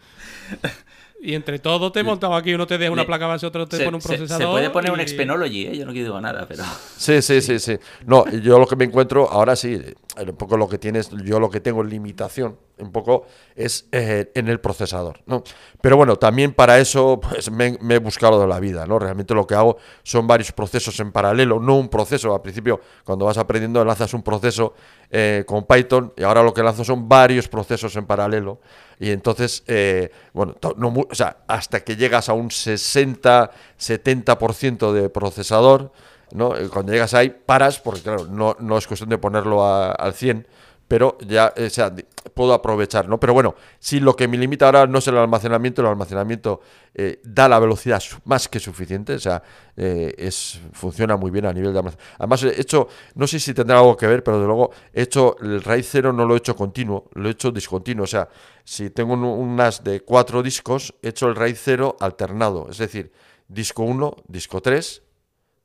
[1.25, 3.83] Y entre todo te he montado aquí, uno te deja una placa base, otro te
[3.83, 4.45] pone un procesador.
[4.45, 5.75] Se, puede poner un Expenology, ¿eh?
[5.75, 6.63] yo no digo nada, pero.
[6.97, 7.79] Sí, sí, sí, sí.
[8.05, 9.81] No, yo lo que me encuentro ahora sí,
[10.17, 14.31] un poco lo que tienes, yo lo que tengo en limitación, un poco es eh,
[14.35, 15.43] en el procesador, ¿no?
[15.81, 18.99] Pero bueno, también para eso pues me, he buscado de la vida, ¿no?
[18.99, 22.35] Realmente lo que hago son varios procesos en paralelo, no un proceso.
[22.35, 24.75] Al principio, cuando vas aprendiendo, lanzas un proceso
[25.17, 28.59] eh, con Python y ahora lo que lanzo son varios procesos en paralelo.
[28.99, 35.93] Y entonces, eh, bueno, no, o sea, hasta que llegas a un 60-70% de procesador,
[36.33, 36.51] ¿no?
[36.69, 40.45] Cuando llegas ahí, paras, porque claro, no, no es cuestión de ponerlo al 100,
[40.87, 41.93] pero ya, o sea,
[42.33, 43.19] puedo aprovechar, ¿no?
[43.19, 46.61] Pero bueno, si lo que me limita ahora no es el almacenamiento, el almacenamiento
[46.93, 49.41] eh, da la velocidad más que suficiente, o sea,
[49.75, 52.15] eh, es, funciona muy bien a nivel de almacenamiento.
[52.19, 55.35] Además, he hecho, no sé si tendrá algo que ver, pero de luego he hecho
[55.41, 58.29] el RAID 0 no lo he hecho continuo, lo he hecho discontinuo, o sea,
[58.63, 63.11] si tengo un, NAS de cuatro discos, he hecho el RAID 0 alternado, es decir,
[63.47, 65.01] disco 1, disco 3,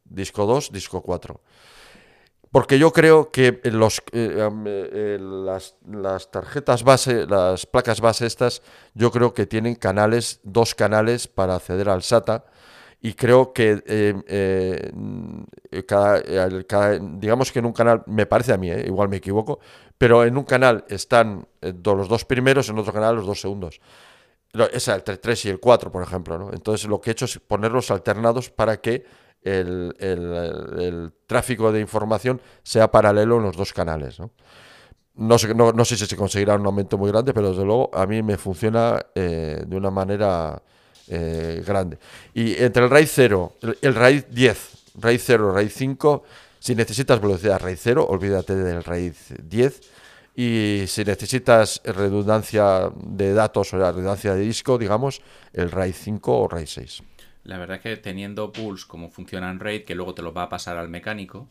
[0.05, 1.41] disco 2, disco 4.
[2.53, 8.63] Porque yo creo que los, eh, eh, las, tarjetas base, las placas base estas,
[8.95, 12.45] yo creo que tienen canales, dos canales para acceder al SATA.
[13.03, 14.91] Y creo que eh,
[17.19, 19.61] digamos que en un canal, me parece a mí, igual me equivoco,
[19.97, 23.81] pero en un canal están los dos primeros, en otro canal los dos segundos.
[24.73, 26.37] Esa, el 3 y el 4, por ejemplo.
[26.37, 26.53] ¿no?
[26.53, 29.05] Entonces lo que he hecho es ponerlos alternados para que
[29.43, 34.19] el, tráfico de información sea paralelo en los dos canales.
[34.21, 35.39] ¿no?
[35.39, 38.23] sé, no, sé si se conseguirá un aumento muy grande, pero desde luego a mí
[38.23, 40.63] me funciona eh, de una manera
[41.09, 41.99] eh, grande.
[42.35, 43.53] Y entre el RAID 0,
[43.83, 44.71] el, RAID 10,
[45.01, 46.23] RAID 0, RAID 5,
[46.59, 49.81] si necesitas velocidad RAID 0, olvídate del RAID 10.
[50.37, 55.21] Y si necesitas redundancia de datos o redundancia de disco, digamos,
[55.53, 57.03] el RAID 5 o RAID 6.
[57.45, 60.45] La verdad es que teniendo pools como funciona en RAID, que luego te lo va
[60.45, 61.49] a pasar al mecánico,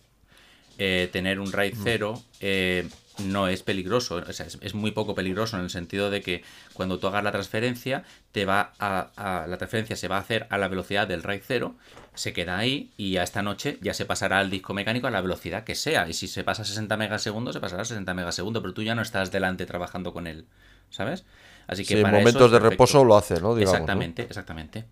[0.78, 2.88] eh, tener un RAID 0 eh,
[3.26, 6.42] no es peligroso, es, muy poco peligroso en el sentido de que
[6.74, 10.58] cuando tú hagas la transferencia, te va a, la transferencia se va a hacer a
[10.58, 11.76] la velocidad del RAID 0,
[12.14, 15.20] se queda ahí y a esta noche ya se pasará al disco mecánico a la
[15.20, 16.08] velocidad que sea.
[16.08, 18.96] Y si se pasa a 60 megasegundos, se pasará a 60 megasegundos, pero tú ya
[18.96, 20.46] no estás delante trabajando con él,
[20.90, 21.26] ¿sabes?
[21.68, 23.58] Así que en momentos de reposo lo hace, ¿no?
[23.58, 24.86] exactamente, exactamente.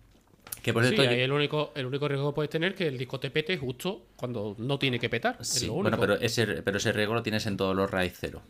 [0.62, 2.98] Que por cierto, sí, el único, el único riesgo que puedes tener es que el
[2.98, 5.36] disco te pete justo cuando no tiene que petar.
[5.44, 8.42] Sí, bueno, pero ese, pero ese riesgo lo tienes en todos los RAID 0.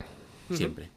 [0.52, 0.88] Siempre.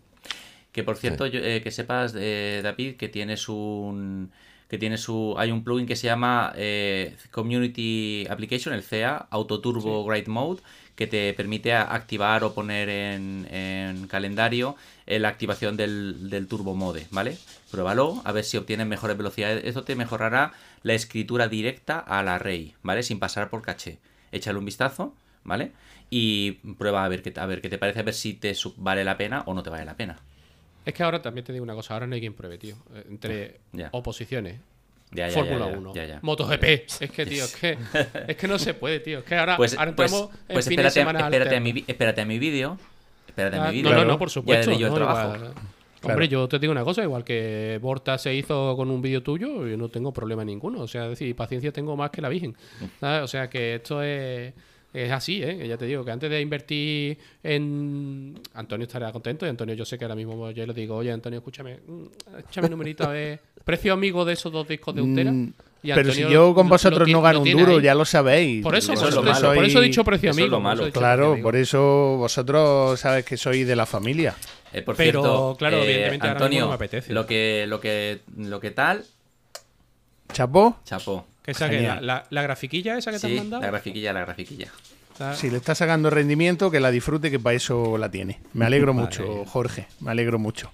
[0.72, 4.32] Que por cierto, eh, que sepas, eh, David, que tienes un.
[4.70, 5.36] Que tiene su.
[5.38, 10.62] Hay un plugin que se llama eh, Community Application, el CA, Auto Turbo Grade Mode,
[11.02, 14.76] que te permite activar o poner en, calendario
[15.08, 17.38] eh, la activación del, Turbo Mode, ¿vale?
[17.72, 19.66] Pruébalo, a ver si obtienes mejores velocidades.
[19.66, 20.54] Esto te mejorará
[20.84, 23.04] la escritura directa al array, ¿vale?
[23.04, 24.00] Sin pasar por caché.
[24.32, 25.72] Échale un vistazo, ¿vale?
[26.10, 29.04] Y prueba a ver qué, a ver qué te parece, a ver si te vale
[29.04, 30.20] la pena o no te vale la pena.
[30.86, 32.76] Es que ahora también te digo una cosa, ahora no hay quien pruebe, tío.
[32.94, 33.60] Eh, entre
[33.92, 34.60] oposiciones,
[35.34, 36.64] Fórmula 1, MotoGP.
[36.64, 37.78] Es que, tío, es que,
[38.28, 39.20] es que no se puede, tío.
[39.20, 42.26] Es que ahora, pues, ahora pues, entramos pues, en espérate, espérate, a mi, espérate a
[42.26, 42.78] mi vídeo.
[43.28, 43.92] Espérate a mi ah, vídeo.
[43.92, 44.72] No, no, no, por supuesto.
[44.72, 45.54] yo trabajo.
[46.04, 49.68] Hombre, yo te digo una cosa, igual que Borta se hizo con un vídeo tuyo,
[49.68, 50.82] yo no tengo problema ninguno.
[50.82, 52.56] O sea, decir, paciencia tengo más que la Virgen.
[53.02, 54.54] O sea, que esto es
[54.94, 55.66] es así, ¿eh?
[55.68, 58.38] Ya te digo que antes de invertir en.
[58.56, 61.40] Antonio estará contento y Antonio, yo sé que ahora mismo yo le digo, oye, Antonio,
[61.40, 62.04] escúchame, mm,
[62.50, 63.40] échame un numerito a ver.
[63.64, 65.32] Precio amigo de esos dos discos de Utera.
[65.32, 68.62] Mm, pero si yo con vosotros no gano un duro, ya lo sabéis.
[68.62, 70.62] Por eso, por, eso, he dicho precio amigo.
[70.92, 74.36] claro, por eso vosotros sabes que soy de la familia.
[74.74, 77.14] Eh, por pero, claro, eh, evidentemente Antonio, no me apetece.
[77.14, 79.06] Lo que, lo que, lo que tal.
[80.32, 80.78] ¿Chapo?
[80.86, 81.26] Chapo.
[81.44, 81.54] ¿Qué
[82.02, 83.62] la, la, grafiquilla esa que te han mandado?
[83.64, 84.68] La grafiquilla, la grafiquilla.
[85.36, 88.40] Si le está sacando rendimiento, que la disfrute, que para eso la tiene.
[88.54, 89.88] Me alegro mucho, Jorge.
[90.00, 90.72] Me alegro mucho.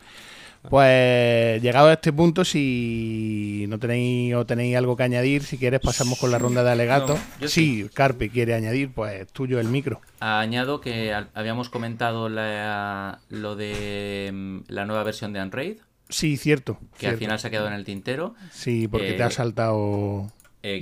[0.69, 5.80] Pues llegado a este punto, si no tenéis o tenéis algo que añadir, si quieres
[5.80, 7.19] pasamos con la ronda de alegatos.
[7.45, 10.02] sí, Carpe quiere añadir, pues tuyo el micro.
[10.19, 15.77] Añado que habíamos comentado lo de mm, la nueva versión de Unraid.
[16.10, 16.80] Sí, cierto.
[16.98, 18.36] Que al final se ha quedado en el tintero.
[18.52, 20.32] Sí, porque te ha eh, saltado.
[20.64, 20.82] Eh,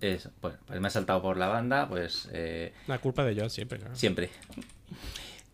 [0.00, 2.28] es, bueno, pues me ha saltado por la banda, pues...
[2.32, 4.30] Eh, la culpa de John siempre, Siempre.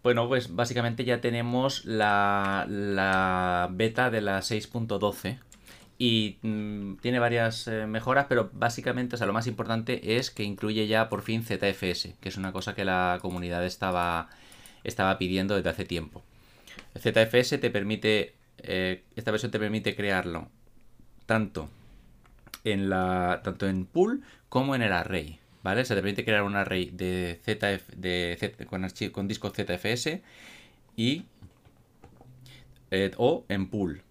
[0.07, 5.41] Bueno, pues básicamente ya tenemos la, beta de la 6.12
[5.99, 10.45] y mm, tiene varias eh, mejoras, pero básicamente, o sea, lo más importante es que
[10.45, 14.29] incluye ya por fin ZFS, que es una cosa que la comunidad estaba,
[14.85, 16.23] estaba pidiendo desde hace tiempo.
[16.97, 20.47] ZFS te permite, eh, esta versión te permite crearlo
[21.27, 21.69] tanto
[22.63, 25.41] en la, tanto en pool como en el array.
[25.67, 25.85] ¿Vale?
[25.85, 30.21] Se te permite crear un array de ZF, de con, disco ZFS
[30.95, 31.25] y
[32.93, 34.03] eh, o en pool.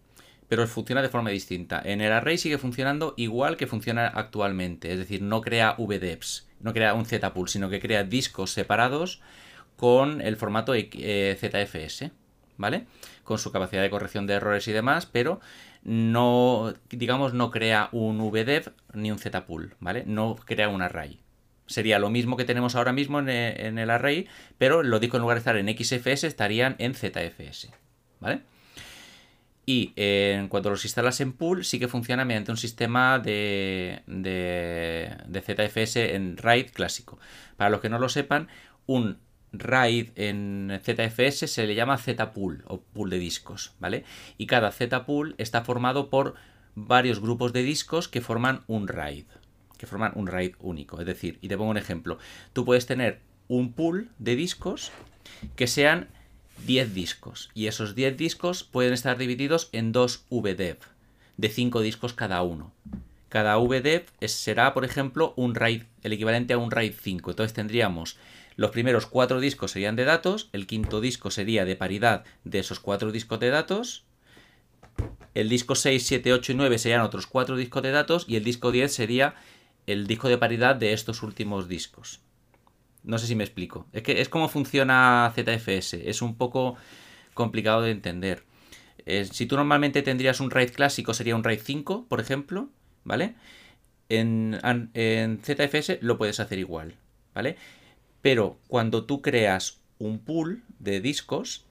[0.49, 1.81] Pero funciona de forma distinta.
[1.81, 4.91] En el array sigue funcionando igual que funciona actualmente.
[4.91, 9.21] Es decir, no crea VDEPs, no crea un Z-pool, sino que crea discos separados
[9.77, 12.11] con el formato eh, ZFS.
[12.57, 12.85] ¿Vale?
[13.23, 15.39] Con su capacidad de corrección de errores y demás, pero
[15.83, 20.03] no, digamos, no crea un VDEV ni un Z-pool, ¿vale?
[20.05, 21.21] No crea un array.
[21.67, 24.27] Sería lo mismo que tenemos ahora mismo en el, array,
[24.57, 27.69] pero los discos en lugar de estar en XFS estarían en ZFS,
[28.19, 28.41] ¿vale?
[29.65, 35.17] Y en cuanto los instalas en pool, sí que funciona mediante un sistema de, de,
[35.25, 37.17] de ZFS en RAID clásico.
[37.57, 38.47] Para los que no lo sepan,
[38.85, 39.17] un
[39.53, 44.03] RAID en ZFS se le llama Z-Pool o pool de discos, ¿vale?
[44.37, 46.35] Y cada Z-Pool está formado por
[46.75, 49.25] varios grupos de discos que forman un RAID,
[49.77, 50.99] que forman un RAID único.
[50.99, 52.17] Es decir, y te pongo un ejemplo,
[52.53, 54.91] tú puedes tener un pool de discos
[55.55, 56.09] que sean
[56.65, 60.77] 10 discos y esos 10 discos pueden estar divididos en dos VDEV
[61.37, 62.73] de 5 discos cada uno.
[63.29, 67.31] Cada VDEV será, por ejemplo, un RAID, el equivalente a un RAID 5.
[67.31, 68.17] Entonces tendríamos
[68.55, 72.79] los primeros cuatro discos serían de datos, el quinto disco sería de paridad de esos
[72.79, 74.05] cuatro discos de datos,
[75.33, 78.45] el disco 6, 7, 8 y 9 serían otros cuatro discos de datos y el
[78.45, 79.35] disco 10 sería
[79.87, 82.21] el disco de paridad de estos últimos discos.
[83.03, 83.87] No sé si me explico.
[83.93, 85.93] Es que es como funciona ZFS.
[85.93, 86.75] Es un poco
[87.33, 88.43] complicado de entender.
[89.05, 92.69] Eh, si tú normalmente tendrías un RAID clásico, sería un RAID 5, por ejemplo,
[93.03, 93.35] ¿vale?
[94.09, 94.59] En,
[94.93, 96.95] en ZFS lo puedes hacer igual,
[97.33, 97.57] ¿vale?
[98.21, 101.65] Pero cuando tú creas un pool de discos,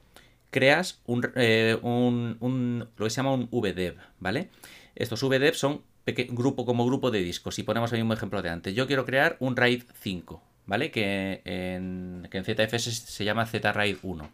[0.51, 1.02] creas
[1.34, 4.51] eh, un, lo que se llama un VDEV, ¿vale?
[4.94, 7.58] Estos VDEV son grupo como grupo de discos.
[7.58, 8.74] Y ponemos el mismo ejemplo de antes.
[8.74, 10.91] Yo quiero crear un RAID 5, ¿vale?
[10.91, 14.31] Que en, que en ZFS se llama ZRAID 1.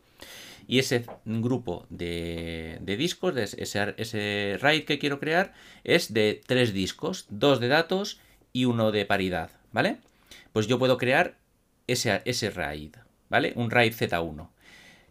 [0.66, 6.72] Y ese grupo de, discos, de ese, ese, RAID que quiero crear, es de tres
[6.72, 8.20] discos, dos de datos
[8.52, 9.96] y uno de paridad, ¿vale?
[10.52, 11.34] Pues yo puedo crear
[11.88, 12.94] ese, RAID,
[13.28, 13.52] ¿vale?
[13.56, 14.48] Un RAID Z1.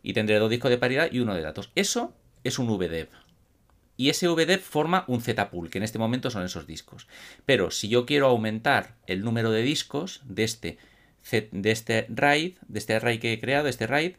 [0.02, 1.72] Y tendré dos discos de paridad y uno de datos.
[1.76, 2.14] Eso
[2.46, 3.10] es un VDEV.
[4.00, 7.10] Y ese VDEV forma un Z-pool, que en este momento son esos discos.
[7.46, 10.78] Pero si yo quiero aumentar el número de discos de este,
[11.52, 14.16] de este RAID, de este RAID que he creado, este RAID,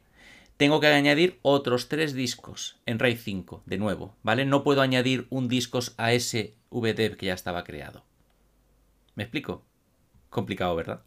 [0.58, 4.44] tengo que añadir otros tres discos en RAID 5, de nuevo, ¿vale?
[4.44, 8.04] No puedo añadir un disco a ese VDEV que ya estaba creado.
[9.14, 9.64] ¿Me explico?
[10.28, 11.04] Complicado, ¿verdad?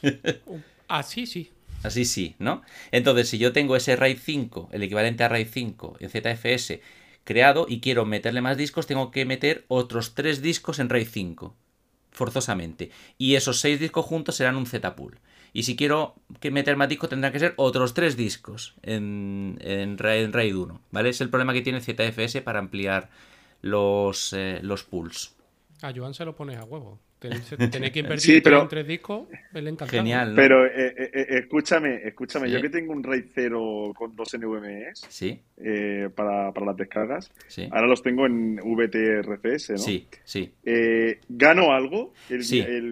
[0.86, 1.50] Así sí.
[1.82, 2.62] Así sí, ¿no?
[2.92, 6.78] Entonces, si yo tengo ese RAID 5, el equivalente a RAID 5 en ZFS
[7.26, 11.54] creado y quiero meterle más discos, tengo que meter otros tres discos en RAID 5,
[12.12, 12.90] forzosamente.
[13.18, 15.18] Y esos seis discos juntos serán un Z-Pool.
[15.52, 19.98] Y si quiero que meter más discos, tendrán que ser otros tres discos en, en,
[19.98, 21.08] RAID 1, ¿vale?
[21.08, 23.10] Es el problema que tiene ZFS para ampliar
[23.60, 25.35] los, eh, los pools.
[25.82, 27.00] A Joan se lo pones a huevo.
[27.18, 27.44] Tenéis
[27.92, 29.26] que invertir en tres discos,
[29.88, 30.34] Genial.
[30.34, 35.06] Pero eh, eh, eh, escúchame, escúchame, yo que tengo un RAID 0 con dos NVMEs
[35.08, 35.40] ¿Sí?
[36.14, 37.32] para, las descargas,
[37.70, 39.78] ahora los tengo en VTRFS, ¿no?
[39.78, 40.52] Sí, sí.
[41.28, 42.12] ¿Gano algo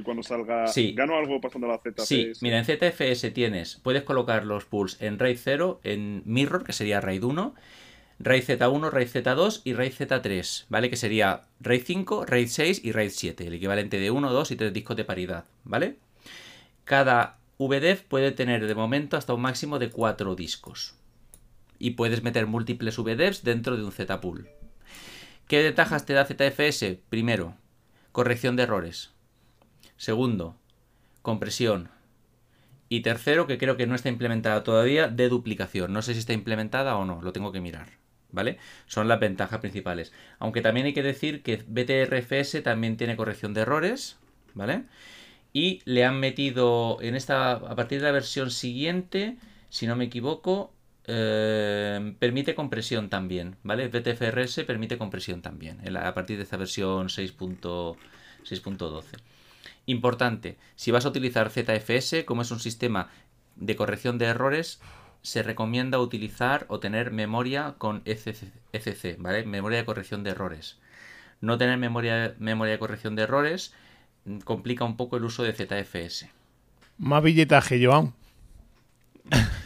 [0.05, 0.65] cuando salga?
[0.95, 2.07] ¿Gano algo pasando a la ZFS?
[2.07, 6.73] Sí, mira, en ZFS tienes, puedes colocar los pools en RAID 0, en Mirror, que
[6.73, 7.55] sería RAID 1,
[8.21, 10.91] RAID Z1, RAID Z2 y RAID Z3, ¿vale?
[10.91, 14.57] Que sería RAID 5, RAID 6 y RAID 7, el equivalente de 1, 2 y
[14.57, 15.97] 3 discos de paridad, ¿vale?
[16.85, 20.95] Cada VDEV puede tener de momento hasta un máximo de 4 discos.
[21.79, 24.49] Y puedes meter múltiples VDEVs dentro de un Z-Pool.
[25.49, 26.97] ¿Qué ventajas te da ZFS?
[27.09, 27.57] Primero,
[28.13, 29.13] corrección de errores.
[29.97, 30.57] Segundo,
[31.23, 31.91] compresión.
[32.89, 35.93] Y tercero, que creo que no está implementada todavía, de duplicación.
[35.93, 38.04] No sé si está implementada o no, lo tengo que mirar.
[38.35, 38.59] ¿Vale?
[38.87, 40.13] Son las ventajas principales.
[40.39, 44.19] Aunque también hay que decir que BTRFS también tiene corrección de errores,
[44.55, 44.85] ¿vale?
[45.53, 49.37] Y le han metido en esta, a partir de la versión siguiente,
[49.71, 50.75] si no me equivoco,
[51.07, 53.89] eh, permite compresión también, ¿vale?
[53.89, 59.05] BTFRS permite compresión también, a partir de esta versión 6.12.
[59.87, 63.11] Importante, si vas a utilizar ZFS, como es un sistema
[63.57, 64.81] de corrección de errores,
[65.25, 69.45] se recomienda utilizar o tener memoria con ECC, ¿vale?
[69.47, 70.79] Memoria de corrección de errores.
[71.41, 73.73] No tener memoria, memoria de corrección de errores
[74.27, 76.29] mm, complica un poco el uso de ZFS.
[76.99, 78.13] Más billetaje, Joan.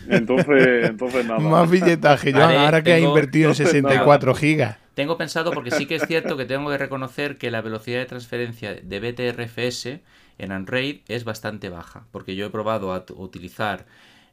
[0.08, 1.40] Entonces, entonces nada.
[1.40, 4.76] Más billetaje, Joan, ahora que ha invertido en 64 gigas.
[4.94, 8.06] Tengo pensado, porque sí que es cierto que tengo que reconocer que la velocidad de
[8.06, 10.00] transferencia de BTRFS
[10.38, 13.86] en Android es bastante baja, porque yo he probado a utilizar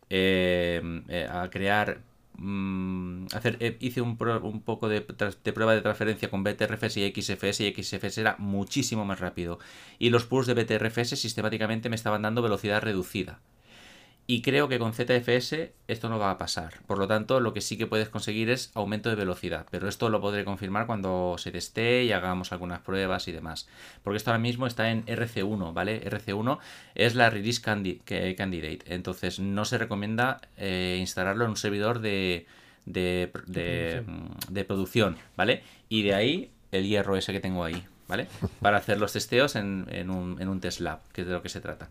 [0.09, 2.01] eh, a crear
[2.37, 5.05] mm, hacer, eh, hice un, un poco de,
[5.43, 9.59] de, prueba de transferencia con BTRFS y XFS y XFS era muchísimo más rápido.
[9.99, 13.39] Y los pools de BTRFS sistemáticamente me estaban dando velocidad reducida.
[14.27, 16.79] Y creo que con ZFS esto no va a pasar.
[16.87, 19.67] Por lo tanto, lo que sí que puedes conseguir es aumento de velocidad.
[19.69, 23.67] Pero esto lo podré confirmar cuando se teste y hagamos algunas pruebas y demás.
[24.03, 26.03] Porque esto ahora mismo está en RC1, ¿vale?
[26.09, 26.57] RC1
[26.95, 28.79] es la Release Candidate.
[28.87, 32.47] Entonces no se recomienda eh, instalarlo en un servidor de,
[32.85, 33.31] de,
[34.67, 35.61] producción, ¿vale?
[35.87, 38.27] Y de ahí el hierro ese que tengo ahí, ¿vale?
[38.59, 41.43] Para hacer los testeos en, en, un, en un test lab, que es de lo
[41.43, 41.89] que se trata.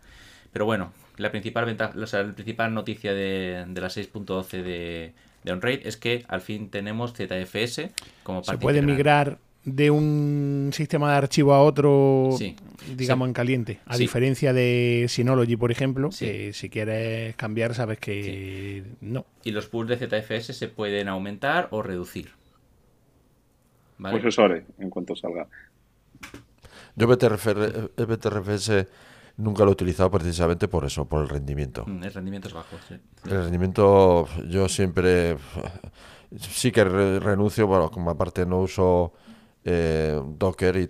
[0.52, 5.12] Pero bueno, la principal, ventaja, o sea, la principal noticia de, de la 6.12 de,
[5.44, 7.90] de OnRaid es que al fin tenemos ZFS
[8.22, 12.36] como parte Se puede migrar de un sistema de archivo a otro,
[12.96, 13.80] digamos, en caliente.
[13.86, 19.24] A diferencia de Synology, por ejemplo, que si quieres cambiar sabes que no.
[19.42, 22.30] Y los pools de ZFS se pueden aumentar o reducir.
[23.96, 24.18] ¿Vale?
[24.18, 25.46] Profesores, en cuanto salga.
[26.96, 28.86] Yo BTRFS
[29.36, 31.84] Nunca lo he utilizado precisamente por eso, por el rendimiento.
[31.86, 32.94] Mm, el rendimiento es bajo, sí.
[33.24, 35.36] El rendimiento, yo siempre
[36.38, 39.12] sí que renuncio, bueno, como aparte no uso
[39.64, 40.88] eh, Docker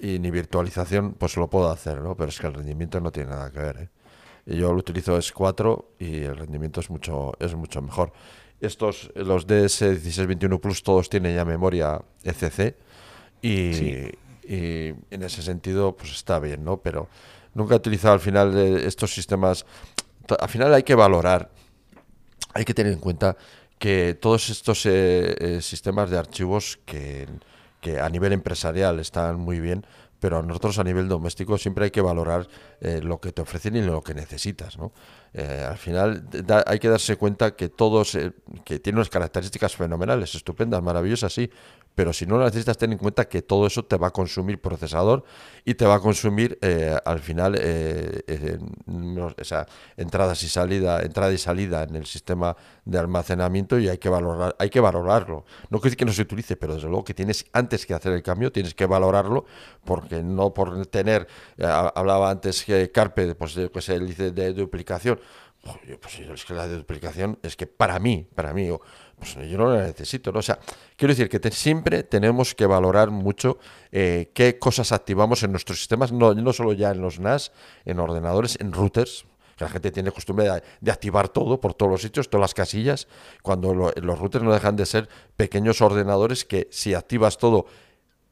[0.00, 2.16] y, ni virtualización, pues lo puedo hacer, ¿no?
[2.16, 3.88] Pero es que el rendimiento no tiene nada que ver, ¿eh?
[4.56, 8.12] yo lo utilizo S4 y el rendimiento es mucho, es mucho mejor.
[8.60, 12.76] Estos, los DS1621 Plus, todos tienen ya memoria ECC
[13.40, 14.10] y,
[14.46, 16.78] y en ese sentido, pues está bien, ¿no?
[16.78, 17.08] Pero
[17.54, 19.64] nunca he utilizado al final estos sistemas.
[20.38, 21.50] Al final hay que valorar,
[22.52, 23.36] hay que tener en cuenta
[23.78, 27.28] que todos estos eh, eh, sistemas de archivos que,
[28.00, 29.84] a nivel empresarial están muy bien,
[30.20, 32.48] pero a nosotros a nivel doméstico siempre hay que valorar
[32.80, 34.78] eh, lo que te ofrecen y lo que necesitas.
[34.78, 34.92] ¿no?
[35.34, 36.26] al final
[36.64, 38.16] hay que darse cuenta que todos,
[38.64, 41.50] que tienen unas características fenomenales, estupendas, maravillosas, sí,
[41.94, 44.60] pero si no lo necesitas, ten en cuenta que todo eso te va a consumir
[44.60, 45.24] procesador
[45.64, 48.58] y te va a consumir eh, al final eh, eh
[49.96, 54.56] entradas y salida, entrada y salida en el sistema de almacenamiento y hay que valorar,
[54.58, 55.44] hay que valorarlo.
[55.70, 58.12] No quiere decir que no se utilice, pero desde luego que tienes antes que hacer
[58.12, 59.44] el cambio, tienes que valorarlo,
[59.84, 65.20] porque no por tener, eh, hablaba antes que Carpe, pues, pues el dice de duplicación.
[66.00, 68.68] Pues es que la duplicación es que para mí, para mí,
[69.18, 70.40] pues yo no la necesito, ¿no?
[70.40, 70.58] O sea,
[70.96, 73.58] quiero decir que siempre tenemos que valorar mucho
[73.92, 77.52] eh, qué cosas activamos en nuestros sistemas, no, no solo ya en los NAS,
[77.84, 79.26] en ordenadores, en routers,
[79.56, 80.48] que la gente tiene costumbre
[80.80, 83.06] de, activar todo por todos los sitios, todas las casillas,
[83.42, 87.66] cuando los routers no dejan de ser pequeños ordenadores que si activas todo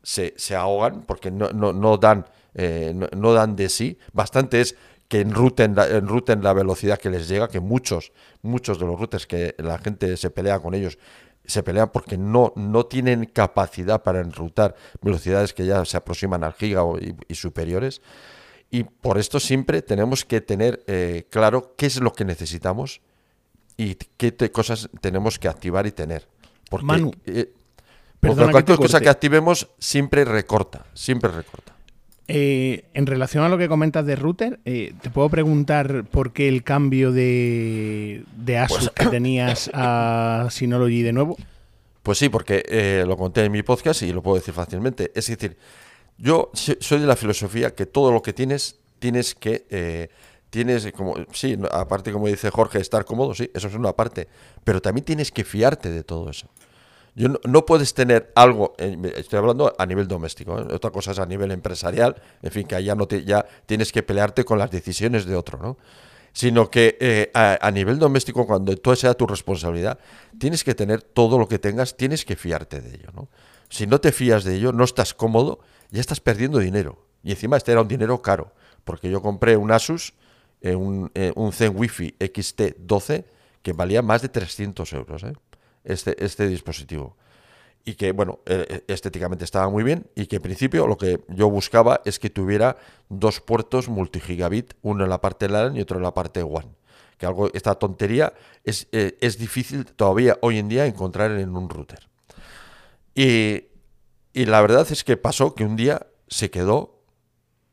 [0.02, 3.98] se, se ahogan porque no, no, no dan, eh, no, dan de sí.
[4.12, 4.76] Bastante es
[5.12, 9.26] que enruten la, enruten la velocidad que les llega, que muchos, muchos de los routers
[9.26, 10.96] que la gente se pelea con ellos,
[11.44, 16.54] se pelean porque no, no tienen capacidad para enrutar velocidades que ya se aproximan al
[16.54, 16.80] giga
[17.28, 18.00] y, superiores.
[18.70, 23.02] Y por esto siempre tenemos que tener eh, claro qué es lo que necesitamos
[23.76, 26.26] y qué cosas tenemos que activar y tener.
[26.70, 27.52] Porque, Manu, eh,
[28.18, 31.71] cualquier cosa que activemos siempre recorta, siempre recorta.
[32.28, 36.48] Eh, en relación a lo que comentas de router, eh, ¿te puedo preguntar por qué
[36.48, 41.36] el cambio de, de Asus pues que tenías a Synology de nuevo?
[42.02, 45.10] Pues sí, porque eh, lo conté en mi podcast y lo puedo decir fácilmente.
[45.14, 45.56] Es decir,
[46.16, 50.08] yo soy de la filosofía que todo lo que tienes, tienes que...
[50.50, 54.28] tienes como, sí, aparte como dice Jorge, estar cómodo, sí, eso es una parte,
[54.64, 56.48] pero también tienes que fiarte de todo eso.
[57.14, 60.66] Yo no, puedes tener algo, estoy hablando a nivel doméstico, ¿eh?
[60.72, 64.02] otra cosa es a nivel empresarial, en fin, que allá no te, ya tienes que
[64.02, 65.76] pelearte con las decisiones de otro, ¿no?
[66.32, 69.98] sino que eh, a, nivel doméstico, cuando todo sea tu responsabilidad,
[70.38, 73.28] tienes que tener todo lo que tengas, tienes que fiarte de ello, ¿no?
[73.68, 75.60] Si no te fías de ello, no estás cómodo,
[75.90, 77.06] ya estás perdiendo dinero.
[77.22, 78.52] Y encima este era un dinero caro,
[78.84, 80.14] porque yo compré un Asus,
[80.60, 83.24] eh, un, eh, un Zen Wi-Fi XT12,
[83.62, 85.24] que valía más de 300 euros,
[85.84, 87.16] este, este dispositivo
[87.84, 91.24] y que, bueno, eh, eh, estéticamente estaba muy bien y que en principio lo que
[91.28, 92.76] yo buscaba es que tuviera
[93.08, 96.76] dos puertos multigigabit, uno en la parte LAN y otro en la parte WAN.
[97.18, 98.32] Que algo, esta tontería
[98.64, 102.08] es, eh, es difícil todavía hoy en día encontrar en un router.
[103.14, 103.64] Y,
[104.32, 107.02] y la verdad es que pasó que un día se quedó,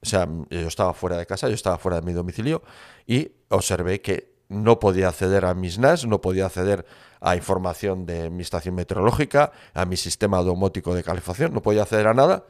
[0.01, 2.63] o sea, yo estaba fuera de casa, yo estaba fuera de mi domicilio
[3.05, 6.85] y observé que no podía acceder a mis NAS, no podía acceder
[7.22, 12.07] a información de mi estación meteorológica, a mi sistema domótico de calefacción, no podía acceder
[12.07, 12.45] a nada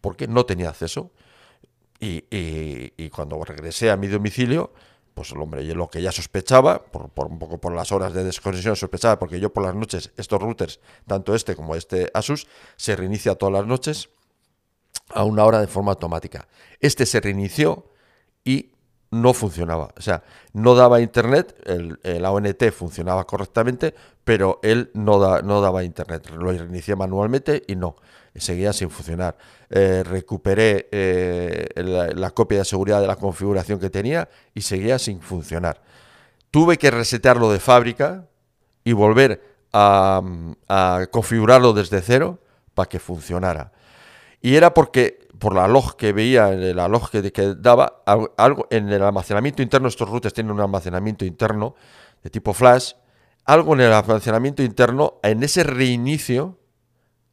[0.00, 1.10] porque no tenía acceso.
[2.04, 4.72] Y, cuando regresé a mi domicilio,
[5.14, 8.24] pues el hombre, lo que ya sospechaba, por, por, un poco por las horas de
[8.24, 12.96] desconexión sospechaba, porque yo por las noches, estos routers, tanto este como este Asus, se
[12.96, 14.08] reinicia todas las noches
[15.10, 16.48] a una hora de forma automática.
[16.80, 17.86] Este se reinició
[18.44, 18.72] y
[19.12, 19.90] no funcionaba.
[19.96, 23.94] O sea, no daba internet, el, el AONT funcionaba correctamente,
[24.24, 26.30] pero él no, da, no daba internet.
[26.30, 27.96] Lo reinicié manualmente y no,
[28.34, 29.36] seguía sin funcionar.
[29.70, 35.20] Eh, recuperé eh, la, copia de seguridad de la configuración que tenía y seguía sin
[35.20, 35.82] funcionar.
[36.50, 38.28] Tuve que resetearlo de fábrica
[38.84, 39.42] y volver
[39.72, 40.22] a,
[41.10, 42.38] configurarlo desde cero
[42.74, 43.72] para que funcionara.
[44.40, 48.02] Y era porque por la log que veía, la log que, que, daba,
[48.36, 51.74] algo en el almacenamiento interno, estos routers tienen un almacenamiento interno
[52.22, 52.92] de tipo flash,
[53.44, 56.58] algo en el almacenamiento interno, en ese reinicio,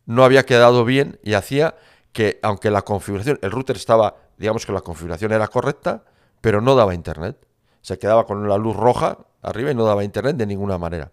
[0.05, 1.75] no había quedado bien y hacía
[2.11, 6.03] que, aunque la configuración, el router estaba, digamos que la configuración era correcta,
[6.41, 7.37] pero no daba internet.
[7.81, 11.11] Se quedaba con la luz roja arriba y no daba internet de ninguna manera.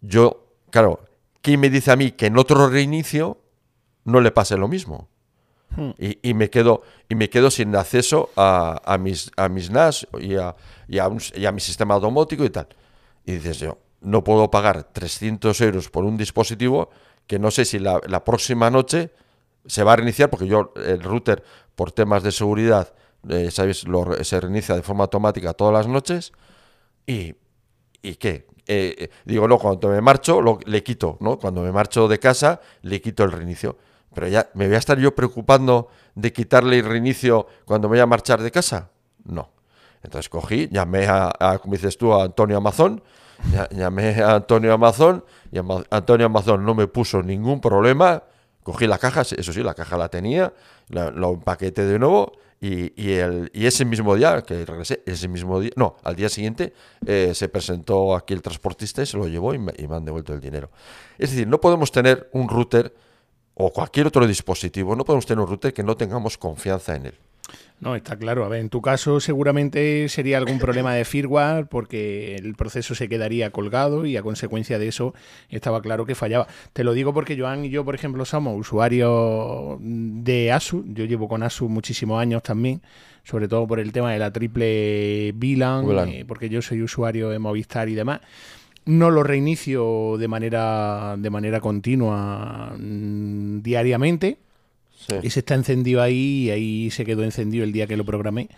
[0.00, 1.00] Yo, claro,
[1.42, 3.38] ¿quién me dice a mí que en otro reinicio
[4.04, 5.08] no le pase lo mismo?
[5.76, 5.90] Hmm.
[5.98, 10.54] Y, me quedo, y me quedo sin acceso a, mis, a mis NAS y a,
[10.88, 12.68] y, a mi sistema domótico y tal.
[13.24, 16.90] Y dices yo, no puedo pagar 300 euros por un dispositivo
[17.26, 19.10] que no sé si la, próxima noche
[19.66, 21.42] se va a reiniciar, porque yo el router,
[21.74, 22.92] por temas de seguridad,
[23.28, 23.84] eh, ¿sabéis?
[24.22, 26.32] se reinicia de forma automática todas las noches.
[27.06, 27.34] ¿Y,
[28.02, 28.46] y qué?
[28.66, 31.38] Eh, eh, digo, no, cuando me marcho, lo, le quito, ¿no?
[31.38, 33.78] Cuando me marcho de casa, le quito el reinicio.
[34.14, 38.00] Pero ya, ¿me voy a estar yo preocupando de quitarle el reinicio cuando me voy
[38.00, 38.90] a marchar de casa?
[39.24, 39.50] No.
[40.02, 43.02] Entonces cogí, llamé a, como dices tú, a Antonio Amazon,
[43.70, 45.58] llamé a Antonio Amazon y
[45.90, 48.22] Antonio Amazon no me puso ningún problema.
[48.62, 50.52] Cogí la caja, eso sí, la caja la tenía,
[50.88, 55.58] lo empaqueté de nuevo y, y, el, y, ese mismo día, que regresé, ese mismo
[55.58, 56.72] día, no, al día siguiente
[57.04, 60.04] eh, se presentó aquí el transportista y se lo llevó y me, y me han
[60.04, 60.70] devuelto el dinero.
[61.18, 62.94] Es decir, no podemos tener un router
[63.54, 67.18] o cualquier otro dispositivo, no podemos tener un router que no tengamos confianza en él.
[67.82, 68.44] No, está claro.
[68.44, 73.08] A ver, en tu caso seguramente sería algún problema de firmware porque el proceso se
[73.08, 75.14] quedaría colgado y a consecuencia de eso
[75.48, 76.46] estaba claro que fallaba.
[76.72, 80.84] Te lo digo porque Joan y yo, por ejemplo, somos usuarios de ASUS.
[80.94, 82.82] Yo llevo con ASUS muchísimos años también,
[83.24, 87.40] sobre todo por el tema de la triple VLAN, eh, porque yo soy usuario de
[87.40, 88.20] Movistar y demás
[88.84, 94.38] no lo reinicio de manera, de manera continua mm, diariamente.
[95.22, 98.48] Y se está encendido ahí y ahí se quedó encendido el día que lo programé.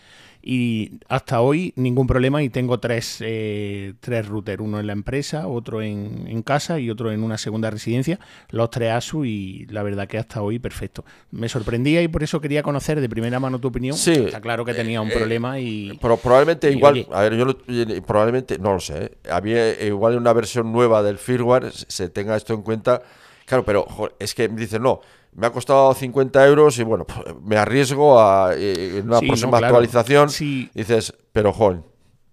[0.46, 5.48] Y hasta hoy ningún problema y tengo tres, eh, tres routers, uno en la empresa,
[5.48, 9.82] otro en, en, casa y otro en una segunda residencia, los tres ASU y la
[9.82, 11.02] verdad que hasta hoy perfecto.
[11.30, 13.96] Me sorprendía y por eso quería conocer de primera mano tu opinión.
[13.96, 15.98] Sí, Está claro que tenía un eh, problema y...
[16.02, 19.12] Pero probablemente igual, a ver, yo probablemente, no lo sé, ¿eh?
[19.30, 23.00] había igual una versión nueva del firmware se tenga esto en cuenta.
[23.46, 23.86] Claro, pero
[24.18, 25.00] es que me dicen, no,
[25.34, 29.58] me ha costado 50 euros y bueno, pues, me arriesgo a eh, en una próxima
[29.58, 30.28] actualización.
[30.74, 31.80] Dices, pero joder.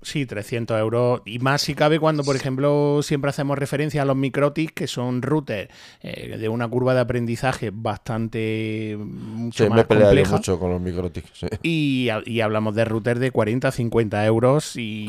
[0.04, 1.22] Sí, 300 euros.
[1.26, 5.22] Y más si cabe cuando, por ejemplo, siempre hacemos referencia a los microtics, que son
[5.22, 5.72] routers
[6.02, 11.46] eh, de una curva de aprendizaje bastante mucho sí, me he mucho con los microtics.
[11.62, 15.08] Y, hablamos de routers de 40, 50 euros y,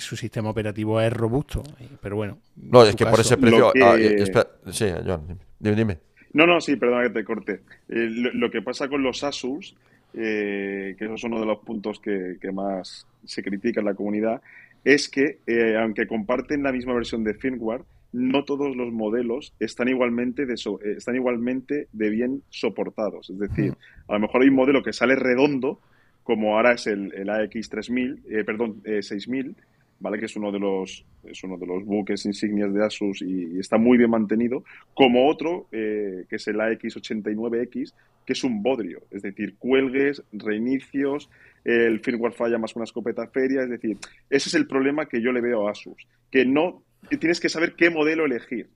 [0.00, 1.62] su sistema operativo es robusto.
[2.00, 2.38] Pero bueno.
[2.56, 3.72] No, es que por ese precio.
[3.80, 4.24] Ah, eh,
[4.72, 5.76] sí, Joan, dime.
[5.76, 6.11] dime.
[6.34, 7.60] No, no, sí, perdona que te corte.
[7.88, 9.76] Eh, lo, que pasa con los Asus,
[10.14, 14.40] eh, que eso es uno de los puntos que, más se critica en la comunidad,
[14.84, 19.88] es que eh, aunque comparten la misma versión de firmware, no todos los modelos están
[19.88, 20.54] igualmente de,
[20.96, 23.30] están igualmente de bien soportados.
[23.30, 23.74] Es decir,
[24.08, 25.80] a lo mejor hay un modelo que sale redondo,
[26.22, 29.56] como ahora es el, el AX3000, perdón, 6000,
[30.02, 30.18] ¿vale?
[30.18, 33.78] Que es uno de los, es uno de los buques insignias de Asus y, está
[33.78, 34.64] muy bien mantenido,
[34.94, 37.94] como otro, eh, que es el AX89X,
[38.26, 41.30] que es un bodrio, es decir, cuelgues, reinicios,
[41.64, 43.96] el firmware falla más una escopeta feria, es decir,
[44.28, 46.82] ese es el problema que yo le veo a Asus, que no,
[47.20, 48.68] tienes que saber qué modelo elegir.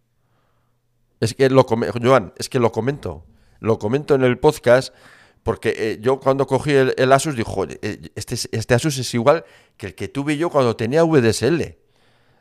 [1.20, 3.24] Es que lo, Joan, es que lo comento,
[3.60, 4.94] lo comento en el podcast
[5.47, 9.44] porque eh, yo cuando cogí el, Asus dijo, eh, este, este Asus es igual
[9.76, 11.62] que el que tuve yo cuando tenía VDSL.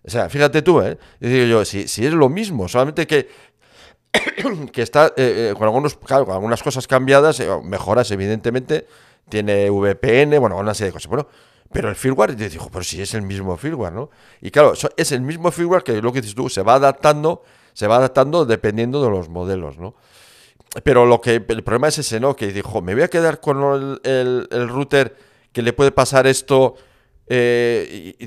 [0.04, 0.98] O sea, fíjate tú, ¿eh?
[1.20, 3.30] digo yo, si, si es lo mismo, solamente que,
[4.74, 8.88] que está eh, con, algunos, claro, con algunas cosas cambiadas, mejoras evidentemente,
[9.30, 11.08] tiene VPN, bueno, una serie de cosas.
[11.08, 11.28] Bueno,
[11.72, 14.10] pero el firmware, yo digo, pero si es el mismo firmware, ¿no?
[14.42, 17.44] Y claro, es el mismo firmware que lo que dices tú, se va adaptando,
[17.74, 19.94] se va adaptando dependiendo de los modelos, ¿no?
[20.84, 22.36] Pero lo que el problema es ese, ¿no?
[22.36, 25.16] Que dijo, me voy a quedar con el, router
[25.54, 26.76] que le puede pasar esto.
[27.28, 28.26] Eh, y,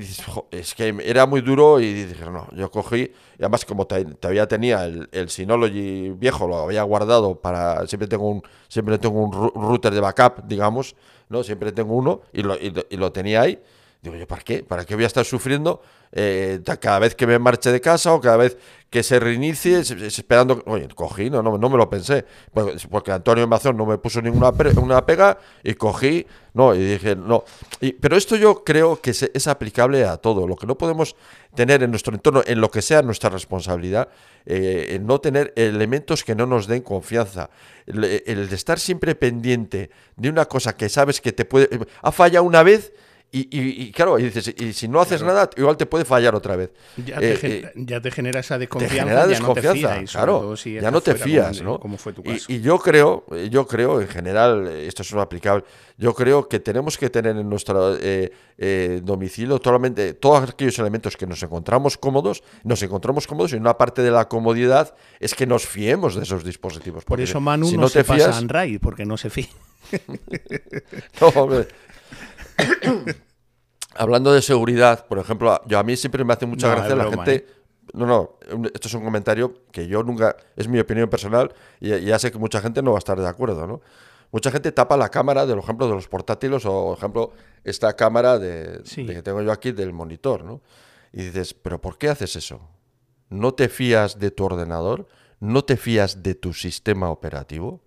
[0.51, 4.85] es que era muy duro y dije, no, yo cogí, y además como todavía tenía
[4.85, 10.01] el, Synology viejo, lo había guardado para, siempre tengo un, siempre tengo un router de
[10.01, 10.95] backup, digamos,
[11.29, 11.43] ¿no?
[11.43, 13.59] Siempre tengo uno y lo, y lo tenía ahí.
[14.01, 14.63] Digo yo, ¿para qué?
[14.63, 15.81] ¿Para qué voy a estar sufriendo
[16.13, 18.57] eh, cada vez que me marche de casa o cada vez
[18.89, 20.63] que se reinicie, esperando...
[20.67, 22.25] Oye, cogí, no, no, me lo pensé,
[22.89, 27.43] porque, Antonio Mazón no me puso ninguna una pega y cogí, no, y dije, no.
[27.81, 30.47] Y, pero esto yo creo que es, aplicable a todo.
[30.47, 31.17] Lo que no podemos
[31.53, 34.07] tener en nuestro entorno, en lo que sea nuestra responsabilidad,
[34.45, 37.49] eh, no tener elementos que no nos den confianza.
[37.85, 41.69] El, el de estar siempre pendiente de una cosa que sabes que te puede...
[42.01, 42.93] Ha fallado una vez
[43.31, 46.71] y, claro, y dices, y si no haces nada, igual te puede fallar otra vez.
[46.97, 49.27] Ya te, eh, eh, genera esa desconfianza.
[49.27, 50.55] desconfianza, claro.
[50.55, 51.79] ya no te fías, ¿no?
[52.47, 55.63] Y, yo creo, yo creo, en general, esto es aplicable,
[55.97, 61.27] yo creo que tenemos que tener en nuestro eh, domicilio totalmente todos aquellos elementos que
[61.27, 65.67] nos encontramos cómodos, nos encontramos cómodos y una parte de la comodidad es que nos
[65.67, 67.05] fiemos de esos dispositivos.
[67.05, 69.49] Por eso Manu no, se pasa a Android, porque no se fía.
[71.21, 71.67] no, hombre,
[73.95, 77.35] Hablando de seguridad, por ejemplo, yo a mí siempre me hace mucha gracia la gente.
[77.35, 77.45] ¿eh?
[77.93, 78.37] No, no,
[78.73, 82.37] esto es un comentario que yo nunca, es mi opinión personal y ya sé que
[82.37, 83.81] mucha gente no va a estar de acuerdo, ¿no?
[84.31, 87.31] Mucha gente tapa la cámara, por ejemplo, de los portátiles o, por ejemplo,
[87.63, 90.61] esta cámara de, que tengo yo aquí del monitor, ¿no?
[91.11, 92.61] Y dices, ¿pero por qué haces eso?
[93.29, 95.07] ¿No te fías de tu ordenador?
[95.39, 97.81] ¿No te fías de tu sistema operativo?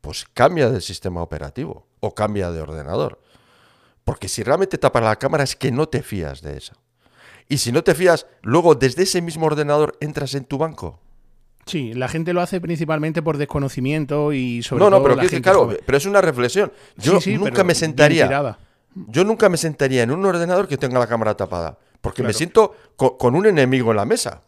[0.00, 3.20] Pues cambia de sistema operativo o cambia de ordenador.
[4.10, 6.72] Porque si realmente tapas la cámara es que no te fías de eso.
[7.48, 10.98] Y si no te fías, luego desde ese mismo ordenador entras en tu banco.
[11.64, 14.90] Sí, la gente lo hace principalmente por desconocimiento y sobre todo.
[14.90, 16.72] No, no, pero, claro, pero es una reflexión.
[16.96, 18.58] Yo nunca me sentaría.
[18.96, 21.78] Yo nunca me sentaría en un ordenador que tenga la cámara tapada.
[22.00, 24.42] Porque me siento con, un enemigo en la mesa.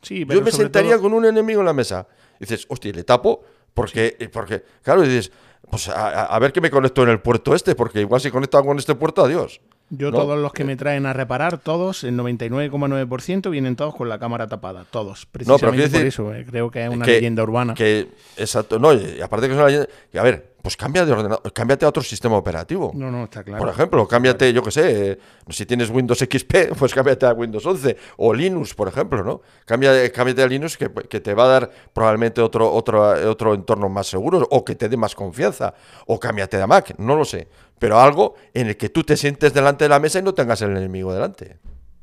[0.00, 2.06] Sí, pero yo me sentaría con un enemigo en la mesa.
[2.38, 3.42] dices, hostia, le tapo
[3.76, 5.30] porque, porque claro, dices,
[5.70, 8.78] pues a, ver qué me conecto en el puerto este, porque igual si conecto con
[8.78, 9.60] este puerto, adiós.
[9.90, 14.18] Yo todos los que me traen a reparar, todos, el 99,9% vienen todos con la
[14.18, 15.26] cámara tapada, todos.
[15.26, 17.74] Precisamente por eso, eh, creo que es una leyenda urbana.
[17.74, 21.12] Que, exacto, no, y aparte que es una leyenda, que a ver, pues cambia de
[21.12, 22.90] ordenador, cámbiate a otro sistema operativo.
[22.92, 23.62] No, no, está claro.
[23.62, 25.18] Por ejemplo, cámbiate, yo qué sé, eh,
[25.50, 29.42] si tienes Windows XP, pues cámbiate a Windows 11 o Linux, por ejemplo, ¿no?
[29.64, 34.08] Cambia, cámbiate a Linux que, te va a dar probablemente otro, otro, otro entorno más
[34.08, 35.72] seguro o que te dé más confianza.
[36.06, 37.46] O cámbiate a Mac, no lo sé.
[37.78, 40.62] Pero algo en el que tú te sientes delante de la mesa y no tengas
[40.62, 41.58] el enemigo delante.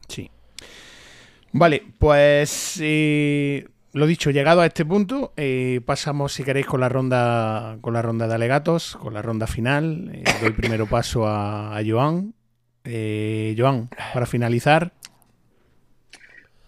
[0.08, 0.30] Sí.
[1.52, 6.90] Vale, pues eh, lo dicho, llegado a este punto, eh, pasamos, si queréis, con la
[6.90, 10.10] ronda con la ronda de alegatos, con la ronda final.
[10.12, 12.34] Eh, doy primero paso a, Joan.
[12.86, 14.94] Eh, Joan, para finalizar.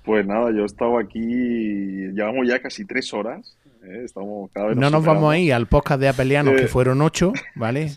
[0.04, 3.58] Pues nada, yo he estado aquí, llevamos ya casi tres horas.
[4.04, 7.92] Estamos cada vez no nos vamos ahí al podcast de Apelianos, que fueron ocho, ¿vale?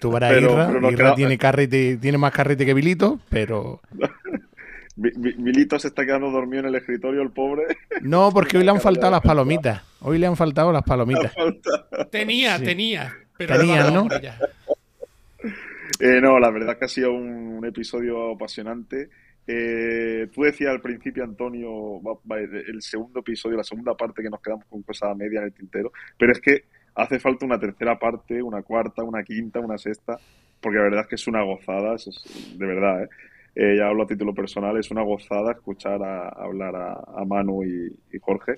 [0.00, 3.80] tú verás Irra, Irra tiene, carrete, tiene más carrete que Vilito, pero...
[4.96, 7.64] Milito se está quedando dormido en el escritorio, el pobre.
[8.00, 9.82] No, porque hoy le han faltado las palomitas.
[10.00, 11.34] Hoy le han faltado las palomitas.
[12.10, 13.14] Tenía, tenía.
[13.36, 14.08] Pero tenía, ¿no?
[16.00, 19.08] Eh, no, la verdad que ha sido un, episodio apasionante.
[19.46, 22.00] Eh, tú decías al principio, Antonio,
[22.30, 25.92] el segundo episodio, la segunda parte que nos quedamos con cosa media en el tintero,
[26.18, 30.18] pero es que hace falta una tercera parte, una cuarta, una quinta, una sexta,
[30.60, 33.08] porque la verdad es que es una gozada, de verdad, ¿eh?
[33.58, 37.90] Eh, ya hablo a título personal, es una gozada escuchar a, hablar a, Manu y,
[38.20, 38.56] Jorge.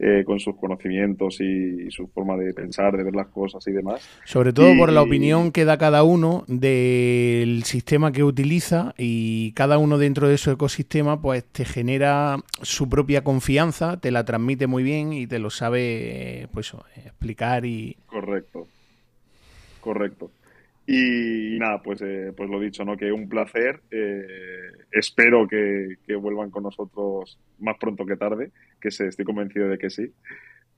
[0.00, 4.00] Eh, con sus conocimientos y, su forma de pensar, de ver las cosas y demás.
[4.24, 9.78] Sobre todo por la opinión que da cada uno del sistema que utiliza y cada
[9.78, 14.84] uno dentro de su ecosistema pues te genera su propia confianza, te la transmite muy
[14.84, 16.72] bien y te lo sabe pues
[17.04, 17.96] explicar y...
[18.06, 18.68] Correcto,
[19.80, 20.30] correcto.
[20.90, 22.96] Y, nada, pues, eh, pues lo dicho, ¿no?
[22.96, 23.82] Que un placer.
[23.90, 29.76] Eh, espero que, vuelvan con nosotros más pronto que tarde, que se, estoy convencido de
[29.76, 30.10] que sí.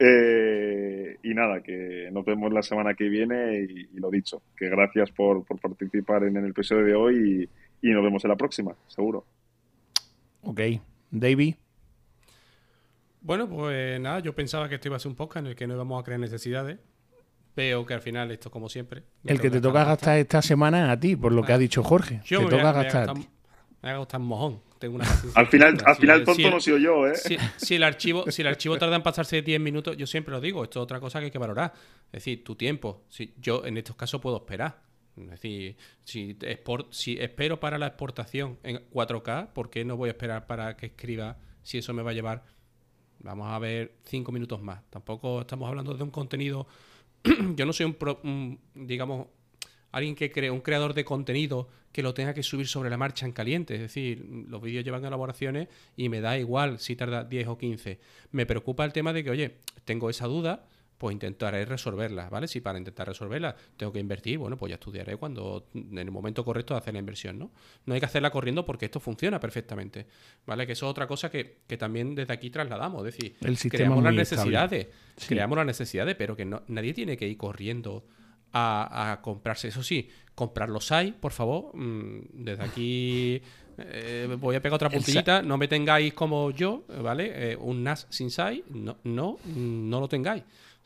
[0.00, 5.12] Eh, y nada, que nos vemos la semana que viene y, lo dicho, que gracias
[5.12, 7.48] por, participar en, el episodio de hoy
[7.80, 9.24] y, y, nos vemos en la próxima, seguro.
[10.42, 10.60] Ok,
[11.12, 11.54] Davey.
[13.20, 15.68] Bueno, pues nada, yo pensaba que esto iba a ser un podcast en el que
[15.68, 16.80] no íbamos a crear necesidades,
[17.56, 19.02] Veo que al final esto, como siempre.
[19.24, 21.82] El que te toca gastar esta semana es a ti, por lo que ha dicho
[21.82, 22.20] Jorge.
[22.24, 23.14] Yo te toca gastar.
[23.82, 24.70] Me ha gastado un mojón.
[24.78, 25.04] Tengo una
[25.34, 27.12] al final, al final tonto no soy yo, ¿eh?
[27.58, 30.64] Si, el archivo, si el archivo tarda en pasarse 10 minutos, yo siempre lo digo,
[30.64, 31.74] esto es otra cosa que hay que valorar.
[32.06, 33.04] Es decir, tu tiempo.
[33.10, 34.80] Si, yo en estos casos puedo esperar.
[35.16, 36.38] Es decir, si,
[36.90, 40.86] si espero para la exportación en 4K, ¿por qué no voy a esperar para que
[40.86, 42.44] escriba si eso me va a llevar,
[43.18, 44.82] vamos a ver, 5 minutos más?
[44.88, 46.66] Tampoco estamos hablando de un contenido
[47.56, 49.28] yo no soy un, digamos,
[49.92, 53.26] alguien que cree, un creador de contenido que lo tenga que subir sobre la marcha
[53.26, 53.74] en caliente.
[53.74, 57.98] Es decir, los vídeos llevan elaboraciones y me da igual si tarda 10 o 15.
[58.32, 60.66] Me preocupa el tema de que, oye, tengo esa duda,
[61.00, 62.46] pues intentaré resolverla, ¿vale?
[62.46, 66.44] Si para intentar resolverla tengo que invertir, bueno, pues ya estudiaré cuando, en el momento
[66.44, 67.52] correcto de hacer la inversión, ¿no?
[67.86, 70.06] No hay que hacerla corriendo porque esto funciona perfectamente,
[70.44, 70.66] ¿vale?
[70.66, 74.88] Que eso es otra cosa que, también desde aquí trasladamos, es decir, creamos las necesidades,
[75.26, 78.04] creamos las necesidades, pero que no, nadie tiene que ir corriendo
[78.52, 79.68] a, comprarse.
[79.68, 83.42] Eso sí, comprarlos hay, por favor, mm, desde aquí...
[83.78, 87.52] Eh, voy a pegar otra puntillita, no me tengáis como yo, ¿vale?
[87.52, 90.42] Eh, un NAS sin SAI, no, no, no lo tengáis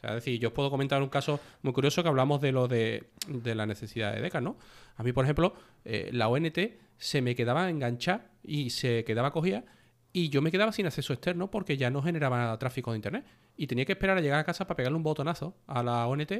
[0.08, 3.04] es decir, yo os puedo comentar un caso muy curioso que hablamos de lo de,
[3.44, 4.56] la necesidad de DECA, ¿no?
[4.96, 6.58] A mí, por ejemplo, eh, la ONT
[6.96, 9.64] se me quedaba enganchada y se quedaba cogida
[10.16, 13.24] y yo me quedaba sin acceso externo porque ya no generaba tráfico de internet.
[13.56, 16.32] Y tenía que esperar a llegar a casa para pegarle un botonazo a la ONT,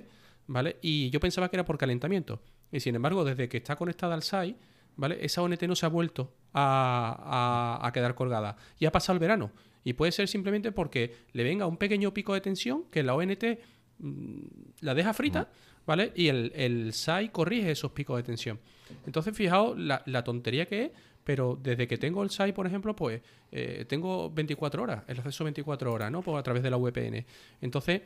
[0.46, 0.78] ¿vale?
[0.80, 2.40] Y yo pensaba que era por calentamiento.
[2.70, 4.56] Y sin embargo, desde que está conectada al SAI,
[4.94, 5.18] ¿vale?
[5.24, 8.56] Esa ONT no se ha vuelto a, a quedar colgada.
[8.78, 9.50] Y ha pasado el verano.
[9.84, 13.44] Y puede ser simplemente porque le venga un pequeño pico de tensión que la ONT
[13.98, 14.38] mm,
[14.80, 15.50] la deja frita,
[15.86, 16.12] ¿vale?
[16.16, 18.58] Y el, el, SAI corrige esos picos de tensión.
[19.06, 20.90] Entonces, fijaos la, tontería que es,
[21.22, 23.20] pero desde que tengo el SAI, por ejemplo, pues
[23.52, 26.22] eh, tengo 24 horas, el acceso 24 horas, ¿no?
[26.22, 27.24] Pues a través de la VPN.
[27.60, 28.02] Entonces,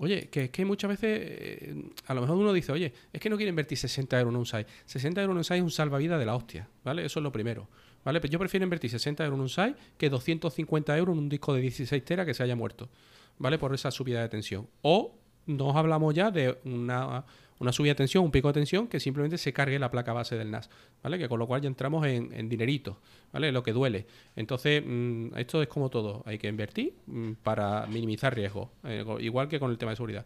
[0.00, 3.28] Oye, que es que muchas veces, eh, a lo mejor uno dice, oye, es que
[3.28, 4.64] no quiere invertir 60 euros en un SAI.
[4.84, 7.04] 60 euros en un SAI es un salvavidas de la hostia, ¿vale?
[7.04, 7.68] Eso es lo primero.
[8.08, 8.22] ¿Vale?
[8.22, 11.52] Pero yo prefiero invertir 60 euros en un SAI que 250 euros en un disco
[11.52, 12.88] de 16 teras que se haya muerto,
[13.36, 13.58] ¿vale?
[13.58, 14.66] Por esa subida de tensión.
[14.80, 15.14] O
[15.44, 17.26] nos hablamos ya de una,
[17.70, 20.50] subida de tensión, un pico de tensión que simplemente se cargue la placa base del
[20.50, 20.70] NAS,
[21.02, 21.18] ¿vale?
[21.18, 22.98] Que con lo cual ya entramos en, en dinerito,
[23.30, 23.52] ¿vale?
[23.52, 24.06] Lo que duele.
[24.36, 29.48] Entonces, mm, esto es como todo, hay que invertir mm, para minimizar riesgos, eh, igual
[29.48, 30.24] que con el tema de seguridad.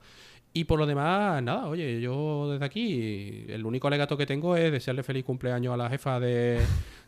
[0.55, 4.71] Y por lo demás, nada, oye, yo desde aquí, el único alegato que tengo es
[4.71, 6.61] desearle feliz cumpleaños a la jefa de,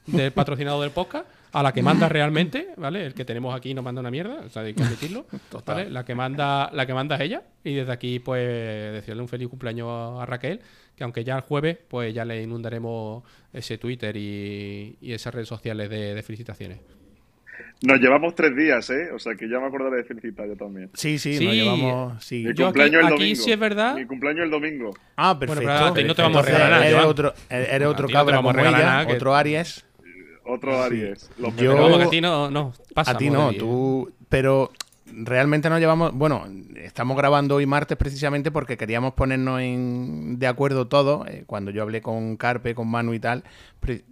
[0.06, 3.06] del patrocinado del podcast, a la que manda realmente, ¿vale?
[3.06, 5.26] El que tenemos aquí no manda una mierda, o sea, hay que admitirlo,
[5.66, 5.90] ¿vale?
[5.90, 9.48] La que manda, la que manda es ella, y desde aquí, pues, desearle un feliz
[9.48, 10.60] cumpleaños a Raquel,
[10.96, 15.88] que aunque ya el jueves, pues ya le inundaremos ese Twitter y, esas redes sociales
[15.90, 16.80] de felicitaciones.
[17.82, 19.10] Nos llevamos tres días, ¿eh?
[19.14, 20.90] O sea que ya me acordaré de felicitar yo también.
[20.94, 22.24] Sí, sí, nos llevamos.
[22.24, 22.44] Sí.
[22.46, 23.42] Mi cumpleaños aquí, el domingo.
[23.42, 23.94] sí es verdad.
[23.96, 24.90] Mi cumpleaños el domingo.
[25.16, 25.64] Ah, perfecto.
[25.64, 26.86] Bueno, pero no te vamos a regalar nada.
[26.88, 29.84] Eres otro, eres otro cabra como ella, otro Aries.
[30.44, 31.30] Otro Aries.
[31.56, 33.12] Yo, vamos, que a ti no, no pasa.
[33.12, 34.12] A ti no, tú.
[34.28, 34.70] Pero
[35.06, 36.12] realmente nos llevamos.
[36.14, 41.26] Bueno, estamos grabando hoy martes precisamente porque queríamos ponernos en, de acuerdo todos.
[41.28, 43.44] Eh, cuando yo hablé con Carpe, con Manu y tal,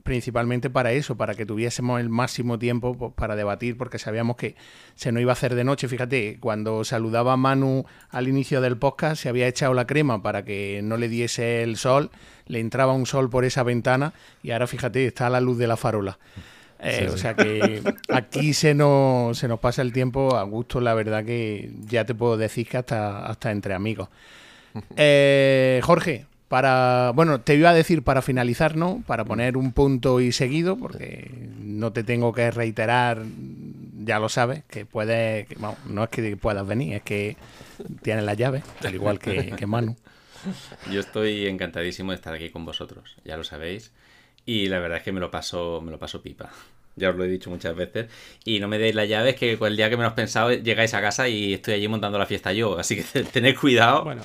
[0.02, 4.56] principalmente para eso, para que tuviésemos el máximo tiempo pues, para debatir, porque sabíamos que
[4.94, 5.88] se nos iba a hacer de noche.
[5.88, 10.44] Fíjate, cuando saludaba a Manu al inicio del podcast, se había echado la crema para
[10.44, 12.10] que no le diese el sol,
[12.46, 14.12] le entraba un sol por esa ventana
[14.42, 16.18] y ahora fíjate, está a la luz de la farola.
[16.82, 20.94] Eh, o sea que aquí se nos, se nos pasa el tiempo a gusto, la
[20.94, 24.08] verdad que ya te puedo decir que hasta, hasta entre amigos.
[24.96, 29.02] Eh, Jorge, para, bueno, te iba a decir para finalizar, ¿no?
[29.06, 31.30] Para poner un punto y seguido, porque
[31.60, 33.22] no te tengo que reiterar,
[33.98, 35.46] ya lo sabes, que puedes,
[35.86, 37.36] no es que puedas venir, es que
[38.00, 39.94] tienes la llave, al igual que, que Manu.
[40.90, 43.92] Yo estoy encantadísimo de estar aquí con vosotros, ya lo sabéis.
[44.44, 46.50] Y la verdad es que me lo paso, me lo paso pipa.
[46.96, 48.08] Ya os lo he dicho muchas veces.
[48.44, 51.28] Y no me deis las llaves que el día que menos pensado llegáis a casa
[51.28, 52.78] y estoy allí montando la fiesta yo.
[52.78, 54.04] Así que tened cuidado.
[54.04, 54.22] Bueno,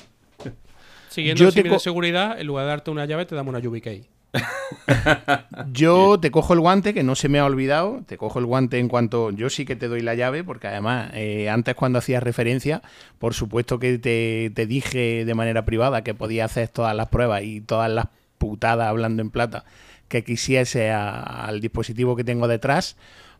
[1.08, 4.06] siguiendo el de seguridad, en lugar de darte una llave, te damos una YubiKey.
[5.72, 8.02] yo te cojo el guante, que no se me ha olvidado.
[8.06, 9.30] Te cojo el guante en cuanto.
[9.30, 12.82] Yo sí que te doy la llave, porque además, eh, antes cuando hacías referencia,
[13.18, 17.42] por supuesto que te, te dije de manera privada que podía hacer todas las pruebas
[17.42, 19.64] y todas las putadas hablando en plata
[20.08, 22.96] que quisiese al dispositivo que tengo detrás,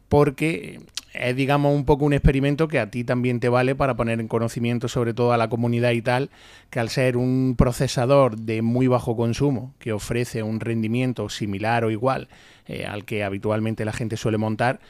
[0.09, 0.81] porque
[1.15, 4.29] es, digamos, un poco un experimento que a ti también te vale para poner en
[4.29, 6.31] conocimiento, sobre todo a la comunidad y tal,
[6.71, 11.91] que al ser un procesador de muy bajo consumo, que ofrece un rendimiento similar o
[11.91, 12.29] igual
[12.67, 14.81] eh, al que habitualmente la gente suele montar,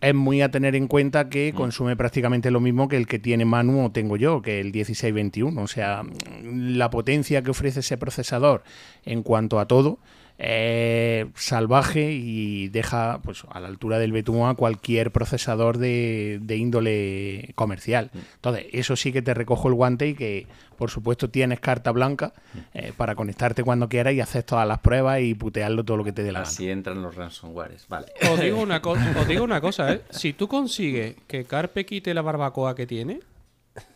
[0.00, 1.56] es muy a tener en cuenta que mm.
[1.56, 5.60] consume prácticamente lo mismo que el que tiene Manu o tengo yo, que el 1621.
[5.60, 6.02] O sea,
[6.42, 8.64] la potencia que ofrece ese procesador
[9.04, 9.98] en cuanto a todo
[10.36, 17.52] eh, salvaje y deja pues a la altura del betún a cualquier procesador de, índole
[17.54, 18.10] comercial.
[18.12, 18.18] Mm.
[18.36, 20.46] Entonces, eso sí que te recojo el guante y que,
[20.76, 22.58] por supuesto, tienes carta blanca mm.
[22.74, 26.12] eh, para conectarte cuando quieras y hacer todas las pruebas y putearlo todo lo que
[26.12, 28.06] te dé la Así entran los ransomwares, vale.
[28.30, 30.02] Os digo una, os digo una cosa, ¿eh?
[30.10, 33.20] Si tú consigues que Carpe quite la barbacoa que tiene,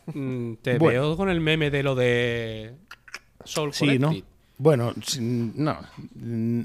[0.07, 2.75] mm, te veo con el meme de lo de
[3.45, 4.13] Soul sí, ¿no?
[4.61, 5.79] Bueno, no.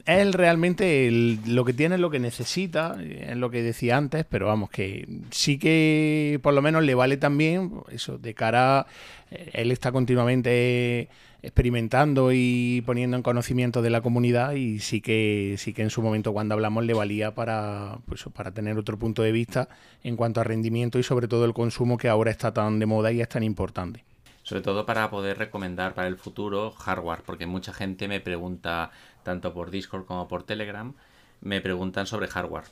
[0.08, 4.48] Él realmente lo que tiene es lo que necesita, es lo que decía antes, pero
[4.48, 8.88] vamos, que sí que por lo menos le vale también eso, de cara.
[9.30, 11.08] Eh, él está continuamente
[11.44, 16.02] experimentando y poniendo en conocimiento de la comunidad y sí que sí que en su
[16.02, 19.68] momento cuando hablamos le valía para pues, para tener otro punto de vista
[20.04, 23.12] en cuanto a rendimiento y sobre todo el consumo que ahora está tan de moda
[23.12, 24.06] y es tan importante
[24.44, 28.92] sobre todo para poder recomendar para el futuro hardware, porque mucha gente me pregunta,
[29.24, 30.94] tanto por Discord como por Telegram,
[31.42, 32.66] me preguntan sobre hardware.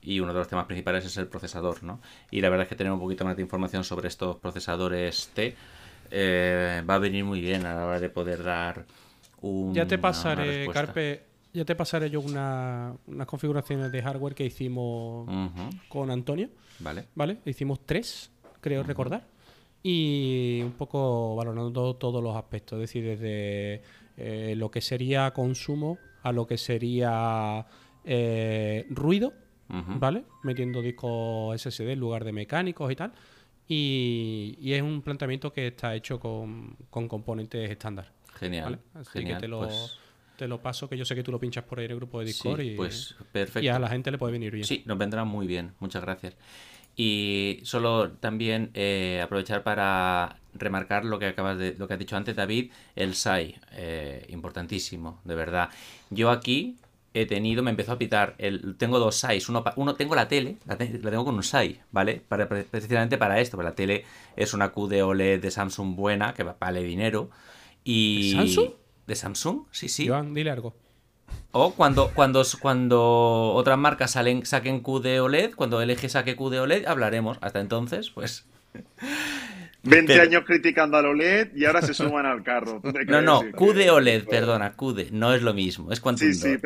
[0.00, 2.00] Y uno de los temas principales es el procesador, ¿no?
[2.30, 5.56] Y la verdad es que tener un poquito más de información sobre estos procesadores T
[6.12, 8.84] eh, va a venir muy bien a la hora de poder dar
[9.40, 9.74] un.
[9.74, 15.28] Ya te pasaré, Carpe, ya te pasaré yo una, unas configuraciones de hardware que hicimos
[15.88, 16.50] con Antonio.
[16.78, 17.06] Vale.
[17.16, 18.30] Vale, hicimos tres,
[18.60, 19.35] creo recordar
[19.88, 23.82] y un poco valorando todos los aspectos, es decir, desde
[24.16, 27.64] eh, lo que sería consumo a lo que sería
[28.04, 29.32] eh, ruido,
[29.68, 30.24] ¿vale?
[30.42, 33.12] Metiendo discos SSD en lugar de mecánicos y tal.
[33.68, 38.10] Y, es un planteamiento que está hecho con, componentes estándar.
[38.34, 38.80] Genial.
[38.92, 40.00] Así que te lo, pues
[40.36, 42.18] te lo paso, que yo sé que tú lo pinchas por ahí en el grupo
[42.18, 43.64] de Discord y, pues, perfecto.
[43.64, 44.64] y a la gente le puede venir bien.
[44.64, 45.74] Sí, nos vendrá muy bien.
[45.78, 46.36] Muchas gracias.
[46.96, 52.16] Y solo también eh, aprovechar para remarcar lo que acabas de, lo que has dicho
[52.16, 55.68] antes, David, el SAI, eh, importantísimo, de verdad.
[56.08, 56.78] Yo aquí
[57.12, 60.56] he tenido, me empezó a pitar, el, tengo dos SAIs, uno, uno tengo la tele,
[60.66, 62.22] la, tengo con un SAI, ¿vale?
[62.26, 66.82] Para, precisamente para esto, la tele es una QD OLED de Samsung buena, que vale
[66.82, 67.28] dinero.
[67.84, 68.32] Y...
[68.32, 68.70] ¿De Samsung?
[69.06, 69.60] ¿De Samsung?
[69.70, 70.04] Sí, sí.
[70.04, 70.74] Iván, dile algo.
[71.52, 76.86] O cuando, cuando, cuando otras marcas salen, saquen QD OLED, cuando LG saque QD OLED,
[76.86, 77.38] hablaremos.
[77.40, 78.44] Hasta entonces, pues.
[79.82, 82.82] 20 años criticando al OLED y ahora se suman al carro.
[83.06, 86.56] No, no, QD OLED, perdona, QD, no es lo mismo, es Quantum Sí, sí,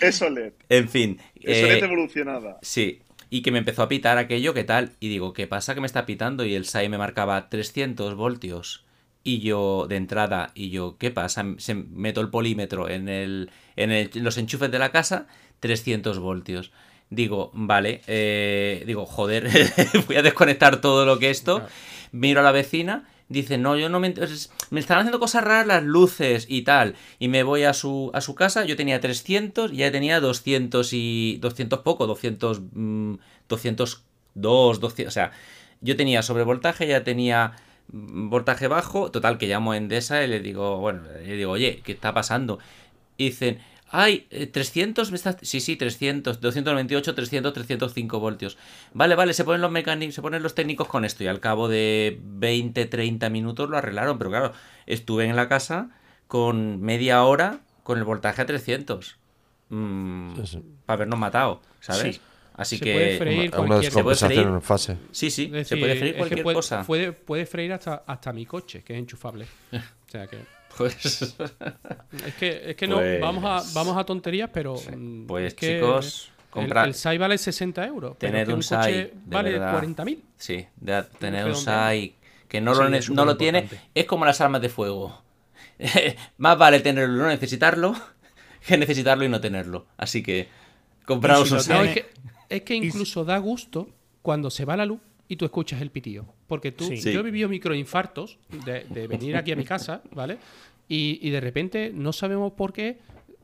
[0.00, 0.52] es OLED.
[0.68, 1.18] En fin.
[1.34, 2.58] Es OLED eh, evolucionada.
[2.62, 4.92] Sí, y que me empezó a pitar aquello, ¿qué tal?
[5.00, 6.44] Y digo, ¿qué pasa que me está pitando?
[6.44, 8.85] Y el SAI me marcaba 300 voltios.
[9.26, 11.44] Y yo, de entrada, y yo, ¿qué pasa?
[11.58, 15.26] Se meto el polímetro en, el, en los enchufes de la casa,
[15.58, 16.70] 300 voltios.
[17.10, 19.50] Digo, vale, eh, digo, joder,
[20.06, 21.66] voy a desconectar todo lo que esto.
[22.12, 24.14] Miro a la vecina, dice, no, yo no me...
[24.70, 26.94] Me están haciendo cosas raras las luces y tal.
[27.18, 30.92] Y me voy a su, a su casa, yo tenía 300 y ya tenía 200
[30.92, 31.38] y...
[31.38, 32.62] 200 poco, 200...
[33.48, 35.08] 202, 200...
[35.08, 35.32] O sea,
[35.80, 37.56] yo tenía sobrevoltaje, ya tenía
[37.88, 41.92] voltaje bajo, total que llamo a Endesa y le digo, bueno, le digo, oye, ¿qué
[41.92, 42.58] está pasando?
[43.16, 45.36] Y dicen, ay, 300, ¿me estás?
[45.42, 48.58] Sí, sí, 300, 298, 300, 305 voltios.
[48.92, 51.68] Vale, vale, se ponen los mecánicos, se ponen los técnicos con esto y al cabo
[51.68, 54.52] de 20, 30 minutos lo arreglaron, pero claro,
[54.86, 55.90] estuve en la casa
[56.26, 59.16] con media hora con el voltaje a 300.
[59.68, 60.34] Mm,
[60.84, 62.20] para habernos matado, ¿sabes?
[62.56, 63.92] Así que puede freír cualquier...
[63.92, 64.40] se puede freír.
[64.40, 64.96] en fase.
[65.10, 66.82] Sí, sí, se puede freír cualquier cosa.
[66.84, 69.46] Puede, puede, freír hasta, hasta mi coche, que es enchufable.
[69.72, 70.38] o sea que.
[70.76, 71.22] Pues.
[71.22, 74.74] es que, es que no, pues vamos a, vamos a tonterías, pero.
[74.74, 76.30] Mm, pues chicos.
[76.50, 76.88] Comprar...
[76.88, 78.18] El, SAI vale 60 euros.
[78.18, 79.10] Tener un, SAI.
[79.24, 80.20] vale 40.000.
[80.36, 80.66] Sí,
[81.18, 82.14] tener un SAI
[82.46, 83.66] que no, lo, no lo tiene.
[83.94, 85.22] Es como las armas de fuego.
[86.36, 87.94] Más vale tenerlo y no necesitarlo
[88.66, 89.86] que necesitarlo y no tenerlo.
[89.96, 90.48] Así que
[91.04, 91.60] Compraos un
[92.48, 93.88] es, que, incluso da gusto
[94.22, 96.26] cuando se va la luz y tú escuchas el pitío.
[96.46, 100.38] Porque tú, yo he vivido microinfartos de, de venir aquí a mi casa, ¿vale?
[100.88, 102.98] Y, y, de repente no sabemos por qué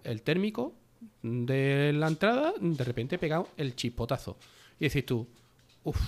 [0.04, 0.74] el térmico
[1.22, 4.36] de la entrada de repente pega el chispotazo.
[4.78, 5.26] Y decís tú,
[5.84, 6.00] uff,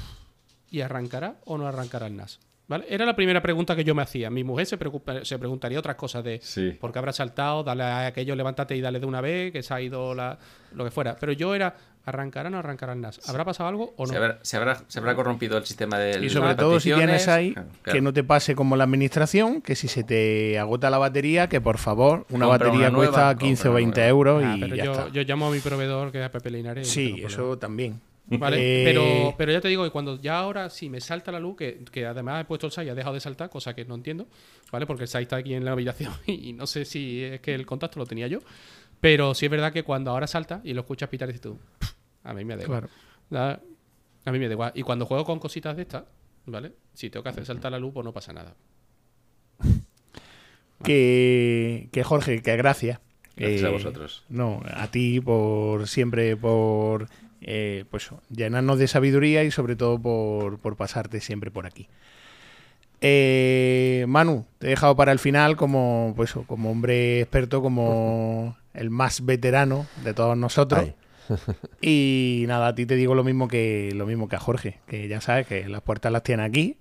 [0.70, 2.38] ¿y arrancará o no arrancará el NAS?
[2.66, 2.86] ¿Vale?
[2.88, 4.30] Era la primera pregunta que yo me hacía.
[4.30, 4.78] Mi mujer se,
[5.22, 6.40] se preguntaría otras cosas de
[6.80, 9.74] por qué habrá saltado, dale a aquello, levántate y dale de una vez, que se
[9.74, 10.38] ha ido la,
[10.72, 11.14] lo que fuera.
[11.20, 11.76] Pero yo era,
[12.06, 13.28] ¿arrancará o no arrancará el NAS?
[13.28, 14.12] ¿Habrá pasado algo o no?
[14.12, 14.16] Se
[14.56, 18.14] habrá, se habrá, corrompido el sistema de Y sobre todo si tienes ahí que no
[18.14, 22.26] te pase como la administración, que si se te agota la batería, que por favor,
[22.30, 25.08] una batería cuesta 15 o 20 euros y ah, ya yo, está.
[25.10, 26.88] yo llamo a mi proveedor que es Pepe Linares.
[26.88, 28.00] Sí, eso también.
[28.26, 31.38] Vale, eh, pero, pero ya te digo que cuando ya ahora sí me salta la
[31.38, 33.84] luz, que, que además he puesto el SAI y ha dejado de saltar, cosa que
[33.84, 34.26] no entiendo,
[34.72, 34.86] ¿vale?
[34.86, 37.66] Porque el SAI está aquí en la habitación y, no sé si es que el
[37.66, 38.38] contacto lo tenía yo.
[39.00, 41.58] Pero sí es verdad que cuando ahora salta y lo escuchas pitar, dices tú,
[42.22, 42.88] a mí me da igual.
[43.30, 44.72] A mí me da igual.
[44.74, 46.04] Y cuando juego con cositas de estas,
[46.46, 46.72] ¿vale?
[46.94, 48.54] Si tengo que hacer saltar la luz, pues no pasa nada.
[50.82, 53.00] Que, que Jorge, que gracias.
[53.36, 54.24] Gracias a vosotros.
[54.28, 57.08] No, a ti por siempre, por
[57.46, 61.88] eh, pues llenarnos de sabiduría y sobre todo por, pasarte siempre por aquí.
[63.02, 68.88] Eh, Manu, te he dejado para el final como, pues, como hombre experto, como el
[68.88, 70.88] más veterano de todos nosotros.
[71.82, 75.06] y nada, a ti te digo lo mismo que lo mismo que a Jorge, que
[75.06, 76.78] ya sabes que las puertas las tiene aquí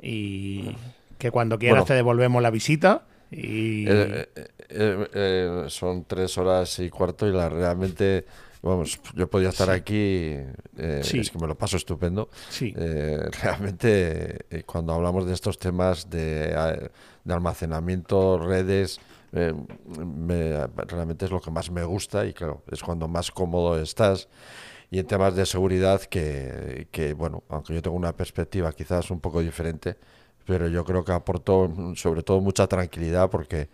[0.00, 0.76] y
[1.16, 3.06] que cuando quieras te devolvemos la visita.
[3.30, 3.86] Y...
[3.88, 8.26] Eh, son tres horas y cuarto y la realmente
[8.62, 12.30] Vamos, yo podía estar aquí, eh, es que me lo paso estupendo.
[12.60, 16.88] Eh, realmente, eh, cuando hablamos de estos temas de,
[17.28, 19.00] almacenamiento, redes,
[19.32, 24.28] realmente es lo que más me gusta y claro, es cuando más cómodo estás.
[24.92, 29.18] Y en temas de seguridad, que, que bueno, aunque yo tengo una perspectiva quizás un
[29.18, 29.96] poco diferente,
[30.46, 33.68] pero yo creo que aporto sobre todo mucha tranquilidad porque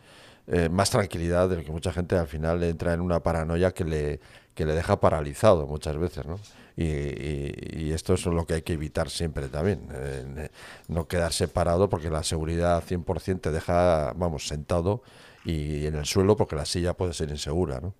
[0.71, 4.21] más tranquilidad de lo que mucha gente al final entra en una paranoia que le,
[4.59, 6.41] que le deja paralizado muchas veces, ¿no?
[6.77, 10.49] Y, esto es lo que hay que evitar siempre también, eh,
[10.89, 15.05] no quedarse parado porque la seguridad 100% te deja, vamos, sentado
[15.45, 17.95] y en el suelo porque la silla puede ser insegura, ¿no?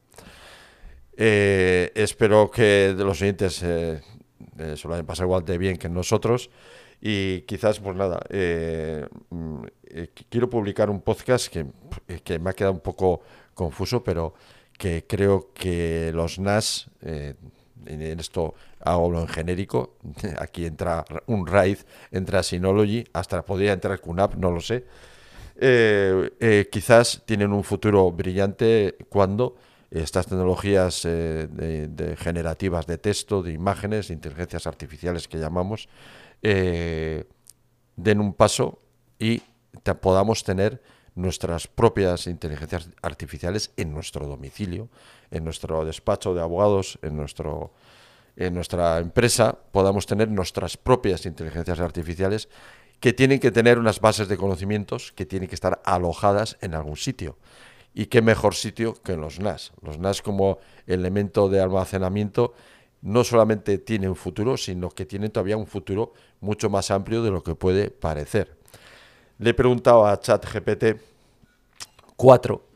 [1.17, 4.03] Eh, espero que de los siguientes eh,
[4.57, 6.51] se lo hayan pasado igual de bien que nosotros
[7.01, 8.21] y quizás, pues nada,
[9.31, 9.63] mm,
[10.29, 13.21] quiero publicar un podcast que me ha quedado un poco
[13.55, 14.35] confuso, pero
[14.79, 17.35] que creo que los NAS, eh,
[17.85, 19.97] en esto hablo en genérico,
[20.39, 21.79] aquí entra un RAID,
[22.13, 24.87] entra Synology, hasta podría entrar QNAP, no lo sé.
[25.61, 29.57] Eh, eh, quizás tienen un futuro brillante cuando
[29.91, 35.89] estas tecnologías de, generativas de texto, de imágenes, de inteligencias artificiales que llamamos,
[36.43, 38.79] den un paso
[39.19, 39.43] y
[40.01, 40.81] podamos tener
[41.19, 44.89] nuestras propias inteligencias artificiales en nuestro domicilio,
[45.31, 47.73] en nuestro despacho de abogados, en, nuestro,
[48.37, 52.49] en nuestra empresa, podamos tener nuestras propias inteligencias artificiales
[53.01, 56.97] que tienen que tener unas bases de conocimientos que tienen que estar alojadas en algún
[56.97, 57.37] sitio.
[57.95, 59.73] ¿Y qué mejor sitio que en los NAS?
[59.83, 62.55] Los NAS como elemento de almacenamiento
[63.03, 67.43] no solamente tienen futuro, sino que tienen todavía un futuro mucho más amplio de lo
[67.43, 68.57] que puede parecer.
[69.39, 71.08] Le he preguntado a ChatGPT
[72.19, 72.69] 4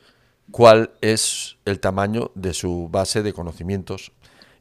[0.52, 4.12] cuál es el tamaño de su base de conocimientos.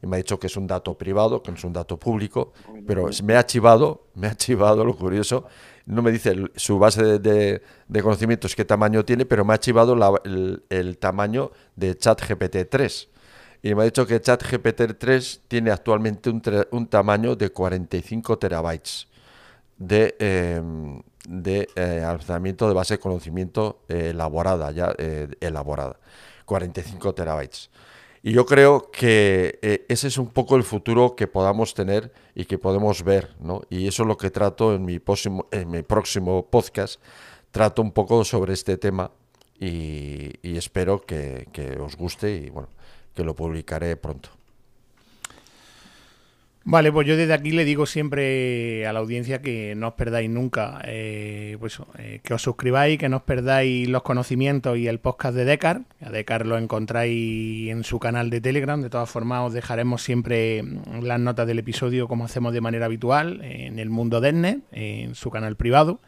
[0.02, 2.52] Y me ha dicho que es un dato privado, que no es un dato público,
[2.84, 5.46] pero me ha chivado, me ha chivado lo curioso.
[5.86, 7.62] No me dice su base de,
[8.02, 9.94] conocimientos qué tamaño tiene, pero me ha chivado
[10.24, 13.08] el, tamaño de ChatGPT 3.
[13.62, 19.06] Y me ha dicho que ChatGPT 3 tiene actualmente un, un tamaño de 45 terabytes
[19.78, 25.98] de, em, de eh, almacenamiento de base de conocimiento eh, elaborada, ya eh, elaborada,
[26.44, 27.70] 45 terabytes.
[28.24, 32.56] Y yo creo que ese es un poco el futuro que podamos tener y que
[32.56, 33.62] podemos ver, ¿no?
[33.68, 37.00] Y eso es lo que trato en mi próximo, en mi próximo podcast.
[37.50, 39.10] Trato un poco sobre este tema
[39.58, 42.68] y, espero que, que os guste y bueno,
[43.12, 44.30] que lo publicaré pronto.
[46.64, 50.30] Vale, pues yo desde aquí le digo siempre a la audiencia que no os perdáis
[50.30, 55.00] nunca, eh, pues, eh, que os suscribáis, que no os perdáis los conocimientos y el
[55.00, 55.82] podcast de Decar.
[56.00, 58.80] A Decar lo encontráis en su canal de Telegram.
[58.80, 60.62] De todas formas, os dejaremos siempre
[61.02, 64.32] las notas del episodio como hacemos de manera habitual en el mundo de
[64.72, 66.00] en su canal privado.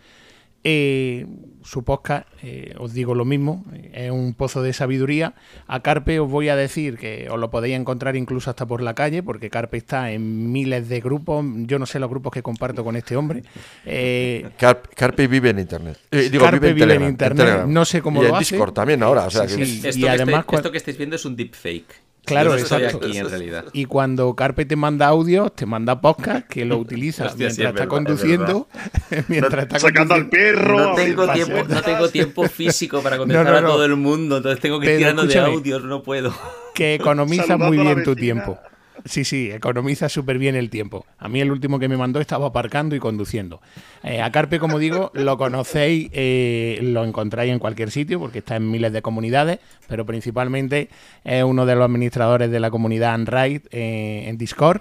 [0.65, 1.27] Eh,
[1.65, 5.35] su podcast, eh, os digo lo mismo, es un pozo de sabiduría.
[5.67, 8.95] A Carpe os voy a decir que os lo podéis encontrar incluso hasta por la
[8.95, 11.45] calle, porque Carpe está en miles de grupos.
[11.61, 13.43] Yo no sé los grupos que comparto con este hombre.
[13.87, 15.99] Eh, Carpe, vive en Internet.
[16.11, 17.65] Eh, Carpe vive, en, Internet.
[17.67, 19.27] No sé cómo y lo en Discord también ahora.
[19.27, 22.04] esto, y además, esto que estáis viendo es un deepfake.
[22.25, 23.01] Claro, exacto.
[23.73, 28.69] Y cuando Carpe te manda audio, te manda podcast que lo utilizas mientras está conduciendo,
[29.29, 30.79] mientras está sacando al perro.
[30.79, 34.81] No tengo, tiempo, no tengo tiempo físico para contestar a todo el mundo, entonces tengo
[34.81, 36.35] que ir tirando de audios, no puedo.
[36.75, 38.59] Que economiza muy bien tu tiempo.
[39.07, 41.05] Sí, sí, economiza súper bien el tiempo.
[41.19, 43.61] A mí el último que me mandó estaba aparcando y conduciendo.
[44.03, 48.57] Eh, a Carpe, como digo, lo conocéis, eh, lo encontráis en cualquier sitio porque está
[48.57, 49.59] en miles de comunidades,
[49.89, 50.89] pero principalmente
[51.23, 54.81] es uno de los administradores de la comunidad Android eh, en Discord.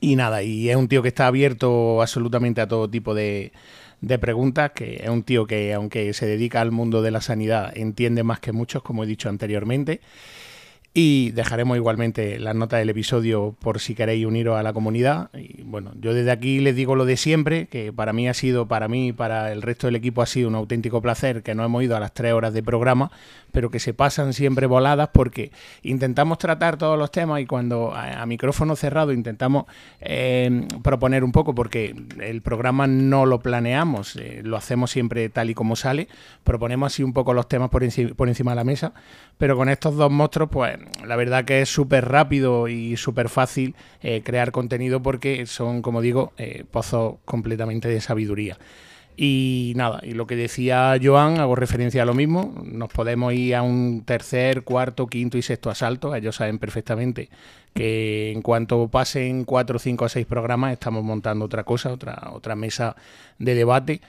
[0.00, 3.52] Y nada, y es un tío que está abierto absolutamente a todo tipo de,
[4.00, 7.72] de preguntas, que es un tío que aunque se dedica al mundo de la sanidad,
[7.76, 10.00] entiende más que muchos, como he dicho anteriormente.
[10.92, 15.30] Y dejaremos igualmente las notas del episodio por si queréis uniros a la comunidad.
[15.34, 18.66] Y bueno, yo desde aquí les digo lo de siempre, que para mí ha sido,
[18.66, 21.84] para mí para el resto del equipo ha sido un auténtico placer que no hemos
[21.84, 23.12] ido a las tres horas de programa,
[23.52, 25.52] pero que se pasan siempre voladas porque
[25.82, 29.66] intentamos tratar todos los temas y cuando a, micrófono cerrado intentamos
[30.00, 35.50] eh, proponer un poco, porque el programa no lo planeamos, eh, lo hacemos siempre tal
[35.50, 36.08] y como sale,
[36.42, 37.84] proponemos así un poco los temas por,
[38.16, 38.92] por encima de la mesa,
[39.38, 43.74] pero con estos dos monstruos, pues la verdad que es súper rápido y súper fácil
[44.02, 48.58] eh, crear contenido porque son, como digo, eh, pozos completamente de sabiduría.
[49.16, 53.54] Y nada, y lo que decía Joan, hago referencia a lo mismo, nos podemos ir
[53.54, 57.28] a un tercer, cuarto, quinto y sexto asalto, ellos saben perfectamente
[57.74, 62.56] que en cuanto pasen cuatro, cinco o seis programas estamos montando otra cosa, otra, otra
[62.56, 62.96] mesa
[63.38, 64.00] de debate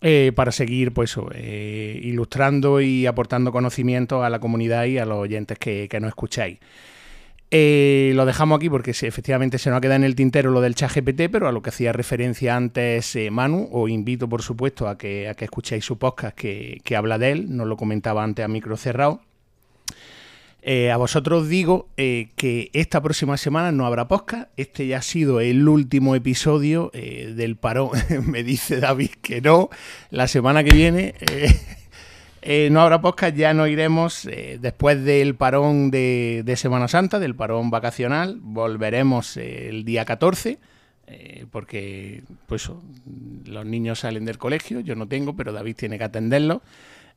[0.00, 5.18] eh, para seguir pues eh, ilustrando y aportando conocimiento a la comunidad y a los
[5.18, 6.58] oyentes que, que nos escucháis.
[7.50, 10.74] Eh, lo dejamos aquí porque efectivamente se nos ha quedado en el tintero lo del
[10.74, 14.98] chat GPT, pero a lo que hacía referencia antes Manu, os invito por supuesto a
[14.98, 18.44] que, a que escuchéis su podcast que, que habla de él, nos lo comentaba antes
[18.44, 19.22] a micro cerrado.
[20.70, 24.50] Eh, a vosotros digo eh, que esta próxima semana no habrá podcast.
[24.58, 27.92] Este ya ha sido el último episodio eh, del parón.
[28.26, 29.70] Me dice David que no.
[30.10, 31.14] La semana que viene
[32.70, 33.34] no habrá podcast.
[33.34, 34.28] Ya nos iremos
[34.60, 38.38] después del parón de, Semana Santa, del parón vacacional.
[38.38, 40.58] Volveremos el día 14.
[41.50, 42.70] porque pues
[43.46, 46.60] los niños salen del colegio, yo no tengo, pero David tiene que atenderlo.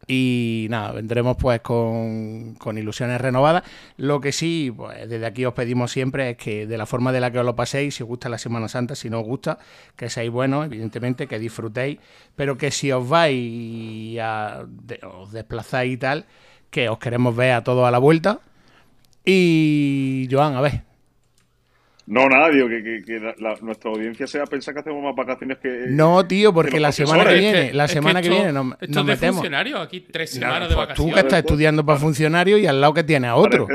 [0.07, 3.63] Y nada, vendremos pues con, ilusiones renovadas.
[3.97, 7.19] Lo que sí, pues desde aquí os pedimos siempre es que de la forma de
[7.19, 9.59] la que os lo paséis, si os gusta la Semana Santa, si no os gusta,
[9.95, 11.99] que seáis buenos, evidentemente, que disfrutéis,
[12.35, 14.65] pero que si os vais a,
[15.13, 16.25] os desplazáis y tal,
[16.69, 18.39] que os queremos ver a todos a la vuelta.
[19.23, 20.90] Y Joan, a ver,
[22.11, 25.85] no, nada, digo que, nuestra audiencia sea pensar que hacemos más vacaciones que.
[25.88, 29.38] No, tío, porque la semana que viene, la semana que, viene nos, nos de metemos.
[29.38, 30.98] funcionario aquí tres semanas de vacaciones.
[30.98, 33.65] Pues tú que estás estudiando para funcionario y al lado que tienes a otro.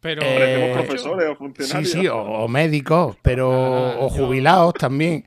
[0.00, 1.90] pero eh, profesores o funcionarios.
[1.90, 5.24] Sí, sí, o, médicos, pero o jubilados también.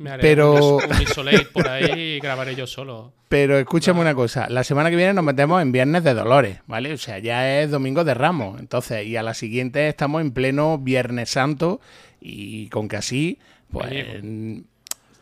[0.00, 0.76] Me haré pero...
[0.76, 3.12] un, un por ahí y grabaré yo solo.
[3.28, 6.94] Pero escúchame una cosa, la semana que viene nos metemos en Viernes de Dolores, ¿vale?
[6.94, 10.78] O sea, ya es Domingo de Ramos, entonces, y a la siguiente estamos en pleno
[10.78, 11.82] Viernes Santo
[12.18, 13.38] y con que así,
[13.70, 13.90] pues...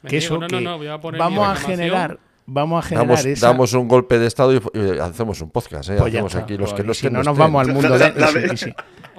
[0.07, 4.61] que eso, vamos a generar vamos a generar damos, damos un golpe de estado y,
[5.01, 5.91] hacemos un podcast.
[5.91, 5.97] ¿eh?
[5.99, 8.75] Pues hacemos aquí los que no si no nos vamos al mundo de y, si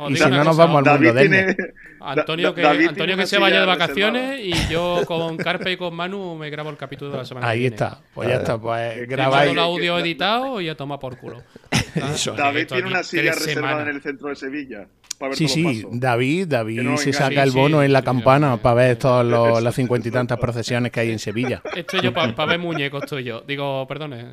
[0.08, 4.54] no nos vamos al mundo de Antonio que, Antonio que se vaya de vacaciones y
[4.72, 7.68] yo con Carpe y con Manu me grabo el capítulo de la semana Ahí que
[7.68, 9.52] está, pues ya está, pues grabáis.
[9.52, 11.44] el audio editado y ya toma por culo.
[12.38, 14.88] David tiene una silla reservada en el centro de Sevilla.
[15.34, 19.76] sí, sí, David, David se saca el bono en la campana para ver todas las
[19.76, 21.62] cincuenta y tantas procesiones que hay en Sevilla.
[21.76, 23.42] Estoy yo para ver muñecos, estoy yo.
[23.42, 24.26] Digo, perdone,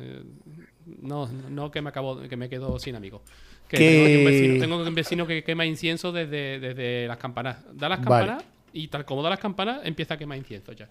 [1.01, 3.21] no, no que me acabo, que me quedo sin amigos.
[3.67, 7.57] Que tengo, un vecino, que quema incienso desde, desde las campanas.
[7.73, 10.87] Da las campanas y tal como da las campanas empieza a quemar incienso ya.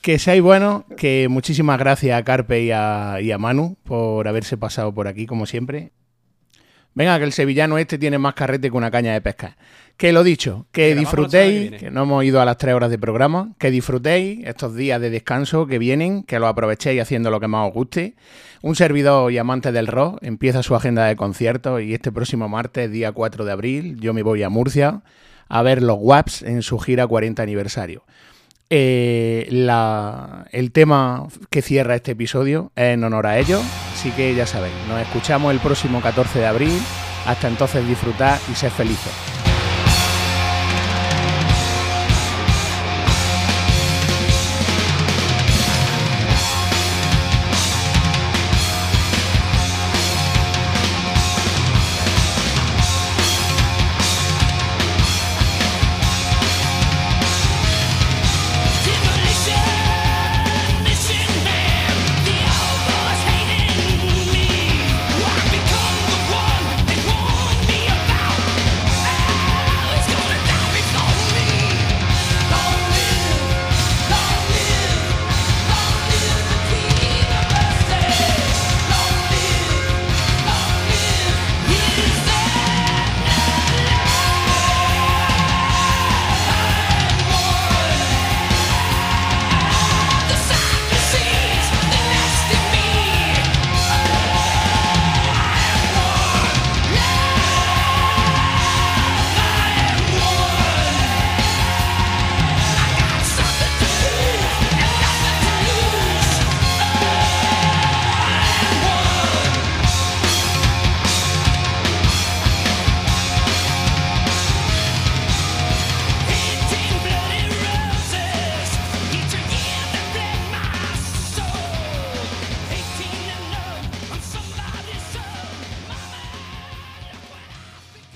[0.00, 4.56] Que seáis buenos, que muchísimas gracias a Carpe y a, y a Manu por haberse
[4.56, 5.92] pasado por aquí, como siempre.
[6.94, 9.56] Venga, que el sevillano este tiene más carrete que una caña de pesca.
[9.96, 13.52] Que lo dicho, que disfrutéis, que, no hemos ido a las tres horas de programa,
[13.58, 17.68] que disfrutéis estos días de descanso que vienen, que lo aprovechéis haciendo lo que más
[17.68, 18.14] os guste.
[18.62, 22.90] Un servidor y amante del rock empieza su agenda de conciertos y este próximo martes,
[22.90, 25.02] día 4 de abril, yo me voy a Murcia
[25.48, 28.04] a ver los WAPs en su gira 40 aniversario.
[28.70, 29.46] Eh,
[30.50, 33.62] el tema que cierra este episodio es en honor a ellos,
[34.04, 36.82] así que ya sabéis, nos escuchamos el próximo 14 de abril.
[37.24, 39.43] Hasta entonces disfrutad y sed felices.